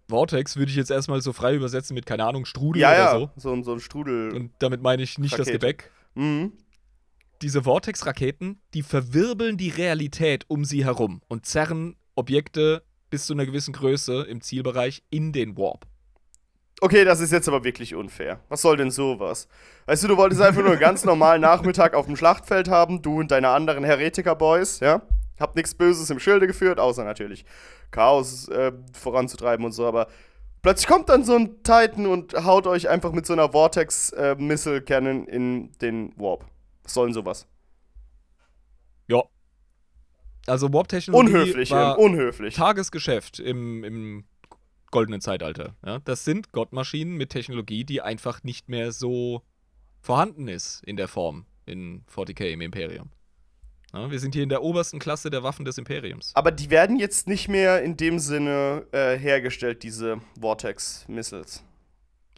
Vortex 0.08 0.56
würde 0.56 0.70
ich 0.70 0.76
jetzt 0.76 0.90
erstmal 0.90 1.20
so 1.22 1.32
frei 1.32 1.54
übersetzen 1.54 1.94
mit, 1.94 2.06
keine 2.06 2.24
Ahnung, 2.24 2.44
Strudel 2.44 2.82
ja, 2.82 2.88
oder 2.90 2.98
ja. 2.98 3.18
so. 3.18 3.30
So, 3.36 3.52
ein- 3.52 3.64
so 3.64 3.72
ein 3.72 3.80
Strudel. 3.80 4.32
Und 4.34 4.50
damit 4.58 4.82
meine 4.82 5.02
ich 5.02 5.18
nicht 5.18 5.32
das 5.34 5.40
Rakete. 5.40 5.58
Gebäck. 5.58 5.90
mhm. 6.14 6.52
Diese 7.44 7.64
Vortex-Raketen, 7.64 8.58
die 8.72 8.82
verwirbeln 8.82 9.58
die 9.58 9.68
Realität 9.68 10.46
um 10.48 10.64
sie 10.64 10.82
herum 10.82 11.20
und 11.28 11.44
zerren 11.44 11.94
Objekte 12.14 12.82
bis 13.10 13.26
zu 13.26 13.34
einer 13.34 13.44
gewissen 13.44 13.74
Größe 13.74 14.22
im 14.22 14.40
Zielbereich 14.40 15.02
in 15.10 15.34
den 15.34 15.58
Warp. 15.58 15.84
Okay, 16.80 17.04
das 17.04 17.20
ist 17.20 17.32
jetzt 17.32 17.46
aber 17.46 17.62
wirklich 17.62 17.94
unfair. 17.94 18.40
Was 18.48 18.62
soll 18.62 18.78
denn 18.78 18.90
sowas? 18.90 19.46
Weißt 19.84 20.02
du, 20.02 20.08
du 20.08 20.16
wolltest 20.16 20.40
einfach 20.40 20.62
nur 20.62 20.70
einen 20.70 20.80
ganz 20.80 21.04
normalen 21.04 21.42
Nachmittag 21.42 21.92
auf 21.92 22.06
dem 22.06 22.16
Schlachtfeld 22.16 22.70
haben, 22.70 23.02
du 23.02 23.20
und 23.20 23.30
deine 23.30 23.50
anderen 23.50 23.84
Heretiker-Boys, 23.84 24.80
ja? 24.80 25.02
Habt 25.38 25.54
nichts 25.54 25.74
Böses 25.74 26.08
im 26.08 26.20
Schilde 26.20 26.46
geführt, 26.46 26.80
außer 26.80 27.04
natürlich 27.04 27.44
Chaos 27.90 28.48
äh, 28.48 28.72
voranzutreiben 28.94 29.66
und 29.66 29.72
so, 29.72 29.84
aber 29.84 30.08
plötzlich 30.62 30.86
kommt 30.86 31.10
dann 31.10 31.24
so 31.24 31.34
ein 31.34 31.62
Titan 31.62 32.06
und 32.06 32.32
haut 32.46 32.66
euch 32.66 32.88
einfach 32.88 33.12
mit 33.12 33.26
so 33.26 33.34
einer 33.34 33.52
Vortex-Missile-Cannon 33.52 35.26
in 35.26 35.72
den 35.82 36.14
Warp. 36.16 36.46
Was 36.84 36.94
soll 36.94 37.08
denn 37.08 37.14
sowas? 37.14 37.46
Ja. 39.08 39.22
Also 40.46 40.72
Warp-Technologie 40.72 41.26
Unhöflich, 41.32 41.70
war 41.70 41.98
unhöflich. 41.98 42.54
Tagesgeschäft 42.54 43.38
im, 43.40 43.82
im 43.84 44.24
goldenen 44.90 45.20
Zeitalter. 45.20 45.74
Ja? 45.84 45.98
Das 46.00 46.24
sind 46.24 46.52
Gottmaschinen 46.52 47.16
mit 47.16 47.30
Technologie, 47.30 47.84
die 47.84 48.02
einfach 48.02 48.42
nicht 48.44 48.68
mehr 48.68 48.92
so 48.92 49.42
vorhanden 50.00 50.48
ist 50.48 50.82
in 50.84 50.96
der 50.96 51.08
Form 51.08 51.46
in 51.66 52.04
40k 52.14 52.50
im 52.52 52.60
Imperium. 52.60 53.10
Ja, 53.94 54.10
wir 54.10 54.18
sind 54.20 54.34
hier 54.34 54.42
in 54.42 54.48
der 54.48 54.62
obersten 54.62 54.98
Klasse 54.98 55.30
der 55.30 55.42
Waffen 55.44 55.64
des 55.64 55.78
Imperiums. 55.78 56.32
Aber 56.34 56.50
die 56.50 56.68
werden 56.68 56.98
jetzt 56.98 57.26
nicht 57.28 57.48
mehr 57.48 57.82
in 57.82 57.96
dem 57.96 58.18
Sinne 58.18 58.86
äh, 58.92 59.16
hergestellt, 59.16 59.82
diese 59.82 60.20
Vortex-Missiles. 60.40 61.62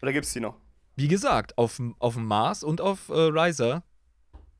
Oder 0.02 0.12
gibt's 0.12 0.32
die 0.34 0.40
noch? 0.40 0.56
Wie 0.96 1.08
gesagt, 1.08 1.56
auf, 1.58 1.76
dem- 1.76 1.96
auf 1.98 2.14
dem 2.14 2.26
Mars 2.26 2.62
und 2.62 2.80
auf 2.80 3.08
äh, 3.08 3.12
Ryza 3.14 3.82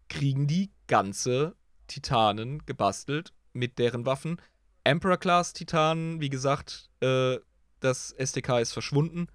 kriegen 0.08 0.46
die 0.46 0.70
ganze 0.86 1.56
Titanen 1.86 2.64
gebastelt 2.66 3.32
mit 3.52 3.78
deren 3.78 4.06
Waffen. 4.06 4.40
Emperor-Class-Titanen, 4.84 6.20
wie 6.20 6.28
gesagt, 6.28 6.90
äh, 7.00 7.38
das 7.80 8.14
STK 8.18 8.60
ist 8.60 8.72
verschwunden. 8.72 9.28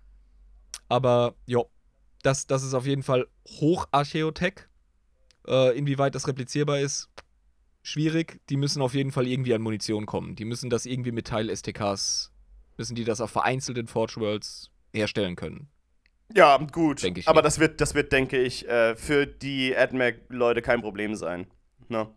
Aber 0.87 1.35
ja, 1.45 1.61
das, 2.23 2.47
das 2.47 2.63
ist 2.63 2.73
auf 2.73 2.85
jeden 2.85 3.03
Fall 3.03 3.27
Hocharchäotech. 3.47 4.67
Äh, 5.47 5.77
inwieweit 5.77 6.15
das 6.15 6.27
replizierbar 6.27 6.79
ist, 6.79 7.09
schwierig. 7.81 8.39
Die 8.49 8.57
müssen 8.57 8.81
auf 8.81 8.93
jeden 8.93 9.11
Fall 9.11 9.27
irgendwie 9.27 9.53
an 9.53 9.61
Munition 9.61 10.05
kommen. 10.05 10.35
Die 10.35 10.45
müssen 10.45 10.69
das 10.69 10.85
irgendwie 10.85 11.11
mit 11.11 11.27
Teil-STKs, 11.27 12.31
müssen 12.77 12.95
die 12.95 13.03
das 13.03 13.21
auf 13.21 13.31
vereinzelten 13.31 13.87
Forge 13.87 14.17
Worlds 14.17 14.69
herstellen 14.93 15.35
können. 15.35 15.69
Ja, 16.35 16.57
gut. 16.57 17.03
Denk 17.03 17.17
ich 17.17 17.27
Aber 17.27 17.41
das 17.41 17.59
wird, 17.59 17.81
das 17.81 17.95
wird, 17.95 18.11
denke 18.11 18.37
ich, 18.37 18.67
äh, 18.67 18.95
für 18.95 19.25
die 19.25 19.75
AdMac-Leute 19.75 20.61
kein 20.61 20.81
Problem 20.81 21.15
sein. 21.15 21.47
Ne? 21.89 22.07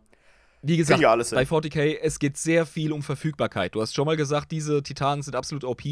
Wie 0.67 0.77
gesagt, 0.77 0.99
bei 0.99 1.43
40k, 1.43 1.99
es 2.01 2.17
geht 2.17 2.37
sehr 2.37 2.65
viel 2.65 2.91
um 2.91 3.03
Verfügbarkeit. 3.03 3.75
Du 3.75 3.81
hast 3.81 3.93
schon 3.93 4.05
mal 4.05 4.17
gesagt, 4.17 4.51
diese 4.51 4.81
Titanen 4.81 5.21
sind 5.21 5.35
absolut 5.35 5.63
OP. 5.63 5.83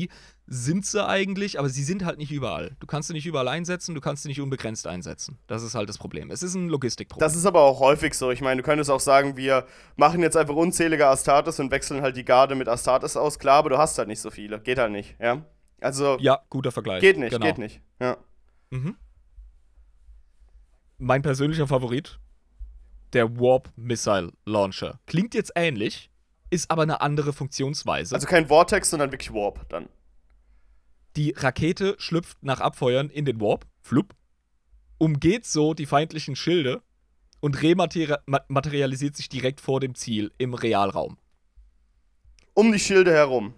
Sind 0.47 0.83
sie 0.83 1.05
eigentlich, 1.05 1.59
aber 1.59 1.69
sie 1.69 1.83
sind 1.83 2.03
halt 2.03 2.17
nicht 2.17 2.31
überall. 2.31 2.75
Du 2.79 2.87
kannst 2.87 3.07
sie 3.07 3.13
nicht 3.13 3.27
überall 3.27 3.47
einsetzen, 3.47 3.93
du 3.93 4.01
kannst 4.01 4.23
sie 4.23 4.29
nicht 4.29 4.41
unbegrenzt 4.41 4.87
einsetzen. 4.87 5.37
Das 5.45 5.61
ist 5.61 5.75
halt 5.75 5.89
das 5.89 5.99
Problem. 5.99 6.31
Es 6.31 6.41
ist 6.41 6.55
ein 6.55 6.69
Logistikproblem. 6.69 7.23
Das 7.23 7.35
ist 7.35 7.45
aber 7.45 7.61
auch 7.61 7.81
häufig 7.81 8.15
so. 8.15 8.31
Ich 8.31 8.41
meine, 8.41 8.63
du 8.63 8.65
könntest 8.65 8.89
auch 8.89 8.99
sagen, 8.99 9.37
wir 9.37 9.67
machen 9.95 10.21
jetzt 10.23 10.35
einfach 10.35 10.55
unzählige 10.55 11.05
Astartes 11.05 11.59
und 11.59 11.69
wechseln 11.69 12.01
halt 12.01 12.17
die 12.17 12.25
Garde 12.25 12.55
mit 12.55 12.67
Astartes 12.67 13.15
aus. 13.15 13.37
Klar, 13.37 13.57
aber 13.57 13.69
du 13.69 13.77
hast 13.77 13.99
halt 13.99 14.07
nicht 14.07 14.21
so 14.21 14.31
viele. 14.31 14.59
Geht 14.59 14.79
halt 14.79 14.91
nicht, 14.91 15.15
ja? 15.19 15.45
Also, 15.83 16.17
ja, 16.19 16.39
guter 16.49 16.71
Vergleich. 16.71 17.01
geht 17.01 17.17
nicht, 17.17 17.31
genau. 17.31 17.45
geht 17.45 17.57
nicht. 17.57 17.81
Ja. 17.99 18.17
Mhm. 18.69 18.95
Mein 20.97 21.21
persönlicher 21.21 21.67
Favorit, 21.67 22.19
der 23.11 23.37
Warp 23.37 23.69
Missile 23.75 24.31
Launcher. 24.45 24.99
Klingt 25.05 25.33
jetzt 25.33 25.51
ähnlich, 25.55 26.09
ist 26.49 26.71
aber 26.71 26.83
eine 26.83 27.01
andere 27.01 27.33
Funktionsweise. 27.33 28.15
Also 28.15 28.27
kein 28.27 28.47
Vortex, 28.47 28.89
sondern 28.89 29.11
wirklich 29.11 29.33
Warp 29.33 29.67
dann. 29.69 29.89
Die 31.15 31.31
Rakete 31.31 31.95
schlüpft 31.97 32.41
nach 32.41 32.61
Abfeuern 32.61 33.09
in 33.09 33.25
den 33.25 33.41
Warp, 33.41 33.67
flupp, 33.81 34.15
umgeht 34.97 35.45
so 35.45 35.73
die 35.73 35.85
feindlichen 35.85 36.35
Schilde 36.35 36.81
und 37.41 37.61
rematerialisiert 37.61 39.15
sich 39.15 39.27
direkt 39.27 39.59
vor 39.59 39.79
dem 39.81 39.95
Ziel 39.95 40.31
im 40.37 40.53
Realraum. 40.53 41.17
Um 42.53 42.71
die 42.71 42.79
Schilde 42.79 43.11
herum. 43.11 43.53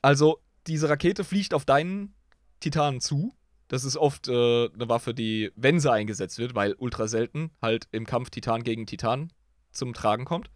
Also, 0.00 0.40
diese 0.66 0.88
Rakete 0.88 1.24
fliegt 1.24 1.54
auf 1.54 1.64
deinen 1.64 2.14
Titanen 2.60 3.00
zu. 3.00 3.34
Das 3.68 3.84
ist 3.84 3.96
oft 3.96 4.28
äh, 4.28 4.32
eine 4.72 4.88
Waffe, 4.88 5.14
die, 5.14 5.50
wenn 5.56 5.80
sie 5.80 5.90
eingesetzt 5.90 6.38
wird, 6.38 6.54
weil 6.54 6.74
ultra 6.78 7.08
selten, 7.08 7.50
halt 7.62 7.88
im 7.92 8.06
Kampf 8.06 8.30
Titan 8.30 8.62
gegen 8.62 8.86
Titan 8.86 9.32
zum 9.72 9.94
Tragen 9.94 10.24
kommt. 10.24 10.50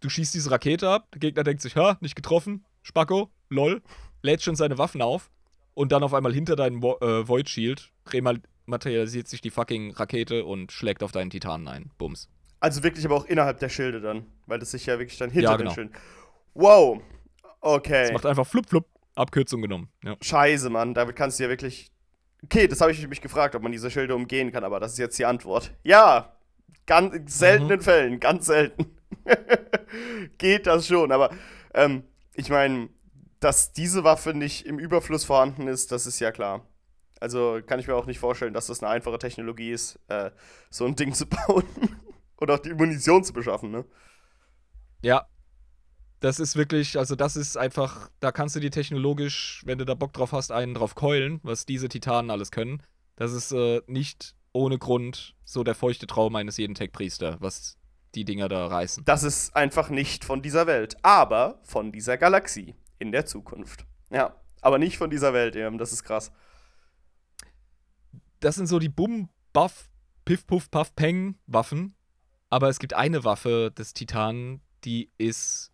Du 0.00 0.08
schießt 0.08 0.34
diese 0.34 0.50
Rakete 0.50 0.88
ab, 0.88 1.08
der 1.12 1.20
Gegner 1.20 1.44
denkt 1.44 1.62
sich, 1.62 1.76
ha, 1.76 1.96
nicht 2.00 2.16
getroffen, 2.16 2.64
Spacko, 2.82 3.30
lol, 3.48 3.82
lädt 4.22 4.42
schon 4.42 4.56
seine 4.56 4.78
Waffen 4.78 5.02
auf 5.02 5.30
und 5.74 5.92
dann 5.92 6.02
auf 6.02 6.14
einmal 6.14 6.32
hinter 6.32 6.56
deinem 6.56 6.82
Vo 6.82 6.98
äh, 7.00 7.26
Void 7.26 7.48
Shield 7.48 7.92
materialisiert 8.66 9.28
sich 9.28 9.40
die 9.40 9.50
fucking 9.50 9.92
Rakete 9.92 10.44
und 10.44 10.72
schlägt 10.72 11.02
auf 11.02 11.12
deinen 11.12 11.30
Titanen 11.30 11.66
ein. 11.68 11.90
Bums. 11.98 12.28
Also 12.60 12.82
wirklich 12.82 13.04
aber 13.04 13.16
auch 13.16 13.24
innerhalb 13.24 13.58
der 13.60 13.68
Schilde 13.68 14.00
dann, 14.00 14.26
weil 14.46 14.58
das 14.58 14.72
sich 14.72 14.86
ja 14.86 14.98
wirklich 14.98 15.18
dann 15.18 15.30
hinter 15.30 15.50
Ja, 15.50 15.56
den 15.56 15.64
genau. 15.64 15.74
Schilden. 15.74 15.94
Wow. 16.54 17.00
Okay. 17.60 18.12
macht 18.12 18.26
einfach 18.26 18.46
flup, 18.46 18.68
flup. 18.68 18.86
Abkürzung 19.18 19.62
genommen. 19.62 19.88
Ja. 20.02 20.16
Scheiße, 20.20 20.70
Mann. 20.70 20.94
Damit 20.94 21.16
kannst 21.16 21.38
du 21.38 21.44
ja 21.44 21.48
wirklich. 21.48 21.90
Okay, 22.44 22.68
das 22.68 22.80
habe 22.80 22.92
ich 22.92 23.08
mich 23.08 23.20
gefragt, 23.20 23.54
ob 23.56 23.62
man 23.62 23.72
diese 23.72 23.90
Schilde 23.90 24.14
umgehen 24.14 24.52
kann, 24.52 24.62
aber 24.62 24.78
das 24.78 24.92
ist 24.92 24.98
jetzt 24.98 25.18
die 25.18 25.26
Antwort. 25.26 25.72
Ja. 25.82 26.36
Ganz 26.86 27.14
in 27.14 27.26
seltenen 27.26 27.80
Fällen, 27.80 28.20
ganz 28.20 28.46
selten. 28.46 28.96
Geht 30.38 30.66
das 30.66 30.86
schon, 30.86 31.12
aber 31.12 31.30
ähm, 31.74 32.04
ich 32.34 32.48
meine, 32.48 32.88
dass 33.40 33.72
diese 33.72 34.04
Waffe 34.04 34.34
nicht 34.34 34.66
im 34.66 34.78
Überfluss 34.78 35.24
vorhanden 35.24 35.68
ist, 35.68 35.92
das 35.92 36.06
ist 36.06 36.20
ja 36.20 36.30
klar. 36.30 36.66
Also 37.20 37.60
kann 37.66 37.80
ich 37.80 37.88
mir 37.88 37.94
auch 37.94 38.06
nicht 38.06 38.20
vorstellen, 38.20 38.54
dass 38.54 38.68
das 38.68 38.82
eine 38.82 38.92
einfache 38.92 39.18
Technologie 39.18 39.72
ist, 39.72 39.98
äh, 40.08 40.30
so 40.70 40.84
ein 40.84 40.96
Ding 40.96 41.12
zu 41.12 41.26
bauen. 41.46 41.64
Und 42.36 42.50
auch 42.50 42.58
die 42.58 42.74
Munition 42.74 43.24
zu 43.24 43.32
beschaffen, 43.32 43.70
ne? 43.72 43.84
Ja. 45.02 45.26
Das 46.20 46.40
ist 46.40 46.56
wirklich, 46.56 46.98
also 46.98 47.14
das 47.14 47.36
ist 47.36 47.56
einfach, 47.56 48.10
da 48.20 48.32
kannst 48.32 48.56
du 48.56 48.60
dir 48.60 48.70
technologisch, 48.70 49.62
wenn 49.64 49.78
du 49.78 49.84
da 49.84 49.94
Bock 49.94 50.12
drauf 50.12 50.32
hast, 50.32 50.50
einen 50.50 50.74
drauf 50.74 50.94
keulen, 50.94 51.40
was 51.42 51.64
diese 51.64 51.88
Titanen 51.88 52.30
alles 52.30 52.50
können. 52.50 52.82
Das 53.16 53.32
ist 53.32 53.52
äh, 53.52 53.82
nicht 53.86 54.34
ohne 54.52 54.78
Grund 54.78 55.34
so 55.44 55.62
der 55.62 55.74
feuchte 55.74 56.06
Traum 56.06 56.34
eines 56.36 56.56
jeden 56.56 56.74
Tech-Priester, 56.74 57.36
was 57.40 57.78
die 58.14 58.24
Dinger 58.24 58.48
da 58.48 58.66
reißen. 58.66 59.04
Das 59.04 59.22
ist 59.22 59.54
einfach 59.54 59.90
nicht 59.90 60.24
von 60.24 60.42
dieser 60.42 60.66
Welt, 60.66 60.96
aber 61.02 61.60
von 61.62 61.92
dieser 61.92 62.16
Galaxie 62.16 62.74
in 62.98 63.12
der 63.12 63.26
Zukunft. 63.26 63.84
Ja, 64.10 64.34
aber 64.60 64.78
nicht 64.78 64.98
von 64.98 65.10
dieser 65.10 65.32
Welt, 65.32 65.54
eben. 65.56 65.78
Das 65.78 65.92
ist 65.92 66.02
krass. 66.02 66.32
Das 68.40 68.56
sind 68.56 68.66
so 68.66 68.78
die 68.78 68.88
Bum, 68.88 69.28
Buff, 69.52 69.88
Piff, 70.24 70.46
Puff, 70.46 70.70
Puff, 70.70 70.94
Peng 70.94 71.36
Waffen. 71.46 71.94
Aber 72.50 72.68
es 72.68 72.78
gibt 72.78 72.94
eine 72.94 73.24
Waffe 73.24 73.70
des 73.76 73.92
Titanen, 73.92 74.62
die 74.84 75.10
ist 75.18 75.70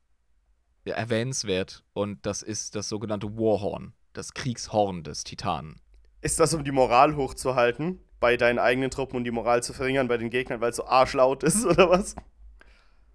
erwähnenswert. 0.93 1.85
Und 1.93 2.25
das 2.27 2.43
ist 2.43 2.75
das 2.75 2.89
sogenannte 2.89 3.37
Warhorn. 3.37 3.95
Das 4.13 4.35
Kriegshorn 4.35 5.03
des 5.03 5.25
Titanen. 5.25 5.81
Ist 6.21 6.41
das, 6.41 6.55
um 6.55 6.65
die 6.65 6.73
Moral 6.73 7.17
hochzuhalten 7.17 8.01
bei 8.21 8.37
deinen 8.37 8.59
eigenen 8.59 8.91
Truppen 8.91 9.17
und 9.17 9.25
die 9.25 9.31
Moral 9.31 9.63
zu 9.63 9.73
verringern 9.73 10.09
bei 10.09 10.17
den 10.17 10.31
Gegnern, 10.31 10.61
weil 10.61 10.71
es 10.71 10.77
so 10.77 10.87
arschlaut 10.87 11.43
ist 11.43 11.65
oder 11.67 11.91
was? 11.91 12.15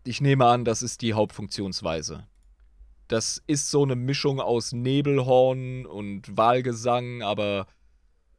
Ich 0.04 0.22
nehme 0.22 0.46
an, 0.46 0.66
das 0.66 0.82
ist 0.82 1.02
die 1.02 1.14
Hauptfunktionsweise. 1.14 2.28
Das 3.08 3.42
ist 3.48 3.72
so 3.72 3.84
eine 3.84 3.96
Mischung 3.96 4.40
aus 4.40 4.72
Nebelhorn 4.72 5.86
und 5.86 6.38
Wahlgesang, 6.38 7.24
aber 7.24 7.66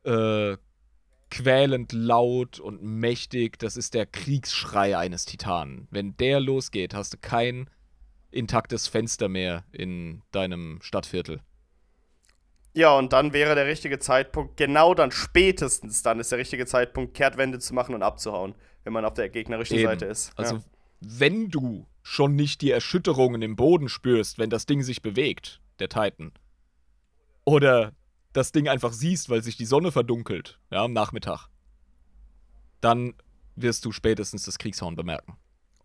äh, 0.04 0.56
quälend 1.30 1.92
laut 1.92 2.60
und 2.60 2.82
mächtig. 2.82 3.58
Das 3.58 3.76
ist 3.76 3.94
der 3.94 4.06
Kriegsschrei 4.06 4.96
eines 4.96 5.24
Titanen. 5.24 5.88
Wenn 5.90 6.16
der 6.18 6.40
losgeht, 6.40 6.94
hast 6.94 7.14
du 7.14 7.18
kein 7.18 7.68
intaktes 8.30 8.88
Fenster 8.88 9.28
mehr 9.28 9.64
in 9.72 10.22
deinem 10.30 10.78
Stadtviertel. 10.82 11.40
Ja, 12.72 12.96
und 12.96 13.12
dann 13.12 13.32
wäre 13.32 13.54
der 13.54 13.66
richtige 13.66 13.98
Zeitpunkt, 13.98 14.56
genau 14.56 14.94
dann 14.94 15.10
spätestens 15.10 16.02
dann 16.02 16.20
ist 16.20 16.30
der 16.30 16.38
richtige 16.38 16.66
Zeitpunkt, 16.66 17.14
Kehrtwende 17.14 17.58
zu 17.58 17.74
machen 17.74 17.94
und 17.94 18.02
abzuhauen, 18.02 18.54
wenn 18.84 18.92
man 18.92 19.04
auf 19.04 19.14
der 19.14 19.28
gegnerischen 19.28 19.76
Eben. 19.76 19.88
Seite 19.88 20.04
ist. 20.06 20.32
Also, 20.36 20.56
ja. 20.56 20.62
wenn 21.00 21.48
du 21.48 21.86
schon 22.02 22.36
nicht 22.36 22.60
die 22.60 22.70
Erschütterungen 22.70 23.42
im 23.42 23.56
Boden 23.56 23.88
spürst, 23.88 24.38
wenn 24.38 24.50
das 24.50 24.66
Ding 24.66 24.82
sich 24.82 25.02
bewegt, 25.02 25.60
der 25.80 25.88
Titan, 25.88 26.32
oder 27.44 27.92
das 28.32 28.52
Ding 28.52 28.68
einfach 28.68 28.92
siehst, 28.92 29.28
weil 29.28 29.42
sich 29.42 29.56
die 29.56 29.64
Sonne 29.64 29.90
verdunkelt, 29.90 30.60
ja, 30.70 30.84
am 30.84 30.92
Nachmittag, 30.92 31.48
dann 32.80 33.14
wirst 33.56 33.84
du 33.84 33.92
spätestens 33.92 34.44
das 34.44 34.58
Kriegshorn 34.58 34.94
bemerken. 34.94 35.36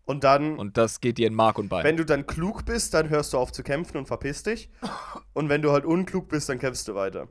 Und 0.06 0.22
dann, 0.24 0.56
Und 0.58 0.76
das 0.78 1.00
geht 1.00 1.18
dir 1.18 1.26
in 1.26 1.34
Mark 1.34 1.58
und 1.58 1.68
Bein. 1.68 1.84
wenn 1.84 1.96
du 1.96 2.04
dann 2.06 2.26
klug 2.26 2.64
bist, 2.64 2.94
dann 2.94 3.08
hörst 3.10 3.32
du 3.32 3.38
auf 3.38 3.52
zu 3.52 3.62
kämpfen 3.62 3.96
und 3.98 4.06
verpiss 4.06 4.42
dich. 4.44 4.70
Und 5.34 5.48
wenn 5.50 5.60
du 5.62 5.72
halt 5.72 5.84
unklug 5.84 6.28
bist, 6.28 6.48
dann 6.48 6.58
kämpfst 6.58 6.86
du 6.88 6.94
weiter. 6.94 7.28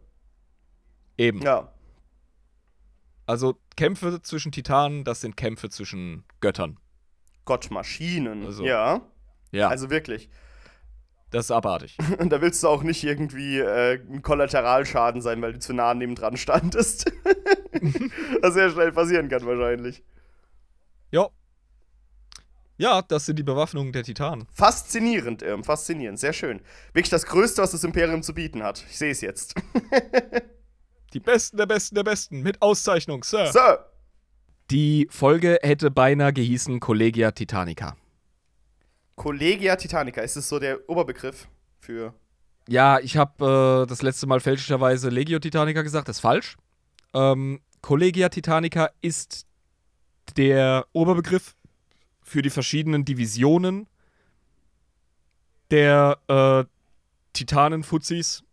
Eben. 1.17 1.41
Ja. 1.41 1.71
Also 3.25 3.57
Kämpfe 3.75 4.21
zwischen 4.21 4.51
Titanen, 4.51 5.03
das 5.03 5.21
sind 5.21 5.35
Kämpfe 5.37 5.69
zwischen 5.69 6.23
Göttern. 6.41 6.77
Gottmaschinen. 7.45 8.45
Also- 8.45 8.63
ja. 8.65 9.01
Ja, 9.51 9.69
Also 9.69 9.89
wirklich. 9.89 10.29
das 11.31 11.45
ist 11.45 11.51
abartig. 11.51 11.97
Und 12.19 12.29
da 12.31 12.41
willst 12.41 12.61
du 12.61 12.67
auch 12.67 12.83
nicht 12.83 13.03
irgendwie 13.05 13.59
äh, 13.59 14.01
ein 14.11 14.21
Kollateralschaden 14.21 15.21
sein, 15.21 15.41
weil 15.41 15.53
du 15.53 15.59
zu 15.59 15.73
nah 15.73 15.93
neben 15.93 16.13
dran 16.15 16.35
standest. 16.35 17.09
Was 18.41 18.53
sehr 18.53 18.69
schnell 18.69 18.91
passieren 18.91 19.29
kann, 19.29 19.45
wahrscheinlich. 19.45 20.03
ja. 21.11 21.29
Ja, 22.77 23.01
das 23.01 23.25
sind 23.25 23.39
die 23.39 23.43
Bewaffnungen 23.43 23.93
der 23.93 24.03
Titanen. 24.03 24.47
Faszinierend, 24.51 25.41
Irm, 25.41 25.63
faszinierend, 25.63 26.19
sehr 26.19 26.33
schön. 26.33 26.59
Wirklich 26.93 27.09
das 27.09 27.25
Größte, 27.25 27.61
was 27.61 27.71
das 27.71 27.83
Imperium 27.83 28.21
zu 28.21 28.33
bieten 28.33 28.63
hat. 28.63 28.83
Ich 28.89 28.97
sehe 28.97 29.11
es 29.11 29.21
jetzt. 29.21 29.55
Die 31.13 31.21
Besten 31.21 31.55
der 31.55 31.65
Besten 31.65 31.95
der 31.95 32.03
Besten 32.03 32.41
mit 32.41 32.61
Auszeichnung, 32.61 33.23
Sir. 33.23 33.49
Sir! 33.53 33.89
Die 34.69 35.07
Folge 35.09 35.59
hätte 35.61 35.89
beinahe 35.89 36.33
gehießen 36.33 36.81
Collegia 36.81 37.31
Titanica. 37.31 37.95
Collegia 39.15 39.77
Titanica, 39.77 40.21
ist 40.21 40.35
es 40.35 40.49
so 40.49 40.59
der 40.59 40.89
Oberbegriff 40.89 41.47
für. 41.79 42.13
Ja, 42.67 42.99
ich 42.99 43.15
habe 43.15 43.83
äh, 43.85 43.87
das 43.87 44.01
letzte 44.01 44.27
Mal 44.27 44.41
fälschlicherweise 44.41 45.09
Legio 45.09 45.39
Titanica 45.39 45.83
gesagt, 45.83 46.09
das 46.09 46.17
ist 46.17 46.21
falsch. 46.21 46.57
Ähm, 47.13 47.61
Collegia 47.81 48.27
Titanica 48.27 48.89
ist 49.01 49.45
der 50.35 50.85
Oberbegriff 50.91 51.55
für 52.25 52.41
die 52.41 52.49
verschiedenen 52.49 53.05
Divisionen 53.05 53.87
der 55.69 56.17
äh, 56.27 56.65
Titanen-Fuzis 57.33 58.43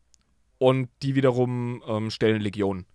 und 0.59 0.89
die 1.03 1.15
wiederum 1.15 1.83
ähm, 1.89 2.11
stellen 2.11 2.43
Legionen. 2.43 2.87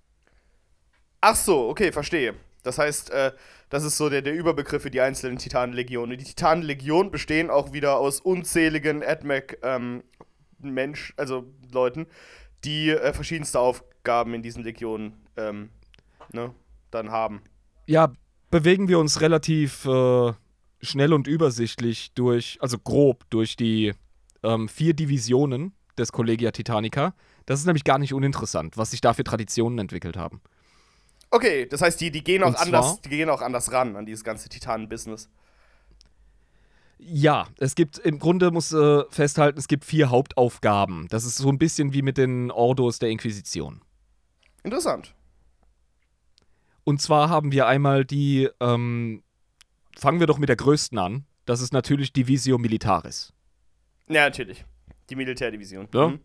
Ach 1.20 1.36
so, 1.36 1.68
okay, 1.68 1.92
verstehe. 1.92 2.36
Das 2.64 2.78
heißt, 2.78 3.10
äh, 3.10 3.32
das 3.70 3.84
ist 3.84 3.98
so 3.98 4.10
der, 4.10 4.22
der 4.22 4.36
Überbegriff 4.36 4.84
für 4.84 4.92
die 4.92 5.02
einzelnen 5.02 5.38
Titanenlegionen. 5.38 6.18
Die 6.18 6.24
Titanenlegionen 6.24 7.12
bestehen 7.12 7.50
auch 7.50 7.74
wieder 7.74 7.98
aus 7.98 8.22
unzähligen 8.22 9.04
AdMac 9.04 9.58
ähm, 9.64 10.04
Mensch, 10.60 11.14
also 11.18 11.46
Leuten, 11.72 12.08
die 12.64 12.92
äh, 12.92 13.14
verschiedenste 13.14 13.60
Aufgaben 13.60 14.34
in 14.36 14.44
diesen 14.44 14.64
Legionen 14.64 15.14
ähm, 15.38 15.70
ne, 16.34 16.54
dann 16.92 17.12
haben. 17.12 17.42
Ja, 17.88 18.12
bewegen 18.52 18.88
wir 18.88 19.00
uns 19.00 19.22
relativ 19.22 19.86
äh, 19.86 20.34
schnell 20.82 21.14
und 21.14 21.28
übersichtlich 21.28 22.12
durch, 22.14 22.58
also 22.62 22.78
grob 22.78 23.30
durch 23.30 23.56
die 23.56 23.94
ähm, 24.44 24.70
vier 24.70 24.94
Divisionen 24.94 25.74
des 25.98 26.12
Collegia 26.12 26.52
Titanica. 26.52 27.14
Das 27.46 27.60
ist 27.60 27.66
nämlich 27.66 27.84
gar 27.84 27.98
nicht 27.98 28.14
uninteressant, 28.14 28.78
was 28.78 28.92
sich 28.92 29.02
da 29.02 29.14
für 29.14 29.24
Traditionen 29.24 29.80
entwickelt 29.80 30.18
haben. 30.18 30.42
Okay, 31.32 31.66
das 31.66 31.82
heißt, 31.82 32.00
die, 32.00 32.12
die 32.12 32.24
gehen 32.24 32.44
auch 32.44 32.54
zwar- 32.54 32.66
anders, 32.66 33.02
die 33.02 33.10
gehen 33.10 33.30
auch 33.30 33.42
anders 33.42 33.72
ran 33.72 33.96
an 33.96 34.06
dieses 34.06 34.24
ganze 34.24 34.50
Titanen-Business. 34.50 35.30
Ja, 37.00 37.48
es 37.60 37.76
gibt, 37.76 38.00
im 38.00 38.18
Grunde 38.18 38.50
muss 38.50 38.72
äh, 38.72 39.04
festhalten, 39.10 39.60
es 39.60 39.68
gibt 39.68 39.86
vier 39.86 40.10
Hauptaufgaben. 40.10 41.08
Das 41.10 41.26
ist 41.26 41.38
so 41.38 41.50
ein 41.50 41.60
bisschen 41.60 41.94
wie 41.94 42.02
mit 42.02 42.18
den 42.18 42.50
Ordos 42.50 42.98
der 43.00 43.10
Inquisition. 43.10 43.82
Interessant. 44.64 45.14
Und 46.84 47.02
zwar 47.02 47.30
haben 47.30 47.52
wir 47.52 47.68
einmal 47.68 48.06
die, 48.06 48.50
ähm, 48.60 49.22
fangen 49.98 50.20
wir 50.20 50.28
doch 50.28 50.38
mit 50.38 50.50
der 50.50 50.56
größten 50.56 50.98
an. 50.98 51.26
Das 51.46 51.62
ist 51.62 51.74
natürlich 51.74 52.14
Divisio 52.14 52.58
Militaris. 52.58 53.34
Ja, 54.08 54.24
natürlich. 54.26 54.66
Die 55.10 55.16
Militärdivision. 55.16 55.88
Ja. 55.94 56.08
Mhm. 56.10 56.20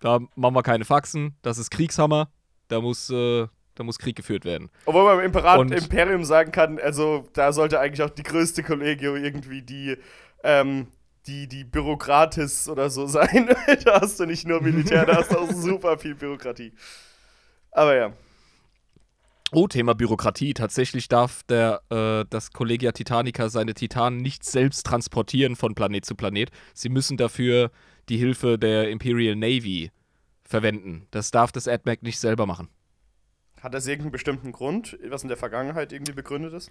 Da 0.00 0.18
machen 0.34 0.54
wir 0.54 0.62
keine 0.62 0.84
Faxen. 0.84 1.36
Das 1.42 1.58
ist 1.58 1.70
Kriegshammer. 1.70 2.30
Da 2.68 2.80
muss, 2.80 3.10
äh, 3.10 3.46
da 3.74 3.84
muss 3.84 3.98
Krieg 3.98 4.16
geführt 4.16 4.44
werden. 4.44 4.70
Obwohl 4.86 5.04
man 5.04 5.18
im 5.18 5.24
Imperat 5.26 5.58
Und- 5.58 5.72
Imperium 5.72 6.24
sagen 6.24 6.52
kann, 6.52 6.78
also 6.78 7.28
da 7.32 7.52
sollte 7.52 7.80
eigentlich 7.80 8.02
auch 8.02 8.10
die 8.10 8.22
größte 8.22 8.62
Kollegio 8.62 9.14
irgendwie 9.16 9.62
die, 9.62 9.96
ähm, 10.44 10.86
die, 11.26 11.46
die 11.48 11.64
Bürokratis 11.64 12.68
oder 12.68 12.90
so 12.90 13.06
sein. 13.08 13.48
da 13.84 14.00
hast 14.00 14.18
du 14.20 14.26
nicht 14.26 14.46
nur 14.46 14.60
Militär, 14.62 15.04
da 15.06 15.16
hast 15.16 15.32
du 15.32 15.38
auch 15.38 15.50
super 15.52 15.98
viel 15.98 16.14
Bürokratie. 16.14 16.72
Aber 17.72 17.94
ja. 17.94 18.12
Oh, 19.52 19.66
Thema 19.66 19.94
Bürokratie. 19.94 20.54
Tatsächlich 20.54 21.08
darf 21.08 21.42
der, 21.44 21.82
äh, 21.90 22.24
das 22.30 22.52
Collegia 22.52 22.92
Titanica 22.92 23.48
seine 23.48 23.74
Titanen 23.74 24.20
nicht 24.20 24.44
selbst 24.44 24.86
transportieren 24.86 25.56
von 25.56 25.74
Planet 25.74 26.04
zu 26.04 26.14
Planet. 26.14 26.50
Sie 26.72 26.88
müssen 26.88 27.16
dafür 27.16 27.72
die 28.08 28.16
Hilfe 28.16 28.58
der 28.58 28.90
Imperial 28.90 29.34
Navy 29.34 29.90
verwenden. 30.44 31.06
Das 31.10 31.32
darf 31.32 31.50
das 31.50 31.66
AdMac 31.66 32.02
nicht 32.02 32.20
selber 32.20 32.46
machen. 32.46 32.68
Hat 33.60 33.74
das 33.74 33.88
irgendeinen 33.88 34.12
bestimmten 34.12 34.52
Grund, 34.52 34.96
was 35.08 35.22
in 35.22 35.28
der 35.28 35.36
Vergangenheit 35.36 35.92
irgendwie 35.92 36.12
begründet 36.12 36.54
ist? 36.54 36.70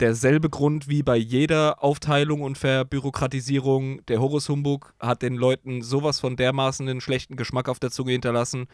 Derselbe 0.00 0.50
Grund 0.50 0.88
wie 0.88 1.02
bei 1.02 1.16
jeder 1.16 1.82
Aufteilung 1.82 2.42
und 2.42 2.58
Verbürokratisierung. 2.58 4.04
Der 4.06 4.20
Horus 4.20 4.48
Humbug 4.50 4.94
hat 5.00 5.22
den 5.22 5.34
Leuten 5.34 5.82
sowas 5.82 6.20
von 6.20 6.36
dermaßen 6.36 6.88
einen 6.88 7.00
schlechten 7.00 7.36
Geschmack 7.36 7.68
auf 7.70 7.80
der 7.80 7.90
Zunge 7.90 8.12
hinterlassen. 8.12 8.66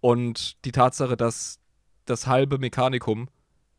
Und 0.00 0.64
die 0.64 0.72
Tatsache, 0.72 1.16
dass 1.16 1.60
das 2.04 2.26
halbe 2.26 2.58
Mechanikum 2.58 3.28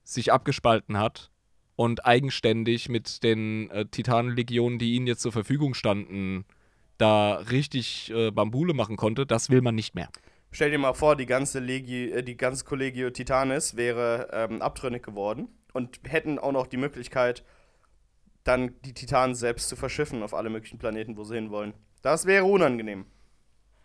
sich 0.04 0.32
abgespalten 0.32 0.98
hat 0.98 1.32
und 1.76 2.06
eigenständig 2.06 2.90
mit 2.90 3.24
den 3.24 3.70
äh, 3.72 3.86
Titanenlegionen, 3.86 4.80
die 4.80 4.96
ihnen 4.96 5.08
jetzt 5.08 5.22
zur 5.22 5.32
Verfügung 5.32 5.74
standen, 5.74 6.46
da 6.98 7.36
richtig 7.36 8.12
äh, 8.12 8.32
Bambule 8.32 8.74
machen 8.74 8.96
konnte, 8.96 9.26
das 9.26 9.50
will 9.50 9.62
man 9.62 9.76
nicht 9.76 9.96
mehr. 9.96 10.10
Stell 10.52 10.72
dir 10.72 10.78
mal 10.78 10.94
vor, 10.94 11.18
die 11.18 11.26
ganze, 11.26 11.60
Legi 11.60 12.12
äh, 12.12 12.24
die 12.24 12.38
ganze 12.38 12.64
Collegio 12.64 13.10
Titanis 13.10 13.76
wäre 13.76 14.30
ähm, 14.32 14.62
abtrünnig 14.62 15.04
geworden 15.04 15.50
und 15.74 16.00
hätten 16.04 16.40
auch 16.40 16.54
noch 16.54 16.68
die 16.68 16.78
Möglichkeit, 16.78 17.44
dann 18.46 18.80
die 18.86 18.94
Titanen 18.94 19.36
selbst 19.36 19.68
zu 19.68 19.76
verschiffen 19.76 20.24
auf 20.24 20.34
alle 20.34 20.50
möglichen 20.50 20.78
Planeten, 20.78 21.18
wo 21.18 21.24
sie 21.26 21.36
hinwollen. 21.36 21.74
Das 22.02 22.26
wäre 22.26 22.46
unangenehm. 22.46 23.06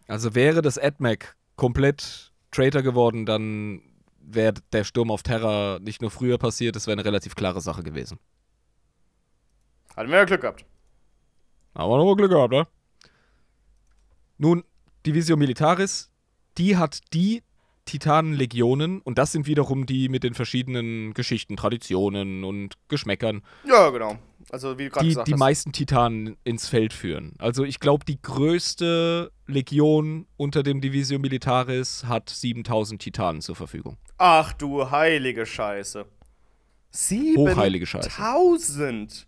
Also 0.07 0.35
wäre 0.35 0.63
das 0.63 0.79
AdMac 0.79 1.37
komplett 1.57 2.33
Traitor 2.53 2.83
geworden, 2.83 3.27
dann 3.27 3.83
wäre 4.21 4.55
der 4.73 4.85
Sturm 4.85 5.11
auf 5.11 5.23
Terra 5.23 5.79
nicht 5.81 6.03
nur 6.03 6.11
früher 6.11 6.39
passiert, 6.39 6.77
das 6.77 6.87
wäre 6.87 6.95
eine 6.95 7.05
relativ 7.05 7.35
klare 7.35 7.61
Sache 7.61 7.83
gewesen. 7.83 8.19
Hatten 9.97 10.11
wir 10.11 10.19
ja 10.19 10.25
Glück 10.25 10.41
gehabt. 10.43 10.65
Aber 11.75 11.97
nochmal 11.97 12.17
Glück 12.17 12.31
gehabt, 12.31 12.53
ne? 12.53 12.67
Nun, 14.39 14.65
Divisio 15.07 15.37
Militaris, 15.37 16.11
die 16.59 16.77
hat 16.77 17.01
die 17.13 17.43
Titanenlegionen 17.85 19.01
und 19.01 19.19
das 19.19 19.33
sind 19.33 19.47
wiederum 19.47 19.87
die 19.87 20.09
mit 20.09 20.23
den 20.23 20.35
verschiedenen 20.35 21.13
Geschichten, 21.15 21.57
Traditionen 21.57 22.45
und 22.45 22.75
Geschmäckern, 22.89 23.43
Ja, 23.65 23.91
genau. 23.91 24.19
Also, 24.53 24.79
wie 24.79 24.89
du 24.89 24.99
die 25.01 25.17
die 25.27 25.35
meisten 25.35 25.73
Titanen 25.73 26.37
ins 26.43 26.69
Feld 26.69 26.93
führen. 26.93 27.35
Also 27.39 27.63
ich 27.65 27.79
glaube, 27.79 28.05
die 28.05 28.21
größte 28.21 29.31
Legion 29.47 30.27
unter 30.37 30.63
dem 30.65 30.81
Divisio 30.81 31.19
Militaris 31.21 32.05
hat 32.07 32.29
7000 32.31 33.01
Titanen 33.01 33.41
zur 33.43 33.55
Verfügung. 33.55 33.97
Ach 34.19 34.53
du 34.53 34.91
heilige 34.91 35.47
Scheiße. 35.47 36.05
Hochheilige 37.37 37.87
Scheiße. 37.87 38.11
7000. 38.11 39.27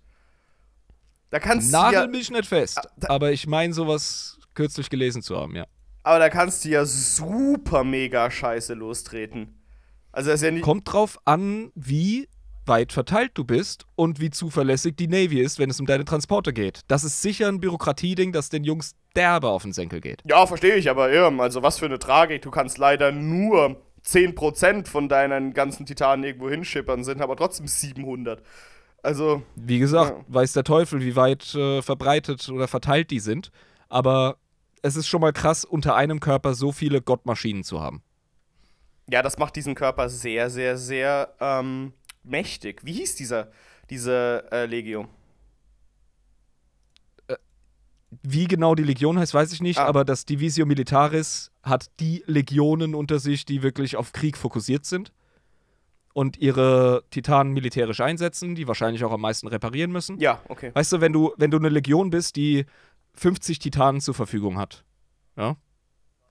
Da 1.31 1.39
kannst 1.39 1.69
du 1.69 1.73
Nagel 1.77 2.01
ja, 2.01 2.07
mich 2.09 2.31
nicht 2.31 2.47
fest, 2.47 2.79
Ah, 2.79 2.89
da- 2.99 3.09
aber 3.11 3.33
ich 3.33 3.47
meine 3.47 3.73
sowas 3.73 4.39
kürzlich 4.55 4.91
gelesen 4.91 5.23
zu 5.23 5.37
haben, 5.37 5.55
ja. 5.57 5.67
aber 6.03 6.19
da 6.19 6.29
kannst 6.29 6.65
du 6.65 6.69
ja 6.69 6.85
super 6.85 7.85
mega 7.85 8.31
Scheiße 8.31 8.75
lostreten. 8.75 9.55
Also 10.11 10.31
das 10.31 10.41
ist 10.41 10.45
ja 10.45 10.51
nicht 10.51 10.63
Kommt 10.65 10.93
drauf 10.93 11.19
an, 11.25 11.71
wie 11.75 12.29
weit 12.67 12.93
verteilt 12.93 13.33
du 13.35 13.45
bist 13.45 13.85
und 13.97 14.21
wie 14.21 14.31
zuverlässig 14.31 14.97
die 14.97 15.09
Navy 15.09 15.41
ist, 15.41 15.59
wenn 15.59 15.71
es 15.71 15.81
um 15.81 15.87
deine 15.87 16.05
Transporte 16.05 16.53
geht. 16.53 16.81
Das 16.89 17.05
ist 17.05 17.23
sicher 17.23 17.49
ein 17.49 17.61
Bürokratieding, 17.61 18.33
das 18.33 18.49
den 18.49 18.65
Jungs 18.65 18.95
derbe 19.17 19.49
auf 19.49 19.63
den 19.63 19.73
Senkel 19.73 20.01
geht. 20.01 20.23
Ja, 20.25 20.47
verstehe 20.47 20.77
ich, 20.77 20.89
aber 20.91 21.11
irm, 21.11 21.41
also 21.41 21.63
was 21.63 21.79
für 21.79 21.87
eine 21.87 21.99
Tragik. 21.99 22.43
Du 22.43 22.51
kannst 22.51 22.79
leider 22.79 23.13
nur 23.13 23.83
10% 24.07 24.87
von 24.89 25.09
deinen 25.09 25.53
ganzen 25.55 25.87
Titanen 25.87 26.25
irgendwo 26.25 26.49
hinschippern, 26.51 27.05
sind 27.05 27.21
aber 27.21 27.37
trotzdem 27.37 27.67
700. 27.67 28.43
Also, 29.03 29.43
Wie 29.57 29.79
gesagt, 29.81 30.17
Ja. 30.17 30.25
weiß 30.29 30.53
der 30.53 30.65
Teufel, 30.65 31.01
wie 31.03 31.17
weit 31.17 31.55
äh, 31.55 31.83
verbreitet 31.83 32.49
oder 32.49 32.69
verteilt 32.69 33.11
die 33.11 33.19
sind. 33.21 33.51
Aber 33.89 34.37
es 34.83 34.97
ist 34.97 35.09
schon 35.09 35.21
mal 35.21 35.33
krass, 35.33 35.65
unter 35.65 35.97
einem 35.97 36.21
Körper 36.21 36.55
so 36.55 36.71
viele 36.73 37.03
Gottmaschinen 37.03 37.65
zu 37.65 37.81
haben. 37.81 38.03
ja, 39.11 39.21
das 39.23 39.37
macht 39.39 39.57
diesen 39.57 39.75
Körper 39.75 40.09
sehr, 40.09 40.49
sehr, 40.51 40.79
sehr 40.79 41.35
ähm, 41.41 41.93
mächtig. 42.25 42.85
Wie 42.85 42.93
hieß 42.93 43.15
dieser, 43.17 43.51
diese 43.91 44.45
äh, 44.51 44.67
Legio? 44.67 45.09
Wie 48.23 48.47
genau 48.47 48.75
die 48.75 48.83
Legion 48.83 49.19
heißt, 49.19 49.33
weiß 49.33 49.53
ich 49.55 49.63
nicht, 49.63 49.79
Ah. 49.79 49.87
aber 49.87 50.05
das 50.05 50.27
Divisio 50.27 50.67
Militaris 50.67 51.51
hat 51.63 51.87
die 51.99 52.23
Legionen 52.27 52.95
unter 52.95 53.19
sich, 53.19 53.47
die 53.47 53.63
wirklich 53.63 53.97
auf 53.97 54.13
Krieg 54.13 54.37
fokussiert 54.37 54.85
sind 54.85 55.13
und 56.13 56.37
ihre 56.37 57.05
Titanen 57.09 57.55
militärisch 57.55 58.01
einsetzen, 58.03 58.55
die 58.55 58.69
wahrscheinlich 58.69 59.03
auch 59.05 59.13
am 59.13 59.23
meisten 59.23 59.47
reparieren 59.49 59.91
müssen. 59.93 60.19
Ja, 60.21 60.43
okay. 60.49 60.73
Weißt 60.75 60.93
du, 60.93 61.01
wenn 61.01 61.15
du, 61.15 61.33
wenn 61.39 61.51
du 61.51 61.57
eine 61.57 61.71
Legion 61.71 62.11
bist, 62.11 62.37
die 62.37 62.67
50 63.15 63.59
Titanen 63.61 64.03
zur 64.03 64.13
Verfügung 64.15 64.59
hat, 64.59 64.85
ja, 65.37 65.57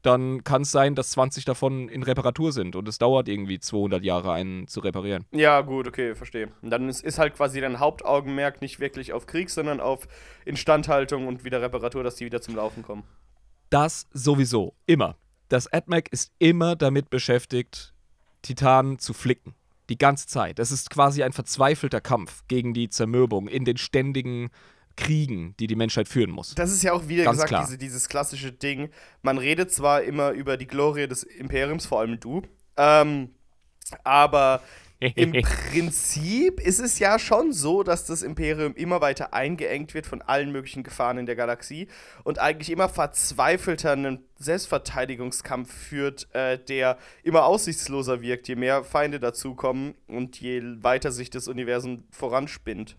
dann 0.02 0.44
kann 0.44 0.64
es 0.64 0.72
sein, 0.72 0.96
dass 0.96 1.12
20 1.12 1.46
davon 1.46 1.90
in 1.90 2.04
Reparatur 2.04 2.52
sind 2.52 2.76
und 2.76 2.88
es 2.88 2.98
dauert 2.98 3.28
irgendwie 3.28 3.60
200 3.60 4.04
Jahre, 4.04 4.32
einen 4.32 4.68
zu 4.68 4.80
reparieren. 4.80 5.26
Ja, 5.32 5.62
gut, 5.62 5.88
okay, 5.88 6.16
verstehe. 6.16 6.50
Und 6.62 6.72
dann 6.72 6.90
ist, 6.90 7.04
ist 7.04 7.20
halt 7.20 7.36
quasi 7.36 7.62
dein 7.62 7.80
Hauptaugenmerk 7.80 8.62
nicht 8.62 8.80
wirklich 8.80 9.14
auf 9.14 9.26
Krieg, 9.26 9.50
sondern 9.50 9.80
auf 9.80 10.08
Instandhaltung 10.46 11.28
und 11.28 11.44
wieder 11.44 11.62
Reparatur, 11.62 12.04
dass 12.04 12.16
die 12.16 12.26
wieder 12.26 12.42
zum 12.42 12.56
Laufen 12.56 12.84
kommen. 12.84 13.04
Das 13.70 14.08
sowieso, 14.12 14.76
immer. 14.86 15.18
Das 15.50 15.72
AdMac 15.72 16.12
ist 16.12 16.32
immer 16.40 16.76
damit 16.76 17.10
beschäftigt, 17.10 17.94
Titanen 18.42 19.00
zu 19.00 19.14
flicken. 19.14 19.54
Die 19.90 19.98
ganze 19.98 20.28
Zeit. 20.28 20.60
Es 20.60 20.72
ist 20.72 20.90
quasi 20.90 21.24
ein 21.24 21.34
verzweifelter 21.34 22.02
Kampf 22.02 22.44
gegen 22.48 22.74
die 22.74 22.90
Zermürbung 22.90 23.48
in 23.48 23.66
den 23.66 23.78
ständigen 23.78 24.50
Kriegen, 24.96 25.56
die 25.60 25.68
die 25.68 25.76
Menschheit 25.76 26.08
führen 26.08 26.32
muss. 26.32 26.56
Das 26.56 26.72
ist 26.72 26.84
ja 26.84 26.94
auch 26.94 27.08
wieder 27.08 27.24
Ganz 27.24 27.42
gesagt, 27.42 27.68
diese, 27.68 27.78
dieses 27.78 28.10
klassische 28.10 28.52
Ding. 28.52 28.90
Man 29.22 29.38
redet 29.38 29.72
zwar 29.72 30.04
immer 30.04 30.32
über 30.32 30.58
die 30.58 30.68
Glorie 30.68 31.08
des 31.08 31.24
Imperiums, 31.24 31.86
vor 31.86 32.00
allem 32.00 32.20
du, 32.20 32.42
ähm, 32.78 33.30
aber 34.04 34.62
im 35.02 35.32
Prinzip 35.42 36.60
ist 36.60 36.80
es 36.80 37.00
ja 37.00 37.18
schon 37.18 37.54
so, 37.54 37.82
dass 37.82 38.06
das 38.06 38.22
Imperium 38.22 38.76
immer 38.76 39.02
weiter 39.02 39.34
eingeengt 39.34 39.96
wird 39.96 40.06
von 40.06 40.22
allen 40.22 40.52
möglichen 40.52 40.84
Gefahren 40.84 41.18
in 41.18 41.26
der 41.26 41.36
Galaxie 41.36 41.88
und 42.24 42.38
eigentlich 42.38 42.70
immer 42.70 42.88
verzweifelter 42.88 43.94
einen 43.94 44.24
Selbstverteidigungskampf 44.38 45.74
führt, 45.74 46.28
äh, 46.36 46.60
der 46.60 47.00
immer 47.24 47.46
aussichtsloser 47.46 48.22
wirkt, 48.22 48.48
je 48.48 48.56
mehr 48.56 48.84
Feinde 48.84 49.20
dazukommen 49.20 49.96
und 50.08 50.40
je 50.40 50.62
weiter 50.82 51.12
sich 51.12 51.32
das 51.32 51.48
Universum 51.48 52.04
voranspinnt. 52.12 52.96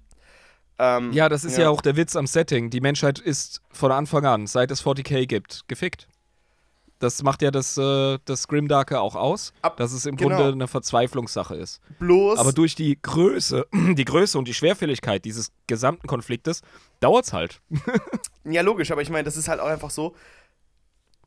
Ähm, 0.78 1.12
Ja, 1.12 1.28
das 1.28 1.44
ist 1.44 1.58
ja. 1.58 1.68
auch 1.68 1.80
der 1.80 1.96
Witz 1.96 2.16
am 2.16 2.26
Setting. 2.26 2.70
Die 2.70 2.80
Menschheit 2.80 3.18
ist 3.18 3.60
von 3.70 3.92
Anfang 3.92 4.24
an, 4.26 4.46
seit 4.46 4.70
es 4.70 4.84
40k 4.84 5.26
gibt, 5.26 5.64
gefickt. 5.68 6.08
Das 6.98 7.22
macht 7.24 7.42
ja 7.42 7.50
das, 7.50 7.76
äh, 7.78 8.18
das 8.24 8.46
Grimdarker 8.46 9.02
auch 9.02 9.16
aus, 9.16 9.52
Ab- 9.62 9.76
dass 9.76 9.92
es 9.92 10.06
im 10.06 10.16
genau. 10.16 10.36
Grunde 10.36 10.52
eine 10.52 10.68
Verzweiflungssache 10.68 11.56
ist. 11.56 11.80
bloß 11.98 12.38
Aber 12.38 12.52
durch 12.52 12.76
die 12.76 12.96
Größe, 13.02 13.66
die 13.72 14.04
Größe 14.04 14.38
und 14.38 14.46
die 14.46 14.54
Schwerfälligkeit 14.54 15.24
dieses 15.24 15.50
gesamten 15.66 16.06
Konfliktes 16.06 16.62
dauert's 17.00 17.32
halt. 17.32 17.60
Ja, 18.44 18.62
logisch, 18.62 18.90
aber 18.90 19.02
ich 19.02 19.08
meine, 19.10 19.22
das 19.22 19.36
ist 19.36 19.46
halt 19.46 19.60
auch 19.60 19.68
einfach 19.68 19.90
so, 19.90 20.16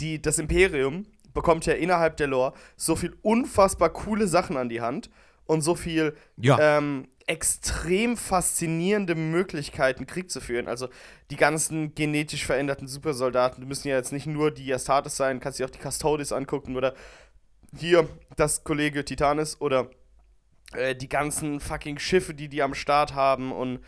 die, 0.01 0.21
das 0.21 0.37
Imperium 0.37 1.05
bekommt 1.33 1.65
ja 1.65 1.73
innerhalb 1.73 2.17
der 2.17 2.27
Lore 2.27 2.53
so 2.75 2.97
viel 2.97 3.15
unfassbar 3.21 3.89
coole 3.89 4.27
Sachen 4.27 4.57
an 4.57 4.67
die 4.67 4.81
Hand 4.81 5.09
und 5.45 5.61
so 5.61 5.75
viel 5.75 6.15
Ja. 6.37 6.57
ähm, 6.77 7.07
extrem 7.27 8.17
faszinierende 8.17 9.15
Möglichkeiten, 9.15 10.05
Krieg 10.05 10.29
zu 10.29 10.41
führen. 10.41 10.67
Also 10.67 10.89
die 11.31 11.35
ganzen 11.35 11.95
genetisch 11.95 12.45
veränderten 12.45 12.87
Supersoldaten, 12.87 13.61
die 13.61 13.67
müssen 13.67 13.87
ja 13.87 13.95
jetzt 13.95 14.11
nicht 14.11 14.27
nur 14.27 14.51
die 14.51 14.73
Astartes 14.73 15.17
sein, 15.17 15.39
kannst 15.39 15.59
dir 15.59 15.65
auch 15.65 15.71
die 15.71 15.79
Custodes 15.79 16.31
angucken 16.31 16.75
oder 16.75 16.93
hier 17.75 18.07
das 18.35 18.63
Kollege 18.63 19.03
Titanis 19.03 19.59
oder 19.59 19.89
äh, 20.73 20.95
die 20.95 21.09
ganzen 21.09 21.59
fucking 21.59 21.99
Schiffe, 21.99 22.33
die 22.33 22.47
die 22.47 22.61
am 22.61 22.73
Start 22.73 23.15
haben 23.15 23.51
und 23.51 23.79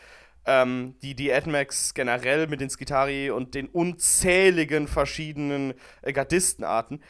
ähm, 0.45 0.95
die, 1.01 1.13
die 1.13 1.31
AdMax 1.31 1.93
generell 1.93 2.47
mit 2.47 2.61
den 2.61 2.69
Skitari 2.69 3.29
und 3.29 3.53
den 3.53 3.67
unzähligen 3.67 4.87
verschiedenen 4.87 5.73
äh, 6.01 6.13
Gardistenarten. 6.13 7.03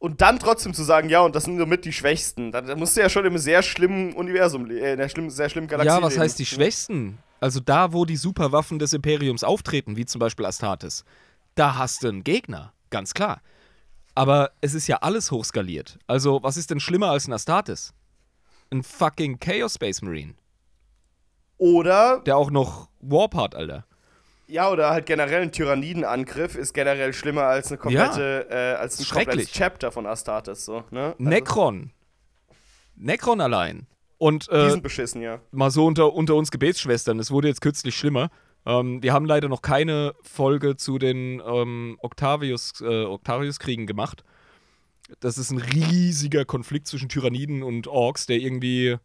Und 0.00 0.22
dann 0.22 0.38
trotzdem 0.38 0.72
zu 0.72 0.82
sagen, 0.82 1.10
ja, 1.10 1.20
und 1.20 1.36
das 1.36 1.44
sind 1.44 1.58
somit 1.58 1.84
die 1.84 1.92
Schwächsten. 1.92 2.50
Da, 2.52 2.62
da 2.62 2.74
musst 2.74 2.96
du 2.96 3.02
ja 3.02 3.10
schon 3.10 3.24
im 3.26 3.36
sehr 3.36 3.62
schlimmen 3.62 4.14
Universum, 4.14 4.68
äh, 4.70 4.92
in 4.94 4.98
der 4.98 5.08
schlimm, 5.10 5.28
sehr 5.30 5.48
schlimmen 5.50 5.68
Galaxie 5.68 5.88
Ja, 5.94 6.02
was 6.02 6.14
leben. 6.14 6.22
heißt 6.22 6.38
die 6.38 6.46
Schwächsten? 6.46 7.18
Also 7.38 7.60
da, 7.60 7.92
wo 7.92 8.06
die 8.06 8.16
Superwaffen 8.16 8.78
des 8.78 8.94
Imperiums 8.94 9.44
auftreten, 9.44 9.96
wie 9.96 10.06
zum 10.06 10.18
Beispiel 10.18 10.46
Astartes, 10.46 11.04
da 11.54 11.76
hast 11.76 12.02
du 12.02 12.08
einen 12.08 12.24
Gegner, 12.24 12.72
ganz 12.88 13.12
klar. 13.14 13.42
Aber 14.14 14.52
es 14.62 14.72
ist 14.74 14.86
ja 14.88 14.96
alles 15.02 15.30
hochskaliert. 15.30 15.98
Also, 16.06 16.42
was 16.42 16.56
ist 16.56 16.70
denn 16.70 16.80
schlimmer 16.80 17.10
als 17.10 17.28
ein 17.28 17.32
Astartes? 17.34 17.92
Ein 18.70 18.82
fucking 18.82 19.38
Chaos 19.38 19.74
Space 19.74 20.00
Marine, 20.02 20.34
Oder, 21.58 22.20
der 22.24 22.36
auch 22.38 22.50
noch 22.50 22.88
Warp 23.00 23.34
hat, 23.34 23.54
Alter. 23.54 23.84
Ja, 24.50 24.70
oder 24.70 24.90
halt 24.90 25.06
generell 25.06 25.42
ein 25.42 25.52
Tyrannidenangriff 25.52 26.56
ist 26.56 26.74
generell 26.74 27.12
schlimmer 27.12 27.44
als 27.44 27.68
eine 27.68 27.78
komplette, 27.78 28.46
äh, 28.50 28.74
als 28.74 28.98
ein 29.00 29.06
komplettes 29.06 29.52
Chapter 29.52 29.92
von 29.92 30.06
Astartes, 30.06 30.64
so, 30.64 30.84
ne? 30.90 31.14
Also, 31.16 31.16
Necron. 31.18 31.92
Necron 32.96 33.40
allein. 33.40 33.86
Und 34.18 34.48
Die 34.50 34.54
äh, 34.54 34.70
sind 34.70 34.82
beschissen, 34.82 35.22
ja. 35.22 35.40
mal 35.50 35.70
so 35.70 35.86
unter, 35.86 36.12
unter 36.12 36.34
uns 36.34 36.50
Gebetsschwestern, 36.50 37.18
es 37.18 37.30
wurde 37.30 37.48
jetzt 37.48 37.62
kürzlich 37.62 37.96
schlimmer. 37.96 38.28
Ähm, 38.66 39.02
wir 39.02 39.14
haben 39.14 39.24
leider 39.24 39.48
noch 39.48 39.62
keine 39.62 40.14
Folge 40.22 40.76
zu 40.76 40.98
den 40.98 41.40
ähm, 41.46 41.96
Octavius, 42.00 42.80
äh, 42.82 43.04
Octavius-Kriegen 43.04 43.86
gemacht. 43.86 44.24
Das 45.20 45.38
ist 45.38 45.50
ein 45.50 45.58
riesiger 45.58 46.44
Konflikt 46.44 46.86
zwischen 46.86 47.08
Tyranniden 47.08 47.62
und 47.62 47.86
Orks, 47.86 48.26
der 48.26 48.36
irgendwie 48.36 48.96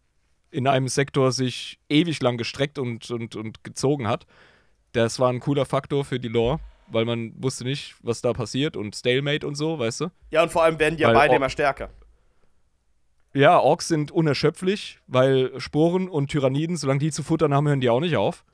in 0.51 0.67
einem 0.67 0.87
Sektor 0.87 1.31
sich 1.31 1.79
ewig 1.89 2.21
lang 2.21 2.37
gestreckt 2.37 2.77
und, 2.77 3.09
und, 3.09 3.35
und 3.35 3.63
gezogen 3.63 4.07
hat. 4.07 4.25
Das 4.95 5.19
war 5.19 5.29
ein 5.29 5.41
cooler 5.41 5.65
Faktor 5.65 6.05
für 6.05 6.19
die 6.21 6.29
Lore, 6.29 6.59
weil 6.87 7.03
man 7.03 7.33
wusste 7.37 7.65
nicht, 7.65 7.95
was 8.01 8.21
da 8.21 8.31
passiert 8.31 8.77
und 8.77 8.95
Stalemate 8.95 9.45
und 9.45 9.55
so, 9.55 9.77
weißt 9.77 10.01
du? 10.01 10.11
Ja, 10.31 10.43
und 10.43 10.51
vor 10.51 10.63
allem 10.63 10.79
werden 10.79 10.95
die 10.95 11.03
ja 11.03 11.11
beide 11.11 11.35
immer 11.35 11.49
stärker. 11.49 11.89
Ja, 13.33 13.59
Orks 13.59 13.89
sind 13.89 14.11
unerschöpflich, 14.11 14.99
weil 15.07 15.59
Sporen 15.59 16.07
und 16.07 16.31
Tyranniden, 16.31 16.77
solange 16.77 16.99
die 16.99 17.11
zu 17.11 17.23
futtern 17.23 17.53
haben, 17.53 17.67
hören 17.67 17.81
die 17.81 17.89
auch 17.89 17.99
nicht 17.99 18.15
auf. 18.15 18.45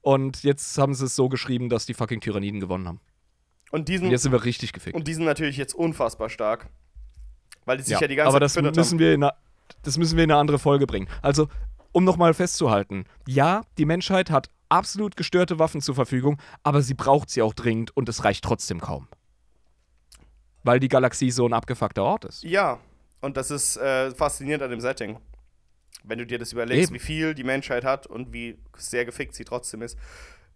Und 0.00 0.42
jetzt 0.44 0.78
haben 0.78 0.94
sie 0.94 1.04
es 1.04 1.14
so 1.14 1.28
geschrieben, 1.28 1.68
dass 1.68 1.84
die 1.84 1.92
fucking 1.92 2.22
Tyranniden 2.22 2.60
gewonnen 2.60 2.88
haben. 2.88 3.00
Und, 3.70 3.88
diesen, 3.88 4.06
Und 4.06 4.12
jetzt 4.12 4.22
sind 4.22 4.32
wir 4.32 4.44
richtig 4.44 4.72
gefickt. 4.72 4.96
und 4.96 5.06
die 5.06 5.12
sind 5.12 5.26
natürlich 5.26 5.58
jetzt 5.58 5.74
unfassbar 5.74 6.30
stark. 6.30 6.70
Weil 7.66 7.76
die 7.76 7.82
sich 7.82 8.00
ja, 8.00 8.08
die 8.08 8.16
ganze 8.16 8.28
aber 8.28 8.38
Zeit 8.38 8.42
das 8.44 8.54
gefüttert 8.54 8.76
müssen, 8.76 8.92
haben. 8.92 8.98
wir 9.00 9.12
in 9.12 9.22
eine, 9.24 9.34
das 9.82 9.98
müssen 9.98 10.16
wir 10.16 10.24
in 10.24 10.30
eine 10.30 10.40
andere 10.40 10.58
Folge 10.58 10.86
bringen. 10.86 11.06
Also, 11.20 11.48
um 11.92 12.04
nochmal 12.04 12.32
festzuhalten, 12.32 13.04
ja, 13.26 13.60
die 13.76 13.84
Menschheit 13.84 14.30
hat 14.30 14.48
absolut 14.68 15.16
gestörte 15.16 15.58
Waffen 15.58 15.80
zur 15.80 15.94
Verfügung, 15.94 16.40
aber 16.62 16.82
sie 16.82 16.94
braucht 16.94 17.30
sie 17.30 17.42
auch 17.42 17.54
dringend 17.54 17.96
und 17.96 18.08
es 18.08 18.24
reicht 18.24 18.44
trotzdem 18.44 18.80
kaum. 18.80 19.08
Weil 20.62 20.80
die 20.80 20.88
Galaxie 20.88 21.30
so 21.30 21.46
ein 21.46 21.52
abgefuckter 21.52 22.02
Ort 22.02 22.24
ist. 22.24 22.42
Ja, 22.42 22.80
und 23.20 23.36
das 23.36 23.50
ist 23.50 23.76
äh, 23.76 24.10
faszinierend 24.12 24.62
an 24.62 24.70
dem 24.70 24.80
Setting. 24.80 25.18
Wenn 26.04 26.18
du 26.18 26.26
dir 26.26 26.38
das 26.38 26.52
überlegst, 26.52 26.90
Eben. 26.90 26.94
wie 26.94 27.04
viel 27.04 27.34
die 27.34 27.44
Menschheit 27.44 27.84
hat 27.84 28.06
und 28.06 28.32
wie 28.32 28.58
sehr 28.76 29.04
gefickt 29.04 29.34
sie 29.34 29.44
trotzdem 29.44 29.82
ist. 29.82 29.98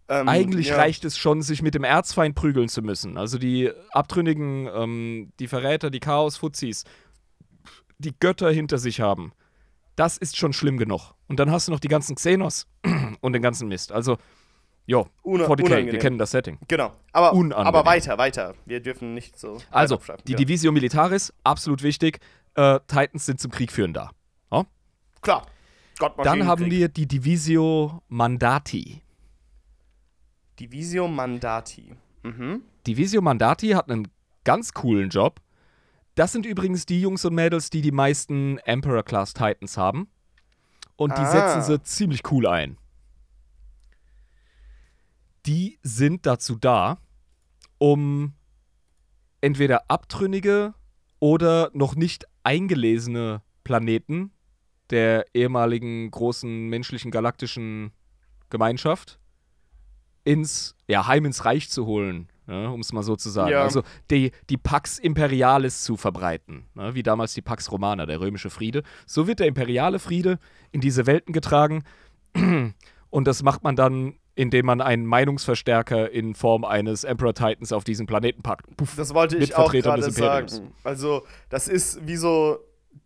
Ähm, 0.07 0.27
Eigentlich 0.27 0.67
ja. 0.67 0.77
reicht 0.77 1.05
es 1.05 1.17
schon, 1.17 1.41
sich 1.41 1.61
mit 1.61 1.75
dem 1.75 1.83
Erzfeind 1.83 2.35
prügeln 2.35 2.69
zu 2.69 2.81
müssen. 2.81 3.17
Also 3.17 3.37
die 3.37 3.71
Abtrünnigen, 3.91 4.67
ähm, 4.73 5.31
die 5.39 5.47
Verräter, 5.47 5.89
die 5.89 5.99
Chaos-Fuzis, 5.99 6.83
die 7.99 8.13
Götter 8.19 8.51
hinter 8.51 8.77
sich 8.77 8.99
haben. 8.99 9.33
Das 9.95 10.17
ist 10.17 10.37
schon 10.37 10.53
schlimm 10.53 10.77
genug. 10.77 11.13
Und 11.27 11.39
dann 11.39 11.51
hast 11.51 11.67
du 11.67 11.71
noch 11.71 11.79
die 11.79 11.87
ganzen 11.87 12.15
Xenos 12.15 12.67
und 13.21 13.33
den 13.33 13.41
ganzen 13.41 13.67
Mist. 13.67 13.91
Also, 13.91 14.17
jo, 14.87 15.07
Una- 15.23 15.45
40k, 15.45 15.57
wir 15.59 15.65
unangenehm. 15.65 15.99
kennen 16.01 16.17
das 16.17 16.31
Setting. 16.31 16.57
Genau. 16.67 16.93
Aber, 17.11 17.33
Unangenehm. 17.33 17.67
aber 17.67 17.85
weiter, 17.85 18.17
weiter. 18.17 18.55
Wir 18.65 18.81
dürfen 18.81 19.13
nicht 19.13 19.37
so. 19.39 19.59
Also, 19.71 19.99
die 20.27 20.31
ja. 20.33 20.37
Divisio 20.37 20.71
Militaris, 20.71 21.31
absolut 21.43 21.83
wichtig. 21.83 22.19
Äh, 22.55 22.79
Titans 22.87 23.25
sind 23.25 23.39
zum 23.39 23.51
Krieg 23.51 23.71
führen 23.71 23.93
da. 23.93 24.11
Ja? 24.51 24.65
Klar. 25.21 25.45
Gottmaschinen 25.99 26.39
Dann 26.39 26.47
haben 26.47 26.71
wir 26.71 26.89
die 26.89 27.07
Divisio 27.07 28.01
Mandati. 28.09 29.01
Divisio 30.59 31.07
Mandati. 31.07 31.95
Mhm. 32.23 32.61
Divisio 32.85 33.21
Mandati 33.21 33.69
hat 33.69 33.89
einen 33.89 34.07
ganz 34.43 34.73
coolen 34.73 35.09
Job. 35.09 35.39
Das 36.15 36.31
sind 36.31 36.45
übrigens 36.45 36.85
die 36.85 37.01
Jungs 37.01 37.25
und 37.25 37.33
Mädels, 37.33 37.69
die 37.69 37.81
die 37.81 37.91
meisten 37.91 38.59
Emperor-Class 38.59 39.33
Titans 39.33 39.77
haben. 39.77 40.07
Und 40.95 41.17
die 41.17 41.21
Ah. 41.21 41.31
setzen 41.31 41.61
sie 41.63 41.81
ziemlich 41.83 42.31
cool 42.31 42.45
ein. 42.45 42.77
Die 45.45 45.79
sind 45.81 46.25
dazu 46.25 46.55
da, 46.55 46.99
um 47.77 48.33
entweder 49.41 49.89
abtrünnige 49.89 50.73
oder 51.19 51.69
noch 51.73 51.95
nicht 51.95 52.25
eingelesene 52.43 53.41
Planeten 53.63 54.31
der 54.89 55.25
ehemaligen 55.33 56.11
großen 56.11 56.67
menschlichen 56.69 57.11
galaktischen 57.11 57.91
Gemeinschaft 58.49 59.19
ins, 60.23 60.75
ja, 60.87 61.07
heim 61.07 61.25
ins 61.25 61.43
Reich 61.43 61.69
zu 61.69 61.85
holen, 61.85 62.29
ne, 62.47 62.69
um 62.69 62.79
es 62.81 62.93
mal 62.93 63.03
so 63.03 63.15
zu 63.15 63.29
sagen. 63.29 63.51
Ja. 63.51 63.63
Also 63.63 63.83
die, 64.11 64.31
die 64.49 64.57
Pax 64.57 64.99
Imperialis 64.99 65.83
zu 65.83 65.97
verbreiten, 65.97 66.65
ne, 66.73 66.93
wie 66.95 67.03
damals 67.03 67.33
die 67.33 67.41
Pax 67.41 67.71
Romana, 67.71 68.05
der 68.05 68.19
römische 68.19 68.49
Friede. 68.49 68.83
So 69.05 69.27
wird 69.27 69.39
der 69.39 69.47
imperiale 69.47 69.99
Friede 69.99 70.39
in 70.71 70.81
diese 70.81 71.05
Welten 71.05 71.33
getragen 71.33 71.83
und 73.09 73.27
das 73.27 73.43
macht 73.43 73.63
man 73.63 73.75
dann, 73.75 74.15
indem 74.35 74.65
man 74.65 74.81
einen 74.81 75.05
Meinungsverstärker 75.05 76.09
in 76.09 76.33
Form 76.33 76.65
eines 76.65 77.03
Emperor 77.03 77.33
Titans 77.33 77.71
auf 77.71 77.83
diesen 77.83 78.07
Planeten 78.07 78.41
packt. 78.41 78.75
Puff. 78.77 78.95
Das 78.95 79.13
wollte 79.13 79.37
ich 79.37 79.55
auch 79.55 79.71
gerade 79.71 80.11
sagen. 80.11 80.73
Also, 80.83 81.23
das 81.49 81.67
ist 81.67 82.05
wie 82.07 82.15
so 82.15 82.57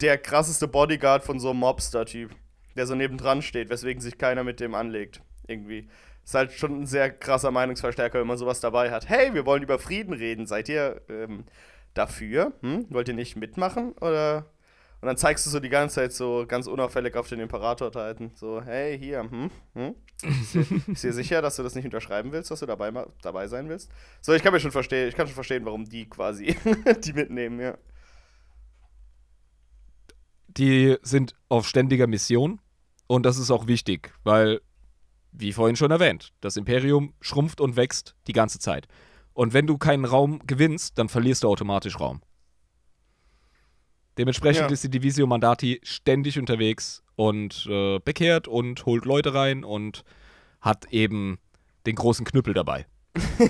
der 0.01 0.17
krasseste 0.17 0.67
Bodyguard 0.67 1.23
von 1.23 1.39
so 1.39 1.49
einem 1.49 1.59
Mobster-Typ, 1.59 2.31
der 2.75 2.87
so 2.87 2.95
nebendran 2.95 3.41
steht, 3.41 3.69
weswegen 3.69 4.01
sich 4.01 4.17
keiner 4.17 4.43
mit 4.43 4.59
dem 4.59 4.75
anlegt. 4.75 5.21
Irgendwie. 5.47 5.87
Ist 6.27 6.33
halt 6.33 6.51
schon 6.51 6.81
ein 6.81 6.85
sehr 6.85 7.09
krasser 7.09 7.51
Meinungsverstärker, 7.51 8.19
wenn 8.19 8.27
man 8.27 8.37
sowas 8.37 8.59
dabei 8.59 8.91
hat. 8.91 9.07
Hey, 9.07 9.33
wir 9.33 9.45
wollen 9.45 9.63
über 9.63 9.79
Frieden 9.79 10.11
reden. 10.11 10.45
Seid 10.45 10.67
ihr 10.67 10.99
ähm, 11.07 11.45
dafür? 11.93 12.51
Hm? 12.59 12.85
Wollt 12.89 13.07
ihr 13.07 13.13
nicht 13.13 13.37
mitmachen? 13.37 13.93
Oder. 13.93 14.45
Und 14.99 15.07
dann 15.07 15.15
zeigst 15.15 15.45
du 15.45 15.49
so 15.49 15.61
die 15.61 15.69
ganze 15.69 15.95
Zeit 15.95 16.11
so 16.11 16.43
ganz 16.45 16.67
unauffällig 16.67 17.15
auf 17.15 17.29
den 17.29 17.39
Imperator 17.39 17.93
Titan. 17.93 18.31
So, 18.35 18.61
hey, 18.61 18.99
hier, 18.99 19.21
hm? 19.21 19.49
hm? 19.73 19.95
Ist 20.91 21.03
dir, 21.05 21.13
sicher, 21.13 21.41
dass 21.41 21.55
du 21.55 21.63
das 21.63 21.75
nicht 21.75 21.85
unterschreiben 21.85 22.33
willst, 22.33 22.51
dass 22.51 22.59
du 22.59 22.65
dabei, 22.65 22.91
dabei 23.21 23.47
sein 23.47 23.69
willst? 23.69 23.89
So, 24.19 24.33
ich 24.33 24.43
kann 24.43 24.51
mir 24.51 24.59
schon 24.59 24.71
verstehen, 24.71 25.07
ich 25.07 25.15
kann 25.15 25.27
schon 25.27 25.35
verstehen, 25.35 25.63
warum 25.63 25.85
die 25.85 26.09
quasi 26.09 26.57
die 27.05 27.13
mitnehmen, 27.13 27.61
ja. 27.61 27.77
Die 30.47 30.97
sind 31.03 31.35
auf 31.47 31.69
ständiger 31.69 32.07
Mission 32.07 32.59
und 33.07 33.25
das 33.25 33.37
ist 33.37 33.49
auch 33.49 33.67
wichtig, 33.67 34.11
weil, 34.25 34.59
wie 35.31 35.53
vorhin 35.53 35.75
schon 35.75 35.91
erwähnt, 35.91 36.33
das 36.41 36.57
Imperium 36.57 37.13
schrumpft 37.21 37.61
und 37.61 37.75
wächst 37.75 38.15
die 38.27 38.33
ganze 38.33 38.59
Zeit. 38.59 38.87
Und 39.33 39.53
wenn 39.53 39.67
du 39.67 39.77
keinen 39.77 40.05
Raum 40.05 40.39
gewinnst, 40.47 40.97
dann 40.97 41.09
verlierst 41.09 41.43
du 41.43 41.49
automatisch 41.49 41.99
Raum. 41.99 42.21
Dementsprechend 44.17 44.63
Ja. 44.63 44.73
ist 44.73 44.83
die 44.83 44.89
Divisio 44.89 45.27
Mandati 45.27 45.79
ständig 45.83 46.39
unterwegs 46.39 47.03
und 47.15 47.67
äh, 47.69 47.99
bekehrt 47.99 48.47
und 48.47 48.85
holt 48.85 49.05
Leute 49.05 49.33
rein 49.33 49.63
und 49.63 50.03
hat 50.59 50.85
eben 50.91 51.37
den 51.85 51.95
großen 51.95 52.25
Knüppel 52.25 52.53
dabei. 52.55 52.87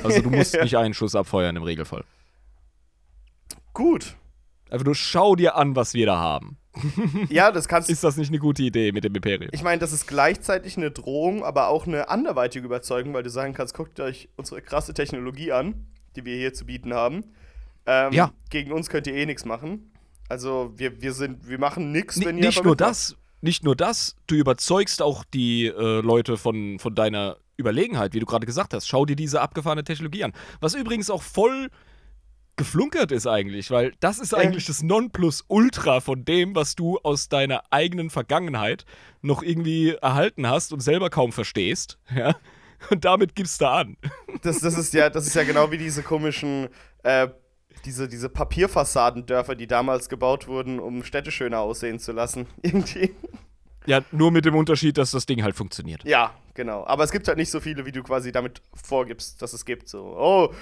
Also 0.04 0.22
du 0.22 0.30
musst 0.30 0.54
nicht 0.62 0.76
einen 0.76 0.94
Schuss 0.94 1.16
abfeuern 1.16 1.56
im 1.56 1.64
Regelfall. 1.64 2.04
Gut. 3.74 4.18
Einfach 4.70 4.86
nur 4.86 4.96
schau 4.96 5.36
dir 5.36 5.56
an, 5.56 5.76
was 5.78 5.94
wir 5.94 6.06
da 6.06 6.18
haben. 6.18 6.58
Ja, 7.30 7.52
das 7.52 7.68
kannst 7.68 7.90
Ist 7.90 8.04
das 8.04 8.18
nicht 8.18 8.30
eine 8.30 8.40
gute 8.40 8.64
Idee 8.64 8.92
mit 8.92 9.04
dem 9.04 9.16
Imperium? 9.16 9.50
Ich 9.54 9.64
meine, 9.64 9.80
das 9.80 9.92
ist 9.92 10.08
gleichzeitig 10.08 10.78
eine 10.78 10.92
Drohung, 10.92 11.44
aber 11.44 11.68
auch 11.70 11.88
eine 11.88 12.10
anderweitige 12.10 12.66
Überzeugung, 12.66 13.14
weil 13.14 13.24
du 13.24 13.30
sagen 13.30 13.54
kannst, 13.54 13.74
guckt 13.74 14.00
euch 14.00 14.30
unsere 14.36 14.62
krasse 14.62 14.94
Technologie 14.94 15.52
an, 15.52 15.86
die 16.16 16.26
wir 16.26 16.36
hier 16.36 16.54
zu 16.54 16.66
bieten 16.66 16.94
haben. 16.94 17.24
Ähm, 17.86 18.12
Ja. 18.14 18.32
Gegen 18.50 18.72
uns 18.72 18.90
könnt 18.90 19.08
ihr 19.08 19.14
eh 19.16 19.26
nichts 19.26 19.46
machen. 19.46 19.92
Also 20.30 20.74
wir, 20.76 21.02
wir 21.02 21.14
sind, 21.14 21.48
wir 21.48 21.60
machen 21.60 21.92
nichts, 21.92 22.18
Ni- 22.18 22.26
wenn 22.26 22.38
ihr 22.38 22.46
nicht 22.48 22.64
nur 22.64 22.76
das, 22.76 23.16
nicht 23.42 23.64
nur 23.64 23.76
das, 23.76 24.16
du 24.28 24.36
überzeugst 24.36 25.02
auch 25.02 25.24
die 25.34 25.68
äh, 25.68 26.02
Leute 26.02 26.38
von, 26.38 26.80
von 26.80 26.96
deiner 26.96 27.38
Überlegenheit, 27.58 28.14
wie 28.14 28.20
du 28.20 28.26
gerade 28.26 28.46
gesagt 28.46 28.74
hast. 28.74 28.88
Schau 28.88 29.06
dir 29.06 29.16
diese 29.16 29.42
abgefahrene 29.42 29.84
Technologie 29.84 30.24
an. 30.24 30.34
Was 30.60 30.74
übrigens 30.76 31.10
auch 31.10 31.22
voll 31.24 31.70
geflunkert 32.58 33.12
ist 33.12 33.28
eigentlich, 33.28 33.72
weil 33.72 33.94
das 34.00 34.20
ist 34.20 34.34
eigentlich 34.34 34.66
das 34.66 34.84
Nonplusultra 34.84 36.02
von 36.02 36.26
dem, 36.26 36.56
was 36.56 36.76
du 36.76 36.98
aus 36.98 37.30
deiner 37.30 37.64
eigenen 37.70 38.10
Vergangenheit 38.10 38.86
noch 39.22 39.44
irgendwie 39.44 39.92
erhalten 40.02 40.48
hast 40.48 40.74
und 40.74 40.82
selber 40.82 41.10
kaum 41.10 41.32
verstehst. 41.32 41.98
Ja? 42.16 42.36
Und 42.92 43.06
damit 43.06 43.36
gibst 43.36 43.62
du 43.62 43.68
an. 43.68 43.98
Das, 44.44 44.60
das, 44.60 44.78
ist 44.78 44.94
ja, 44.94 45.10
das 45.10 45.26
ist 45.26 45.36
ja 45.36 45.44
genau 45.44 45.72
wie 45.72 45.78
diese 45.80 46.04
komischen, 46.04 46.70
äh, 47.04 47.28
diese, 47.86 48.08
diese 48.08 48.30
Papierfassadendörfer, 48.30 49.56
die 49.56 49.66
damals 49.66 50.10
gebaut 50.10 50.48
wurden, 50.48 50.80
um 50.80 51.04
Städte 51.04 51.32
schöner 51.32 51.60
aussehen 51.60 52.00
zu 52.00 52.12
lassen. 52.12 52.46
Irgendwie. 52.62 53.16
Ja, 53.88 54.02
nur 54.12 54.32
mit 54.32 54.46
dem 54.46 54.56
Unterschied, 54.56 54.98
dass 54.98 55.12
das 55.12 55.26
Ding 55.26 55.44
halt 55.44 55.56
funktioniert. 55.56 56.04
Ja, 56.04 56.34
genau. 56.54 56.86
Aber 56.86 57.04
es 57.04 57.12
gibt 57.12 57.28
halt 57.28 57.38
nicht 57.38 57.50
so 57.50 57.60
viele, 57.60 57.86
wie 57.86 57.92
du 57.92 58.04
quasi 58.04 58.32
damit 58.32 58.62
vorgibst, 58.76 59.42
dass 59.42 59.54
es 59.54 59.66
gibt. 59.66 59.88
So, 59.88 60.16
oh, 60.18 60.54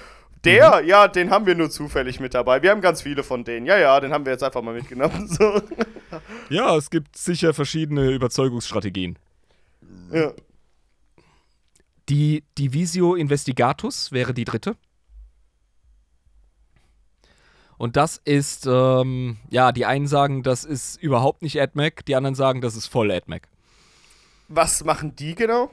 der, 0.44 0.82
Mhm. 0.82 0.88
ja, 0.88 1.08
den 1.08 1.30
haben 1.30 1.46
wir 1.46 1.54
nur 1.54 1.70
zufällig 1.70 2.20
mit 2.20 2.34
dabei. 2.34 2.62
Wir 2.62 2.70
haben 2.70 2.80
ganz 2.80 3.02
viele 3.02 3.22
von 3.22 3.44
denen. 3.44 3.66
Ja, 3.66 3.76
ja, 3.78 3.98
den 4.00 4.12
haben 4.12 4.24
wir 4.24 4.32
jetzt 4.32 4.42
einfach 4.44 4.62
mal 4.62 4.74
mitgenommen. 4.74 5.26
So. 5.38 5.60
Ja, 6.50 6.76
es 6.76 6.88
gibt 6.90 7.16
sicher 7.16 7.52
verschiedene 7.52 8.10
Überzeugungsstrategien. 8.10 9.18
ja. 10.12 10.32
Die 12.08 12.44
Divisio 12.56 13.16
Investigatus 13.16 14.12
wäre 14.12 14.32
die 14.32 14.44
dritte. 14.44 14.76
Und 17.78 17.96
das 17.96 18.20
ist, 18.24 18.64
ähm, 18.66 19.36
ja, 19.50 19.72
die 19.72 19.84
einen 19.84 20.06
sagen, 20.06 20.42
das 20.44 20.64
ist 20.64 21.02
überhaupt 21.02 21.42
nicht 21.42 21.60
AdMac, 21.60 22.06
die 22.06 22.14
anderen 22.14 22.34
sagen, 22.36 22.60
das 22.60 22.76
ist 22.76 22.86
voll 22.86 23.10
AdMac. 23.10 23.48
Was 24.48 24.84
machen 24.84 25.16
die 25.16 25.34
genau? 25.34 25.70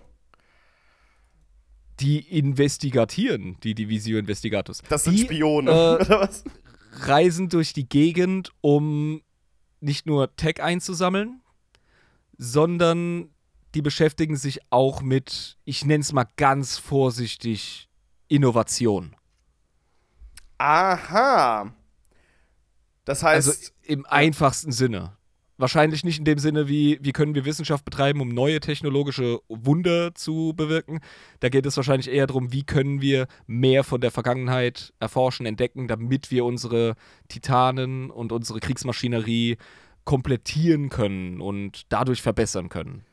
Die 1.99 2.19
investigatieren, 2.19 3.57
die 3.63 3.75
Divisio 3.75 4.17
Investigatus. 4.17 4.81
Das 4.89 5.03
sind 5.03 5.17
die, 5.17 5.23
Spione, 5.23 5.71
äh, 5.71 5.73
oder 6.01 6.21
was? 6.21 6.43
reisen 7.01 7.49
durch 7.49 7.73
die 7.73 7.87
Gegend, 7.87 8.51
um 8.61 9.21
nicht 9.79 10.05
nur 10.05 10.35
Tech 10.35 10.61
einzusammeln, 10.61 11.41
sondern 12.37 13.29
die 13.75 13.81
beschäftigen 13.81 14.35
sich 14.35 14.59
auch 14.69 15.01
mit, 15.01 15.57
ich 15.65 15.85
nenne 15.85 16.01
es 16.01 16.13
mal 16.13 16.27
ganz 16.37 16.77
vorsichtig, 16.77 17.89
Innovation. 18.27 19.15
Aha. 20.57 21.73
Das 23.05 23.23
heißt, 23.23 23.47
Also 23.47 23.71
im 23.83 24.05
einfachsten 24.05 24.71
Sinne. 24.71 25.17
Wahrscheinlich 25.63 26.03
nicht 26.03 26.19
in 26.19 26.25
dem 26.25 26.39
Sinne, 26.39 26.67
wie, 26.67 26.99
wie 27.01 27.13
können 27.13 27.35
wir 27.35 27.45
Wissenschaft 27.45 27.85
betreiben, 27.85 28.19
um 28.19 28.27
neue 28.27 28.59
technologische 28.59 29.39
Wunder 29.47 30.13
zu 30.13 30.51
bewirken. 30.53 30.99
Da 31.39 31.47
geht 31.47 31.65
es 31.65 31.77
wahrscheinlich 31.77 32.11
eher 32.11 32.27
darum, 32.27 32.51
wie 32.51 32.63
können 32.63 32.99
wir 32.99 33.27
mehr 33.47 33.85
von 33.85 34.01
der 34.01 34.11
Vergangenheit 34.11 34.93
erforschen, 34.99 35.45
entdecken, 35.45 35.87
damit 35.87 36.31
wir 36.31 36.43
unsere 36.43 36.95
Titanen 37.29 38.09
und 38.11 38.33
unsere 38.33 38.59
Kriegsmaschinerie 38.59 39.55
komplettieren 40.03 40.89
können 40.89 41.39
und 41.39 41.83
dadurch 41.87 42.21
verbessern 42.21 42.67
können. 42.67 43.05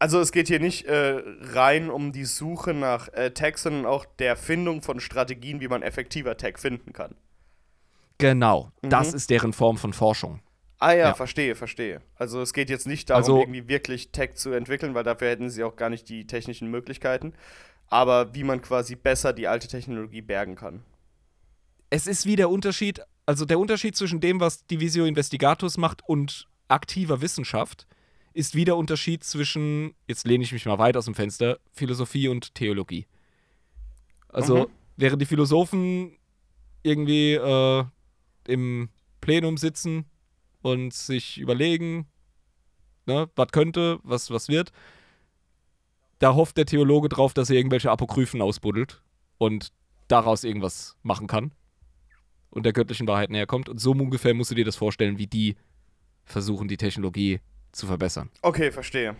Also 0.00 0.18
es 0.18 0.32
geht 0.32 0.48
hier 0.48 0.58
nicht 0.58 0.86
äh, 0.86 1.22
rein 1.52 1.88
um 1.88 2.10
die 2.10 2.24
Suche 2.24 2.74
nach 2.74 3.06
äh, 3.12 3.30
Tech, 3.30 3.58
sondern 3.58 3.86
auch 3.86 4.06
der 4.18 4.34
Findung 4.34 4.82
von 4.82 4.98
Strategien, 4.98 5.60
wie 5.60 5.68
man 5.68 5.82
effektiver 5.82 6.36
Tech 6.36 6.58
finden 6.58 6.92
kann. 6.92 7.14
Genau, 8.18 8.72
Mhm. 8.82 8.90
das 8.90 9.14
ist 9.14 9.30
deren 9.30 9.52
Form 9.52 9.76
von 9.78 9.92
Forschung. 9.92 10.40
Ah 10.82 10.92
ja, 10.92 11.08
Ja. 11.08 11.14
verstehe, 11.14 11.54
verstehe. 11.54 12.00
Also 12.16 12.40
es 12.40 12.52
geht 12.54 12.70
jetzt 12.70 12.86
nicht 12.86 13.10
darum, 13.10 13.20
Also- 13.22 13.40
irgendwie 13.40 13.68
wirklich 13.68 14.10
Tech 14.12 14.34
zu 14.34 14.50
entwickeln, 14.52 14.94
weil 14.94 15.04
dafür 15.04 15.28
hätten 15.28 15.50
sie 15.50 15.62
auch 15.62 15.76
gar 15.76 15.90
nicht 15.90 16.08
die 16.08 16.26
technischen 16.26 16.70
Möglichkeiten. 16.70 17.34
Aber 17.88 18.34
wie 18.34 18.44
man 18.44 18.62
quasi 18.62 18.96
besser 18.96 19.32
die 19.32 19.46
alte 19.46 19.68
Technologie 19.68 20.22
bergen 20.22 20.54
kann. 20.56 20.82
Es 21.90 22.06
ist 22.06 22.24
wie 22.24 22.36
der 22.36 22.48
Unterschied, 22.48 23.00
also 23.26 23.44
der 23.44 23.58
Unterschied 23.58 23.96
zwischen 23.96 24.20
dem, 24.20 24.40
was 24.40 24.64
Divisio 24.66 25.04
Investigatus 25.04 25.76
macht 25.76 26.02
und 26.08 26.46
aktiver 26.68 27.20
Wissenschaft, 27.20 27.86
ist 28.32 28.54
wie 28.54 28.64
der 28.64 28.76
Unterschied 28.76 29.24
zwischen, 29.24 29.94
jetzt 30.06 30.24
lehne 30.26 30.44
ich 30.44 30.52
mich 30.52 30.64
mal 30.64 30.78
weit 30.78 30.96
aus 30.96 31.06
dem 31.06 31.14
Fenster, 31.16 31.58
Philosophie 31.72 32.28
und 32.28 32.54
Theologie. 32.54 33.06
Also, 34.28 34.58
Mhm. 34.58 34.66
während 34.96 35.20
die 35.20 35.26
Philosophen 35.26 36.16
irgendwie 36.84 37.34
äh, 37.34 37.84
im 38.46 38.88
Plenum 39.20 39.56
sitzen 39.56 40.04
und 40.62 40.92
sich 40.92 41.38
überlegen, 41.38 42.06
ne, 43.06 43.28
was 43.34 43.48
könnte, 43.48 43.98
was, 44.02 44.30
was 44.30 44.48
wird, 44.48 44.72
da 46.18 46.34
hofft 46.34 46.56
der 46.56 46.66
Theologe 46.66 47.08
drauf, 47.08 47.34
dass 47.34 47.50
er 47.50 47.56
irgendwelche 47.56 47.90
Apokryphen 47.90 48.42
ausbuddelt 48.42 49.02
und 49.38 49.72
daraus 50.08 50.44
irgendwas 50.44 50.96
machen 51.02 51.26
kann 51.26 51.52
und 52.50 52.64
der 52.64 52.72
göttlichen 52.72 53.08
Wahrheit 53.08 53.30
näher 53.30 53.46
kommt. 53.46 53.68
Und 53.68 53.78
so 53.78 53.92
ungefähr 53.92 54.34
musst 54.34 54.50
du 54.50 54.54
dir 54.54 54.64
das 54.64 54.76
vorstellen, 54.76 55.18
wie 55.18 55.26
die 55.26 55.56
versuchen, 56.24 56.68
die 56.68 56.76
Technologie 56.76 57.40
zu 57.72 57.86
verbessern. 57.86 58.30
Okay, 58.42 58.70
verstehe. 58.70 59.16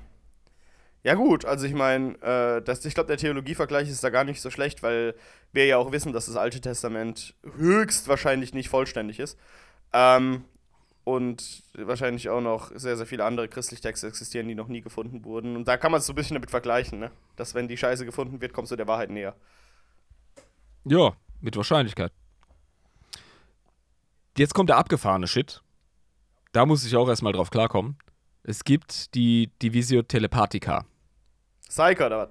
Ja 1.03 1.15
gut, 1.15 1.47
also 1.47 1.65
ich 1.67 1.73
meine, 1.73 2.17
äh, 2.23 2.73
ich 2.87 2.95
glaube, 2.95 3.07
der 3.07 3.17
Theologievergleich 3.17 3.89
ist 3.89 4.05
da 4.05 4.11
gar 4.11 4.25
nicht 4.25 4.43
so 4.43 4.51
schlecht, 4.51 4.83
weil 4.83 5.15
wir 5.53 5.65
ja 5.65 5.79
auch 5.79 5.93
wissen, 5.93 6.13
dass 6.13 6.27
das 6.27 6.37
Alte 6.37 6.61
Testament 6.61 7.35
höchstwahrscheinlich 7.57 8.53
nicht 8.53 8.69
vollständig 8.69 9.19
ist. 9.19 9.39
Ähm, 9.95 10.45
und 11.13 11.63
wahrscheinlich 11.75 12.29
auch 12.29 12.41
noch 12.41 12.71
sehr, 12.75 12.97
sehr 12.97 13.07
viele 13.07 13.25
andere 13.25 13.49
christliche 13.49 13.83
Texte 13.83 14.07
existieren, 14.07 14.49
die 14.49 14.55
noch 14.55 14.69
nie 14.69 14.81
gefunden 14.81 15.25
wurden. 15.25 15.57
Und 15.57 15.67
da 15.69 15.77
kann 15.77 15.93
man 15.93 16.01
es 16.01 16.07
so 16.07 16.13
ein 16.13 16.17
bisschen 16.17 16.35
damit 16.35 16.51
vergleichen, 16.51 16.99
ne? 16.99 17.11
Dass 17.37 17.55
wenn 17.55 17.69
die 17.69 17.77
Scheiße 17.77 18.05
gefunden 18.05 18.41
wird, 18.41 18.53
kommst 18.53 18.73
du 18.73 18.77
der 18.77 18.87
Wahrheit 18.87 19.11
näher. 19.11 19.35
Ja, 20.85 21.13
mit 21.41 21.57
Wahrscheinlichkeit. 21.57 22.13
Jetzt 24.37 24.55
kommt 24.55 24.71
der 24.71 24.79
abgefahrene 24.79 25.27
Shit. 25.27 25.63
Da 26.53 26.67
muss 26.67 26.85
ich 26.85 26.97
auch 26.97 27.09
erstmal 27.09 27.33
drauf 27.33 27.51
klarkommen. 27.51 27.99
Es 28.43 28.65
gibt 28.65 29.15
die 29.15 29.51
Divisio 29.63 30.03
Telepathica. 30.03 30.87
Psyker 31.69 32.07
oder 32.07 32.19
was? 32.19 32.29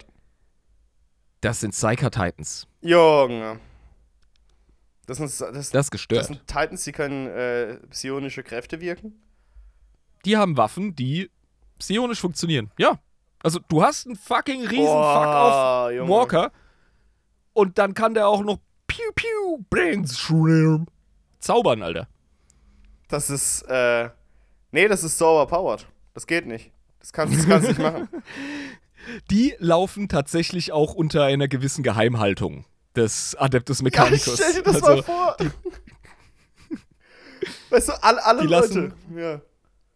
Das 1.42 1.60
sind 1.62 1.72
Psyker 1.72 2.12
Titans. 2.12 2.68
Junge. 2.82 3.60
Das 5.10 5.18
sind, 5.18 5.26
das, 5.30 5.38
Das 5.40 5.58
ist 5.58 5.74
das 5.74 5.90
gestört. 5.90 6.26
sind 6.26 6.46
Titans, 6.46 6.84
die 6.84 6.92
können 6.92 7.28
äh, 7.28 7.78
psionische 7.90 8.44
Kräfte 8.44 8.80
wirken. 8.80 9.20
Die 10.24 10.38
haben 10.38 10.56
Waffen, 10.56 10.96
die 10.96 11.32
psionisch 11.80 12.20
funktionieren. 12.20 12.70
Ja. 12.78 13.00
Also, 13.42 13.60
du 13.70 13.82
hast 13.82 14.06
einen 14.06 14.16
fucking 14.18 14.68
riesen 14.68 14.86
Boah, 14.86 15.88
Fuck-off 15.90 15.98
Junge. 15.98 16.12
Walker. 16.12 16.52
Und 17.54 17.78
dann 17.80 17.94
kann 17.94 18.14
der 18.14 18.28
auch 18.28 18.44
noch 18.44 18.60
Piu 18.86 19.12
Piu 19.16 19.66
Brainstorm 19.70 20.88
zaubern, 21.40 21.82
Alter. 21.82 22.08
Das 23.08 23.30
ist, 23.30 23.64
äh. 23.64 24.10
Nee, 24.72 24.88
das 24.88 25.04
ist 25.04 25.18
so 25.18 25.26
overpowered. 25.30 25.88
Das 26.14 26.28
geht 26.28 26.46
nicht. 26.46 26.72
Das 27.00 27.12
kannst, 27.14 27.36
das 27.40 27.48
kannst 27.48 27.66
du 27.66 27.72
nicht 27.72 27.82
machen. 27.82 28.08
Die 29.32 29.56
laufen 29.58 30.08
tatsächlich 30.10 30.72
auch 30.72 30.94
unter 30.94 31.24
einer 31.24 31.48
gewissen 31.48 31.82
Geheimhaltung 31.82 32.66
des 32.96 33.36
Adeptus 33.36 33.82
Mechanicus. 33.82 34.36
stell 34.36 34.54
dir 34.54 34.64
das 34.64 34.76
also, 34.76 34.88
mal 34.88 35.04
vor. 35.04 35.38
weißt 37.70 37.90
du, 37.90 38.04
alle, 38.04 38.24
alle 38.26 38.42
Leute. 38.44 38.52
lassen- 38.52 38.94
Ja. 39.16 39.42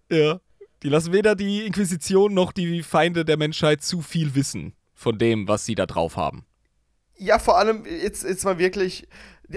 Ja. 0.10 0.40
Die 0.84 0.90
lassen 0.90 1.14
weder 1.14 1.36
die 1.36 1.66
Inquisition 1.66 2.34
noch 2.34 2.52
die 2.52 2.84
Feinde 2.84 3.24
der 3.26 3.38
Menschheit 3.38 3.82
zu 3.84 4.02
viel 4.02 4.36
wissen 4.36 4.74
von 4.94 5.18
dem, 5.18 5.48
was 5.48 5.66
sie 5.66 5.76
da 5.76 5.86
drauf 5.86 6.18
haben. 6.18 6.46
ja, 7.18 7.40
vor 7.40 7.58
allem, 7.58 7.86
jetzt, 7.86 8.24
jetzt 8.24 8.44
mal 8.44 8.58
wirklich. 8.60 9.08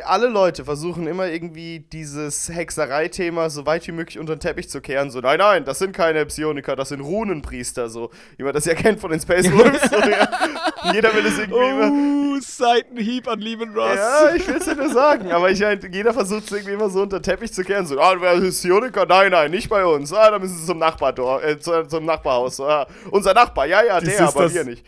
Alle 0.04 0.28
Leute 0.28 0.64
versuchen 0.64 1.06
immer 1.06 1.28
irgendwie 1.28 1.80
dieses 1.80 2.48
Hexerei-Thema 2.48 3.50
so 3.50 3.66
weit 3.66 3.86
wie 3.86 3.92
möglich 3.92 4.18
unter 4.18 4.36
den 4.36 4.40
Teppich 4.40 4.68
zu 4.68 4.80
kehren. 4.80 5.10
So, 5.10 5.20
nein, 5.20 5.38
nein, 5.38 5.64
das 5.64 5.78
sind 5.78 5.92
keine 5.92 6.26
Psioniker, 6.26 6.76
das 6.76 6.90
sind 6.90 7.00
Runenpriester. 7.00 7.88
So, 7.88 8.10
wie 8.36 8.44
man 8.44 8.52
das 8.52 8.64
ja 8.64 8.74
kennt 8.74 9.00
von 9.00 9.10
den 9.10 9.20
Space 9.20 9.50
Wolves. 9.50 9.90
so, 9.90 9.96
ja. 9.96 10.28
Jeder 10.92 11.14
will 11.14 11.26
es 11.26 11.38
irgendwie 11.38 11.68
immer. 11.68 11.90
Oh, 11.90 12.40
Seitenhieb 12.40 13.28
an 13.28 13.40
lieben 13.40 13.74
Ross. 13.74 13.96
Ja, 13.96 14.34
ich 14.34 14.46
will 14.46 14.56
es 14.56 14.64
dir 14.64 14.76
nur 14.76 14.90
sagen, 14.90 15.32
aber 15.32 15.50
ich 15.50 15.62
halt, 15.62 15.92
jeder 15.92 16.12
versucht 16.12 16.44
es 16.44 16.52
irgendwie 16.52 16.74
immer 16.74 16.90
so 16.90 17.02
unter 17.02 17.18
den 17.18 17.22
Teppich 17.22 17.52
zu 17.52 17.64
kehren. 17.64 17.86
So, 17.86 17.98
ah, 17.98 18.14
du 18.14 18.20
wärst 18.20 18.60
Psioniker? 18.60 19.06
Nein, 19.06 19.30
nein, 19.30 19.50
nicht 19.50 19.68
bei 19.68 19.84
uns. 19.84 20.12
Ah, 20.12 20.30
dann 20.30 20.40
müssen 20.40 20.58
sie 20.58 20.66
zum 20.66 20.78
Nachbardor, 20.78 21.42
äh, 21.42 21.58
zu, 21.58 21.86
zum 21.86 22.04
Nachbarhaus. 22.04 22.60
Ah, 22.60 22.86
unser 23.10 23.34
Nachbar, 23.34 23.66
ja, 23.66 23.82
ja, 23.82 24.00
der, 24.00 24.28
aber 24.28 24.52
wir 24.52 24.64
nicht. 24.64 24.84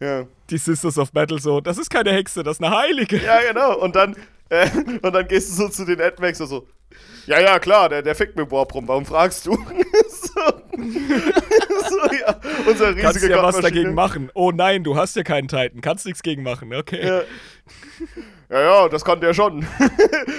Ja. 0.00 0.24
Die 0.48 0.58
Sisters 0.58 0.98
of 0.98 1.12
Battle 1.12 1.38
so, 1.38 1.60
das 1.60 1.78
ist 1.78 1.90
keine 1.90 2.12
Hexe, 2.12 2.42
das 2.42 2.56
ist 2.56 2.64
eine 2.64 2.74
Heilige. 2.74 3.18
ja, 3.22 3.40
genau. 3.46 3.76
Und 3.76 3.96
dann, 3.96 4.16
und 5.02 5.12
dann 5.14 5.28
gehst 5.28 5.50
du 5.50 5.54
so 5.54 5.68
zu 5.68 5.84
den 5.84 6.00
Admax 6.00 6.40
und 6.40 6.48
so, 6.48 6.66
ja, 7.26 7.40
ja, 7.40 7.58
klar, 7.58 7.88
der, 7.88 8.02
der 8.02 8.14
fickt 8.14 8.36
mit 8.36 8.50
Warp 8.50 8.74
rum, 8.74 8.88
warum 8.88 9.04
fragst 9.04 9.46
du? 9.46 9.52
so, 10.08 10.40
so, 10.76 12.12
ja, 12.12 12.40
unser 12.66 12.88
riesiger 12.88 13.02
Kannst 13.02 13.28
ja 13.28 13.42
was 13.42 13.60
dagegen 13.60 13.94
machen. 13.94 14.30
Oh 14.34 14.50
nein, 14.50 14.82
du 14.82 14.96
hast 14.96 15.14
ja 15.14 15.22
keinen 15.22 15.46
Titan, 15.46 15.80
kannst 15.80 16.06
nichts 16.06 16.22
gegen 16.22 16.42
machen, 16.42 16.74
okay. 16.74 17.06
Ja. 17.06 17.22
ja, 18.50 18.60
ja, 18.60 18.88
das 18.88 19.04
kann 19.04 19.20
der 19.20 19.34
schon. 19.34 19.64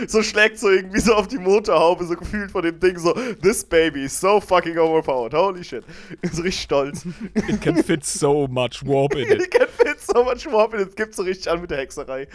so 0.08 0.22
schlägt 0.22 0.60
so 0.60 0.70
irgendwie 0.70 1.00
so 1.00 1.14
auf 1.14 1.30
die 1.30 1.38
Motorhaube, 1.38 2.04
so 2.04 2.16
gefühlt 2.16 2.52
von 2.52 2.64
dem 2.64 2.78
Ding 2.82 2.98
so, 2.98 3.14
this 3.42 3.64
baby 3.64 4.04
is 4.04 4.20
so 4.20 4.42
fucking 4.42 4.78
overpowered, 4.78 5.34
holy 5.34 5.64
shit. 5.64 5.86
So 6.34 6.42
richtig 6.42 6.64
stolz. 6.64 7.06
It 7.48 7.62
can 7.62 7.82
fit 7.82 8.04
so 8.04 8.48
much 8.50 8.86
warp 8.86 9.16
in 9.16 9.32
it. 9.32 9.44
Ich 9.44 9.50
kann 9.50 9.70
fit 9.70 10.02
so 10.02 10.26
much 10.26 10.46
warp 10.52 10.74
and 10.74 10.82
it 10.82 10.98
gibt 10.98 11.16
so 11.16 11.24
richtig 11.24 11.50
an 11.50 11.62
mit 11.62 11.72
der 11.72 11.78
Hexerei. 11.78 12.28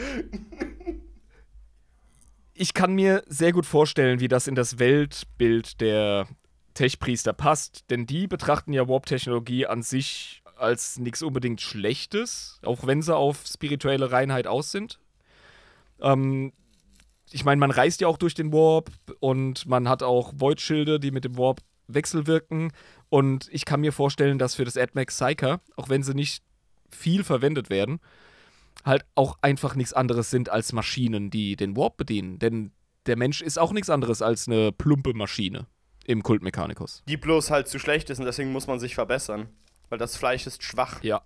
Ich 2.59 2.73
kann 2.73 2.95
mir 2.95 3.23
sehr 3.27 3.53
gut 3.53 3.67
vorstellen, 3.67 4.19
wie 4.19 4.29
das 4.29 4.47
in 4.47 4.55
das 4.55 4.79
Weltbild 4.79 5.79
der 5.83 6.27
Tech-Priester 6.73 7.35
passt, 7.35 7.85
denn 7.91 8.07
die 8.07 8.27
betrachten 8.27 8.73
ja 8.73 8.89
Warp-Technologie 8.89 9.67
an 9.67 9.83
sich 9.83 10.43
als 10.57 10.99
nichts 10.99 11.23
unbedingt 11.23 11.61
Schlechtes, 11.61 12.59
auch 12.63 12.87
wenn 12.87 13.03
sie 13.03 13.15
auf 13.15 13.45
spirituelle 13.47 14.11
Reinheit 14.11 14.47
aus 14.47 14.73
sind. 14.73 14.99
Ähm, 16.01 16.55
ich 17.31 17.45
meine, 17.45 17.59
man 17.59 17.71
reist 17.71 18.01
ja 18.01 18.09
auch 18.09 18.17
durch 18.17 18.33
den 18.33 18.55
Warp 18.55 18.91
und 19.21 19.67
man 19.67 19.87
hat 19.87 20.03
auch 20.03 20.33
Void-Schilde, 20.35 20.99
die 20.99 21.11
mit 21.11 21.25
dem 21.25 21.37
Warp 21.37 21.61
wechselwirken. 21.89 22.73
Und 23.11 23.49
ich 23.53 23.67
kann 23.67 23.83
mir 23.83 23.93
vorstellen, 23.93 24.39
dass 24.39 24.55
für 24.55 24.65
das 24.65 24.79
AdMax 24.79 25.15
Psyker, 25.19 25.61
auch 25.77 25.91
wenn 25.91 26.03
sie 26.03 26.15
nicht 26.15 26.43
viel 26.91 27.23
verwendet 27.23 27.69
werden, 27.69 28.01
halt 28.87 29.05
auch 29.15 29.37
einfach 29.43 29.75
nichts 29.75 29.93
anderes 29.93 30.31
sind 30.31 30.49
als 30.49 30.73
Maschinen, 30.73 31.31
die 31.31 31.57
den 31.57 31.77
Warp 31.77 31.97
bedienen. 31.97 32.39
Denn 32.39 32.73
der 33.07 33.17
Mensch 33.17 33.43
ist 33.43 33.59
auch 33.59 33.73
nichts 33.73 33.91
anderes 33.91 34.23
als 34.23 34.49
eine 34.49 34.73
plumpe 34.73 35.13
Maschine 35.13 35.67
im 36.05 36.23
Kult 36.23 36.43
Mechanicus. 36.43 37.03
Die 37.09 37.17
bloß 37.17 37.51
halt 37.51 37.69
zu 37.69 37.79
schlecht 37.79 38.09
ist 38.11 38.21
und 38.21 38.25
deswegen 38.25 38.53
muss 38.53 38.67
man 38.67 38.79
sich 38.79 38.95
verbessern. 38.95 39.49
Weil 39.89 39.99
das 39.99 40.17
Fleisch 40.17 40.47
ist 40.47 40.63
schwach. 40.63 41.03
Ja. 41.03 41.23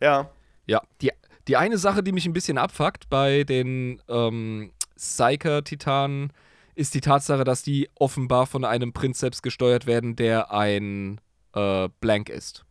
Ja. 0.00 0.30
Ja, 0.66 0.82
die, 1.00 1.10
die 1.48 1.56
eine 1.56 1.78
Sache, 1.78 2.02
die 2.02 2.12
mich 2.12 2.26
ein 2.26 2.32
bisschen 2.32 2.58
abfuckt 2.58 3.08
bei 3.08 3.44
den 3.44 4.00
ähm, 4.08 4.72
Psyker-Titanen, 4.96 6.32
ist 6.74 6.94
die 6.94 7.00
Tatsache, 7.00 7.44
dass 7.44 7.62
die 7.62 7.90
offenbar 7.96 8.46
von 8.46 8.64
einem 8.64 8.92
Prinzeps 8.92 9.42
gesteuert 9.42 9.86
werden, 9.86 10.16
der 10.16 10.52
ein 10.52 11.20
äh, 11.54 11.88
Blank 12.00 12.28
ist. 12.28 12.64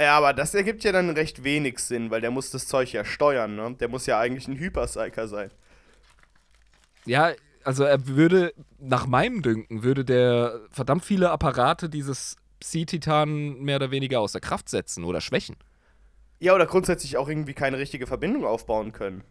Ja, 0.00 0.16
aber 0.16 0.32
das 0.32 0.54
ergibt 0.54 0.82
ja 0.82 0.92
dann 0.92 1.10
recht 1.10 1.44
wenig 1.44 1.78
Sinn, 1.78 2.10
weil 2.10 2.22
der 2.22 2.30
muss 2.30 2.50
das 2.50 2.66
Zeug 2.66 2.90
ja 2.90 3.04
steuern, 3.04 3.54
ne? 3.54 3.76
Der 3.78 3.88
muss 3.88 4.06
ja 4.06 4.18
eigentlich 4.18 4.48
ein 4.48 4.58
Hyperpsyker 4.58 5.28
sein. 5.28 5.50
Ja, 7.04 7.32
also 7.64 7.84
er 7.84 8.06
würde, 8.06 8.54
nach 8.78 9.06
meinem 9.06 9.42
Dünken, 9.42 9.82
würde 9.82 10.06
der 10.06 10.60
verdammt 10.70 11.04
viele 11.04 11.30
Apparate 11.30 11.90
dieses 11.90 12.36
Psi-Titanen 12.60 13.62
mehr 13.62 13.76
oder 13.76 13.90
weniger 13.90 14.20
außer 14.20 14.40
Kraft 14.40 14.70
setzen 14.70 15.04
oder 15.04 15.20
schwächen. 15.20 15.56
Ja, 16.38 16.54
oder 16.54 16.64
grundsätzlich 16.64 17.18
auch 17.18 17.28
irgendwie 17.28 17.52
keine 17.52 17.76
richtige 17.76 18.06
Verbindung 18.06 18.46
aufbauen 18.46 18.92
können. 18.92 19.22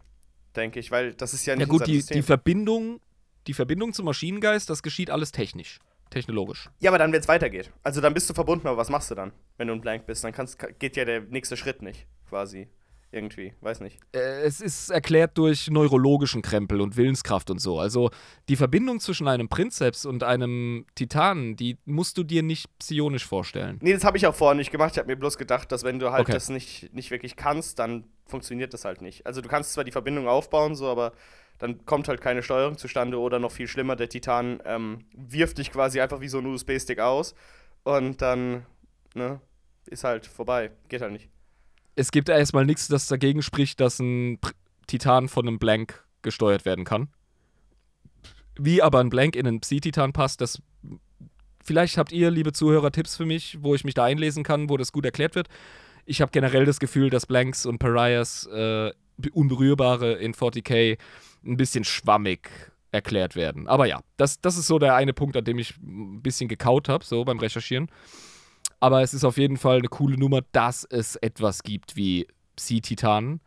Denke 0.54 0.78
ich, 0.78 0.92
weil 0.92 1.14
das 1.14 1.34
ist 1.34 1.46
ja 1.46 1.56
nicht 1.56 1.66
Ja 1.66 1.68
gut, 1.68 1.88
die, 1.88 2.04
die 2.04 2.22
Verbindung, 2.22 3.00
die 3.48 3.54
Verbindung 3.54 3.92
zum 3.92 4.04
Maschinengeist, 4.04 4.70
das 4.70 4.84
geschieht 4.84 5.10
alles 5.10 5.32
technisch, 5.32 5.80
technologisch. 6.10 6.68
Ja, 6.80 6.90
aber 6.90 6.98
dann, 6.98 7.12
wenn 7.12 7.20
es 7.20 7.28
weitergeht. 7.28 7.72
Also 7.82 8.00
dann 8.00 8.14
bist 8.14 8.28
du 8.28 8.34
verbunden, 8.34 8.66
aber 8.66 8.76
was 8.76 8.90
machst 8.90 9.10
du 9.10 9.14
dann, 9.14 9.32
wenn 9.56 9.68
du 9.68 9.74
ein 9.74 9.80
Blank 9.80 10.06
bist? 10.06 10.24
Dann 10.24 10.32
kannst, 10.32 10.58
geht 10.78 10.96
ja 10.96 11.04
der 11.04 11.22
nächste 11.22 11.56
Schritt 11.56 11.82
nicht, 11.82 12.06
quasi. 12.28 12.68
irgendwie, 13.12 13.54
weiß 13.60 13.80
nicht. 13.80 13.98
Äh, 14.12 14.42
es 14.42 14.60
ist 14.60 14.90
erklärt 14.90 15.36
durch 15.36 15.68
neurologischen 15.68 16.42
Krempel 16.42 16.80
und 16.80 16.96
Willenskraft 16.96 17.50
und 17.50 17.58
so. 17.60 17.80
Also 17.80 18.10
die 18.48 18.54
Verbindung 18.54 19.00
zwischen 19.00 19.26
einem 19.26 19.48
Prinzeps 19.48 20.06
und 20.06 20.22
einem 20.22 20.86
Titanen, 20.94 21.56
die 21.56 21.76
musst 21.86 22.18
du 22.18 22.22
dir 22.22 22.44
nicht 22.44 22.66
psionisch 22.78 23.26
vorstellen. 23.26 23.78
Nee, 23.82 23.94
das 23.94 24.04
habe 24.04 24.16
ich 24.16 24.28
auch 24.28 24.34
vorher 24.36 24.54
nicht 24.54 24.70
gemacht. 24.70 24.92
Ich 24.92 24.98
habe 24.98 25.08
mir 25.08 25.16
bloß 25.16 25.38
gedacht, 25.38 25.72
dass 25.72 25.82
wenn 25.82 25.98
du 25.98 26.12
halt 26.12 26.20
Okay. 26.22 26.32
das 26.32 26.50
nicht, 26.50 26.94
nicht 26.94 27.10
wirklich 27.10 27.34
kannst, 27.34 27.80
dann 27.80 28.04
funktioniert 28.26 28.72
das 28.74 28.84
halt 28.84 29.02
nicht. 29.02 29.26
Also 29.26 29.40
du 29.40 29.48
kannst 29.48 29.72
zwar 29.72 29.82
die 29.82 29.90
Verbindung 29.90 30.28
aufbauen, 30.28 30.76
so, 30.76 30.86
aber 30.86 31.12
dann 31.60 31.84
kommt 31.84 32.08
halt 32.08 32.20
keine 32.20 32.42
Steuerung 32.42 32.76
zustande 32.76 33.18
oder 33.18 33.38
noch 33.38 33.52
viel 33.52 33.68
schlimmer, 33.68 33.94
der 33.94 34.08
Titan 34.08 34.60
ähm, 34.64 35.04
wirft 35.14 35.58
dich 35.58 35.70
quasi 35.70 36.00
einfach 36.00 36.20
wie 36.20 36.28
so 36.28 36.38
ein 36.38 36.46
USB-Stick 36.46 36.98
aus 36.98 37.34
und 37.84 38.20
dann, 38.20 38.66
ne, 39.14 39.40
ist 39.86 40.04
halt 40.04 40.26
vorbei. 40.26 40.70
Geht 40.88 41.02
halt 41.02 41.12
nicht. 41.12 41.28
Es 41.96 42.10
gibt 42.10 42.28
erstmal 42.28 42.64
nichts, 42.64 42.88
das 42.88 43.06
dagegen 43.06 43.42
spricht, 43.42 43.80
dass 43.80 43.98
ein 43.98 44.38
Titan 44.86 45.28
von 45.28 45.46
einem 45.46 45.58
Blank 45.58 46.04
gesteuert 46.22 46.64
werden 46.64 46.84
kann. 46.84 47.08
Wie 48.58 48.82
aber 48.82 49.00
ein 49.00 49.10
Blank 49.10 49.36
in 49.36 49.46
einen 49.46 49.60
Psi-Titan 49.60 50.12
passt, 50.12 50.40
das. 50.40 50.62
Vielleicht 51.62 51.98
habt 51.98 52.10
ihr, 52.10 52.30
liebe 52.30 52.52
Zuhörer, 52.52 52.90
Tipps 52.90 53.16
für 53.16 53.26
mich, 53.26 53.58
wo 53.60 53.74
ich 53.74 53.84
mich 53.84 53.94
da 53.94 54.04
einlesen 54.04 54.42
kann, 54.42 54.70
wo 54.70 54.76
das 54.76 54.92
gut 54.92 55.04
erklärt 55.04 55.34
wird. 55.34 55.48
Ich 56.06 56.20
habe 56.20 56.32
generell 56.32 56.64
das 56.64 56.80
Gefühl, 56.80 57.10
dass 57.10 57.26
Blanks 57.26 57.66
und 57.66 57.78
Pariahs, 57.78 58.46
äh, 58.46 58.92
Unberührbare 59.32 60.14
in 60.14 60.34
40k, 60.34 60.98
ein 61.44 61.56
bisschen 61.56 61.84
schwammig 61.84 62.48
erklärt 62.92 63.36
werden. 63.36 63.68
Aber 63.68 63.86
ja, 63.86 64.00
das, 64.16 64.40
das 64.40 64.56
ist 64.56 64.66
so 64.66 64.78
der 64.78 64.94
eine 64.94 65.12
Punkt, 65.12 65.36
an 65.36 65.44
dem 65.44 65.58
ich 65.58 65.76
ein 65.78 66.22
bisschen 66.22 66.48
gekaut 66.48 66.88
habe, 66.88 67.04
so 67.04 67.24
beim 67.24 67.38
Recherchieren. 67.38 67.88
Aber 68.80 69.02
es 69.02 69.14
ist 69.14 69.24
auf 69.24 69.36
jeden 69.36 69.56
Fall 69.56 69.78
eine 69.78 69.88
coole 69.88 70.16
Nummer, 70.18 70.40
dass 70.52 70.84
es 70.84 71.16
etwas 71.16 71.62
gibt 71.62 71.96
wie 71.96 72.26
Psi-Titanen. 72.56 73.40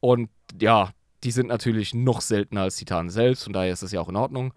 Und 0.00 0.30
ja, 0.60 0.90
die 1.24 1.30
sind 1.30 1.48
natürlich 1.48 1.94
noch 1.94 2.20
seltener 2.20 2.62
als 2.62 2.76
Titanen 2.76 3.10
selbst, 3.10 3.44
von 3.44 3.52
daher 3.52 3.72
ist 3.72 3.82
das 3.82 3.92
ja 3.92 4.00
auch 4.00 4.08
in 4.08 4.16
Ordnung. 4.16 4.52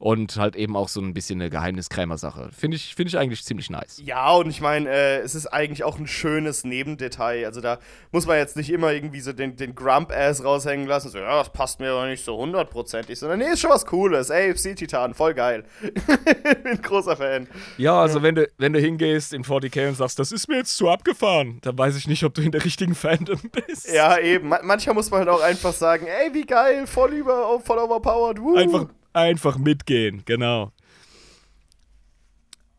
Und 0.00 0.36
halt 0.36 0.56
eben 0.56 0.76
auch 0.76 0.88
so 0.88 0.98
ein 1.02 1.12
bisschen 1.12 1.42
eine 1.42 1.50
Geheimniskrämer-Sache. 1.50 2.48
Finde 2.58 2.78
ich, 2.78 2.94
find 2.94 3.10
ich 3.10 3.18
eigentlich 3.18 3.44
ziemlich 3.44 3.68
nice. 3.68 4.00
Ja, 4.02 4.32
und 4.32 4.48
ich 4.48 4.62
meine, 4.62 4.88
äh, 4.88 5.18
es 5.18 5.34
ist 5.34 5.46
eigentlich 5.46 5.84
auch 5.84 5.98
ein 5.98 6.06
schönes 6.06 6.64
Nebendetail. 6.64 7.44
Also 7.44 7.60
da 7.60 7.78
muss 8.10 8.26
man 8.26 8.38
jetzt 8.38 8.56
nicht 8.56 8.70
immer 8.70 8.94
irgendwie 8.94 9.20
so 9.20 9.34
den, 9.34 9.56
den 9.56 9.74
Grump-Ass 9.74 10.42
raushängen 10.42 10.86
lassen. 10.86 11.10
So, 11.10 11.18
ja, 11.18 11.36
das 11.38 11.52
passt 11.52 11.80
mir 11.80 11.90
aber 11.92 12.06
nicht 12.06 12.24
so 12.24 12.38
hundertprozentig. 12.38 13.18
Sondern, 13.18 13.40
nee, 13.40 13.52
ist 13.52 13.60
schon 13.60 13.68
was 13.68 13.84
Cooles. 13.84 14.30
Ey, 14.30 14.54
Psi-Titan, 14.54 15.12
voll 15.12 15.34
geil. 15.34 15.64
Bin 16.64 16.80
großer 16.80 17.18
Fan. 17.18 17.46
Ja, 17.76 18.00
also 18.00 18.22
Wenn, 18.22 18.36
du, 18.36 18.48
wenn 18.56 18.72
du 18.72 18.80
hingehst 18.80 19.34
in 19.34 19.44
40k 19.44 19.88
und 19.88 19.96
sagst, 19.96 20.18
das 20.18 20.32
ist 20.32 20.48
mir 20.48 20.56
jetzt 20.56 20.78
zu 20.78 20.88
abgefahren, 20.88 21.58
dann 21.60 21.76
weiß 21.76 21.96
ich 21.96 22.08
nicht, 22.08 22.24
ob 22.24 22.32
du 22.32 22.40
in 22.40 22.52
der 22.52 22.64
richtigen 22.64 22.94
Fandom 22.94 23.38
bist. 23.52 23.92
Ja, 23.92 24.16
eben. 24.18 24.48
Ma 24.48 24.60
manchmal 24.62 24.94
muss 24.94 25.10
man 25.10 25.20
halt 25.20 25.28
auch 25.28 25.42
einfach 25.42 25.74
sagen, 25.74 26.06
ey, 26.06 26.32
wie 26.32 26.46
geil, 26.46 26.86
voll 26.86 27.12
über, 27.12 27.60
voll 27.60 27.76
overpowered. 27.76 28.40
Woo. 28.40 28.56
Einfach, 28.56 28.86
einfach 29.12 29.58
mitgehen, 29.58 30.22
genau. 30.24 30.72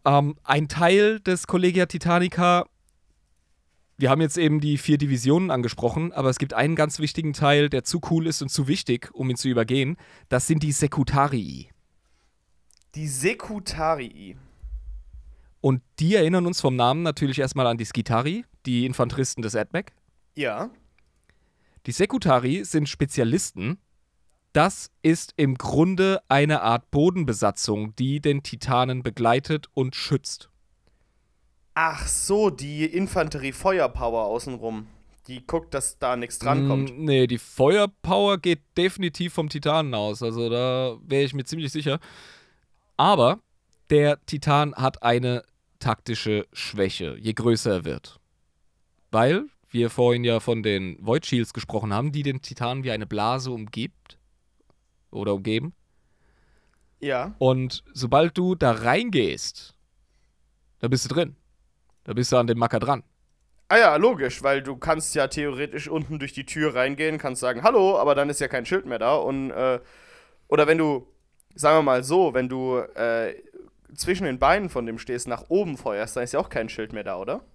Ähm, 0.05 0.35
ein 0.43 0.67
Teil 0.67 1.19
des 1.19 1.47
Collegia 1.47 1.85
Titanica, 1.85 2.65
wir 4.01 4.09
haben 4.09 4.21
jetzt 4.21 4.37
eben 4.37 4.59
die 4.59 4.79
vier 4.79 4.97
Divisionen 4.97 5.51
angesprochen, 5.51 6.11
aber 6.11 6.29
es 6.29 6.39
gibt 6.39 6.55
einen 6.55 6.75
ganz 6.75 6.97
wichtigen 6.97 7.33
Teil, 7.33 7.69
der 7.69 7.83
zu 7.83 8.01
cool 8.09 8.25
ist 8.25 8.41
und 8.41 8.49
zu 8.49 8.67
wichtig, 8.67 9.11
um 9.13 9.29
ihn 9.29 9.35
zu 9.35 9.47
übergehen. 9.47 9.95
Das 10.27 10.47
sind 10.47 10.63
die 10.63 10.71
Sekutarii. 10.71 11.69
Die 12.95 13.07
Sekutarii. 13.07 14.37
Und 15.61 15.83
die 15.99 16.15
erinnern 16.15 16.47
uns 16.47 16.59
vom 16.59 16.75
Namen 16.75 17.03
natürlich 17.03 17.37
erstmal 17.37 17.67
an 17.67 17.77
die 17.77 17.85
Skitari, 17.85 18.43
die 18.65 18.87
Infanteristen 18.87 19.43
des 19.43 19.55
AdMech. 19.55 19.85
Ja. 20.35 20.71
Die 21.85 21.91
Sekutari 21.91 22.63
sind 22.65 22.89
Spezialisten. 22.89 23.77
Das 24.53 24.91
ist 25.01 25.33
im 25.37 25.55
Grunde 25.57 26.21
eine 26.27 26.61
Art 26.61 26.91
Bodenbesatzung, 26.91 27.95
die 27.95 28.19
den 28.19 28.43
Titanen 28.43 29.01
begleitet 29.01 29.67
und 29.73 29.95
schützt. 29.95 30.49
Ach 31.73 32.05
so, 32.05 32.49
die 32.49 32.85
Infanterie-Feuerpower 32.85 34.25
außenrum. 34.25 34.87
Die 35.27 35.45
guckt, 35.45 35.73
dass 35.73 35.99
da 35.99 36.17
nichts 36.17 36.39
drankommt. 36.39 36.97
Mm, 36.97 37.05
nee, 37.05 37.27
die 37.27 37.37
Feuerpower 37.37 38.37
geht 38.39 38.59
definitiv 38.75 39.33
vom 39.33 39.47
Titanen 39.47 39.93
aus. 39.93 40.21
Also 40.21 40.49
da 40.49 40.97
wäre 41.03 41.23
ich 41.23 41.33
mir 41.33 41.45
ziemlich 41.45 41.71
sicher. 41.71 41.99
Aber 42.97 43.39
der 43.89 44.23
Titan 44.25 44.75
hat 44.75 45.03
eine 45.03 45.43
taktische 45.79 46.45
Schwäche, 46.51 47.15
je 47.17 47.33
größer 47.33 47.71
er 47.71 47.85
wird. 47.85 48.19
Weil 49.11 49.45
wir 49.69 49.89
vorhin 49.89 50.23
ja 50.23 50.39
von 50.39 50.63
den 50.63 50.97
Void 50.99 51.25
Shields 51.25 51.53
gesprochen 51.53 51.93
haben, 51.93 52.11
die 52.11 52.23
den 52.23 52.41
Titan 52.41 52.83
wie 52.83 52.91
eine 52.91 53.05
Blase 53.05 53.51
umgibt. 53.51 54.17
Oder 55.11 55.33
umgeben. 55.35 55.73
Ja. 56.99 57.35
Und 57.39 57.83
sobald 57.93 58.37
du 58.37 58.55
da 58.55 58.71
reingehst, 58.71 59.75
da 60.79 60.87
bist 60.87 61.05
du 61.05 61.13
drin. 61.13 61.35
Da 62.03 62.13
bist 62.13 62.31
du 62.31 62.37
an 62.37 62.47
dem 62.47 62.57
Macker 62.57 62.79
dran. 62.79 63.03
Ah 63.67 63.77
ja, 63.77 63.95
logisch, 63.95 64.43
weil 64.43 64.61
du 64.61 64.75
kannst 64.75 65.15
ja 65.15 65.27
theoretisch 65.27 65.87
unten 65.87 66.19
durch 66.19 66.33
die 66.33 66.45
Tür 66.45 66.75
reingehen, 66.75 67.17
kannst 67.17 67.39
sagen, 67.39 67.63
hallo, 67.63 67.97
aber 67.97 68.15
dann 68.15 68.29
ist 68.29 68.41
ja 68.41 68.47
kein 68.47 68.65
Schild 68.65 68.85
mehr 68.85 68.99
da. 68.99 69.15
Und, 69.15 69.51
äh, 69.51 69.79
oder 70.49 70.67
wenn 70.67 70.77
du, 70.77 71.07
sagen 71.55 71.77
wir 71.77 71.83
mal 71.83 72.03
so, 72.03 72.33
wenn 72.33 72.49
du 72.49 72.79
äh, 72.79 73.33
zwischen 73.95 74.25
den 74.25 74.39
Beinen 74.39 74.69
von 74.69 74.85
dem 74.85 74.97
stehst, 74.97 75.27
nach 75.27 75.45
oben 75.47 75.77
feuerst, 75.77 76.15
dann 76.15 76.23
ist 76.23 76.33
ja 76.33 76.39
auch 76.39 76.49
kein 76.49 76.67
Schild 76.67 76.91
mehr 76.91 77.03
da, 77.03 77.17
oder? 77.17 77.45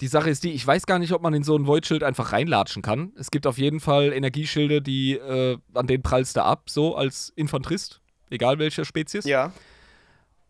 Die 0.00 0.06
Sache 0.06 0.30
ist 0.30 0.44
die, 0.44 0.52
ich 0.52 0.66
weiß 0.66 0.86
gar 0.86 0.98
nicht, 0.98 1.12
ob 1.12 1.20
man 1.22 1.34
in 1.34 1.42
so 1.42 1.54
ein 1.56 1.66
Void-Schild 1.66 2.02
einfach 2.02 2.32
reinlatschen 2.32 2.82
kann. 2.82 3.12
Es 3.16 3.30
gibt 3.30 3.46
auf 3.46 3.58
jeden 3.58 3.80
Fall 3.80 4.12
Energieschilde, 4.12 4.80
die, 4.80 5.12
äh, 5.12 5.58
an 5.74 5.86
denen 5.86 6.02
prallst 6.02 6.36
du 6.36 6.42
ab, 6.42 6.70
so 6.70 6.96
als 6.96 7.32
Infanterist, 7.36 8.00
egal 8.30 8.58
welcher 8.58 8.84
Spezies. 8.84 9.24
Ja. 9.24 9.52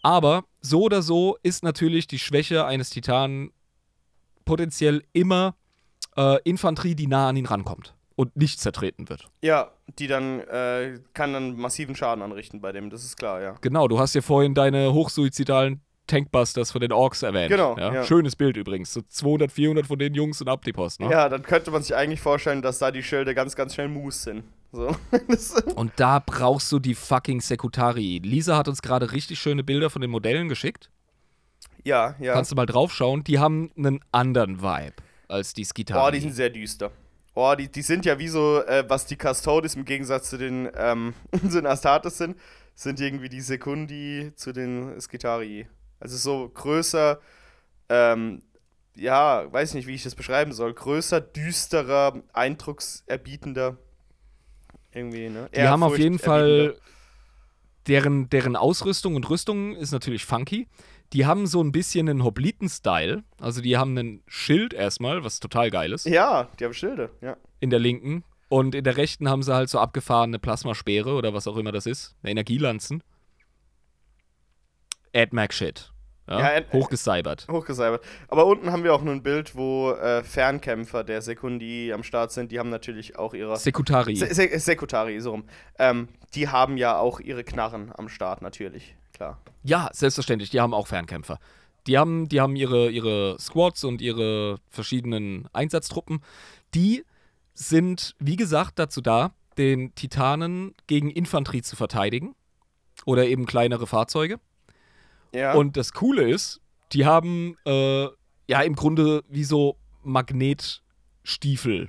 Aber 0.03 0.45
so 0.61 0.83
oder 0.83 1.03
so 1.03 1.37
ist 1.43 1.65
natürlich 1.65 2.07
die 2.07 2.19
Schwäche 2.19 2.65
eines 2.65 2.91
Titanen 2.91 3.51
potenziell 4.45 5.03
immer 5.13 5.57
äh, 6.17 6.41
Infanterie, 6.45 6.95
die 6.95 7.07
nah 7.07 7.29
an 7.29 7.37
ihn 7.37 7.47
rankommt 7.47 7.95
und 8.15 8.37
nicht 8.37 8.61
zertreten 8.61 9.09
wird. 9.09 9.31
Ja, 9.43 9.73
die 9.99 10.07
dann, 10.07 10.41
äh, 10.41 11.01
kann 11.13 11.33
dann 11.33 11.57
massiven 11.57 11.97
Schaden 11.97 12.23
anrichten 12.23 12.61
bei 12.61 12.71
dem, 12.71 12.91
das 12.91 13.05
ist 13.05 13.17
klar, 13.17 13.41
ja. 13.43 13.57
Genau, 13.61 13.89
du 13.89 13.99
hast 13.99 14.15
ja 14.15 14.23
vorhin 14.23 14.55
deine 14.55 14.93
hochsuizidalen 14.93 15.81
Tankbusters 16.11 16.71
von 16.73 16.81
den 16.81 16.93
Orks 16.93 17.23
erwähnt. 17.23 17.51
Genau, 17.51 17.77
Ja? 17.79 17.95
ja. 17.95 18.05
Schönes 18.05 18.37
Bild 18.37 18.57
übrigens. 18.57 18.93
So 18.93 19.01
200, 19.03 19.51
400 19.53 19.87
von 19.87 19.99
den 19.99 20.15
Jungs 20.15 20.41
und 20.41 20.49
ab 20.49 20.65
die 20.65 20.73
Post. 20.73 21.01
Ne? 21.01 21.11
Ja, 21.11 21.29
dann 21.29 21.43
könnte 21.43 21.71
man 21.71 21.83
sich 21.83 21.95
eigentlich 21.95 22.21
vorstellen, 22.21 22.63
dass 22.63 22.79
da 22.79 22.91
die 22.91 23.03
Schilde 23.03 23.35
ganz, 23.35 23.57
ganz 23.57 23.75
schnell 23.75 23.89
Moose 23.89 24.19
sind. 24.19 24.45
So. 24.73 24.95
Und 25.75 25.93
da 25.97 26.21
brauchst 26.21 26.71
du 26.71 26.79
die 26.79 26.95
fucking 26.95 27.41
Sekutari. 27.41 28.21
Lisa 28.23 28.57
hat 28.57 28.69
uns 28.69 28.83
gerade 28.83 29.11
richtig 29.11 29.41
schöne 29.41 29.65
Bilder 29.65 29.91
von 29.91 30.01
den 30.01 30.13
Modellen 30.13 30.49
geschickt. 30.49 30.91
ja, 31.83 32.15
ja. 32.21 32.35
Kannst 32.35 32.53
du 32.53 32.55
mal 32.57 32.67
draufschauen. 32.67 33.25
Die 33.25 33.39
haben 33.41 33.73
einen 33.77 34.01
anderen 34.13 34.63
Vibe 34.63 34.95
als 35.27 35.55
die 35.55 35.65
Skitari. 35.65 36.07
Oh, 36.07 36.11
die 36.13 36.21
sind 36.21 36.35
sehr 36.35 36.51
düster. 36.51 36.93
Oh, 37.35 37.53
die, 37.59 37.67
die 37.69 37.83
sind 37.83 38.05
ja 38.05 38.19
wie 38.19 38.29
so, 38.29 38.63
äh, 38.65 38.85
was 38.89 39.07
die 39.07 39.17
Custodes 39.17 39.75
im 39.75 39.85
Gegensatz 39.85 40.31
zu 40.31 40.39
den, 40.39 40.69
ähm, 40.77 41.15
zu 41.49 41.57
den 41.61 41.67
Astartes 41.67 42.19
sind, 42.19 42.37
sind 42.75 43.01
irgendwie 43.01 43.29
die 43.29 43.41
Sekundi 43.41 44.33
zu 44.37 44.53
den 44.53 45.01
Skitari. 45.01 45.67
Also 46.01 46.17
so 46.17 46.49
größer, 46.49 47.21
ähm, 47.89 48.43
ja, 48.97 49.51
weiß 49.53 49.75
nicht, 49.75 49.87
wie 49.87 49.95
ich 49.95 50.03
das 50.03 50.15
beschreiben 50.15 50.53
soll. 50.53 50.75
Größer, 50.75 51.21
düsterer, 51.21 52.23
eindruckserbietender. 52.33 53.77
Irgendwie, 54.93 55.29
ne? 55.29 55.49
die 55.55 55.63
haben 55.63 55.85
auf 55.85 55.99
jeden 55.99 56.19
Fall 56.19 56.77
deren, 57.87 58.29
deren 58.29 58.57
Ausrüstung 58.57 59.15
und 59.15 59.29
Rüstung 59.31 59.77
ist 59.77 59.93
natürlich 59.93 60.25
funky. 60.25 60.67
Die 61.13 61.27
haben 61.27 61.47
so 61.47 61.63
ein 61.63 61.73
bisschen 61.73 62.09
einen 62.09 62.25
Hopliten-Style. 62.25 63.25
Also 63.41 63.61
die 63.61 63.77
haben 63.77 63.97
einen 63.97 64.23
Schild 64.27 64.73
erstmal, 64.73 65.25
was 65.25 65.41
total 65.41 65.71
geil 65.71 65.93
ist, 65.93 66.07
Ja, 66.07 66.49
die 66.59 66.65
haben 66.65 66.75
Schilde, 66.75 67.11
ja. 67.21 67.37
in 67.61 67.71
der 67.71 67.79
linken. 67.79 68.25
Und 68.49 68.75
in 68.75 68.83
der 68.83 68.97
rechten 68.97 69.29
haben 69.29 69.43
sie 69.43 69.55
halt 69.55 69.71
so 69.71 69.79
abgefahrene 69.79 70.41
Plasmaspeere 70.41 71.15
oder 71.15 71.33
was 71.33 71.47
auch 71.47 71.57
immer 71.57 71.71
das 71.71 71.87
ist. 71.87 72.17
Energielanzen. 72.25 73.03
AdMac-Shit. 75.15 75.93
Ja, 76.29 76.39
Ja, 76.39 76.57
Ad- 76.59 76.67
hochgecybert. 76.73 77.47
Hochgesalbert. 77.51 78.05
Aber 78.29 78.47
unten 78.47 78.71
haben 78.71 78.85
wir 78.85 78.95
auch 78.95 79.03
nur 79.03 79.13
ein 79.15 79.23
Bild, 79.23 79.57
wo 79.57 79.91
äh, 79.93 80.23
Fernkämpfer 80.23 81.03
der 81.03 81.23
Sekundi 81.23 81.93
am 81.93 82.05
Start 82.05 82.31
sind. 82.31 82.53
Die 82.53 82.59
haben 82.61 82.71
natürlich 82.71 83.19
auch 83.19 83.35
ihre. 83.35 83.57
Sekutari. 83.57 84.15
Se 84.15 84.33
Se 84.33 84.59
Sekutari, 84.59 85.21
so 85.21 85.33
rum. 85.33 85.45
Ähm, 85.79 86.09
die 86.35 86.47
haben 86.49 86.77
ja 86.77 86.99
auch 86.99 87.19
ihre 87.19 87.43
Knarren 87.43 87.91
am 87.97 88.09
Start, 88.09 88.43
natürlich. 88.43 88.95
Klar. 89.13 89.41
Ja, 89.65 89.91
selbstverständlich, 89.93 90.51
die 90.51 90.61
haben 90.61 90.73
auch 90.73 90.87
Fernkämpfer. 90.87 91.39
Die 91.87 91.99
haben, 91.99 92.29
die 92.29 92.41
haben 92.41 92.55
ihre, 92.57 92.91
ihre 92.91 93.37
Squads 93.41 93.83
und 93.85 94.01
ihre 94.01 94.59
verschiedenen 94.69 95.49
Einsatztruppen. 95.53 96.23
Die 96.75 97.05
sind, 97.55 98.15
wie 98.21 98.37
gesagt, 98.37 98.79
dazu 98.79 99.01
da, 99.01 99.33
den 99.59 99.95
Titanen 99.97 100.75
gegen 100.87 101.11
Infanterie 101.11 101.63
zu 101.63 101.75
verteidigen. 101.75 102.35
Oder 103.05 103.27
eben 103.27 103.47
kleinere 103.47 103.87
Fahrzeuge. 103.87 104.39
Ja. 105.35 105.55
Und 105.55 105.77
das 105.77 105.93
Coole 105.93 106.29
ist, 106.29 106.61
die 106.93 107.07
haben 107.07 107.57
äh, 107.65 108.05
ja 108.49 108.61
im 108.63 108.75
Grunde 108.75 109.23
wie 109.29 109.45
so 109.45 109.77
Magnetstiefel, 110.03 111.89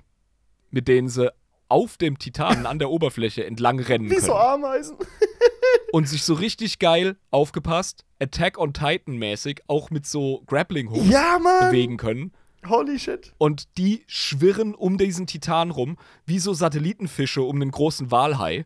mit 0.70 0.88
denen 0.88 1.10
sie 1.10 1.32
auf 1.70 1.98
dem 1.98 2.20
Titan 2.20 2.66
an 2.66 2.80
der 2.80 2.90
Oberfläche 2.92 3.46
entlang 3.46 3.80
rennen 3.80 4.10
Wie 4.10 4.16
können. 4.16 4.26
so 4.26 4.36
Ameisen. 4.36 4.98
und 5.92 6.08
sich 6.08 6.24
so 6.24 6.34
richtig 6.34 6.80
geil 6.80 7.18
aufgepasst, 7.32 8.06
Attack 8.20 8.58
on 8.58 8.74
Titan 8.74 9.18
mäßig 9.18 9.62
auch 9.68 9.90
mit 9.90 10.06
so 10.06 10.44
Grappling 10.46 10.92
Hooks 10.92 11.10
Ja, 11.10 11.40
bewegen 11.62 11.98
können. 11.98 12.34
Holy 12.68 13.00
shit. 13.00 13.34
Und 13.40 13.78
die 13.78 14.04
schwirren 14.06 14.76
um 14.76 14.98
diesen 14.98 15.26
Titan 15.26 15.72
rum, 15.72 15.98
wie 16.26 16.38
so 16.40 16.54
Satellitenfische 16.54 17.42
um 17.42 17.56
einen 17.56 17.72
großen 17.72 18.12
Walhai. 18.12 18.66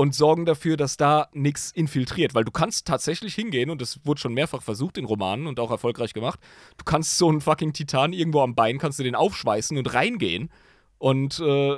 Und 0.00 0.14
sorgen 0.14 0.46
dafür, 0.46 0.78
dass 0.78 0.96
da 0.96 1.28
nichts 1.34 1.72
infiltriert. 1.72 2.34
Weil 2.34 2.44
du 2.44 2.50
kannst 2.50 2.86
tatsächlich 2.86 3.34
hingehen, 3.34 3.68
und 3.68 3.82
das 3.82 4.00
wurde 4.06 4.18
schon 4.18 4.32
mehrfach 4.32 4.62
versucht 4.62 4.96
in 4.96 5.04
Romanen 5.04 5.46
und 5.46 5.60
auch 5.60 5.70
erfolgreich 5.70 6.14
gemacht. 6.14 6.40
Du 6.78 6.86
kannst 6.86 7.18
so 7.18 7.28
einen 7.28 7.42
fucking 7.42 7.74
Titan 7.74 8.14
irgendwo 8.14 8.40
am 8.40 8.54
Bein, 8.54 8.78
kannst 8.78 8.98
du 8.98 9.02
den 9.02 9.14
aufschweißen 9.14 9.76
und 9.76 9.92
reingehen. 9.92 10.48
Und 10.96 11.38
äh, 11.40 11.76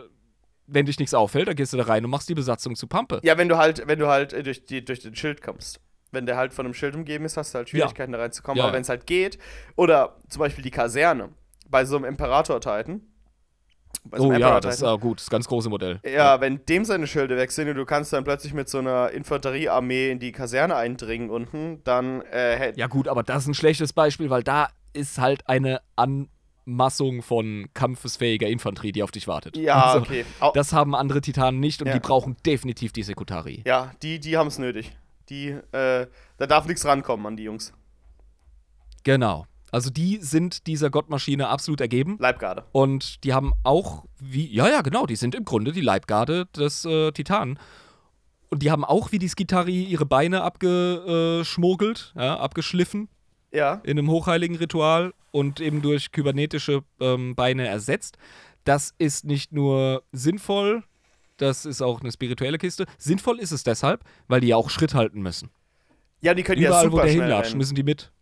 wenn 0.69 0.87
dich 0.87 1.01
nichts 1.01 1.15
auffällt, 1.15 1.49
dann 1.49 1.57
gehst 1.57 1.73
du 1.73 1.79
da 1.79 1.83
rein 1.83 2.05
und 2.05 2.13
machst 2.13 2.29
die 2.29 2.37
Besatzung 2.37 2.77
zu 2.77 2.87
Pampe. 2.87 3.19
Ja, 3.25 3.37
wenn 3.39 3.49
du 3.49 3.57
halt, 3.57 3.89
wenn 3.89 3.99
du 3.99 4.07
halt 4.07 4.33
äh, 4.33 4.45
durch, 4.45 4.67
die, 4.67 4.85
durch 4.85 5.01
den 5.01 5.17
Schild 5.17 5.43
kommst. 5.43 5.81
Wenn 6.13 6.25
der 6.25 6.37
halt 6.37 6.55
von 6.55 6.65
einem 6.65 6.75
Schild 6.75 6.95
umgeben 6.95 7.25
ist, 7.25 7.37
hast 7.37 7.55
du 7.55 7.59
halt 7.59 7.71
Schwierigkeiten 7.71 8.13
da 8.13 8.21
reinzukommen. 8.21 8.59
Ja, 8.59 8.63
Aber 8.63 8.71
ja. 8.71 8.75
wenn 8.77 8.83
es 8.83 8.89
halt 8.89 9.05
geht, 9.05 9.39
oder 9.75 10.17
zum 10.29 10.39
Beispiel 10.39 10.63
die 10.63 10.71
Kaserne 10.71 11.31
bei 11.69 11.85
so 11.85 11.97
einem 11.97 12.05
Imperator-Titan. 12.05 13.01
Bei 14.05 14.19
so 14.19 14.29
Oh 14.29 14.33
ja, 14.33 14.61
das 14.61 14.77
ist 14.77 14.83
äh, 14.83 14.99
gut, 14.99 15.21
das 15.21 15.31
ganz 15.31 15.47
große 15.49 15.69
Modell. 15.69 16.01
Ja, 16.05 16.41
wenn 16.41 16.65
dem 16.67 16.85
seine 16.85 17.07
Schilde 17.07 17.37
weg 17.37 17.51
sind 17.53 17.69
und 17.69 17.77
du 17.77 17.85
kannst 17.85 18.13
dann 18.13 18.25
plötzlich 18.25 18.53
mit 18.53 18.69
so 18.69 18.79
einer 18.79 19.11
Infanteriearmee 19.11 20.11
in 20.11 20.19
die 20.19 20.33
Kaserne 20.33 20.75
eindringen 20.77 21.31
unten, 21.31 21.83
dann 21.85 22.23
äh, 22.23 22.73
Ja, 22.77 22.87
gut, 22.89 23.09
aber 23.09 23.23
das 23.23 23.43
ist 23.45 23.49
ein 23.49 23.55
schlechtes 23.55 23.93
Beispiel, 23.93 24.29
weil 24.31 24.43
da 24.43 24.69
ist 24.93 25.19
halt 25.19 25.49
eine 25.49 25.81
Anmassung 25.97 27.23
von 27.23 27.69
kampfesfähiger 27.75 28.49
Infanterie, 28.49 28.93
die 28.93 29.03
auf 29.03 29.11
dich 29.13 29.29
wartet. 29.29 29.57
ja, 29.57 29.83
Also, 29.83 30.01
okay. 30.03 30.25
Au 30.41 30.53
Das 30.53 30.73
haben 30.73 30.95
andere 30.95 31.21
Titanen 31.21 31.61
nicht 31.61 31.81
und 31.81 31.89
Ja. 31.89 31.95
die 31.95 32.01
brauchen 32.01 32.37
definitiv 32.45 32.93
die 32.93 33.03
Sekutari. 33.05 33.63
ja, 33.67 33.93
die, 34.03 34.19
die 34.21 34.37
haben 34.37 34.49
es 34.49 34.59
nötig. 34.59 34.97
Die, 35.29 35.49
äh, 35.51 36.07
da 36.37 36.47
darf 36.47 36.67
nichts 36.67 36.85
rankommen 36.85 37.25
an 37.27 37.37
die 37.37 37.45
Jungs. 37.45 37.73
Genau. 39.05 39.47
Also 39.73 39.91
die 39.91 40.19
sind 40.19 40.67
dieser 40.69 40.91
Gottmaschine 40.91 41.49
absolut 41.49 41.81
ergeben. 41.81 42.17
Leibgarde. 42.21 42.65
Und 42.73 43.25
die 43.25 43.33
haben 43.35 43.53
auch, 43.65 44.05
wie, 44.21 44.47
ja, 44.55 44.69
ja, 44.69 44.83
genau, 44.83 45.07
die 45.07 45.17
sind 45.17 45.35
im 45.35 45.45
Grunde 45.45 45.73
die 45.73 45.81
Leibgarde 45.81 46.47
des 46.55 46.85
äh, 46.85 47.11
Titanen. 47.13 47.59
Und 48.51 48.63
die 48.63 48.71
haben 48.71 48.85
auch 48.85 49.13
wie 49.13 49.19
die 49.19 49.29
Skitari 49.29 49.83
ihre 49.85 50.05
Beine 50.05 50.43
abgeschmuggelt, 50.43 52.13
ja, 52.17 52.37
abgeschliffen 52.39 53.09
Ja. 53.51 53.81
in 53.85 53.99
einem 53.99 54.11
hochheiligen 54.11 54.57
Ritual 54.57 55.15
und 55.31 55.61
eben 55.61 55.81
durch 55.83 56.13
kybernetische 56.13 56.83
ähm, 57.01 57.35
Beine 57.35 57.67
ersetzt. 57.67 58.19
Das 58.65 58.95
ist 58.99 59.25
nicht 59.25 59.53
nur 59.53 60.03
sinnvoll, 60.13 60.85
das 61.39 61.65
ist 61.65 61.81
auch 61.83 62.01
eine 62.03 62.13
spirituelle 62.13 62.59
Kiste. 62.59 62.85
Sinnvoll 62.99 63.41
ist 63.41 63.53
es 63.53 63.65
deshalb, 63.65 64.05
weil 64.29 64.41
die 64.43 64.49
ja 64.49 64.57
auch 64.57 64.71
Schritt 64.71 64.95
halten 64.95 65.23
müssen. 65.23 65.49
Ja, 66.21 66.35
die 66.35 66.43
können 66.43 66.61
ja 66.61 66.69
Überall, 66.69 66.85
super 66.85 66.97
wo 66.99 67.03
der 67.03 67.11
hinlatscht, 67.11 67.55
müssen 67.57 67.75
die 67.75 67.83
mit. 67.83 68.13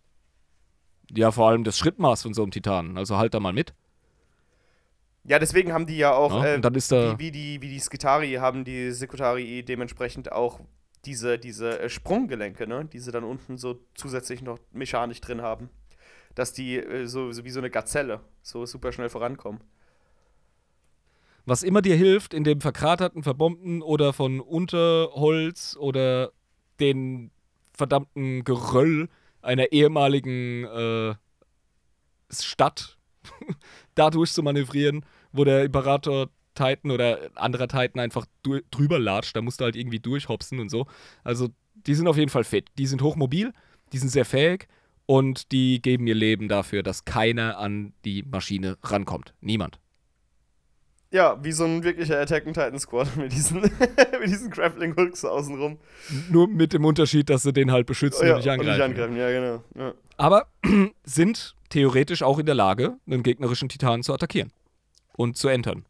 Ja, 1.15 1.31
vor 1.33 1.49
allem 1.49 1.65
das 1.65 1.79
Schrittmaß 1.79 2.23
von 2.23 2.35
so 2.35 2.43
einem 2.43 2.51
Titanen. 2.51 2.97
Also 2.97 3.17
halt 3.17 3.35
da 3.35 3.41
mal 3.41 3.53
mit. 3.53 3.75
Ja, 5.25 5.39
deswegen 5.39 5.73
haben 5.73 5.87
die 5.87 5.99
ja 5.99 6.13
auch, 6.13 6.33
Ja, 6.43 6.53
äh, 6.53 6.55
und 6.57 6.65
dann 6.65 6.75
ist 6.75 6.91
da. 6.93 7.19
wie, 7.19 7.27
wie, 7.27 7.31
die, 7.31 7.63
wie 7.63 7.69
die 7.69 7.81
Skitari 7.81 8.35
haben 8.35 8.65
die 8.65 8.91
Sekutari 8.93 9.63
dementsprechend 9.63 10.33
auch 10.33 10.61
diese, 11.05 11.39
diese 11.39 11.81
äh, 11.81 11.89
Sprunggelenke, 11.89 12.67
ne? 12.67 12.85
die 12.87 12.99
sie 12.99 13.13
dann 13.13 13.25
unten 13.25 13.59
so 13.59 13.81
zusätzlich 13.95 14.43
noch 14.43 14.59
mechanisch 14.73 15.21
drin 15.21 15.43
haben. 15.43 15.69
Dass 16.35 16.53
die 16.53 16.77
äh, 16.79 17.07
so, 17.07 17.33
so 17.33 17.45
wie 17.45 17.51
so 17.51 17.61
eine 17.61 17.71
Gazelle 17.71 18.21
so 18.43 18.65
super 18.65 18.93
schnell 18.93 19.09
vorankommen. 19.09 19.61
Was 21.47 21.63
immer 21.63 21.83
dir 21.83 21.97
hilft, 21.97 22.33
in 22.33 22.45
dem 22.45 22.61
verkraterten, 22.61 23.23
verbombten 23.23 23.83
oder 23.83 24.13
von 24.13 24.41
Unterholz 24.41 25.77
oder 25.79 26.33
den 26.79 27.31
verdammten 27.73 28.45
Geröll 28.45 29.09
einer 29.43 29.73
ehemaligen 29.73 30.65
äh, 30.65 31.15
Stadt 32.31 32.99
dadurch 33.95 34.33
zu 34.33 34.43
manövrieren, 34.43 35.05
wo 35.33 35.45
der 35.45 35.65
Imperator 35.65 36.29
Titan 36.55 36.91
oder 36.91 37.31
anderer 37.37 37.69
Titan 37.69 38.01
einfach 38.01 38.27
drüber 38.43 38.99
latscht. 38.99 39.37
Da 39.37 39.43
musst 39.43 39.61
du 39.61 39.65
halt 39.65 39.77
irgendwie 39.77 40.01
durchhopsen 40.01 40.59
und 40.61 40.69
so. 40.69 40.87
Also, 41.25 41.49
die 41.75 41.95
sind 41.95 42.09
auf 42.09 42.17
jeden 42.17 42.31
Fall 42.31 42.45
fit. 42.45 42.69
Die 42.79 42.87
sind 42.87 43.03
hochmobil, 43.03 43.53
die 43.93 43.99
sind 43.99 44.11
sehr 44.11 44.25
fähig 44.25 44.69
und 45.07 45.53
die 45.53 45.81
geben 45.81 46.07
ihr 46.07 46.15
Leben 46.15 46.49
dafür, 46.49 46.83
dass 46.83 47.05
keiner 47.05 47.59
an 47.59 47.95
die 48.05 48.23
Maschine 48.23 48.77
rankommt. 48.83 49.35
Niemand. 49.41 49.81
Ja, 51.13 51.43
wie 51.43 51.51
so 51.51 51.65
ein 51.65 51.83
wirklicher 51.83 52.21
Attack 52.21 52.47
on 52.47 52.55
Titan 52.55 52.79
Squad 52.79 53.17
mit 53.17 53.33
diesen, 53.33 53.61
mit 53.61 54.27
diesen 54.27 54.51
Grappling 54.51 54.95
Hooks 54.97 55.25
außenrum. 55.25 55.79
Nur 56.31 56.47
mit 56.47 56.73
dem 56.73 56.85
Unterschied, 56.85 57.29
dass 57.29 57.43
sie 57.43 57.53
den 57.53 57.73
halt 57.73 57.87
beschützen 57.87 58.27
ja, 58.27 58.35
und 58.35 58.39
nicht 58.39 58.51
angreifen. 58.51 58.83
angreifen. 58.83 59.17
Ja, 59.17 59.31
genau. 59.31 59.65
Ja. 59.77 59.95
Aber 60.17 60.47
sind 61.05 61.57
theoretisch 61.69 62.23
auch 62.23 62.39
in 62.39 62.47
der 62.47 62.55
Lage, 62.55 62.97
einen 63.07 63.23
gegnerischen 63.23 63.69
Titan 63.69 64.03
zu 64.03 64.13
attackieren 64.13 64.53
und 65.17 65.37
zu 65.37 65.49
entern. 65.49 65.85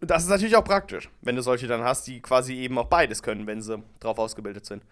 Und 0.00 0.10
das 0.10 0.24
ist 0.24 0.30
natürlich 0.30 0.56
auch 0.56 0.64
praktisch, 0.64 1.10
wenn 1.20 1.36
du 1.36 1.42
solche 1.42 1.66
dann 1.66 1.82
hast, 1.82 2.06
die 2.06 2.20
quasi 2.20 2.54
eben 2.56 2.78
auch 2.78 2.86
beides 2.86 3.22
können, 3.22 3.46
wenn 3.46 3.60
sie 3.60 3.82
drauf 4.00 4.18
ausgebildet 4.18 4.64
sind. 4.64 4.82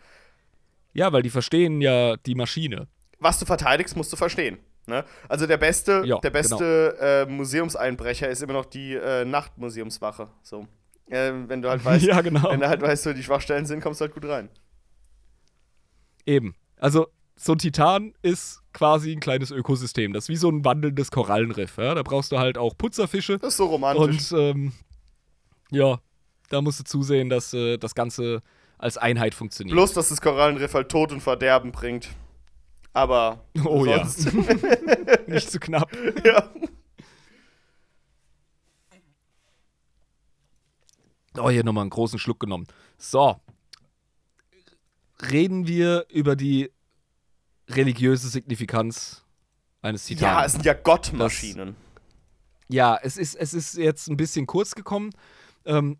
Ja, 0.93 1.13
weil 1.13 1.23
die 1.23 1.31
verstehen 1.31 1.81
ja 1.81 2.17
die 2.17 2.35
Maschine. 2.35 2.89
was 3.19 3.39
du 3.39 3.47
verteidigst, 3.47 3.97
musst 3.97 4.13
du 4.13 4.17
verstehen. 4.17 4.59
Ne? 4.89 5.05
Also 5.29 5.47
der 5.47 5.59
beste, 5.59 6.03
Ja, 6.05 6.19
der 6.19 6.31
beste 6.31 6.97
äh, 7.01 7.31
Museumseinbrecher 7.31 8.29
ist 8.29 8.43
immer 8.43 8.55
noch 8.55 8.65
die 8.65 8.95
äh, 8.95 9.25
Nachtmuseumswache. 9.25 10.29
So. 10.43 10.67
Äh, 11.07 11.33
wenn 11.47 11.63
du 11.63 11.69
halt 11.69 11.85
weißt, 11.85 12.05
ja, 12.05 12.21
genau. 12.23 12.51
wenn 12.51 12.61
du 12.61 12.69
halt 12.69 12.81
weißt, 12.81 13.07
wo 13.07 13.13
die 13.13 13.23
Schwachstellen 13.23 13.67
sind, 13.67 13.81
kommst 13.81 14.01
du 14.01 14.07
halt 14.07 14.15
gut 14.15 14.25
rein. 14.25 14.49
Eben. 16.27 16.55
Also, 16.77 17.09
so 17.37 17.53
ein 17.53 17.59
Titan 17.59 18.15
ist 18.23 18.63
quasi 18.73 19.13
ein 19.13 19.21
kleines 19.21 19.51
Ökosystem. 19.51 20.13
Das 20.13 20.25
ist 20.25 20.29
wie 20.31 20.37
so 20.37 20.51
ein 20.51 20.65
wandelndes 20.65 21.11
Korallenriff. 21.11 21.77
Ja? 21.77 21.95
Da 21.95 22.03
brauchst 22.03 22.33
du 22.33 22.39
halt 22.39 22.59
auch 22.59 22.77
Putzerfische. 22.77 23.39
Das 23.39 23.51
ist 23.51 23.57
so 23.59 23.67
romantisch. 23.67 24.33
Und 24.33 24.39
ähm, 24.39 24.73
ja, 25.71 25.99
da 26.49 26.63
musst 26.63 26.81
du 26.81 26.85
zusehen, 26.85 27.29
dass 27.29 27.53
äh, 27.53 27.77
das 27.77 27.95
Ganze 27.95 28.43
als 28.79 28.97
Einheit 28.97 29.35
funktioniert. 29.35 29.75
Bloß, 29.75 29.93
dass 29.93 30.09
das 30.09 30.21
Korallenriff 30.21 30.73
halt 30.73 30.89
Tod 30.89 31.13
und 31.13 31.21
Verderben 31.21 31.73
bringt. 31.73 32.09
Aber 32.99 33.45
Oh 33.65 33.85
ja. 33.85 34.05
sonst, 34.05 34.33
Nicht 35.29 35.53
zu 35.53 35.61
knapp. 35.61 35.89
ja. 36.25 36.51
Oh, 41.37 41.49
hier 41.49 41.63
nochmal 41.63 41.83
einen 41.83 41.91
großen 41.91 42.19
Schluck 42.19 42.41
genommen. 42.41 42.67
So. 42.97 43.41
Reden 45.31 45.69
wir 45.69 46.07
über 46.11 46.35
die 46.35 46.73
religiöse 47.69 48.29
Signifikanz 48.29 49.25
eines 49.81 50.09
ja, 50.09 50.17
Titanen. 50.17 50.47
es 50.47 50.53
sind 50.55 50.65
ja 50.65 50.73
Gottmaschinen. 50.75 51.77
Ja, 52.69 52.99
es 53.01 53.17
ist, 53.17 53.37
es 53.37 53.55
ist 53.55 53.77
jetzt 53.77 54.09
ein 54.09 54.17
bisschen 54.17 54.47
kurz 54.49 54.75
gekommen. 54.75 55.11
Ähm, 55.65 55.99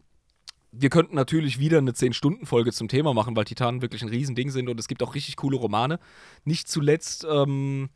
wir 0.73 0.91
könnten 0.91 1.15
natürlich 1.15 1.59
wieder 1.59 1.79
eine 1.79 1.93
10-Stunden-Folge 1.93 2.73
zum 2.73 2.89
Thema 2.89 3.15
machen, 3.15 3.37
weil 3.37 3.45
Titanen 3.45 3.83
wirklich 3.83 4.03
ein 4.03 4.09
Riesending 4.09 4.51
sind 4.51 4.69
und 4.69 4.79
es 4.79 4.89
gibt 4.89 5.03
auch 5.03 5.15
richtig 5.15 5.37
coole 5.37 5.57
Romane. 5.57 5.99
Nicht 6.45 6.69
zuletzt 6.69 7.27
ähm, 7.29 7.89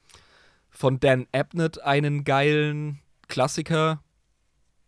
von 0.71 0.99
Dan 0.99 1.27
Abnett 1.33 1.83
einen 1.83 2.25
geilen 2.25 3.01
Klassiker. 3.29 4.03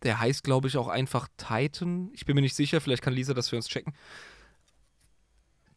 Der 0.03 0.19
heißt, 0.19 0.43
glaube 0.43 0.67
ich, 0.67 0.77
auch 0.77 0.87
einfach 0.87 1.27
Titan. 1.37 2.09
Ich 2.13 2.25
bin 2.25 2.35
mir 2.35 2.41
nicht 2.41 2.55
sicher, 2.55 2.81
vielleicht 2.81 3.03
kann 3.03 3.13
Lisa 3.13 3.33
das 3.33 3.49
für 3.49 3.55
uns 3.55 3.67
checken. 3.67 3.93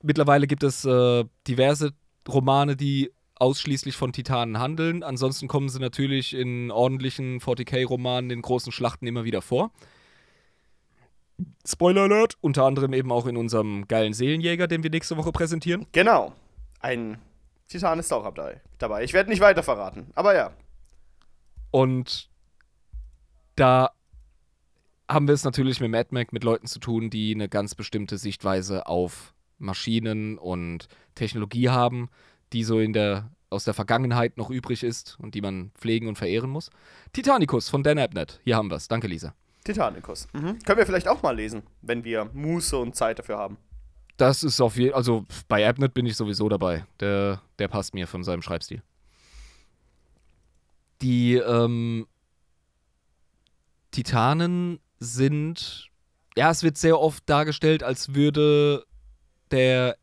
Mittlerweile 0.02 0.46
gibt 0.46 0.62
es 0.62 0.84
äh, 0.84 1.24
diverse 1.46 1.92
Romane, 2.26 2.76
die 2.76 3.10
ausschließlich 3.36 3.96
von 3.96 4.12
Titanen 4.12 4.58
handeln. 4.58 5.02
Ansonsten 5.02 5.48
kommen 5.48 5.68
sie 5.68 5.78
natürlich 5.78 6.34
in 6.34 6.70
ordentlichen 6.70 7.40
40k-Romanen, 7.40 8.30
in 8.30 8.42
großen 8.42 8.72
Schlachten 8.72 9.06
immer 9.06 9.24
wieder 9.24 9.42
vor. 9.42 9.72
Spoiler 11.66 12.02
Alert! 12.02 12.34
Unter 12.40 12.64
anderem 12.64 12.92
eben 12.92 13.12
auch 13.12 13.26
in 13.26 13.36
unserem 13.36 13.86
geilen 13.86 14.12
Seelenjäger, 14.12 14.66
den 14.66 14.82
wir 14.82 14.90
nächste 14.90 15.16
Woche 15.16 15.32
präsentieren. 15.32 15.86
Genau. 15.92 16.32
Ein 16.80 17.18
Titan 17.68 17.98
ist 17.98 18.12
auch 18.12 18.24
dabei. 18.78 19.04
Ich 19.04 19.12
werde 19.12 19.30
nicht 19.30 19.40
weiter 19.40 19.62
verraten, 19.62 20.10
aber 20.14 20.34
ja. 20.34 20.52
Und 21.70 22.30
da 23.56 23.90
haben 25.08 25.26
wir 25.26 25.34
es 25.34 25.44
natürlich 25.44 25.80
mit 25.80 25.90
Mad 25.90 26.08
Mac 26.10 26.32
mit 26.32 26.44
Leuten 26.44 26.66
zu 26.66 26.78
tun, 26.78 27.10
die 27.10 27.34
eine 27.34 27.48
ganz 27.48 27.74
bestimmte 27.74 28.18
Sichtweise 28.18 28.86
auf 28.86 29.34
Maschinen 29.58 30.38
und 30.38 30.88
Technologie 31.14 31.68
haben, 31.68 32.08
die 32.52 32.64
so 32.64 32.78
in 32.80 32.92
der 32.92 33.30
aus 33.50 33.64
der 33.64 33.74
Vergangenheit 33.74 34.36
noch 34.36 34.50
übrig 34.50 34.82
ist 34.82 35.16
und 35.20 35.34
die 35.34 35.40
man 35.40 35.70
pflegen 35.74 36.06
und 36.08 36.16
verehren 36.16 36.50
muss. 36.50 36.70
Titanicus 37.12 37.68
von 37.68 37.82
Dan 37.82 37.98
Abnett. 37.98 38.40
Hier 38.44 38.56
haben 38.56 38.70
wir 38.70 38.76
es. 38.76 38.88
Danke, 38.88 39.06
Lisa. 39.06 39.34
Titanicus. 39.68 40.26
Mhm. 40.32 40.58
Können 40.60 40.78
wir 40.78 40.86
vielleicht 40.86 41.08
auch 41.08 41.22
mal 41.22 41.36
lesen, 41.36 41.62
wenn 41.82 42.02
wir 42.04 42.30
Muße 42.32 42.76
und 42.76 42.96
Zeit 42.96 43.18
dafür 43.18 43.36
haben. 43.36 43.58
Das 44.16 44.42
ist 44.42 44.60
auf 44.60 44.76
jeden 44.76 44.94
also 44.94 45.26
bei 45.46 45.68
Abnett 45.68 45.94
bin 45.94 46.06
ich 46.06 46.16
sowieso 46.16 46.48
dabei. 46.48 46.86
Der, 47.00 47.42
der 47.58 47.68
passt 47.68 47.94
mir 47.94 48.06
von 48.06 48.24
seinem 48.24 48.42
Schreibstil. 48.42 48.82
die 51.02 51.34
ähm, 51.34 52.06
Titanen 53.90 54.80
sind, 54.98 55.88
ja, 56.36 56.50
es 56.50 56.62
wird 56.62 56.78
sehr 56.78 56.98
oft 56.98 57.28
dargestellt, 57.28 57.82
als 57.82 58.14
würde 58.14 58.84
der 59.50 59.96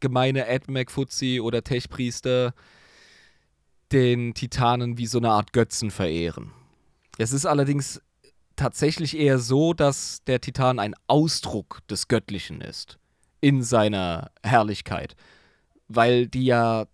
gemeine 0.00 0.46
Ed 0.46 0.64
Fuzzi 0.90 1.40
oder 1.40 1.62
Techpriester 1.62 2.54
den 3.92 4.34
Titanen 4.34 4.98
wie 4.98 5.06
so 5.06 5.18
eine 5.18 5.30
Art 5.30 5.52
Götzen 5.52 5.90
verehren. 5.90 6.52
Es 7.18 7.32
ist 7.32 7.44
allerdings 7.44 8.00
tatsächlich 8.62 9.18
eher 9.18 9.40
so, 9.40 9.74
dass 9.74 10.22
der 10.24 10.40
Titan 10.40 10.78
ein 10.78 10.94
Ausdruck 11.08 11.80
des 11.90 12.06
Göttlichen 12.06 12.60
ist 12.60 12.96
in 13.40 13.64
seiner 13.64 14.30
Herrlichkeit, 14.44 15.16
weil 15.88 16.28
die 16.28 16.44
ja 16.44 16.86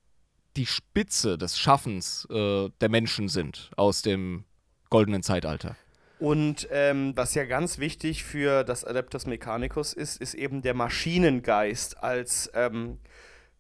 die 0.57 0.65
Spitze 0.65 1.37
des 1.37 1.59
Schaffens 1.59 2.27
äh, 2.31 2.71
der 2.81 2.89
Menschen 2.89 3.29
sind 3.29 3.71
aus 3.77 4.01
dem 4.01 4.45
goldenen 4.89 5.23
Zeitalter. 5.23 5.77
Und 6.19 6.67
ähm, 6.73 7.13
was 7.15 7.35
ja 7.35 7.45
ganz 7.45 7.79
wichtig 7.79 8.25
für 8.25 8.65
das 8.65 8.85
Adeptus 8.85 9.27
Mechanicus 9.27 9.93
ist, 9.93 10.21
ist 10.23 10.33
eben 10.33 10.63
der 10.63 10.73
Maschinengeist 10.73 12.03
als, 12.03 12.51
ähm, 12.55 12.99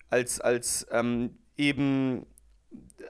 als, 0.08 0.40
als 0.40 0.86
ähm, 0.90 1.36
eben 1.58 2.26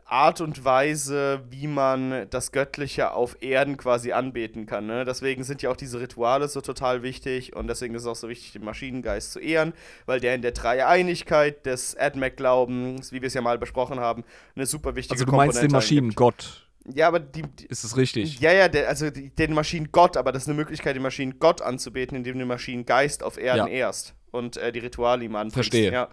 Art 0.09 0.41
und 0.41 0.65
Weise, 0.65 1.43
wie 1.51 1.67
man 1.67 2.27
das 2.31 2.51
Göttliche 2.53 3.13
auf 3.13 3.43
Erden 3.43 3.77
quasi 3.77 4.13
anbeten 4.13 4.65
kann. 4.65 4.87
Ne? 4.87 5.05
Deswegen 5.05 5.45
sind 5.45 5.61
ja 5.61 5.71
auch 5.71 5.77
diese 5.77 6.01
Rituale 6.01 6.49
so 6.49 6.63
total 6.63 7.03
wichtig 7.03 7.55
und 7.55 7.67
deswegen 7.67 7.95
ist 7.95 8.03
es 8.03 8.09
auch 8.09 8.17
so 8.17 8.29
wichtig, 8.29 8.53
den 8.53 8.65
Maschinengeist 8.65 9.33
zu 9.33 9.39
ehren, 9.39 9.75
weil 10.07 10.21
der 10.21 10.35
in 10.35 10.41
der 10.41 10.53
Dreieinigkeit 10.53 11.67
des 11.67 11.95
AdMac-Glaubens, 11.97 13.13
wie 13.13 13.21
wir 13.21 13.27
es 13.27 13.35
ja 13.35 13.43
mal 13.43 13.59
besprochen 13.59 14.01
haben, 14.01 14.25
eine 14.57 14.65
super 14.65 14.97
wichtige 14.97 15.15
Also 15.15 15.27
du 15.27 15.37
meinst 15.37 15.63
den 15.63 15.73
Maschinengott? 15.73 16.65
Ja, 16.95 17.09
aber 17.09 17.21
die, 17.21 17.43
Ist 17.69 17.85
es 17.85 17.97
richtig? 17.99 18.41
Ja, 18.41 18.53
ja, 18.53 18.69
der, 18.69 18.89
also 18.89 19.11
die, 19.11 19.29
den 19.29 19.53
Maschinengott, 19.53 20.17
aber 20.17 20.33
das 20.33 20.45
ist 20.45 20.49
eine 20.49 20.57
Möglichkeit, 20.57 20.97
den 20.97 21.03
Maschinengott 21.03 21.61
anzubeten, 21.61 22.17
indem 22.17 22.35
du 22.35 22.39
den 22.39 22.49
Maschinengeist 22.49 23.23
auf 23.23 23.37
Erden 23.37 23.67
Ja. 23.67 23.73
ehrst 23.73 24.15
und 24.31 24.57
äh, 24.57 24.73
die 24.73 24.79
Rituale 24.79 25.25
ihm 25.25 25.37
anfängst. 25.37 25.55
Verstehe. 25.55 25.93
Ja. 25.93 26.09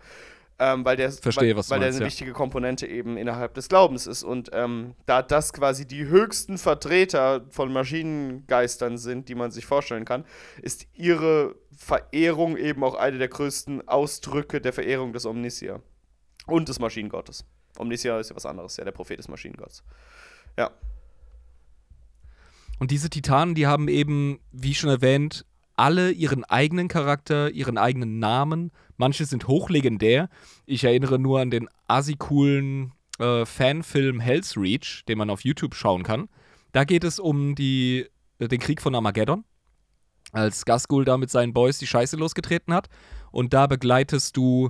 Ähm, 0.58 0.86
weil 0.86 0.96
der, 0.96 1.12
Verstehe, 1.12 1.54
weil, 1.56 1.64
weil 1.70 1.80
der 1.80 1.88
meinst, 1.88 1.98
eine 1.98 2.06
ja. 2.06 2.08
wichtige 2.08 2.32
Komponente 2.32 2.88
eben 2.88 3.18
innerhalb 3.18 3.54
des 3.56 3.68
Glaubens 3.68 4.08
ist. 4.08 4.24
Und 4.24 4.52
ähm, 4.54 4.96
da 5.06 5.22
das 5.22 5.52
quasi 5.52 5.86
die 5.86 6.06
höchsten 6.06 6.58
Vertreter 6.58 7.46
von 7.50 7.74
Maschinengeistern 7.74 8.98
sind, 8.98 9.28
die 9.28 9.36
man 9.36 9.52
sich 9.52 9.66
vorstellen 9.66 10.06
kann, 10.06 10.24
ist 10.62 10.88
ihre 10.94 11.56
Verehrung 11.76 12.56
eben 12.56 12.86
auch 12.86 12.96
eine 12.96 13.18
der 13.18 13.28
größten 13.28 13.86
Ausdrücke 13.88 14.62
der 14.62 14.72
Verehrung 14.72 15.12
des 15.12 15.26
Omnisia. 15.26 15.82
Und 16.48 16.70
des 16.70 16.80
Maschinengottes. 16.80 17.44
Omnisia 17.78 18.18
ist 18.20 18.30
ja 18.30 18.36
was 18.36 18.46
anderes, 18.46 18.78
ja, 18.78 18.86
der 18.86 18.92
Prophet 18.92 19.20
des 19.20 19.28
Maschinengotts. 19.28 19.84
Ja. 20.58 20.72
Und 22.80 22.92
diese 22.92 23.10
Titanen, 23.10 23.56
die 23.56 23.68
haben 23.68 23.88
eben, 23.88 24.40
wie 24.52 24.74
schon 24.74 24.90
erwähnt, 24.90 25.46
alle 25.76 26.12
ihren 26.12 26.44
eigenen 26.44 26.88
Charakter, 26.88 27.52
ihren 27.52 27.78
eigenen 27.78 28.20
Namen. 28.20 28.72
Manche 28.98 29.26
sind 29.26 29.48
hochlegendär. 29.48 30.30
Ich 30.66 30.84
erinnere 30.84 31.20
nur 31.20 31.42
an 31.42 31.52
den 31.52 31.68
assi-coolen 31.88 32.94
äh, 33.20 33.46
Fanfilm 33.46 34.20
Hell's 34.20 34.58
Reach, 34.58 35.04
den 35.08 35.18
man 35.18 35.30
auf 35.30 35.42
YouTube 35.42 35.76
schauen 35.76 36.04
kann. 36.04 36.30
Da 36.72 36.84
geht 36.84 37.04
es 37.04 37.20
um 37.20 37.56
die, 37.56 38.08
äh, 38.40 38.48
den 38.48 38.60
Krieg 38.60 38.82
von 38.82 38.96
Armageddon, 38.96 39.44
als 40.32 40.66
Gasgul 40.66 41.06
da 41.06 41.18
mit 41.18 41.30
seinen 41.30 41.54
Boys 41.54 41.78
die 41.78 41.88
Scheiße 41.88 42.16
losgetreten 42.18 42.74
hat. 42.74 42.88
Und 43.32 43.54
da 43.54 43.68
begleitest 43.68 44.36
du 44.38 44.70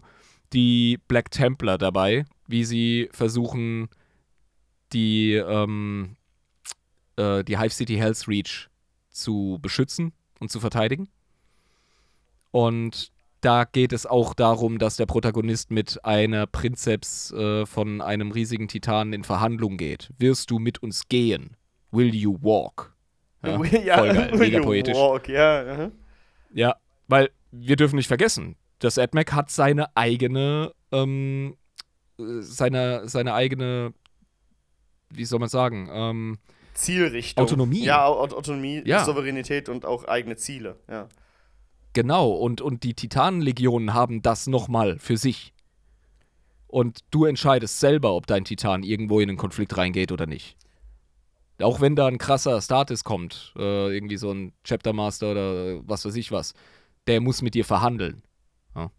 die 0.54 1.00
Black 1.08 1.32
Templar 1.32 1.78
dabei, 1.78 2.26
wie 2.48 2.64
sie 2.64 3.10
versuchen, 3.12 3.90
die, 4.94 5.34
ähm, 5.34 6.16
äh, 7.16 7.44
die 7.44 7.60
Hive 7.60 7.74
City 7.74 7.96
Hell's 7.96 8.28
Reach 8.28 8.70
zu 9.10 9.60
beschützen 9.62 10.14
und 10.46 10.50
zu 10.50 10.60
verteidigen. 10.60 11.10
Und 12.52 13.12
da 13.42 13.64
geht 13.66 13.94
es 13.94 14.06
auch 14.06 14.34
darum, 14.34 14.80
dass 14.80 14.96
der 14.96 15.06
Protagonist 15.06 15.70
mit 15.72 16.04
einer 16.06 16.48
Prinzeps 16.48 17.32
äh, 17.32 17.66
von 17.66 18.02
einem 18.02 18.32
riesigen 18.32 18.68
Titanen 18.68 19.14
in 19.14 19.24
Verhandlung 19.24 19.78
geht. 19.78 20.10
Wirst 20.18 20.50
du 20.50 20.60
mit 20.60 20.82
uns 20.82 21.08
gehen? 21.10 21.58
Will 21.92 22.14
you 22.14 22.38
walk? 22.42 22.96
Ja, 23.44 23.58
voll 23.58 23.70
geil, 23.70 24.32
mega 24.38 24.62
poetisch. 24.62 24.98
Walk, 24.98 25.30
ja. 25.30 25.92
Ja, 26.54 26.76
weil 27.08 27.30
wir 27.52 27.76
dürfen 27.76 27.98
nicht 27.98 28.08
vergessen, 28.08 28.56
das 28.80 28.98
AdMac 28.98 29.34
hat 29.34 29.52
seine 29.52 29.96
eigene, 29.96 30.74
ähm, 30.92 31.56
äh, 32.20 32.42
seine, 32.42 33.08
seine 33.08 33.34
eigene, 33.34 33.94
wie 35.10 35.26
soll 35.26 35.40
man 35.40 35.50
sagen, 35.50 35.90
ähm, 35.92 36.38
Zielrichtung. 36.76 37.44
Autonomie. 37.44 37.84
Ja, 37.84 38.06
Au- 38.06 38.20
Autonomie, 38.20 38.84
Ja. 38.86 39.04
Souveränität 39.04 39.68
und 39.70 39.86
auch 39.86 40.06
eigene 40.06 40.36
Ziele. 40.36 40.78
Ja. 40.90 41.08
Genau, 41.94 42.30
und, 42.32 42.62
und 42.62 42.84
die 42.84 42.94
Titanenlegionen 42.94 43.94
haben 43.94 44.22
das 44.22 44.48
nochmal 44.48 45.00
für 45.00 45.18
sich. 45.18 45.54
Und 46.68 47.00
du 47.12 47.26
entscheidest 47.26 47.80
selber, 47.80 48.14
ob 48.14 48.28
dein 48.28 48.44
Titan 48.44 48.84
irgendwo 48.84 49.20
in 49.22 49.30
einen 49.30 49.38
Konflikt 49.38 49.78
reingeht 49.78 50.12
oder 50.12 50.26
nicht. 50.26 50.58
Auch 51.62 51.80
wenn 51.80 51.96
da 51.96 52.08
ein 52.08 52.18
krasser 52.18 52.62
Status 52.62 53.06
kommt, 53.06 53.54
äh, 53.58 53.96
irgendwie 53.96 54.18
so 54.18 54.30
ein 54.32 54.52
Chapter 54.66 54.92
Master 54.92 55.32
oder 55.32 55.88
was 55.88 56.04
weiß 56.06 56.16
ich 56.18 56.34
was, 56.34 56.54
der 57.08 57.22
muss 57.22 57.42
mit 57.42 57.54
dir 57.54 57.64
verhandeln. 57.64 58.24
Ja. 58.76 58.92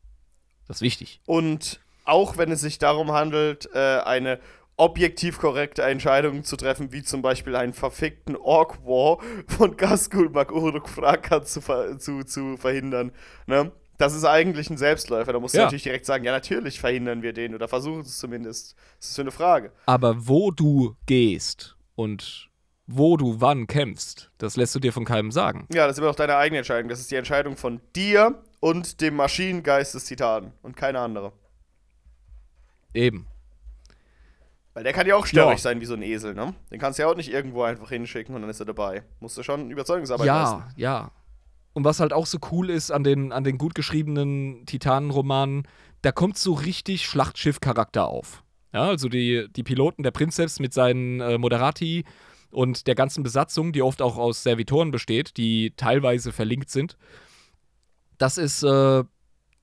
Das 0.66 0.78
ist 0.78 0.82
wichtig. 0.82 1.20
Und 1.26 1.80
auch 2.06 2.38
wenn 2.38 2.50
es 2.50 2.62
sich 2.62 2.78
darum 2.78 3.12
handelt, 3.12 3.68
äh, 3.74 3.98
eine 3.98 4.40
objektiv 4.78 5.38
korrekte 5.38 5.82
Entscheidung 5.82 6.44
zu 6.44 6.56
treffen, 6.56 6.92
wie 6.92 7.02
zum 7.02 7.22
Beispiel 7.22 7.56
einen 7.56 7.72
verfickten 7.72 8.36
Orc 8.36 8.84
War 8.84 9.18
von 9.48 9.76
Gaskul 9.76 10.28
Maguruk 10.30 10.88
Fraka 10.88 11.42
zu, 11.42 11.60
ver 11.60 11.98
zu, 11.98 12.24
zu 12.24 12.56
verhindern. 12.56 13.12
Ne? 13.46 13.72
Das 13.98 14.14
ist 14.14 14.24
eigentlich 14.26 14.68
ein 14.68 14.76
Selbstläufer. 14.76 15.32
Da 15.32 15.40
musst 15.40 15.54
du 15.54 15.58
Ja. 15.58 15.64
natürlich 15.64 15.84
direkt 15.84 16.04
sagen, 16.04 16.24
ja, 16.24 16.32
natürlich 16.32 16.78
verhindern 16.80 17.22
wir 17.22 17.32
den 17.32 17.54
oder 17.54 17.68
versuchen 17.68 18.00
es 18.00 18.18
zumindest. 18.18 18.76
Das 18.98 19.08
ist 19.08 19.16
für 19.16 19.22
eine 19.22 19.30
Frage. 19.30 19.72
Aber 19.86 20.28
wo 20.28 20.50
du 20.50 20.96
gehst 21.06 21.76
und 21.94 22.50
wo 22.86 23.16
du 23.16 23.40
wann 23.40 23.66
kämpfst, 23.66 24.30
das 24.36 24.56
lässt 24.56 24.74
du 24.74 24.78
dir 24.78 24.92
von 24.92 25.06
keinem 25.06 25.32
sagen. 25.32 25.66
Ja, 25.72 25.86
das 25.86 25.96
ist 25.96 25.98
immer 25.98 26.08
noch 26.08 26.14
deine 26.14 26.36
eigene 26.36 26.58
Entscheidung. 26.58 26.90
Das 26.90 27.00
ist 27.00 27.10
die 27.10 27.16
Entscheidung 27.16 27.56
von 27.56 27.80
dir 27.96 28.42
und 28.60 29.00
dem 29.00 29.16
Maschinengeist 29.16 29.94
des 29.94 30.04
Titanen 30.04 30.52
und 30.62 30.76
keine 30.76 31.00
andere. 31.00 31.32
Eben. 32.92 33.26
Weil 34.76 34.84
der 34.84 34.92
kann 34.92 35.06
ja 35.06 35.16
auch 35.16 35.24
störrig 35.24 35.52
Ja. 35.52 35.62
sein 35.62 35.80
wie 35.80 35.86
so 35.86 35.94
ein 35.94 36.02
Esel, 36.02 36.34
ne? 36.34 36.52
Den 36.70 36.78
kannst 36.78 36.98
du 36.98 37.02
ja 37.04 37.08
auch 37.08 37.16
nicht 37.16 37.32
irgendwo 37.32 37.62
einfach 37.62 37.88
hinschicken 37.88 38.34
und 38.34 38.42
dann 38.42 38.50
ist 38.50 38.60
er 38.60 38.66
dabei. 38.66 39.04
Musst 39.20 39.38
du 39.38 39.42
schon 39.42 39.70
Überzeugungsarbeit 39.70 40.26
leisten. 40.26 40.64
Ja, 40.76 40.90
ja. 41.00 41.10
Und 41.72 41.84
was 41.84 41.98
halt 41.98 42.12
auch 42.12 42.26
so 42.26 42.36
cool 42.52 42.68
ist 42.68 42.90
an 42.90 43.02
den, 43.02 43.32
an 43.32 43.42
den 43.42 43.56
gut 43.56 43.74
geschriebenen 43.74 44.66
Titanenromanen, 44.66 45.66
da 46.02 46.12
kommt 46.12 46.36
so 46.36 46.52
richtig 46.52 47.06
Schlachtschiff-Charakter 47.06 48.06
auf. 48.06 48.44
Ja, 48.74 48.82
also 48.88 49.08
die, 49.08 49.46
die 49.50 49.62
Piloten 49.62 50.02
der 50.02 50.10
Prinzeps 50.10 50.60
mit 50.60 50.74
seinen 50.74 51.22
äh, 51.22 51.38
Moderati 51.38 52.04
und 52.50 52.86
der 52.86 52.96
ganzen 52.96 53.22
Besatzung, 53.22 53.72
die 53.72 53.80
oft 53.80 54.02
auch 54.02 54.18
aus 54.18 54.42
Servitoren 54.42 54.90
besteht, 54.90 55.38
die 55.38 55.72
teilweise 55.78 56.32
verlinkt 56.32 56.68
sind. 56.68 56.98
Das 58.18 58.36
ist, 58.36 58.62
äh, 58.62 59.04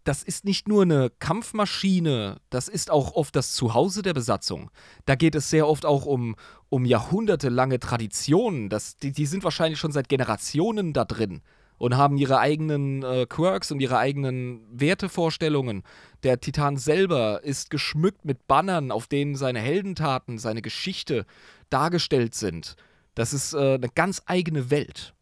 das 0.03 0.23
ist 0.23 0.45
nicht 0.45 0.67
nur 0.67 0.83
eine 0.83 1.09
Kampfmaschine, 1.19 2.37
das 2.49 2.67
ist 2.67 2.91
auch 2.91 3.13
oft 3.13 3.35
das 3.35 3.53
Zuhause 3.53 4.01
der 4.01 4.13
Besatzung. 4.13 4.69
Da 5.05 5.15
geht 5.15 5.35
es 5.35 5.49
sehr 5.49 5.67
oft 5.67 5.85
auch 5.85 6.05
um, 6.05 6.35
um 6.69 6.85
jahrhundertelange 6.85 7.79
Traditionen. 7.79 8.69
Das, 8.69 8.97
die, 8.97 9.11
die 9.11 9.25
sind 9.25 9.43
wahrscheinlich 9.43 9.79
schon 9.79 9.91
seit 9.91 10.09
Generationen 10.09 10.93
da 10.93 11.05
drin 11.05 11.41
und 11.77 11.97
haben 11.97 12.17
ihre 12.17 12.39
eigenen 12.39 13.03
äh, 13.03 13.25
Quirks 13.27 13.71
und 13.71 13.79
ihre 13.79 13.97
eigenen 13.97 14.61
Wertevorstellungen. 14.71 15.83
Der 16.23 16.39
Titan 16.39 16.77
selber 16.77 17.43
ist 17.43 17.69
geschmückt 17.69 18.25
mit 18.25 18.47
Bannern, 18.47 18.91
auf 18.91 19.07
denen 19.07 19.35
seine 19.35 19.59
Heldentaten, 19.59 20.37
seine 20.37 20.61
Geschichte 20.61 21.25
dargestellt 21.69 22.35
sind. 22.35 22.75
Das 23.15 23.33
ist 23.33 23.53
äh, 23.53 23.75
eine 23.75 23.89
ganz 23.89 24.21
eigene 24.25 24.69
Welt, 24.69 25.13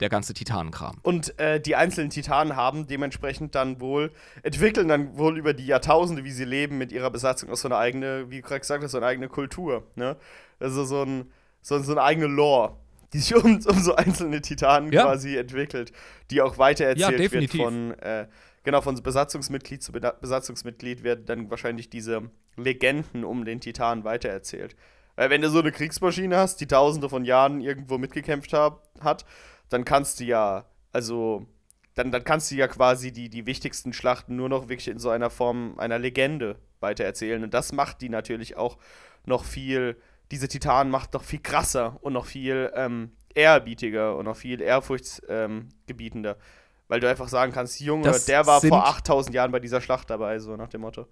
der 0.00 0.08
ganze 0.08 0.34
Titanenkram. 0.34 0.96
Und 1.02 1.38
äh, 1.38 1.60
die 1.60 1.76
einzelnen 1.76 2.10
Titanen 2.10 2.56
haben 2.56 2.86
dementsprechend 2.86 3.54
dann 3.54 3.80
wohl, 3.80 4.12
entwickeln 4.42 4.88
dann 4.88 5.16
wohl 5.18 5.38
über 5.38 5.52
die 5.52 5.66
Jahrtausende, 5.66 6.24
wie 6.24 6.30
sie 6.30 6.44
leben, 6.44 6.78
mit 6.78 6.90
ihrer 6.92 7.10
Besatzung 7.10 7.50
auch 7.50 7.56
so 7.56 7.68
eine 7.68 7.76
eigene, 7.76 8.30
wie 8.30 8.40
Craig 8.40 8.62
gesagt 8.62 8.82
hat, 8.82 8.90
so 8.90 8.96
eine 8.96 9.06
eigene 9.06 9.28
Kultur. 9.28 9.86
Ne? 9.96 10.16
Also 10.58 10.84
so, 10.84 11.02
ein, 11.02 11.30
so, 11.60 11.78
so 11.78 11.92
eine 11.92 12.02
eigene 12.02 12.26
Lore, 12.26 12.76
die 13.12 13.18
sich 13.18 13.34
um, 13.44 13.60
um 13.64 13.78
so 13.78 13.94
einzelne 13.94 14.40
Titanen 14.40 14.92
Ja. 14.92 15.04
quasi 15.04 15.36
entwickelt, 15.36 15.92
die 16.30 16.40
auch 16.40 16.58
weitererzählt 16.58 17.20
Ja, 17.20 17.32
wird 17.32 17.50
von, 17.50 17.92
äh, 17.98 18.26
genau, 18.64 18.80
von 18.80 19.00
Besatzungsmitglied 19.02 19.82
zu 19.82 19.92
Besatzungsmitglied 19.92 21.02
werden 21.02 21.26
dann 21.26 21.50
wahrscheinlich 21.50 21.90
diese 21.90 22.30
Legenden 22.56 23.24
um 23.24 23.44
den 23.44 23.60
Titan 23.60 24.04
weitererzählt. 24.04 24.76
Weil 25.16 25.28
wenn 25.28 25.42
du 25.42 25.50
so 25.50 25.60
eine 25.60 25.72
Kriegsmaschine 25.72 26.36
hast, 26.36 26.62
die 26.62 26.66
tausende 26.66 27.08
von 27.08 27.24
Jahren 27.24 27.60
irgendwo 27.60 27.98
mitgekämpft 27.98 28.52
hab, 28.54 28.88
hat, 29.00 29.26
dann 29.70 29.84
kannst 29.84 30.20
du 30.20 30.24
ja, 30.24 30.66
also, 30.92 31.46
dann, 31.94 32.12
dann 32.12 32.24
kannst 32.24 32.50
du 32.50 32.56
ja 32.56 32.68
quasi 32.68 33.12
die, 33.12 33.30
die 33.30 33.46
wichtigsten 33.46 33.92
Schlachten 33.92 34.36
nur 34.36 34.48
noch 34.48 34.68
wirklich 34.68 34.88
in 34.88 34.98
so 34.98 35.10
einer 35.10 35.30
Form 35.30 35.78
einer 35.78 35.98
Legende 35.98 36.56
weitererzählen. 36.80 37.42
Und 37.42 37.54
das 37.54 37.72
macht 37.72 38.02
die 38.02 38.08
natürlich 38.08 38.56
auch 38.56 38.78
noch 39.24 39.44
viel 39.44 39.96
diese 40.30 40.48
Titanenmacht 40.48 41.12
noch 41.12 41.24
viel 41.24 41.40
krasser 41.40 41.98
und 42.02 42.12
noch 42.12 42.26
viel 42.26 42.70
ähm, 42.74 43.12
ehrerbietiger 43.34 44.16
und 44.16 44.26
noch 44.26 44.36
viel 44.36 44.60
ehrfurchtsgebietender. 44.60 46.30
Ähm, 46.30 46.42
weil 46.88 47.00
du 47.00 47.08
einfach 47.08 47.28
sagen 47.28 47.52
kannst, 47.52 47.80
Junge, 47.80 48.04
Das 48.04 48.24
der 48.24 48.46
war 48.46 48.60
vor 48.60 48.86
8000 48.86 49.34
Jahren 49.34 49.52
bei 49.52 49.60
dieser 49.60 49.80
Schlacht 49.80 50.10
dabei, 50.10 50.38
so 50.40 50.56
nach 50.56 50.68
dem 50.68 50.80
Motto. 50.80 51.06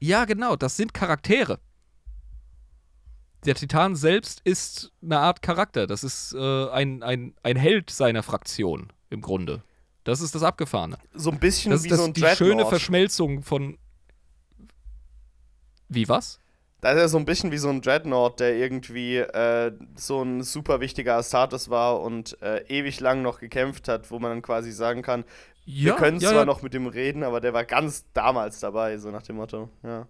Ja, 0.00 0.24
genau, 0.26 0.56
das 0.56 0.76
sind 0.76 0.92
Charaktere. 0.92 1.58
Der 3.44 3.54
Titan 3.54 3.96
selbst 3.96 4.40
ist 4.44 4.92
eine 5.02 5.18
Art 5.18 5.42
Charakter. 5.42 5.86
Das 5.86 6.04
ist 6.04 6.32
äh, 6.32 6.68
ein, 6.70 7.02
ein, 7.02 7.34
ein 7.42 7.56
Held 7.56 7.90
seiner 7.90 8.22
Fraktion 8.22 8.92
im 9.10 9.20
Grunde. 9.20 9.62
Das 10.04 10.20
ist 10.20 10.34
das 10.34 10.42
Abgefahrene. 10.42 10.96
So 11.14 11.30
ein 11.30 11.38
bisschen 11.38 11.72
Das 11.72 11.84
wie 11.84 11.88
das, 11.88 11.98
so 11.98 12.04
ein 12.04 12.12
die 12.12 12.20
schöne 12.20 12.36
Dreadnought. 12.50 12.68
Verschmelzung 12.68 13.42
von. 13.42 13.78
Wie 15.88 16.08
was? 16.08 16.38
Da 16.80 16.90
ist 16.92 16.98
er 16.98 17.08
so 17.08 17.18
ein 17.18 17.24
bisschen 17.24 17.52
wie 17.52 17.58
so 17.58 17.68
ein 17.68 17.80
Dreadnought, 17.80 18.40
der 18.40 18.56
irgendwie 18.56 19.18
äh, 19.18 19.72
so 19.94 20.22
ein 20.22 20.42
super 20.42 20.80
wichtiger 20.80 21.16
Astartes 21.16 21.70
war 21.70 22.00
und 22.00 22.40
äh, 22.42 22.64
ewig 22.66 22.98
lang 22.98 23.22
noch 23.22 23.38
gekämpft 23.38 23.86
hat, 23.86 24.10
wo 24.10 24.18
man 24.18 24.32
dann 24.32 24.42
quasi 24.42 24.72
sagen 24.72 25.02
kann, 25.02 25.24
wir 25.64 25.94
können 25.94 26.18
zwar 26.18 26.44
noch 26.44 26.62
mit 26.62 26.74
dem 26.74 26.88
reden, 26.88 27.22
aber 27.22 27.40
der 27.40 27.52
war 27.52 27.64
ganz 27.64 28.04
damals 28.14 28.58
dabei, 28.58 28.98
so 28.98 29.12
nach 29.12 29.22
dem 29.22 29.36
Motto. 29.36 29.68
Ja. 29.84 30.08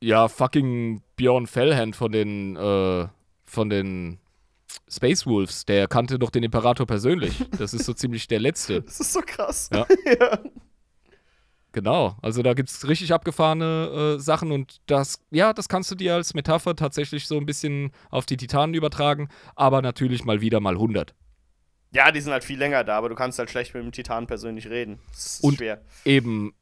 Ja, 0.00 0.28
fucking 0.28 1.02
Bjorn 1.16 1.46
Fellhand 1.46 1.94
von 1.96 2.10
den, 2.12 2.56
äh, 2.56 3.06
von 3.44 3.68
den 3.70 4.18
Space 4.88 5.26
Wolves, 5.26 5.66
der 5.66 5.88
kannte 5.88 6.18
doch 6.18 6.30
den 6.30 6.42
Imperator 6.42 6.86
persönlich. 6.86 7.44
Das 7.58 7.74
ist 7.74 7.84
so 7.84 7.92
ziemlich 7.94 8.26
der 8.28 8.40
letzte. 8.40 8.82
Das 8.82 9.00
ist 9.00 9.12
so 9.12 9.20
krass. 9.24 9.68
Ja. 9.72 9.86
ja. 10.20 10.38
Genau, 11.72 12.16
also 12.20 12.42
da 12.42 12.54
gibt 12.54 12.68
es 12.68 12.88
richtig 12.88 13.12
abgefahrene 13.12 14.16
äh, 14.16 14.20
Sachen 14.20 14.50
und 14.50 14.80
das, 14.86 15.22
ja, 15.30 15.52
das 15.52 15.68
kannst 15.68 15.88
du 15.90 15.94
dir 15.94 16.14
als 16.16 16.34
Metapher 16.34 16.74
tatsächlich 16.74 17.28
so 17.28 17.36
ein 17.36 17.46
bisschen 17.46 17.92
auf 18.10 18.26
die 18.26 18.36
Titanen 18.36 18.74
übertragen, 18.74 19.28
aber 19.54 19.80
natürlich 19.80 20.24
mal 20.24 20.40
wieder 20.40 20.58
mal 20.58 20.74
100. 20.74 21.14
Ja, 21.92 22.10
die 22.10 22.20
sind 22.20 22.32
halt 22.32 22.42
viel 22.42 22.58
länger 22.58 22.82
da, 22.82 22.96
aber 22.98 23.08
du 23.08 23.14
kannst 23.14 23.38
halt 23.38 23.50
schlecht 23.50 23.72
mit 23.74 23.84
dem 23.84 23.92
Titan 23.92 24.26
persönlich 24.26 24.68
reden. 24.68 24.98
Das 25.12 25.34
ist 25.34 25.44
Und- 25.44 25.58
schwer. 25.58 25.82
Eben 26.04 26.54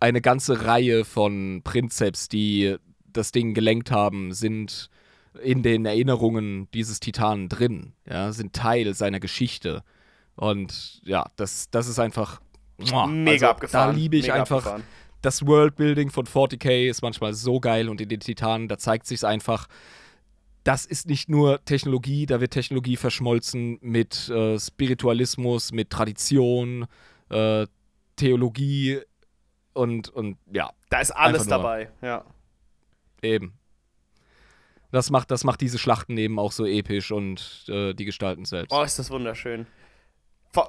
eine 0.00 0.20
ganze 0.20 0.66
Reihe 0.66 1.04
von 1.04 1.62
Prinzeps, 1.64 2.28
die 2.28 2.76
das 3.12 3.32
Ding 3.32 3.54
gelenkt 3.54 3.90
haben, 3.90 4.32
sind 4.32 4.90
in 5.42 5.62
den 5.62 5.84
Erinnerungen 5.84 6.68
dieses 6.72 7.00
Titanen 7.00 7.48
drin, 7.48 7.92
ja, 8.08 8.32
sind 8.32 8.52
Teil 8.54 8.94
seiner 8.94 9.20
Geschichte. 9.20 9.82
Und 10.34 11.00
ja, 11.04 11.26
das, 11.36 11.70
das 11.70 11.88
ist 11.88 11.98
einfach 11.98 12.40
muah. 12.78 13.06
Mega 13.06 13.32
also, 13.32 13.46
abgefahren. 13.46 13.94
Da 13.94 13.98
liebe 13.98 14.16
ich 14.16 14.24
Mega 14.24 14.34
einfach 14.34 14.58
abgefahren. 14.58 14.82
das 15.22 15.46
Worldbuilding 15.46 16.10
von 16.10 16.26
40k 16.26 16.88
ist 16.88 17.02
manchmal 17.02 17.34
so 17.34 17.60
geil 17.60 17.88
und 17.88 18.00
in 18.00 18.08
den 18.08 18.20
Titanen, 18.20 18.68
da 18.68 18.78
zeigt 18.78 19.06
sich 19.06 19.24
einfach, 19.24 19.66
das 20.64 20.84
ist 20.84 21.06
nicht 21.06 21.28
nur 21.28 21.64
Technologie, 21.64 22.26
da 22.26 22.40
wird 22.40 22.52
Technologie 22.52 22.96
verschmolzen 22.96 23.78
mit 23.82 24.28
äh, 24.28 24.58
Spiritualismus, 24.58 25.72
mit 25.72 25.90
Tradition, 25.90 26.86
äh, 27.30 27.66
Theologie 28.16 29.00
und, 29.76 30.08
und 30.08 30.38
ja, 30.52 30.70
Da 30.90 31.00
ist 31.00 31.10
alles 31.12 31.46
dabei, 31.46 31.90
ja. 32.02 32.24
eben. 33.22 33.52
Das 34.92 35.10
macht, 35.10 35.30
das 35.30 35.44
macht 35.44 35.60
diese 35.60 35.78
Schlachten 35.78 36.16
eben 36.16 36.38
auch 36.38 36.52
so 36.52 36.64
episch 36.64 37.10
und 37.10 37.64
äh, 37.68 37.92
die 37.92 38.04
gestalten 38.04 38.44
selbst. 38.44 38.72
Oh, 38.72 38.82
ist 38.82 38.98
das 38.98 39.10
wunderschön. 39.10 39.66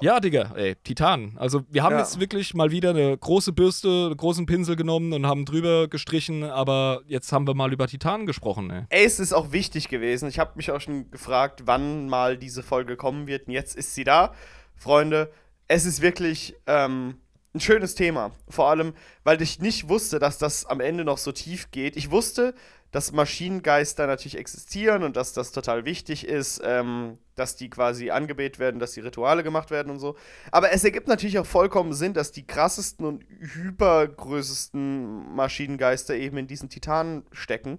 Ja, 0.02 0.20
Digga, 0.20 0.52
ey, 0.54 0.74
Titan. 0.84 1.32
Also, 1.38 1.62
wir 1.70 1.82
haben 1.82 1.92
Ja. 1.94 2.00
jetzt 2.00 2.20
wirklich 2.20 2.52
mal 2.52 2.70
wieder 2.70 2.90
eine 2.90 3.16
große 3.16 3.52
Bürste, 3.54 3.88
einen 3.88 4.18
großen 4.18 4.44
Pinsel 4.44 4.76
genommen 4.76 5.14
und 5.14 5.24
haben 5.26 5.46
drüber 5.46 5.88
gestrichen, 5.88 6.44
aber 6.44 7.00
jetzt 7.06 7.32
haben 7.32 7.46
wir 7.46 7.54
mal 7.54 7.72
über 7.72 7.86
Titan 7.86 8.26
gesprochen, 8.26 8.68
ey. 8.68 8.82
Ey, 8.90 9.06
es 9.06 9.18
ist 9.18 9.32
auch 9.32 9.50
wichtig 9.52 9.88
gewesen. 9.88 10.28
Ich 10.28 10.38
habe 10.38 10.52
mich 10.56 10.70
auch 10.72 10.80
schon 10.82 11.10
gefragt, 11.10 11.62
wann 11.64 12.06
mal 12.06 12.36
diese 12.36 12.62
Folge 12.62 12.96
kommen 12.98 13.26
wird. 13.28 13.46
Und 13.46 13.54
jetzt 13.54 13.76
ist 13.76 13.94
sie 13.94 14.04
da. 14.04 14.34
Freunde, 14.76 15.32
es 15.68 15.86
ist 15.86 16.02
wirklich 16.02 16.54
ähm, 16.66 17.14
ein 17.58 17.60
schönes 17.60 17.94
Thema. 17.94 18.32
Vor 18.48 18.68
allem, 18.68 18.94
weil 19.24 19.42
ich 19.42 19.60
nicht 19.60 19.88
wusste, 19.88 20.18
dass 20.18 20.38
das 20.38 20.64
am 20.64 20.80
Ende 20.80 21.04
noch 21.04 21.18
so 21.18 21.32
tief 21.32 21.70
geht. 21.70 21.96
Ich 21.96 22.10
wusste, 22.10 22.54
dass 22.90 23.12
Maschinengeister 23.12 24.06
natürlich 24.06 24.38
existieren 24.38 25.02
und 25.02 25.16
dass 25.16 25.34
das 25.34 25.52
total 25.52 25.84
wichtig 25.84 26.26
ist, 26.26 26.62
ähm, 26.64 27.18
dass 27.34 27.56
die 27.56 27.68
quasi 27.68 28.10
angebetet 28.10 28.58
werden, 28.58 28.80
dass 28.80 28.92
die 28.92 29.00
Rituale 29.00 29.42
gemacht 29.42 29.70
werden 29.70 29.90
und 29.90 29.98
so. 29.98 30.16
Aber 30.52 30.72
es 30.72 30.84
ergibt 30.84 31.08
natürlich 31.08 31.38
auch 31.38 31.46
vollkommen 31.46 31.92
Sinn, 31.92 32.14
dass 32.14 32.32
die 32.32 32.46
krassesten 32.46 33.04
und 33.04 33.24
hypergrößesten 33.40 35.34
Maschinengeister 35.34 36.14
eben 36.14 36.38
in 36.38 36.46
diesen 36.46 36.70
Titanen 36.70 37.24
stecken. 37.32 37.78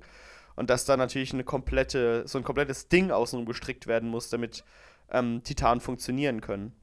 Und 0.55 0.69
dass 0.69 0.83
da 0.83 0.97
natürlich 0.97 1.33
eine 1.33 1.45
komplette, 1.45 2.27
so 2.27 2.37
ein 2.37 2.43
komplettes 2.43 2.89
Ding 2.89 3.11
außenrum 3.11 3.45
gestrickt 3.45 3.87
werden 3.87 4.09
muss, 4.09 4.29
damit 4.29 4.65
ähm, 5.09 5.41
Titanen 5.43 5.79
funktionieren 5.79 6.41
können. 6.41 6.73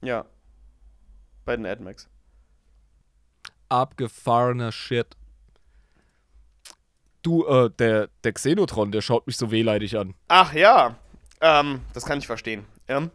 Ja. 0.00 0.24
Bei 1.44 1.54
den 1.54 1.66
AdMax. 1.66 2.08
Abgefahrener 3.68 4.72
Shit. 4.72 5.16
Du, 7.22 7.46
äh, 7.46 7.70
der, 7.78 8.08
der 8.24 8.32
Xenotron, 8.32 8.92
der 8.92 9.02
schaut 9.02 9.26
mich 9.26 9.36
so 9.36 9.50
wehleidig 9.50 9.98
an. 9.98 10.14
Ach 10.28 10.52
ja, 10.52 10.96
ähm, 11.40 11.80
das 11.92 12.04
kann 12.04 12.18
ich 12.18 12.26
verstehen. 12.26 12.64
Ähm, 12.86 13.10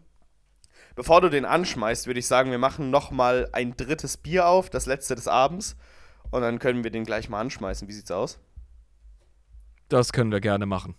bevor 0.96 1.22
du 1.22 1.30
den 1.30 1.46
anschmeißt, 1.46 2.08
würde 2.08 2.20
ich 2.20 2.28
sagen, 2.28 2.52
wir 2.52 2.58
machen 2.58 2.90
noch 2.90 3.12
mal 3.12 3.50
ein 3.54 3.76
drittes 3.76 4.18
Bier 4.18 4.48
auf, 4.48 4.70
das 4.70 4.86
letzte 4.86 5.16
des 5.16 5.28
Abends. 5.28 5.76
Und 6.32 6.42
dann 6.42 6.60
können 6.60 6.84
wir 6.84 6.92
den 6.92 7.06
gleich 7.06 7.30
mal 7.30 7.40
anschmeißen. 7.40 7.88
Wie 7.88 7.94
sieht's 7.94 8.12
aus? 8.12 8.40
Das 9.90 10.12
können 10.12 10.32
wir 10.32 10.42
gerne 10.42 10.66
machen. 10.66 10.96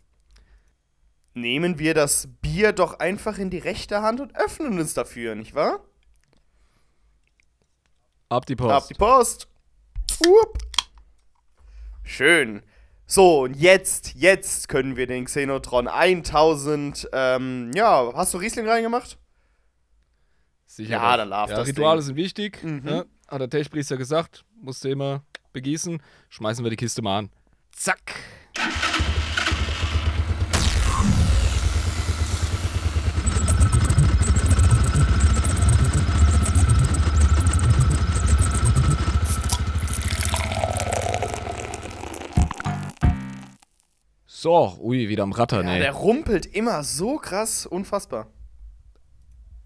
Nehmen 1.35 1.81
wir 1.81 1.94
das 1.94 2.28
Bier 2.40 2.72
doch 2.72 3.01
einfach 3.01 3.39
in 3.39 3.51
die 3.51 3.59
rechte 3.59 4.02
Hand 4.02 4.20
und 4.20 4.36
öffnen 4.36 4.78
uns 4.78 4.94
dafür, 4.94 5.35
nicht 5.35 5.55
wahr? 5.55 5.81
Ab 8.35 8.47
die 8.47 8.56
Post. 8.56 8.73
Ab 8.73 8.89
die 8.89 8.94
Post. 8.94 9.48
Hup. 10.27 10.59
Schön. 12.02 12.62
So, 13.06 13.43
und 13.43 13.55
jetzt, 13.55 14.15
jetzt 14.16 14.69
können 14.69 14.97
wir 14.97 15.06
den 15.06 15.27
Xenotron 15.27 15.86
1000, 15.86 17.11
ähm, 17.12 17.70
ja, 17.77 18.12
hast 18.15 18.35
du 18.35 18.39
Riesling 18.39 18.66
reingemacht? 18.66 19.19
Sicher 20.66 20.94
Ja, 20.94 21.16
dann 21.16 21.31
darf 21.31 21.48
ja, 21.48 21.56
das 21.59 21.69
Rituale 21.69 22.01
Ding. 22.01 22.06
sind 22.06 22.16
wichtig. 22.16 22.61
Mhm. 22.65 22.81
Ne? 22.82 23.06
Hat 23.28 23.40
der 23.40 23.48
Techpriester 23.48 23.97
gesagt. 23.97 24.44
Musste 24.61 24.89
immer 24.89 25.23
begießen. 25.52 26.02
Schmeißen 26.28 26.65
wir 26.65 26.70
die 26.70 26.77
Kiste 26.77 27.02
mal 27.02 27.19
an. 27.19 27.31
Zack. 27.70 28.15
So, 44.44 44.76
ui, 44.82 45.08
wieder 45.08 45.22
am 45.22 45.32
Rattern, 45.32 45.66
Ja, 45.66 45.72
ey. 45.72 45.78
der 45.80 45.92
rumpelt 45.92 46.44
immer 46.44 46.84
so 46.84 47.16
krass, 47.16 47.64
unfassbar. 47.64 48.26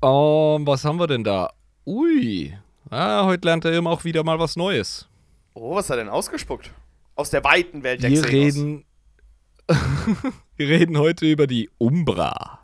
Ähm, 0.00 0.64
was 0.68 0.84
haben 0.84 1.00
wir 1.00 1.08
denn 1.08 1.24
da? 1.24 1.50
Ui. 1.84 2.56
Ah, 2.88 3.24
heute 3.24 3.48
lernt 3.48 3.64
er 3.64 3.72
eben 3.72 3.88
auch 3.88 4.04
wieder 4.04 4.22
mal 4.22 4.38
was 4.38 4.54
Neues. 4.54 5.08
Oh, 5.54 5.74
was 5.74 5.90
hat 5.90 5.96
er 5.98 6.04
denn 6.04 6.12
ausgespuckt? 6.12 6.70
Aus 7.16 7.30
der 7.30 7.42
weiten 7.42 7.82
Welt 7.82 8.04
der 8.04 8.10
Wir 8.10 8.22
Xenos. 8.22 8.32
reden. 8.32 8.84
wir 10.56 10.68
reden 10.68 10.96
heute 10.96 11.26
über 11.28 11.48
die 11.48 11.68
Umbra. 11.78 12.60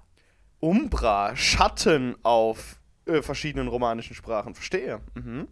Umbra, 0.61 1.35
Schatten 1.35 2.15
auf 2.23 2.78
äh, 3.07 3.23
verschiedenen 3.23 3.66
romanischen 3.66 4.15
Sprachen. 4.15 4.55
Verstehe. 4.55 5.01
Mhm. 5.15 5.49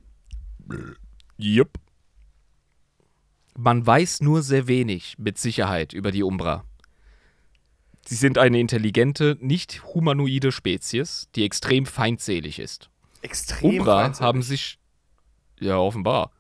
Jupp. 1.39 1.71
Man 3.57 3.87
weiß 3.87 4.23
nur 4.23 4.43
sehr 4.43 4.67
wenig 4.67 5.17
mit 5.19 5.39
Sicherheit 5.39 5.93
über 5.93 6.11
die 6.11 6.23
Umbra. 6.23 6.65
Sie 8.05 8.15
sind 8.15 8.39
eine 8.39 8.59
intelligente, 8.59 9.37
nicht 9.41 9.85
humanoide 9.95 10.53
Spezies, 10.53 11.29
die 11.35 11.45
extrem 11.45 11.87
feindselig 11.87 12.59
ist. 12.59 12.91
Extrem 13.21 13.79
Umbra 13.79 14.03
feindselig. 14.03 14.27
haben 14.27 14.43
sich. 14.43 14.79
Ja, 15.61 15.77
offenbar. 15.79 16.33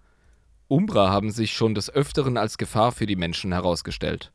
Umbra 0.69 1.11
haben 1.11 1.31
sich 1.31 1.53
schon 1.53 1.75
des 1.75 1.91
Öfteren 1.91 2.37
als 2.37 2.59
Gefahr 2.59 2.93
für 2.93 3.07
die 3.07 3.17
Menschen 3.17 3.53
herausgestellt. 3.53 4.33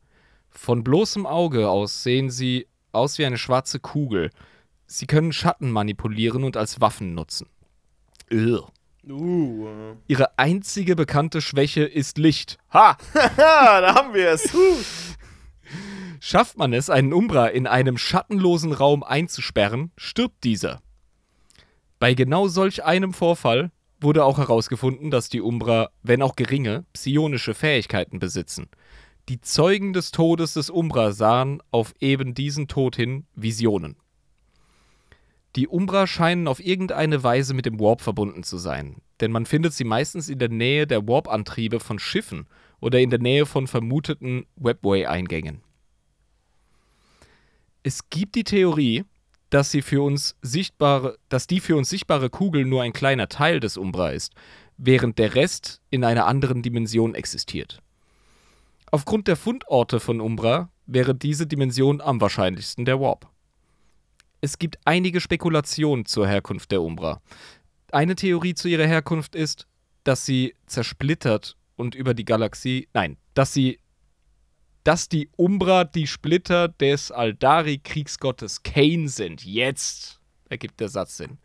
Von 0.49 0.83
bloßem 0.83 1.25
Auge 1.25 1.69
aus 1.69 2.03
sehen 2.03 2.29
sie 2.29 2.67
aus 2.91 3.17
wie 3.17 3.25
eine 3.25 3.37
schwarze 3.37 3.79
Kugel. 3.79 4.29
Sie 4.85 5.07
können 5.07 5.33
Schatten 5.33 5.71
manipulieren 5.71 6.43
und 6.43 6.55
als 6.55 6.79
Waffen 6.79 7.13
nutzen. 7.13 7.49
Ugh. 8.31 8.71
Uh. 9.11 9.95
Ihre 10.07 10.37
einzige 10.37 10.95
bekannte 10.95 11.41
Schwäche 11.41 11.83
ist 11.83 12.17
Licht. 12.17 12.57
Ha! 12.73 12.97
Ha, 13.13 13.81
da 13.81 13.95
haben 13.95 14.13
wir 14.13 14.29
es. 14.31 14.49
Schafft 16.19 16.57
man 16.57 16.73
es, 16.73 16.89
einen 16.89 17.13
Umbra 17.13 17.47
in 17.47 17.67
einem 17.67 17.97
schattenlosen 17.97 18.73
Raum 18.73 19.03
einzusperren, 19.03 19.91
stirbt 19.97 20.43
dieser. 20.43 20.81
Bei 21.99 22.13
genau 22.13 22.47
solch 22.47 22.83
einem 22.83 23.13
Vorfall 23.13 23.71
wurde 23.99 24.23
auch 24.23 24.37
herausgefunden, 24.37 25.09
dass 25.11 25.29
die 25.29 25.41
Umbra, 25.41 25.89
wenn 26.03 26.21
auch 26.21 26.35
geringe, 26.35 26.85
psionische 26.93 27.53
Fähigkeiten 27.53 28.19
besitzen. 28.19 28.69
Die 29.29 29.41
Zeugen 29.41 29.93
des 29.93 30.11
Todes 30.11 30.53
des 30.53 30.69
Umbra 30.69 31.11
sahen 31.11 31.61
auf 31.71 31.93
eben 31.99 32.33
diesen 32.33 32.67
Tod 32.67 32.95
hin 32.95 33.25
Visionen. 33.35 33.97
Die 35.57 35.67
Umbra 35.67 36.05
scheinen 36.05 36.47
auf 36.47 36.63
irgendeine 36.63 37.23
Weise 37.23 37.55
mit 37.55 37.65
dem 37.65 37.79
Warp 37.79 38.01
verbunden 38.01 38.43
zu 38.43 38.59
sein, 38.59 39.01
denn 39.19 39.31
man 39.31 39.47
findet 39.47 39.73
sie 39.73 39.85
meistens 39.85 40.29
in 40.29 40.37
der 40.37 40.49
Nähe 40.49 40.85
der 40.85 41.07
Warp-Antriebe 41.07 41.79
von 41.79 41.97
Schiffen 41.97 42.45
oder 42.79 42.99
in 42.99 43.09
der 43.09 43.17
Nähe 43.17 43.47
von 43.47 43.65
vermuteten 43.65 44.45
Webway-Eingängen. 44.57 45.63
Es 47.81 48.07
gibt 48.11 48.35
die 48.35 48.43
Theorie, 48.43 49.03
dass, 49.49 49.71
sie 49.71 49.81
für 49.81 50.03
uns 50.03 50.35
sichtbare, 50.43 51.17
dass 51.27 51.47
die 51.47 51.59
für 51.59 51.75
uns 51.75 51.89
sichtbare 51.89 52.29
Kugel 52.29 52.63
nur 52.63 52.83
ein 52.83 52.93
kleiner 52.93 53.27
Teil 53.27 53.59
des 53.59 53.77
Umbra 53.77 54.11
ist, 54.11 54.33
während 54.77 55.17
der 55.17 55.33
Rest 55.33 55.81
in 55.89 56.03
einer 56.03 56.27
anderen 56.27 56.61
Dimension 56.61 57.15
existiert. 57.15 57.81
Aufgrund 58.91 59.27
der 59.27 59.35
Fundorte 59.35 59.99
von 59.99 60.21
Umbra 60.21 60.69
wäre 60.85 61.15
diese 61.15 61.47
Dimension 61.47 61.99
am 61.99 62.21
wahrscheinlichsten 62.21 62.85
der 62.85 62.99
Warp. 62.99 63.27
Es 64.41 64.57
gibt 64.59 64.77
einige 64.85 65.19
Spekulationen 65.19 66.05
zur 66.05 66.27
Herkunft 66.27 66.71
der 66.71 66.81
Umbra. 66.81 67.21
Eine 67.91 68.15
Theorie 68.15 68.53
zu 68.53 68.67
ihrer 68.67 68.85
Herkunft 68.85 69.35
ist, 69.35 69.67
dass 70.03 70.25
sie 70.25 70.55
zersplittert 70.65 71.55
und 71.75 71.95
über 71.95 72.13
die 72.13 72.25
Galaxie, 72.25 72.87
nein, 72.93 73.17
dass 73.33 73.53
sie 73.53 73.79
dass 74.83 75.09
die 75.09 75.29
Umbra 75.35 75.83
die 75.83 76.07
Splitter 76.07 76.69
des 76.69 77.11
Aldari-Kriegsgottes 77.11 78.63
Kane 78.63 79.09
sind. 79.09 79.43
Jetzt 79.43 80.21
ergibt 80.47 80.79
der 80.79 80.87
Satz 80.87 81.17
Sinn. 81.17 81.39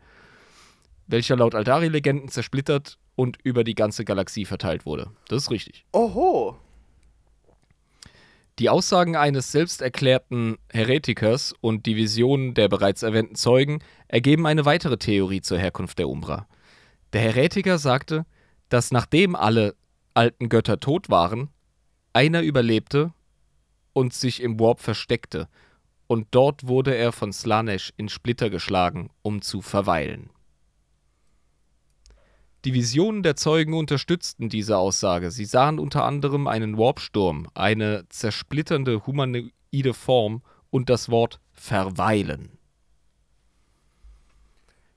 Welcher 1.07 1.35
laut 1.35 1.53
Aldari-Legenden 1.53 2.29
zersplittert 2.29 2.97
und 3.15 3.37
über 3.43 3.65
die 3.65 3.75
ganze 3.75 4.05
Galaxie 4.05 4.45
verteilt 4.45 4.85
wurde. 4.85 5.11
Das 5.27 5.43
ist 5.43 5.51
richtig. 5.51 5.85
Oho. 5.91 6.57
Die 8.59 8.69
Aussagen 8.69 9.15
eines 9.15 9.51
selbsterklärten 9.51 10.57
Heretikers 10.71 11.55
und 11.59 11.87
die 11.87 11.95
Visionen 11.95 12.53
der 12.53 12.69
bereits 12.69 13.01
erwähnten 13.01 13.33
Zeugen 13.33 13.79
ergeben 14.07 14.45
eine 14.45 14.65
weitere 14.65 14.97
Theorie 14.97 15.41
zur 15.41 15.57
Herkunft 15.57 15.97
der 15.97 16.07
Umbra. 16.07 16.47
Der 17.13 17.21
Heretiker 17.21 17.79
sagte, 17.79 18.25
dass 18.69 18.91
nachdem 18.91 19.35
alle 19.35 19.75
alten 20.13 20.49
Götter 20.49 20.79
tot 20.79 21.09
waren, 21.09 21.49
einer 22.13 22.43
überlebte 22.43 23.11
und 23.93 24.13
sich 24.13 24.41
im 24.41 24.59
Warp 24.59 24.81
versteckte, 24.81 25.47
und 26.05 26.27
dort 26.31 26.67
wurde 26.67 26.93
er 26.93 27.11
von 27.11 27.33
Slanesh 27.33 27.91
in 27.97 28.07
Splitter 28.07 28.51
geschlagen, 28.51 29.09
um 29.23 29.41
zu 29.41 29.61
verweilen. 29.61 30.29
Die 32.65 32.73
Visionen 32.73 33.23
der 33.23 33.35
Zeugen 33.35 33.73
unterstützten 33.73 34.47
diese 34.47 34.77
Aussage. 34.77 35.31
Sie 35.31 35.43
sahen 35.43 35.79
unter 35.79 36.05
anderem 36.05 36.47
einen 36.47 36.77
Warpsturm, 36.77 37.47
eine 37.53 38.05
zersplitternde 38.07 39.05
humanoide 39.05 39.93
Form 39.93 40.43
und 40.69 40.89
das 40.89 41.09
Wort 41.09 41.41
verweilen. 41.51 42.57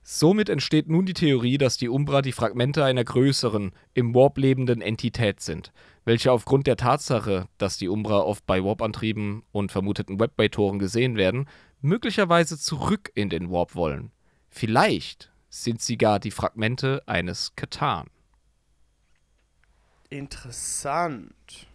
Somit 0.01 0.47
entsteht 0.47 0.87
nun 0.87 1.05
die 1.05 1.13
Theorie, 1.13 1.57
dass 1.57 1.75
die 1.75 1.89
Umbra 1.89 2.21
die 2.21 2.31
Fragmente 2.31 2.85
einer 2.85 3.03
größeren, 3.03 3.73
im 3.93 4.15
Warp 4.15 4.37
lebenden 4.37 4.79
Entität 4.79 5.41
sind, 5.41 5.73
welche 6.05 6.31
aufgrund 6.31 6.67
der 6.67 6.77
Tatsache, 6.77 7.49
dass 7.57 7.77
die 7.77 7.89
Umbra 7.89 8.21
oft 8.21 8.45
bei 8.45 8.63
Warp-Antrieben 8.63 9.43
und 9.51 9.73
vermuteten 9.73 10.21
Webway-Toren 10.21 10.79
gesehen 10.79 11.17
werden, 11.17 11.49
möglicherweise 11.81 12.57
zurück 12.57 13.11
in 13.15 13.29
den 13.29 13.51
Warp 13.51 13.75
wollen. 13.75 14.11
Vielleicht 14.49 15.33
sind 15.49 15.81
sie 15.81 15.97
gar 15.97 16.19
die 16.19 16.31
Fragmente 16.31 17.01
eines 17.05 17.55
Katan. 17.55 18.07
Interessant. 20.09 21.67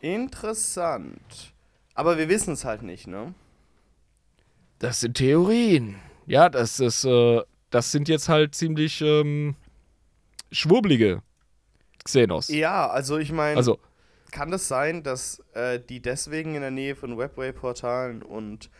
Interessant. 0.00 1.52
Aber 1.94 2.18
wir 2.18 2.28
wissen 2.28 2.54
es 2.54 2.64
halt 2.64 2.82
nicht, 2.82 3.06
ne? 3.06 3.34
Das 4.78 5.00
sind 5.00 5.16
Theorien. 5.16 5.96
Ja, 6.26 6.48
das 6.48 6.80
ist, 6.80 7.04
äh, 7.04 7.40
das 7.70 7.92
sind 7.92 8.08
jetzt 8.08 8.28
halt 8.28 8.54
ziemlich 8.54 9.00
ähm, 9.00 9.54
schwurblige 10.50 11.22
Xenos. 12.04 12.48
Ja, 12.48 12.88
also 12.88 13.18
ich 13.18 13.30
meine, 13.32 13.56
Also, 13.56 13.78
kann 14.32 14.50
das 14.50 14.66
sein, 14.66 15.02
dass 15.02 15.40
äh, 15.54 15.78
die 15.78 16.00
deswegen 16.00 16.54
in 16.54 16.62
der 16.62 16.70
Nähe 16.70 16.96
von 16.96 17.18
Webway-Portalen 17.18 18.22
und 18.22 18.70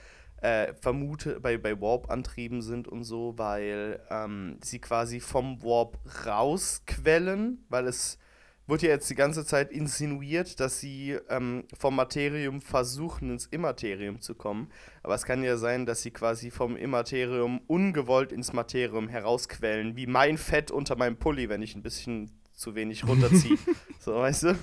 äh, 0.42 0.74
vermute 0.74 1.40
bei, 1.40 1.56
bei 1.56 1.80
Warp-Antrieben 1.80 2.62
sind 2.62 2.88
und 2.88 3.04
so, 3.04 3.34
weil 3.36 4.00
ähm, 4.10 4.58
sie 4.62 4.80
quasi 4.80 5.20
vom 5.20 5.62
Warp 5.62 5.98
rausquellen, 6.26 7.64
weil 7.68 7.86
es 7.86 8.18
wird 8.66 8.82
ja 8.82 8.90
jetzt 8.90 9.08
die 9.10 9.14
ganze 9.14 9.44
Zeit 9.44 9.70
insinuiert, 9.70 10.58
dass 10.58 10.80
sie 10.80 11.18
ähm, 11.28 11.64
vom 11.78 11.94
Materium 11.94 12.60
versuchen, 12.60 13.30
ins 13.30 13.46
Immaterium 13.46 14.20
zu 14.20 14.34
kommen. 14.34 14.70
Aber 15.02 15.14
es 15.14 15.24
kann 15.24 15.44
ja 15.44 15.56
sein, 15.56 15.86
dass 15.86 16.02
sie 16.02 16.10
quasi 16.10 16.50
vom 16.50 16.76
Immaterium 16.76 17.60
ungewollt 17.66 18.32
ins 18.32 18.52
Materium 18.52 19.08
herausquellen, 19.08 19.96
wie 19.96 20.06
mein 20.06 20.38
Fett 20.38 20.70
unter 20.70 20.96
meinem 20.96 21.16
Pulli, 21.16 21.48
wenn 21.48 21.62
ich 21.62 21.74
ein 21.76 21.82
bisschen 21.82 22.30
zu 22.52 22.74
wenig 22.74 23.06
runterziehe. 23.06 23.58
so, 24.00 24.14
weißt 24.16 24.44
du? 24.44 24.58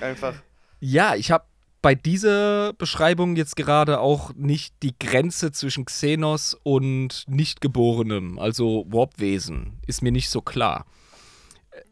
Einfach. 0.00 0.34
ja, 0.80 1.14
ich 1.14 1.30
habe 1.30 1.44
bei 1.82 1.96
dieser 1.96 2.72
Beschreibung 2.74 3.34
jetzt 3.34 3.56
gerade 3.56 3.98
auch 4.00 4.32
nicht 4.34 4.74
die 4.84 4.94
Grenze 4.98 5.50
zwischen 5.50 5.84
Xenos 5.84 6.54
und 6.62 7.24
Nichtgeborenem, 7.26 8.38
also 8.38 8.86
Warpwesen, 8.88 9.80
ist 9.86 10.00
mir 10.00 10.12
nicht 10.12 10.30
so 10.30 10.40
klar. 10.40 10.86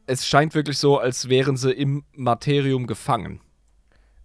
Es 0.07 0.27
scheint 0.27 0.55
wirklich 0.55 0.79
so, 0.79 0.99
als 0.99 1.29
wären 1.29 1.57
sie 1.57 1.73
im 1.73 2.05
Materium 2.15 2.87
gefangen. 2.87 3.41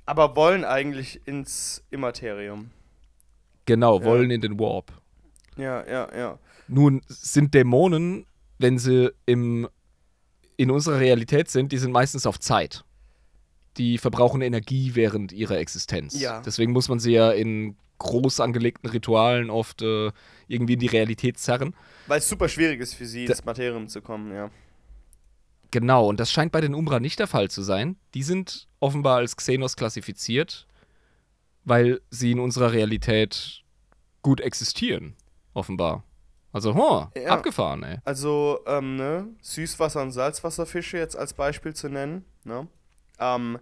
Aber 0.06 0.36
wollen 0.36 0.64
eigentlich 0.64 1.26
ins 1.28 1.84
Immaterium. 1.90 2.70
Genau, 3.66 4.00
Ja. 4.00 4.06
wollen 4.06 4.30
in 4.30 4.42
den 4.42 4.60
Warp. 4.60 4.92
Ja, 5.58 5.84
ja, 5.88 6.08
ja. 6.16 6.40
Nun 6.68 7.02
sind 7.08 7.54
Dämonen, 7.56 8.26
wenn 8.60 8.78
sie 8.78 9.12
im, 9.26 9.68
in 10.58 10.70
unserer 10.70 11.00
Realität 11.00 11.50
sind, 11.50 11.72
die 11.72 11.78
sind 11.80 11.92
meistens 11.92 12.28
auf 12.28 12.40
Zeit. 12.40 12.84
Die 13.78 13.98
verbrauchen 13.98 14.42
Energie 14.42 14.96
während 14.96 15.32
ihrer 15.32 15.58
Existenz. 15.58 16.20
Ja. 16.20 16.42
Deswegen 16.42 16.72
muss 16.72 16.88
man 16.90 17.00
sie 17.00 17.12
ja 17.12 17.32
in 17.32 17.76
groß 17.98 18.40
angelegten 18.40 18.90
Ritualen 18.90 19.50
oft 19.50 19.82
äh, 19.82 20.12
irgendwie 20.48 20.74
in 20.74 20.80
die 20.80 20.88
Realität 20.88 21.38
zerren. 21.38 21.74
Weil 22.08 22.20
es 22.20 22.28
super 22.30 22.48
schwierig 22.50 22.80
ist 22.82 22.94
für 22.94 23.06
sie, 23.06 23.26
Da- 23.26 23.34
ins 23.34 23.46
Materium 23.46 23.88
zu 23.88 24.02
kommen, 24.02 24.34
ja. 24.34 24.50
Genau, 25.72 26.08
und 26.08 26.20
das 26.20 26.32
scheint 26.32 26.52
bei 26.52 26.62
den 26.62 26.74
Umbra 26.74 27.00
nicht 27.00 27.20
der 27.20 27.28
Fall 27.28 27.50
zu 27.50 27.62
sein. 27.62 27.98
Die 28.14 28.24
sind 28.24 28.68
offenbar 28.80 29.18
als 29.18 29.36
Xenos 29.36 29.76
klassifiziert, 29.76 30.68
weil 31.66 32.00
sie 32.10 32.32
in 32.32 32.40
unserer 32.40 32.72
Realität 32.72 33.64
gut 34.22 34.40
existieren. 34.40 35.16
Offenbar. 35.54 36.04
Also, 36.54 36.74
huh, 36.76 37.08
Ja. 37.22 37.30
abgefahren, 37.32 37.84
ey. 37.84 37.98
Also, 38.06 38.60
ähm, 38.66 38.96
ne, 38.96 39.28
Süßwasser- 39.42 40.02
und 40.02 40.12
Salzwasserfische 40.12 40.98
jetzt 40.98 41.18
als 41.18 41.34
Beispiel 41.34 41.74
zu 41.74 41.90
nennen, 41.90 42.24
ne? 42.46 42.68
Ähm, 43.20 43.60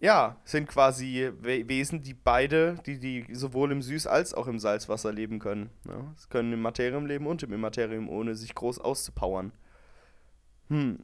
ja, 0.00 0.36
sind 0.44 0.68
quasi 0.68 1.30
We 1.40 1.68
Wesen, 1.68 2.02
die 2.02 2.14
beide, 2.14 2.78
die, 2.84 2.98
die 2.98 3.34
sowohl 3.34 3.72
im 3.72 3.80
Süß- 3.80 4.08
als 4.08 4.34
auch 4.34 4.46
im 4.48 4.58
Salzwasser 4.58 5.12
leben 5.12 5.38
können. 5.38 5.70
Ne? 5.84 6.12
Sie 6.16 6.28
können 6.28 6.52
im 6.52 6.60
Materium 6.60 7.06
leben 7.06 7.26
und 7.26 7.42
im 7.42 7.52
Immaterium, 7.52 8.08
ohne 8.08 8.34
sich 8.34 8.54
groß 8.54 8.80
auszupowern. 8.80 9.52
Hm. 10.68 10.98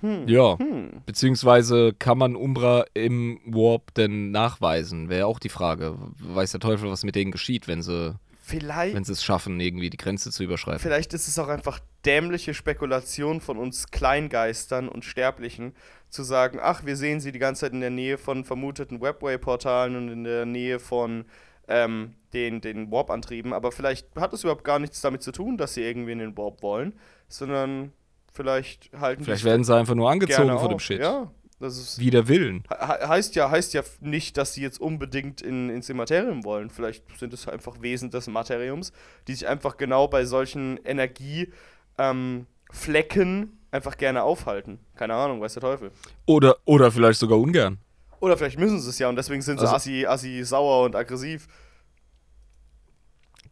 Hm. 0.00 0.28
Ja. 0.28 0.58
Hm. 0.58 1.02
Beziehungsweise 1.06 1.94
kann 1.94 2.18
man 2.18 2.36
Umbra 2.36 2.84
im 2.94 3.40
Warp 3.46 3.94
denn 3.94 4.30
nachweisen? 4.30 5.08
Wäre 5.08 5.26
auch 5.26 5.38
die 5.38 5.48
Frage. 5.48 5.96
Weiß 6.18 6.52
der 6.52 6.60
Teufel, 6.60 6.90
was 6.90 7.04
mit 7.04 7.14
denen 7.14 7.32
geschieht, 7.32 7.66
wenn 7.68 7.82
sie, 7.82 8.14
Vielleicht, 8.40 8.94
wenn 8.94 9.04
sie 9.04 9.12
es 9.12 9.24
schaffen, 9.24 9.58
irgendwie 9.58 9.88
die 9.88 9.96
Grenze 9.96 10.30
zu 10.30 10.44
überschreiten. 10.44 10.80
Vielleicht 10.80 11.14
ist 11.14 11.26
es 11.26 11.38
auch 11.38 11.48
einfach 11.48 11.80
dämliche 12.04 12.52
Spekulation 12.52 13.40
von 13.40 13.56
uns 13.56 13.86
Kleingeistern 13.86 14.88
und 14.90 15.06
Sterblichen, 15.06 15.72
zu 16.14 16.22
sagen, 16.22 16.58
ach, 16.62 16.84
wir 16.86 16.96
sehen 16.96 17.20
sie 17.20 17.32
die 17.32 17.38
ganze 17.38 17.62
Zeit 17.62 17.72
in 17.72 17.80
der 17.80 17.90
Nähe 17.90 18.16
von 18.18 18.44
vermuteten 18.44 19.00
Webway-Portalen 19.00 19.96
und 19.96 20.08
in 20.08 20.24
der 20.24 20.46
Nähe 20.46 20.78
von 20.78 21.24
ähm, 21.68 22.14
den, 22.32 22.60
den 22.60 22.90
Warp-Antrieben, 22.90 23.52
aber 23.52 23.72
vielleicht 23.72 24.14
hat 24.16 24.32
es 24.32 24.42
überhaupt 24.44 24.64
gar 24.64 24.78
nichts 24.78 25.00
damit 25.00 25.22
zu 25.22 25.32
tun, 25.32 25.56
dass 25.56 25.74
sie 25.74 25.82
irgendwie 25.82 26.12
in 26.12 26.18
den 26.18 26.36
Warp 26.36 26.62
wollen, 26.62 26.92
sondern 27.28 27.92
vielleicht 28.32 28.90
halten 28.98 29.24
Vielleicht 29.24 29.44
werden 29.44 29.64
sie 29.64 29.74
einfach 29.74 29.94
nur 29.94 30.10
angezogen 30.10 30.58
von 30.58 30.68
dem. 30.68 30.78
Shit. 30.78 31.00
Ja, 31.00 31.30
das 31.60 31.78
ist 31.78 31.98
Wie 31.98 32.10
der 32.10 32.28
Willen. 32.28 32.64
He- 32.68 33.06
heißt 33.06 33.34
ja, 33.36 33.50
heißt 33.50 33.72
ja 33.74 33.82
nicht, 34.00 34.36
dass 34.36 34.52
sie 34.54 34.60
jetzt 34.62 34.80
unbedingt 34.80 35.40
in, 35.40 35.70
ins 35.70 35.88
Immaterium 35.88 36.44
wollen. 36.44 36.68
Vielleicht 36.68 37.04
sind 37.18 37.32
es 37.32 37.48
einfach 37.48 37.80
Wesen 37.80 38.10
des 38.10 38.26
Materiums, 38.26 38.92
die 39.26 39.34
sich 39.34 39.48
einfach 39.48 39.76
genau 39.78 40.06
bei 40.08 40.24
solchen 40.26 40.78
Energieflecken 40.84 41.56
ähm, 41.98 43.58
einfach 43.74 43.96
gerne 43.96 44.22
aufhalten. 44.22 44.78
Keine 44.94 45.14
Ahnung, 45.14 45.40
weiß 45.40 45.54
der 45.54 45.60
Teufel. 45.62 45.90
Oder, 46.26 46.56
oder 46.64 46.92
vielleicht 46.92 47.18
sogar 47.18 47.38
ungern. 47.38 47.78
Oder 48.20 48.38
vielleicht 48.38 48.58
müssen 48.58 48.80
sie 48.80 48.88
es 48.88 48.98
ja 48.98 49.08
und 49.08 49.16
deswegen 49.16 49.42
sind 49.42 49.58
sie 49.58 49.64
Also- 49.66 49.74
assi, 49.76 50.06
assi 50.06 50.44
sauer 50.44 50.84
und 50.84 50.94
aggressiv. 50.94 51.48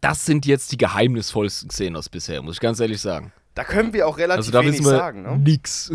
Das 0.01 0.25
sind 0.25 0.45
jetzt 0.45 0.71
die 0.71 0.77
geheimnisvollsten 0.77 1.69
Xenos 1.69 2.09
bisher, 2.09 2.41
muss 2.41 2.55
ich 2.55 2.59
ganz 2.61 2.79
ehrlich 2.79 2.99
sagen. 3.01 3.31
Da 3.53 3.63
können 3.63 3.93
wir 3.93 4.07
auch 4.07 4.17
relativ 4.17 4.37
Also 4.39 4.51
da 4.51 4.61
wenig 4.61 4.79
wissen 4.79 4.85
wir 4.85 4.97
sagen. 4.97 5.21
Ne? 5.23 5.37
nix. 5.37 5.91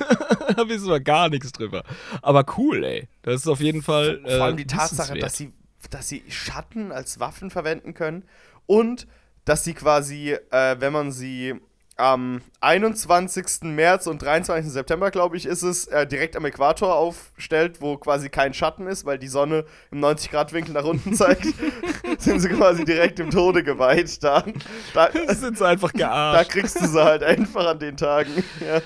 da 0.56 0.68
wissen 0.68 0.88
wir 0.88 1.00
gar 1.00 1.28
nichts 1.28 1.52
drüber. 1.52 1.84
Aber 2.20 2.44
cool, 2.56 2.82
ey. 2.84 3.08
Das 3.22 3.36
ist 3.36 3.46
auf 3.46 3.60
jeden 3.60 3.82
Fall. 3.82 4.20
Vor 4.22 4.30
allem 4.42 4.54
äh, 4.54 4.64
die 4.64 4.66
Tatsache, 4.66 5.18
dass 5.18 5.36
sie, 5.36 5.52
dass 5.90 6.08
sie 6.08 6.24
Schatten 6.28 6.90
als 6.92 7.20
Waffen 7.20 7.50
verwenden 7.50 7.94
können 7.94 8.24
und 8.66 9.06
dass 9.44 9.62
sie 9.62 9.74
quasi, 9.74 10.32
äh, 10.50 10.76
wenn 10.80 10.92
man 10.92 11.12
sie 11.12 11.54
am 11.96 12.42
21. 12.60 13.62
März 13.62 14.06
und 14.06 14.20
23. 14.20 14.70
September, 14.70 15.10
glaube 15.10 15.36
ich, 15.36 15.46
ist 15.46 15.62
es, 15.62 15.86
äh, 15.86 16.06
direkt 16.06 16.36
am 16.36 16.44
Äquator 16.44 16.94
aufstellt, 16.94 17.80
wo 17.80 17.96
quasi 17.96 18.28
kein 18.28 18.52
Schatten 18.52 18.86
ist, 18.86 19.06
weil 19.06 19.18
die 19.18 19.28
Sonne 19.28 19.64
im 19.90 20.00
90-Grad-Winkel 20.00 20.74
nach 20.74 20.84
unten 20.84 21.14
zeigt, 21.14 21.46
sind 22.18 22.40
sie 22.40 22.48
quasi 22.50 22.84
direkt 22.84 23.18
im 23.18 23.30
Tode 23.30 23.64
geweiht. 23.64 24.22
Da, 24.22 24.44
da, 24.92 25.10
sind 25.34 25.56
sie 25.56 25.66
einfach 25.66 25.92
da 25.92 25.98
gearscht. 25.98 26.50
kriegst 26.50 26.80
du 26.80 26.86
sie 26.86 27.02
halt 27.02 27.22
einfach 27.22 27.66
an 27.66 27.78
den 27.78 27.96
Tagen. 27.96 28.44
Ja. 28.60 28.80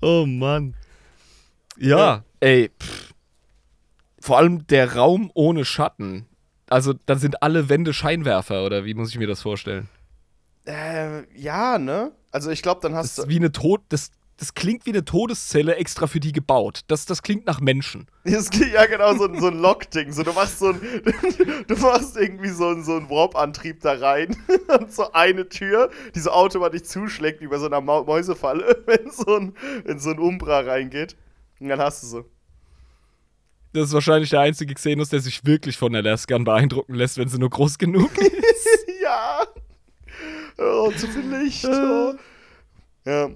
Oh 0.00 0.24
Mann. 0.26 0.74
Ja, 1.76 1.98
Ja. 1.98 2.24
ey. 2.40 2.70
Pff. 2.82 3.12
Vor 4.22 4.38
allem 4.38 4.66
der 4.66 4.96
Raum 4.96 5.30
ohne 5.34 5.64
Schatten. 5.64 6.26
Also, 6.68 6.94
dann 7.06 7.18
sind 7.18 7.42
alle 7.42 7.68
Wände 7.68 7.92
Scheinwerfer, 7.92 8.64
oder 8.64 8.84
wie 8.84 8.94
muss 8.94 9.10
ich 9.10 9.18
mir 9.18 9.26
das 9.26 9.42
vorstellen? 9.42 9.88
Äh, 10.66 11.22
ja, 11.38 11.78
ne? 11.78 12.12
Also 12.30 12.50
ich 12.50 12.62
glaube, 12.62 12.80
dann 12.82 12.92
Das 12.92 13.04
hast 13.08 13.18
du. 13.18 13.22
ist 13.22 13.28
wie 13.28 13.36
eine 13.36 13.50
Tod. 13.52 13.80
Das, 13.88 14.10
das 14.36 14.54
klingt 14.54 14.86
wie 14.86 14.90
eine 14.90 15.04
Todeszelle 15.04 15.76
extra 15.76 16.06
für 16.06 16.20
die 16.20 16.32
gebaut. 16.32 16.80
Das, 16.86 17.04
das 17.06 17.22
klingt 17.22 17.46
nach 17.46 17.60
Menschen. 17.60 18.06
Es 18.24 18.50
geht 18.50 18.72
ja 18.72 18.86
genau 18.86 19.14
so, 19.16 19.24
ein- 19.26 19.40
so 19.40 19.48
ein 19.48 19.58
Lockding. 19.58 20.12
So, 20.12 20.22
du 20.22 20.32
machst 20.32 20.58
so 20.58 20.68
ein, 20.68 20.80
du 21.66 21.76
machst 21.76 22.16
irgendwie 22.16 22.50
so 22.50 22.68
einen 22.68 22.84
so 22.84 22.94
einen 22.96 23.08
Warp-Antrieb 23.10 23.80
da 23.80 23.92
rein 23.94 24.36
und 24.78 24.92
so 24.92 25.10
eine 25.12 25.48
Tür, 25.48 25.90
die 26.14 26.20
so 26.20 26.30
automatisch 26.30 26.82
zuschlägt 26.82 27.40
wie 27.40 27.48
bei 27.48 27.58
so 27.58 27.66
einer 27.66 27.80
Mau 27.80 28.04
Mäusefalle, 28.04 28.82
wenn 28.86 29.10
so 29.10 29.36
ein, 29.36 29.54
wenn 29.84 29.98
so 29.98 30.10
ein 30.10 30.18
Umbra 30.18 30.60
reingeht. 30.60 31.16
Und 31.58 31.68
dann 31.68 31.80
hast 31.80 32.02
du 32.02 32.06
so. 32.06 32.24
Das 33.72 33.88
ist 33.88 33.92
wahrscheinlich 33.94 34.30
der 34.30 34.40
einzige 34.40 34.74
Xenos, 34.74 35.10
der 35.10 35.20
sich 35.20 35.44
wirklich 35.44 35.76
von 35.76 35.94
Alaskan 35.94 36.42
beeindrucken 36.44 36.94
lässt, 36.94 37.18
wenn 37.18 37.28
sie 37.28 37.38
nur 37.38 37.50
groß 37.50 37.78
genug 37.78 38.10
ist. 38.18 38.68
ja. 39.02 39.42
Oh, 40.60 40.90
zu 40.92 41.06
viel 41.08 41.26
Licht. 41.36 41.64
Oh. 41.64 42.14
Ja. 43.04 43.30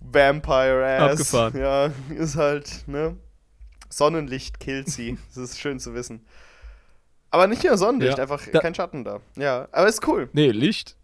Vampire 0.00 0.86
Ass. 1.00 1.12
Abgefahren. 1.12 1.58
Ja, 1.58 1.90
ist 2.16 2.36
halt, 2.36 2.84
ne? 2.86 3.16
Sonnenlicht 3.90 4.60
killt 4.60 4.88
sie. 4.88 5.18
Das 5.34 5.36
ist 5.38 5.58
schön 5.60 5.80
zu 5.80 5.94
wissen. 5.94 6.24
Aber 7.30 7.46
nicht 7.46 7.64
nur 7.64 7.76
Sonnenlicht, 7.76 8.16
Ja. 8.18 8.22
einfach 8.22 8.40
kein 8.52 8.74
Schatten 8.74 9.04
da. 9.04 9.20
Ja, 9.36 9.68
aber 9.72 9.88
ist 9.88 10.06
cool. 10.06 10.28
nee, 10.32 10.50
Licht. 10.50 10.96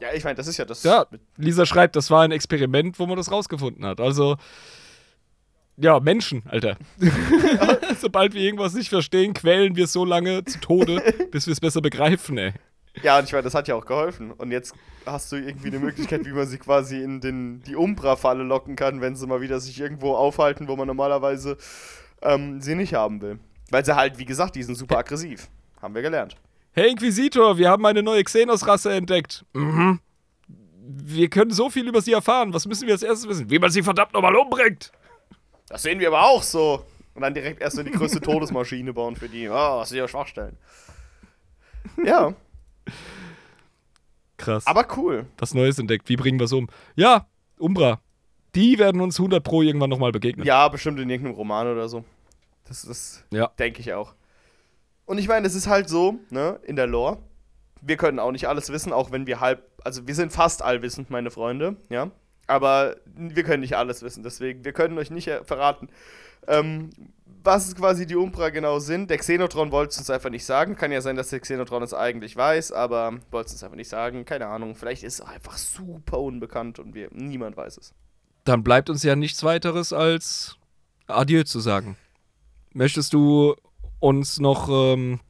Ja, 0.00 0.08
ich 0.14 0.24
meine, 0.24 0.36
das 0.36 0.46
ist 0.46 0.56
ja 0.56 0.64
das. 0.64 0.82
Ja, 0.82 1.06
Lisa 1.36 1.66
schreibt, 1.66 1.94
das 1.96 2.10
war 2.10 2.22
ein 2.22 2.32
Experiment, 2.32 2.98
wo 2.98 3.06
man 3.06 3.16
das 3.18 3.30
rausgefunden 3.30 3.84
hat. 3.84 4.00
Also, 4.00 4.36
ja, 5.76 6.00
Menschen, 6.00 6.42
Alter. 6.48 6.78
Sobald 8.00 8.32
wir 8.32 8.40
irgendwas 8.40 8.72
nicht 8.72 8.88
verstehen, 8.88 9.34
quälen 9.34 9.76
wir 9.76 9.84
es 9.84 9.92
so 9.92 10.06
lange 10.06 10.42
zu 10.46 10.58
Tode, 10.60 11.02
bis 11.30 11.46
wir 11.46 11.52
es 11.52 11.60
besser 11.60 11.82
begreifen, 11.82 12.38
ey. 12.38 12.54
Ja 13.02 13.18
und 13.18 13.24
ich 13.24 13.32
meine, 13.32 13.42
das 13.42 13.54
hat 13.54 13.68
ja 13.68 13.74
auch 13.74 13.86
geholfen. 13.86 14.32
Und 14.32 14.50
jetzt 14.50 14.74
hast 15.06 15.32
du 15.32 15.36
irgendwie 15.36 15.68
eine 15.68 15.78
Möglichkeit, 15.78 16.24
wie 16.24 16.32
man 16.32 16.46
sie 16.46 16.58
quasi 16.58 17.02
in 17.02 17.20
den, 17.20 17.62
die 17.62 17.76
Umbra-Falle 17.76 18.42
locken 18.42 18.76
kann, 18.76 19.00
wenn 19.00 19.16
sie 19.16 19.26
mal 19.26 19.40
wieder 19.40 19.60
sich 19.60 19.80
irgendwo 19.80 20.14
aufhalten, 20.14 20.68
wo 20.68 20.76
man 20.76 20.86
normalerweise 20.86 21.56
ähm, 22.22 22.60
sie 22.60 22.74
nicht 22.74 22.94
haben 22.94 23.20
will. 23.20 23.38
Weil 23.70 23.84
sie 23.84 23.94
halt, 23.94 24.18
wie 24.18 24.24
gesagt, 24.24 24.56
die 24.56 24.62
sind 24.62 24.76
super 24.76 24.98
aggressiv. 24.98 25.48
Haben 25.80 25.94
wir 25.94 26.02
gelernt. 26.02 26.36
Hey 26.72 26.90
Inquisitor, 26.90 27.56
wir 27.56 27.70
haben 27.70 27.84
eine 27.86 28.02
neue 28.02 28.22
Xenos-Rasse 28.22 28.92
entdeckt. 28.92 29.44
Mhm. 29.54 30.00
Wir 30.82 31.28
können 31.28 31.52
so 31.52 31.70
viel 31.70 31.88
über 31.88 32.00
sie 32.00 32.12
erfahren. 32.12 32.52
Was 32.52 32.66
müssen 32.66 32.86
wir 32.86 32.94
als 32.94 33.02
erstes 33.02 33.28
wissen? 33.28 33.50
Wie 33.50 33.58
man 33.58 33.70
sie 33.70 33.82
verdammt 33.82 34.12
nochmal 34.12 34.36
umbringt. 34.36 34.92
Das 35.68 35.82
sehen 35.82 36.00
wir 36.00 36.08
aber 36.08 36.22
auch 36.22 36.42
so. 36.42 36.84
Und 37.14 37.22
dann 37.22 37.34
direkt 37.34 37.60
erst 37.60 37.76
so 37.76 37.82
die 37.82 37.90
größte 37.90 38.20
Todesmaschine 38.20 38.92
bauen 38.92 39.16
für 39.16 39.28
die. 39.28 39.48
Oh, 39.48 39.78
das 39.80 39.88
sind 39.88 39.98
ja 39.98 40.08
Schwachstellen. 40.08 40.56
Ja, 42.04 42.34
Krass. 44.36 44.66
aber 44.66 44.86
cool. 44.96 45.26
was 45.38 45.52
Neues 45.54 45.78
entdeckt. 45.78 46.08
Wie 46.08 46.16
bringen 46.16 46.38
wir 46.38 46.44
es 46.46 46.52
um? 46.52 46.68
Ja, 46.96 47.26
Umbra. 47.58 48.00
Die 48.54 48.78
werden 48.78 49.00
uns 49.00 49.18
100 49.18 49.44
Pro 49.44 49.62
irgendwann 49.62 49.90
nochmal 49.90 50.12
begegnen. 50.12 50.46
Ja, 50.46 50.66
bestimmt 50.68 50.98
in 50.98 51.08
irgendeinem 51.10 51.36
Roman 51.36 51.66
oder 51.68 51.88
so. 51.88 52.04
Das, 52.64 52.82
das 52.82 53.24
Ja. 53.30 53.48
denke 53.58 53.80
ich 53.80 53.92
auch. 53.92 54.14
Und 55.04 55.18
ich 55.18 55.28
meine, 55.28 55.46
es 55.46 55.54
ist 55.54 55.66
halt 55.66 55.88
so, 55.88 56.18
ne, 56.30 56.58
in 56.64 56.76
der 56.76 56.86
Lore. 56.86 57.18
Wir 57.82 57.96
können 57.96 58.18
auch 58.18 58.32
nicht 58.32 58.48
alles 58.48 58.70
wissen, 58.70 58.92
auch 58.92 59.10
wenn 59.12 59.26
wir 59.26 59.40
halb, 59.40 59.62
also 59.84 60.06
wir 60.06 60.14
sind 60.14 60.32
fast 60.32 60.62
allwissend, 60.62 61.10
meine 61.10 61.30
Freunde, 61.30 61.76
ja. 61.88 62.10
Aber 62.46 62.96
wir 63.14 63.42
können 63.44 63.60
nicht 63.60 63.76
alles 63.76 64.02
wissen, 64.02 64.22
deswegen, 64.22 64.64
wir 64.64 64.72
können 64.72 64.98
euch 64.98 65.10
nicht 65.10 65.28
äh, 65.28 65.44
verraten, 65.44 65.88
ähm, 66.48 66.90
was 67.42 67.74
quasi 67.74 68.06
die 68.06 68.16
Umbra 68.16 68.50
genau 68.50 68.78
sind. 68.78 69.10
Der 69.10 69.18
Xenotron 69.18 69.72
wollte 69.72 69.92
es 69.92 69.98
uns 69.98 70.10
einfach 70.10 70.30
nicht 70.30 70.44
sagen. 70.44 70.76
Kann 70.76 70.92
ja 70.92 71.00
sein, 71.00 71.16
dass 71.16 71.30
der 71.30 71.40
Xenotron 71.40 71.82
es 71.82 71.94
eigentlich 71.94 72.36
weiß, 72.36 72.72
aber 72.72 73.18
wollte 73.30 73.48
es 73.48 73.52
uns 73.54 73.64
einfach 73.64 73.76
nicht 73.76 73.88
sagen. 73.88 74.24
Keine 74.24 74.46
Ahnung. 74.46 74.74
Vielleicht 74.74 75.02
ist 75.02 75.14
es 75.14 75.20
einfach 75.20 75.56
super 75.56 76.18
unbekannt 76.18 76.78
und 76.78 76.94
wir, 76.94 77.08
niemand 77.12 77.56
weiß 77.56 77.78
es. 77.78 77.94
Dann 78.44 78.62
bleibt 78.62 78.90
uns 78.90 79.02
ja 79.02 79.16
nichts 79.16 79.44
weiteres 79.44 79.92
als 79.92 80.56
Adieu 81.06 81.42
zu 81.42 81.60
sagen. 81.60 81.96
Möchtest 82.72 83.12
du 83.12 83.54
uns 83.98 84.40
noch, 84.40 84.68
ähm, 84.70 85.20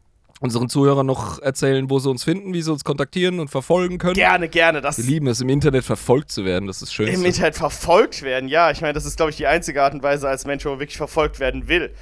unseren 0.41 0.69
Zuhörern 0.69 1.07
noch 1.07 1.41
erzählen, 1.41 1.89
wo 1.91 1.99
sie 1.99 2.11
uns 2.11 2.25
finden, 2.25 2.53
wie 2.53 2.63
sie 2.63 2.73
uns 2.73 2.83
kontaktieren 2.83 3.41
und 3.41 3.49
verfolgen 3.49 3.99
können? 3.99 4.15
Gerne, 4.15 4.49
gerne. 4.49 4.81
Das 4.81 4.99
Wir 4.99 5.05
lieben 5.05 5.29
es, 5.29 5.41
im 5.41 5.51
Internet 5.51 5.85
verfolgt 5.85 6.33
zu 6.33 6.45
werden. 6.45 6.67
Das 6.67 6.83
ist 6.83 6.93
schön. 6.93 7.09
Im 7.09 7.25
Internet 7.25 7.55
verfolgt 7.55 8.23
werden, 8.23 8.49
ja. 8.49 8.71
Ich 8.71 8.81
meine, 8.81 8.95
das 8.95 9.05
ist, 9.05 9.17
glaube 9.17 9.31
ich, 9.31 9.37
die 9.37 9.47
einzige 9.47 9.83
Art 9.83 9.95
und 9.95 10.03
Weise 10.03 10.29
als 10.29 10.47
Mensch, 10.47 10.65
wo 10.65 10.71
man 10.71 10.81
wirklich 10.81 10.97
verfolgt 10.97 11.41
werden 11.41 11.69
will. 11.69 11.93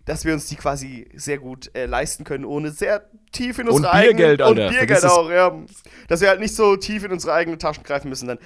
dass 0.05 0.25
wir 0.25 0.33
uns 0.33 0.47
die 0.47 0.55
quasi 0.55 1.07
sehr 1.13 1.37
gut 1.37 1.69
äh, 1.75 1.85
leisten 1.85 2.23
können, 2.23 2.43
ohne 2.43 2.71
sehr 2.71 3.07
tief 3.31 3.59
in 3.59 3.67
Und 3.67 3.75
unsere 3.75 3.93
Biergeld, 3.93 4.41
eigenen... 4.41 4.63
Alter. 4.63 4.67
Und 4.67 4.73
Biergeld 4.73 5.05
auch, 5.05 5.29
ja. 5.29 5.63
Dass 6.07 6.21
wir 6.21 6.29
halt 6.29 6.39
nicht 6.39 6.55
so 6.55 6.75
tief 6.77 7.03
in 7.03 7.11
unsere 7.11 7.33
eigenen 7.33 7.59
Taschen 7.59 7.83
greifen 7.83 8.09
müssen, 8.09 8.27
dann 8.27 8.39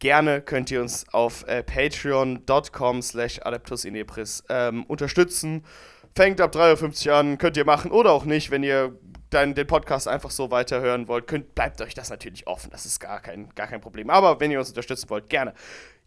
gerne 0.00 0.40
könnt 0.40 0.70
ihr 0.70 0.80
uns 0.80 1.06
auf 1.12 1.46
äh, 1.46 1.62
patreon.com 1.62 3.02
slash 3.02 3.40
adeptusinepris 3.42 4.44
ähm, 4.48 4.84
unterstützen. 4.84 5.64
Fängt 6.14 6.40
ab 6.40 6.54
3,50 6.54 7.08
Uhr 7.08 7.14
an, 7.14 7.38
könnt 7.38 7.56
ihr 7.56 7.64
machen 7.64 7.90
oder 7.90 8.12
auch 8.12 8.24
nicht, 8.24 8.50
wenn 8.50 8.62
ihr 8.62 8.98
dann 9.30 9.54
den 9.54 9.66
Podcast 9.66 10.08
einfach 10.08 10.30
so 10.30 10.50
weiterhören 10.50 11.06
wollt, 11.08 11.26
könnt, 11.26 11.54
bleibt 11.54 11.80
euch 11.82 11.94
das 11.94 12.10
natürlich 12.10 12.46
offen. 12.46 12.70
Das 12.70 12.86
ist 12.86 12.98
gar 12.98 13.20
kein, 13.20 13.50
gar 13.54 13.66
kein 13.66 13.80
Problem. 13.80 14.10
Aber 14.10 14.40
wenn 14.40 14.50
ihr 14.50 14.58
uns 14.58 14.70
unterstützen 14.70 15.10
wollt, 15.10 15.28
gerne. 15.28 15.52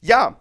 Ja, 0.02 0.40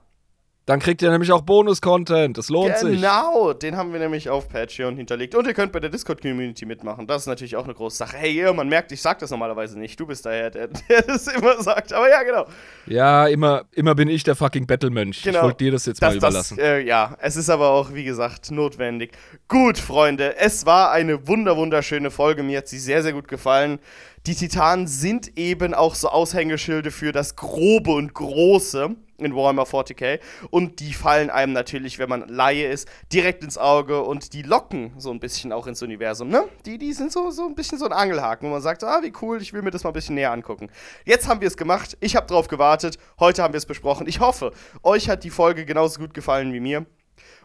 Dann 0.71 0.79
kriegt 0.79 1.03
ihr 1.03 1.11
nämlich 1.11 1.33
auch 1.33 1.41
Bonus-Content. 1.41 2.39
Das 2.39 2.49
lohnt 2.49 2.79
sich. 2.79 3.01
Genau, 3.01 3.53
den 3.53 3.77
haben 3.77 3.93
wir 3.93 3.99
nämlich 3.99 4.31
auf 4.31 4.49
Patreon 4.49 4.97
hinterlegt. 4.97 5.35
Und 5.35 5.45
ihr 5.49 5.53
könnt 5.53 5.73
bei 5.73 5.81
der 5.81 5.91
Discord-Community 5.91 6.65
mitmachen. 6.65 7.09
Das 7.09 7.23
ist 7.23 7.27
natürlich 7.27 7.57
auch 7.57 7.65
eine 7.65 7.75
große 7.75 7.97
Sache. 7.97 8.17
Hey, 8.17 8.37
ihr, 8.37 8.53
man 8.53 8.69
merkt, 8.69 8.93
ich 8.93 9.03
sag 9.03 9.19
das 9.19 9.33
normalerweise 9.33 9.77
nicht. 9.77 9.99
Du 9.99 10.07
bist 10.07 10.25
daher, 10.25 10.49
der, 10.49 10.69
der 10.89 11.03
das 11.03 11.27
immer 11.27 11.61
sagt. 11.61 11.93
Aber 11.93 12.09
ja, 12.09 12.23
genau. 12.23 12.47
Ja, 12.87 13.27
immer, 13.27 13.65
immer 13.73 13.97
bin 13.97 14.07
ich 14.07 14.23
der 14.23 14.37
fucking 14.37 14.69
Bettelmönch. 14.69 15.25
Genau. 15.25 15.39
Ich 15.39 15.43
wollte 15.43 15.65
dir 15.65 15.73
das 15.73 15.87
jetzt 15.87 16.01
mal 16.03 16.15
überlassen. 16.15 16.57
Das, 16.57 16.65
äh, 16.65 16.83
ja, 16.83 17.17
es 17.21 17.35
ist 17.35 17.51
aber 17.51 17.71
auch, 17.71 17.93
wie 17.93 18.05
gesagt, 18.05 18.53
notwendig. 18.53 19.11
Gut, 19.49 19.77
Freunde, 19.77 20.37
es 20.37 20.67
war 20.67 20.93
eine 20.93 21.27
wunder, 21.27 21.57
wunderschöne 21.57 22.13
Folge. 22.13 22.45
Mir 22.45 22.59
hat 22.59 22.69
sie 22.69 22.79
sehr, 22.79 23.03
sehr 23.03 23.13
gut 23.13 23.27
gefallen. 23.27 23.81
Die 24.27 24.37
Titanen 24.37 24.87
sind 24.87 25.37
eben 25.37 25.75
auch 25.75 25.97
so 25.97 26.11
Aushängeschilde 26.11 26.93
für 26.93 27.11
das 27.11 27.35
Grobe 27.35 27.91
und 27.91 28.15
Große 28.15 28.95
in 29.25 29.35
Warhammer 29.35 29.65
40k. 29.65 30.21
Und 30.51 30.81
die 30.81 30.93
fallen 30.93 31.31
einem 31.31 31.53
natürlich, 31.53 31.99
wenn 31.99 32.09
man 32.09 32.29
Laie 32.29 32.69
ist, 32.69 32.89
direkt 33.13 33.45
ins 33.45 33.59
Auge 33.59 34.03
und 34.03 34.33
die 34.33 34.43
locken 34.43 34.93
so 34.99 35.11
ein 35.11 35.21
bisschen 35.21 35.53
auch 35.53 35.67
ins 35.67 35.83
Universum, 35.83 36.29
ne? 36.29 36.45
Die, 36.67 36.79
die 36.79 36.93
sind 36.93 37.13
so, 37.13 37.31
so 37.31 37.47
ein 37.47 37.55
bisschen 37.55 37.79
so 37.79 37.87
ein 37.87 37.93
Angelhaken, 37.93 38.49
wo 38.49 38.53
man 38.53 38.63
sagt, 38.63 38.85
ah, 38.85 39.01
wie 39.03 39.13
cool, 39.23 39.41
ich 39.41 39.53
will 39.53 39.63
mir 39.63 39.71
das 39.71 39.85
mal 39.85 39.91
ein 39.91 39.95
bisschen 39.95 40.15
näher 40.15 40.33
angucken. 40.33 40.71
Jetzt 41.05 41.29
haben 41.29 41.41
wir 41.41 41.49
es 41.49 41.57
gemacht, 41.57 41.97
ich 42.01 42.17
habe 42.17 42.27
drauf 42.27 42.49
gewartet, 42.49 42.99
heute 43.19 43.43
haben 43.43 43.53
wir 43.55 43.59
es 43.59 43.67
besprochen. 43.67 44.07
Ich 44.07 44.21
hoffe, 44.21 44.53
euch 44.83 45.09
hat 45.09 45.25
die 45.25 45.31
Folge 45.31 45.65
genauso 45.65 46.01
gut 46.01 46.15
gefallen 46.15 46.53
wie 46.53 46.61
mir. 46.61 46.87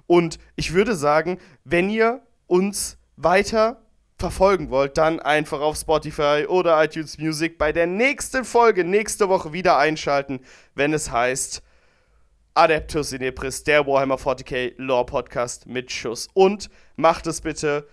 Und 0.08 0.38
ich 0.56 0.74
würde 0.74 0.96
sagen, 0.96 1.40
wenn 1.64 1.90
ihr 1.90 2.22
uns 2.48 2.98
weiter 3.16 3.82
verfolgen 4.18 4.70
wollt, 4.70 4.98
dann 4.98 5.20
einfach 5.20 5.60
auf 5.60 5.78
Spotify 5.78 6.46
oder 6.48 6.82
iTunes 6.84 7.18
Music 7.18 7.58
bei 7.58 7.72
der 7.72 7.88
nächsten 7.88 8.46
Folge 8.46 8.84
nächste 8.84 9.28
Woche 9.28 9.52
wieder 9.52 9.78
einschalten, 9.78 10.40
wenn 10.74 10.94
es 10.94 11.12
heißt 11.12 11.62
Adeptus 12.56 13.12
Inepris, 13.12 13.64
der 13.66 13.86
Warhammer 13.86 14.16
40k 14.16 14.74
Lore 14.78 15.06
Podcast 15.06 15.68
mit 15.68 15.92
Schuss. 15.92 16.30
Und 16.34 16.70
macht 16.96 17.28
es 17.28 17.42
bitte 17.42 17.86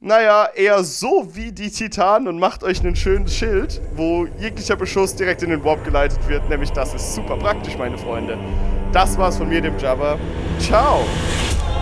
Naja, 0.00 0.48
eher 0.54 0.82
so 0.84 1.28
wie 1.34 1.52
die 1.52 1.70
Titanen 1.70 2.26
und 2.26 2.38
macht 2.38 2.64
euch 2.64 2.80
einen 2.80 2.96
schönen 2.96 3.28
Schild, 3.28 3.80
wo 3.94 4.26
jeglicher 4.38 4.76
Beschuss 4.76 5.14
direkt 5.14 5.42
in 5.42 5.50
den 5.50 5.62
Warp 5.64 5.84
geleitet 5.84 6.26
wird. 6.28 6.48
Nämlich 6.48 6.70
das 6.70 6.94
ist 6.94 7.14
super 7.14 7.36
praktisch, 7.36 7.76
meine 7.76 7.98
Freunde. 7.98 8.38
Das 8.92 9.18
war's 9.18 9.36
von 9.36 9.48
mir, 9.48 9.60
dem 9.60 9.78
Jabba. 9.78 10.18
Ciao! 10.60 11.04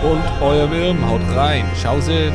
Und 0.03 0.23
euer 0.41 0.69
Wirm, 0.69 1.09
haut 1.09 1.21
rein. 1.35 1.65
Schau 1.81 1.99
Sinn. 2.01 2.33